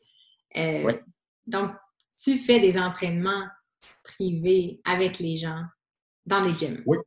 oui. 0.55 0.92
Donc, 1.47 1.72
tu 2.16 2.36
fais 2.36 2.60
des 2.60 2.78
entraînements 2.78 3.47
privés 4.05 4.80
avec 4.84 5.18
les 5.18 5.36
gens 5.36 5.64
dans 6.24 6.38
les 6.38 6.52
gyms? 6.52 6.82
Oui. 6.86 6.98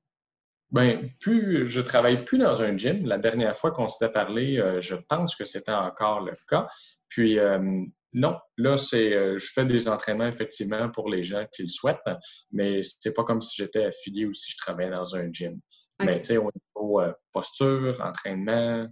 Bien, 0.71 1.07
plus, 1.21 1.69
je 1.69 1.79
travaille 1.79 2.25
plus 2.25 2.37
dans 2.37 2.61
un 2.61 2.75
gym. 2.75 3.05
La 3.05 3.17
dernière 3.17 3.55
fois 3.55 3.71
qu'on 3.71 3.87
s'était 3.87 4.11
parlé, 4.11 4.59
euh, 4.59 4.81
je 4.81 4.95
pense 4.95 5.35
que 5.35 5.45
c'était 5.45 5.71
encore 5.71 6.21
le 6.21 6.35
cas. 6.49 6.67
Puis, 7.07 7.39
euh, 7.39 7.85
non, 8.13 8.37
là, 8.57 8.77
c'est, 8.77 9.13
euh, 9.13 9.37
je 9.37 9.51
fais 9.53 9.65
des 9.65 9.87
entraînements 9.87 10.27
effectivement 10.27 10.89
pour 10.89 11.09
les 11.09 11.23
gens 11.23 11.45
qui 11.53 11.61
le 11.61 11.67
souhaitent, 11.69 12.09
mais 12.51 12.81
c'est 12.83 13.13
pas 13.13 13.23
comme 13.23 13.41
si 13.41 13.55
j'étais 13.55 13.85
affilié 13.85 14.25
ou 14.25 14.33
si 14.33 14.51
je 14.51 14.57
travaillais 14.57 14.91
dans 14.91 15.15
un 15.15 15.31
gym. 15.31 15.59
Mais 15.99 16.19
tu 16.21 16.29
sais, 16.29 16.37
au 16.37 16.51
niveau 16.83 17.01
posture, 17.31 17.99
entraînement, 18.03 18.87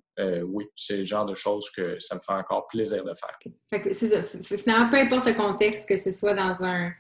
oui, 0.46 0.66
c'est 0.76 0.98
le 0.98 1.04
genre 1.04 1.26
de 1.26 1.36
choses 1.36 1.70
que 1.72 2.00
ça 2.00 2.16
me 2.16 2.20
fait 2.20 2.34
encore 2.34 2.68
plaisir 2.68 3.04
de 3.04 3.14
faire. 3.14 3.38
Fait 3.70 3.82
que 3.82 3.94
c'est 3.94 4.22
ça. 4.22 4.58
Finalement, 4.58 4.90
peu 4.90 4.98
importe 4.98 5.28
le 5.28 5.34
contexte, 5.34 5.88
que 5.88 5.98
ce 5.98 6.12
soit 6.12 6.34
dans 6.34 6.64
un. 6.64 6.92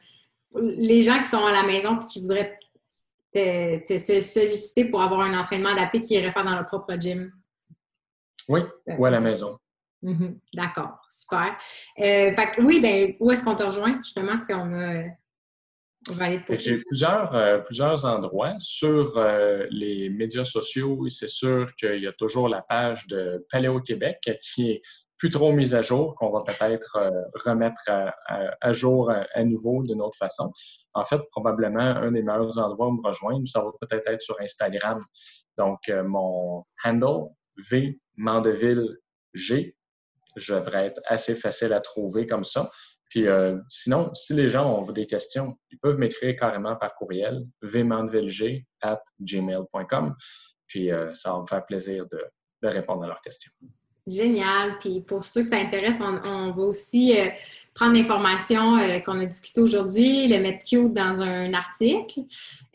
Les 0.56 1.02
gens 1.02 1.18
qui 1.20 1.26
sont 1.26 1.46
à 1.46 1.52
la 1.52 1.64
maison 1.64 2.02
et 2.02 2.06
qui 2.06 2.20
voudraient 2.20 2.60
te, 3.32 3.98
solliciter 3.98 4.86
pour 4.86 5.02
avoir 5.02 5.22
un 5.22 5.40
entraînement 5.40 5.70
adapté 5.70 6.02
qui 6.02 6.16
irait 6.16 6.32
faire 6.32 6.44
dans 6.44 6.58
le 6.58 6.66
propre 6.66 6.96
gym? 7.00 7.32
Oui, 8.48 8.62
ou 8.88 9.06
à 9.06 9.10
la 9.10 9.20
maison. 9.20 9.58
Mm-hmm. 10.04 10.40
D'accord, 10.54 11.00
super. 11.08 11.56
Euh, 12.00 12.34
fait 12.34 12.50
oui, 12.60 12.82
ben, 12.82 13.16
où 13.20 13.32
est-ce 13.32 13.44
qu'on 13.44 13.56
te 13.56 13.64
rejoint, 13.64 13.98
justement, 13.98 14.40
si 14.40 14.54
on 14.54 14.74
a. 14.74 15.04
J'ai 16.50 16.80
plusieurs, 16.80 17.36
euh, 17.36 17.60
plusieurs 17.60 18.06
endroits. 18.06 18.56
Sur 18.60 19.18
euh, 19.18 19.66
les 19.70 20.10
médias 20.10 20.44
sociaux, 20.44 21.08
c'est 21.10 21.30
sûr 21.30 21.76
qu'il 21.76 22.02
y 22.02 22.08
a 22.08 22.14
toujours 22.14 22.50
la 22.50 22.62
page 22.62 23.08
de 23.08 23.46
Paléo 23.52 23.80
Québec 23.82 24.18
qui 24.42 24.72
est 24.72 24.82
plus 25.18 25.30
trop 25.30 25.52
mise 25.52 25.76
à 25.76 25.84
jour, 25.84 26.16
qu'on 26.16 26.32
va 26.32 26.42
peut-être 26.42 26.98
remettre 27.46 27.80
à, 27.88 28.74
jour 28.74 29.12
à, 29.12 29.44
nouveau 29.44 29.84
d'une 29.84 30.02
autre 30.02 30.18
façon 30.18 30.52
en 30.94 31.04
fait, 31.04 31.22
probablement 31.32 31.80
un 31.80 32.12
des 32.12 32.22
meilleurs 32.22 32.58
endroits 32.60 32.88
où 32.88 32.92
me 32.92 33.08
rejoindre, 33.08 33.48
ça 33.48 33.62
va 33.62 33.72
peut-être 33.80 34.08
être 34.08 34.22
sur 34.22 34.40
Instagram. 34.42 35.04
Donc, 35.58 35.80
euh, 35.90 36.04
mon 36.04 36.66
handle, 36.84 37.30
V 37.70 38.00
Mandeville 38.18 38.98
G, 39.34 39.76
je 40.36 40.54
devrais 40.54 40.88
être 40.88 41.02
assez 41.06 41.36
facile 41.36 41.74
à 41.74 41.82
trouver 41.82 42.26
comme 42.26 42.44
ça. 42.44 42.70
Puis 43.12 43.28
euh, 43.28 43.58
sinon, 43.70 44.12
si 44.16 44.34
les 44.34 44.50
gens 44.50 44.80
ont 44.80 44.92
des 44.92 45.06
questions, 45.06 45.56
ils 45.70 45.78
peuvent 45.78 46.00
m'écrire 46.00 46.36
carrément 46.36 46.76
par 46.76 46.96
courriel, 46.96 47.46
vmandevilleG 47.62 48.66
at 48.82 49.04
gmail.com. 49.20 50.16
Puis 50.66 50.92
euh, 50.92 51.14
ça 51.14 51.34
va 51.34 51.42
me 51.42 51.46
faire 51.46 51.66
plaisir 51.66 52.08
de, 52.08 52.20
répondre 52.64 53.04
à 53.04 53.08
leurs 53.08 53.22
questions. 53.22 53.52
Génial. 54.08 54.80
Puis 54.80 55.02
pour 55.02 55.26
ceux 55.26 55.42
que 55.44 55.48
ça 55.48 55.58
intéresse, 55.58 56.00
on, 56.02 56.52
va 56.52 56.64
aussi 56.64 57.16
prendre 57.74 57.94
l'information 57.94 58.78
euh, 58.78 59.00
qu'on 59.00 59.20
a 59.20 59.26
discutée 59.26 59.62
aujourd'hui, 59.62 60.28
le 60.28 60.40
mettre 60.40 60.66
cute 60.66 60.94
dans 60.94 61.22
un 61.22 61.54
article, 61.54 62.22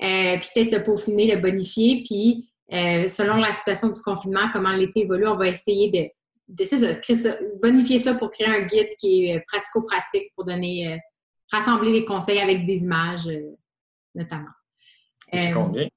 euh, 0.02 0.38
puis 0.38 0.48
peut-être 0.54 0.72
le 0.72 0.82
peaufiner, 0.82 1.34
le 1.34 1.40
bonifier, 1.40 2.02
puis 2.04 2.48
euh, 2.72 3.08
selon 3.08 3.36
la 3.36 3.52
situation 3.52 3.88
du 3.88 4.00
confinement, 4.00 4.48
comment 4.52 4.72
l'été 4.72 5.00
évolue, 5.02 5.26
on 5.26 5.36
va 5.36 5.48
essayer 5.48 5.90
de, 5.90 6.10
bonifier 7.62 7.98
ça 7.98 8.14
pour 8.14 8.30
créer 8.30 8.46
un 8.46 8.62
guide 8.62 8.88
qui 9.00 9.26
est 9.26 9.40
pratico-pratique 9.46 10.32
pour 10.34 10.44
donner, 10.44 11.00
rassembler 11.52 11.92
les 11.92 12.04
conseils 12.04 12.40
avec 12.40 12.64
des 12.64 12.84
images, 12.84 13.28
notamment. 14.14 14.50
Je 15.32 15.70
bien. 15.70 15.88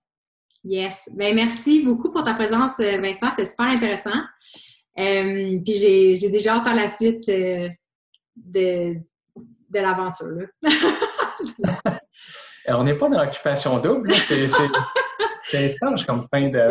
Yes. 0.63 1.09
Ben, 1.13 1.34
merci 1.35 1.84
beaucoup 1.84 2.11
pour 2.11 2.23
ta 2.23 2.34
présence, 2.34 2.80
Vincent. 2.80 3.30
C'est 3.35 3.45
super 3.45 3.67
intéressant. 3.67 4.19
puis 4.95 5.73
j'ai 5.76 6.30
déjà 6.30 6.55
hâte 6.55 6.67
à 6.67 6.73
la 6.73 6.88
suite 6.88 7.27
de, 7.27 7.69
de 9.69 9.80
l'aventure. 9.80 10.47
on 12.67 12.84
n'est 12.84 12.95
pas 12.95 13.09
dans 13.09 13.23
l'occupation 13.23 13.80
double, 13.80 14.13
c'est 14.15 14.45
étrange 15.53 16.05
comme 16.05 16.27
fin 16.31 16.49
de. 16.49 16.61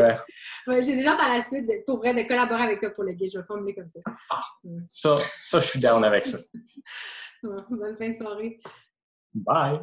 J'ai 0.67 0.97
déjà 0.97 1.17
dans 1.17 1.29
la 1.29 1.43
suite, 1.43 1.67
de, 1.67 1.85
pour 1.85 1.99
vrai, 1.99 2.15
de 2.15 2.27
collaborer 2.29 2.63
avec 2.63 2.81
toi 2.81 2.91
pour 2.91 3.05
le 3.05 3.13
guide. 3.13 3.31
Je 3.33 3.39
vais 3.39 3.45
formuler 3.45 3.75
comme 3.75 3.89
ça. 3.89 4.01
Ah, 4.31 4.43
ça, 4.89 5.19
ça, 5.39 5.61
je 5.61 5.67
suis 5.67 5.81
down 5.81 6.05
avec 6.05 6.27
ça. 6.27 6.39
bonne 7.43 7.97
fin 7.99 8.11
de 8.11 8.17
soirée. 8.17 8.61
Bye. 9.35 9.81